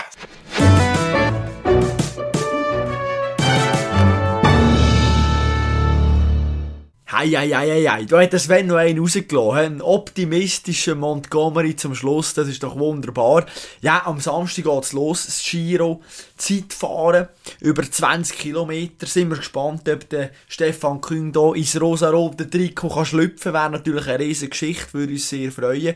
Da 7.32 8.20
hat 8.20 8.32
der 8.32 8.38
Sven 8.38 8.66
noch 8.66 8.76
einen 8.76 8.98
rausgelassen. 8.98 9.58
Ein 9.58 9.80
optimistischer 9.80 10.94
Montgomery 10.94 11.74
zum 11.74 11.94
Schluss. 11.94 12.34
Das 12.34 12.48
ist 12.48 12.62
doch 12.62 12.78
wunderbar. 12.78 13.46
Ja, 13.80 14.04
am 14.04 14.20
Samstag 14.20 14.64
geht's 14.64 14.92
los. 14.92 15.24
Das 15.24 15.42
Giro. 15.42 16.02
Zeitfahren. 16.36 17.28
Über 17.60 17.82
20 17.90 18.38
Kilometer. 18.38 19.06
Sind 19.06 19.30
wir 19.30 19.38
gespannt, 19.38 19.88
ob 19.88 20.08
der 20.10 20.30
Stefan 20.48 21.00
Küng 21.00 21.32
da 21.32 21.54
ins 21.54 21.80
rosa-rote 21.80 22.50
Trikot 22.50 22.90
kann 22.90 23.06
schlüpfen. 23.06 23.54
Wäre 23.54 23.70
natürlich 23.70 24.06
eine 24.06 24.18
riesige 24.18 24.50
Geschichte. 24.50 24.92
Würde 24.92 25.12
uns 25.14 25.28
sehr 25.28 25.50
freuen. 25.50 25.94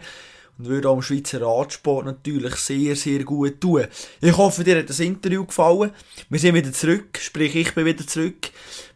Und 0.57 0.67
würde 0.67 0.89
auch 0.89 0.95
dem 0.95 1.03
Schweizer 1.03 1.43
Radsport 1.43 2.07
natürlich 2.07 2.55
sehr, 2.57 2.97
sehr 2.97 3.23
gut 3.25 3.61
tun. 3.61 3.85
Ich 4.21 4.37
hoffe, 4.37 4.65
dir 4.65 4.79
hat 4.79 4.89
das 4.89 4.99
Interview 4.99 5.45
gefallen. 5.45 5.93
Wir 6.31 6.39
sind 6.41 6.55
wieder 6.55 6.73
zurück. 6.73 7.19
Sprich, 7.21 7.55
ich 7.55 7.75
bin 7.75 7.85
wieder 7.85 8.07
zurück. 8.07 8.51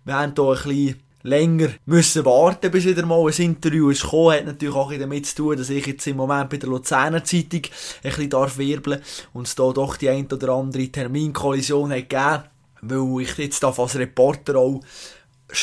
Wir 0.04 0.14
haben 0.14 0.32
hier 0.34 0.44
ein 0.44 0.54
bisschen 0.54 1.11
länger 1.22 1.68
müssen 1.86 2.24
warten, 2.24 2.70
bis 2.70 2.84
wieder 2.84 3.06
mal 3.06 3.24
ein 3.26 3.32
Interview 3.32 3.90
ist 3.90 4.02
gekommen. 4.02 4.36
Hat 4.36 4.46
natürlich 4.46 4.74
auch 4.74 4.92
damit 4.92 5.26
zu 5.26 5.36
tun, 5.36 5.56
dass 5.56 5.70
ich 5.70 5.86
jetzt 5.86 6.06
im 6.06 6.16
Moment 6.16 6.50
bei 6.50 6.56
der 6.56 6.68
Luzerner 6.68 7.24
Zeitung 7.24 7.62
ein 7.62 7.70
bisschen 8.02 8.30
darf 8.30 8.58
wirbeln 8.58 9.00
und 9.32 9.46
es 9.46 9.54
da 9.54 9.70
doch 9.72 9.96
die 9.96 10.08
ein 10.08 10.26
oder 10.26 10.50
andere 10.50 10.88
Terminkollision 10.88 11.92
hat 11.92 12.08
gegeben, 12.08 12.42
weil 12.82 13.22
ich 13.22 13.38
jetzt 13.38 13.62
da 13.62 13.68
als 13.68 13.96
Reporter 13.96 14.56
auch 14.56 14.80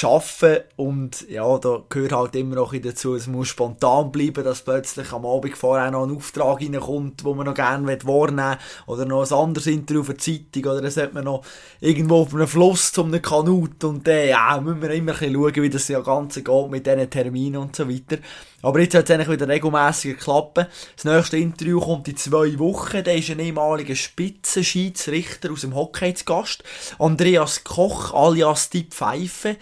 arbeiten 0.03 0.63
und 0.75 1.29
ja, 1.29 1.57
da 1.57 1.83
gehört 1.89 2.11
halt 2.11 2.35
immer 2.35 2.55
noch 2.55 2.75
dazu, 2.75 3.15
es 3.15 3.27
muss 3.27 3.47
spontan 3.47 4.11
bleiben, 4.11 4.43
dass 4.43 4.61
plötzlich 4.61 5.11
am 5.11 5.25
Abend 5.25 5.57
vorher 5.57 5.91
noch 5.91 6.03
ein 6.03 6.15
Auftrag 6.15 6.61
reinkommt, 6.61 7.23
wo 7.23 7.33
man 7.33 7.45
noch 7.45 7.53
gerne 7.53 7.87
wahrnehmen 7.87 8.37
will 8.51 8.57
oder 8.87 9.05
noch 9.05 9.29
ein 9.29 9.37
anderes 9.37 9.67
Interview 9.67 10.03
für 10.03 10.13
die 10.13 10.51
Zeitung 10.51 10.71
oder 10.71 10.81
dann 10.81 10.91
sollte 10.91 11.13
man 11.13 11.25
noch 11.25 11.43
irgendwo 11.79 12.21
auf 12.21 12.33
einem 12.33 12.47
Fluss 12.47 12.91
zum 12.91 13.07
einem 13.07 13.21
Kanut 13.21 13.83
und 13.83 14.07
dann, 14.07 14.27
ja, 14.27 14.59
müssen 14.61 14.81
wir 14.81 14.91
immer 14.91 15.13
ein 15.13 15.17
bisschen 15.17 15.33
schauen, 15.33 15.63
wie 15.63 15.69
das 15.69 15.87
ja 15.87 15.99
Ganze 16.01 16.43
geht 16.43 16.69
mit 16.69 16.85
diesen 16.85 17.09
Terminen 17.09 17.61
und 17.61 17.75
so 17.75 17.89
weiter. 17.89 18.17
Aber 18.61 18.79
jetzt 18.79 18.95
hat 18.95 19.05
es 19.05 19.11
eigentlich 19.11 19.29
wieder 19.29 19.47
regelmäßiger 19.47 20.15
klappen. 20.15 20.67
Das 20.95 21.05
nächste 21.05 21.37
Interview 21.37 21.79
kommt 21.79 22.07
in 22.07 22.17
zwei 22.17 22.59
Wochen. 22.59 23.03
Da 23.03 23.11
ist 23.11 23.29
ein 23.29 23.39
ehemaliger 23.39 23.95
Spitzenschiedsrichter 23.95 25.51
aus 25.51 25.61
dem 25.61 25.75
Hockey 25.75 26.13
zu 26.13 26.25
Gast. 26.25 26.63
Andreas 26.97 27.63
Koch, 27.63 28.13
alias 28.13 28.69
die 28.69 28.83
Pfeife. 28.83 29.55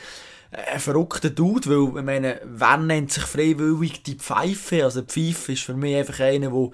Ein 0.51 0.79
verrückter 0.79 1.29
Dude, 1.29 1.69
weil, 1.69 1.99
ich 1.99 2.05
meine, 2.05 2.41
wer 2.43 2.77
nennt 2.77 3.11
sich 3.11 3.23
freiwillig 3.23 4.01
die 4.03 4.15
Pfeife? 4.15 4.83
Also, 4.83 5.03
Pfeife 5.03 5.51
ist 5.51 5.63
für 5.63 5.73
mich 5.75 5.95
einfach 5.95 6.21
einer, 6.21 6.49
der 6.49 6.69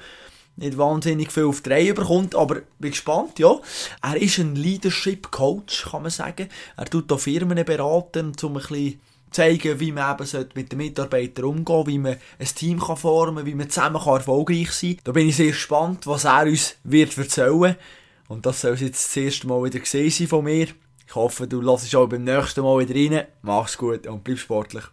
nicht 0.55 0.78
wahnsinnig 0.78 1.32
viel 1.32 1.45
auf 1.45 1.61
die 1.61 1.71
Reihe 1.71 1.93
bekommt, 1.93 2.36
aber 2.36 2.61
bin 2.80 2.91
gespannt, 2.91 3.39
ja. 3.39 3.59
Er 4.01 4.21
ist 4.21 4.38
ein 4.38 4.55
Leadership 4.55 5.32
Coach, 5.32 5.86
kann 5.89 6.03
man 6.03 6.11
sagen. 6.11 6.49
Er 6.78 6.86
tut 6.86 7.09
da 7.09 7.17
Firmen 7.17 7.65
beraten, 7.65 8.34
um 8.41 8.57
ein 8.57 8.61
bisschen 8.61 9.01
zeigen, 9.34 9.80
wie 9.80 9.92
man 9.92 10.16
eben 10.16 10.48
mit 10.56 10.72
den 10.72 10.78
Mitarbeitern 10.78 11.46
umgehen 11.46 11.88
wie 11.88 11.98
man 11.98 12.18
ein 12.40 12.48
Team 12.56 12.80
kann 12.80 12.98
formen 12.98 13.46
wie 13.46 13.56
man 13.56 13.70
zusammen 13.70 14.02
kann 14.02 14.16
erfolgreich 14.16 14.72
sein 14.72 14.96
kann. 14.96 15.02
Da 15.06 15.12
bin 15.12 15.30
ich 15.30 15.36
sehr 15.36 15.48
gespannt, 15.48 16.08
was 16.08 16.26
er 16.26 16.44
uns 16.44 16.76
wird 16.84 17.18
erzählen 17.18 17.76
Und 18.28 18.46
das 18.46 18.62
soll 18.62 18.76
jetzt 18.76 19.06
das 19.06 19.18
erste 19.18 19.48
Mal 19.48 19.64
wieder 19.64 19.80
gesehen 19.80 20.10
sein 20.10 20.28
von 20.28 20.46
mir. 20.46 20.68
Ich 21.08 21.16
hoffe, 21.16 21.48
du 21.48 21.62
lässt 21.62 21.96
auch 21.96 22.08
beim 22.08 22.24
nächsten 22.24 22.62
Mal 22.62 22.80
wieder 22.80 22.96
rein. 22.96 23.28
Mach's 23.42 23.78
gut 23.78 24.08
und 24.08 24.24
bleib 24.24 24.40
sportlich. 24.40 24.84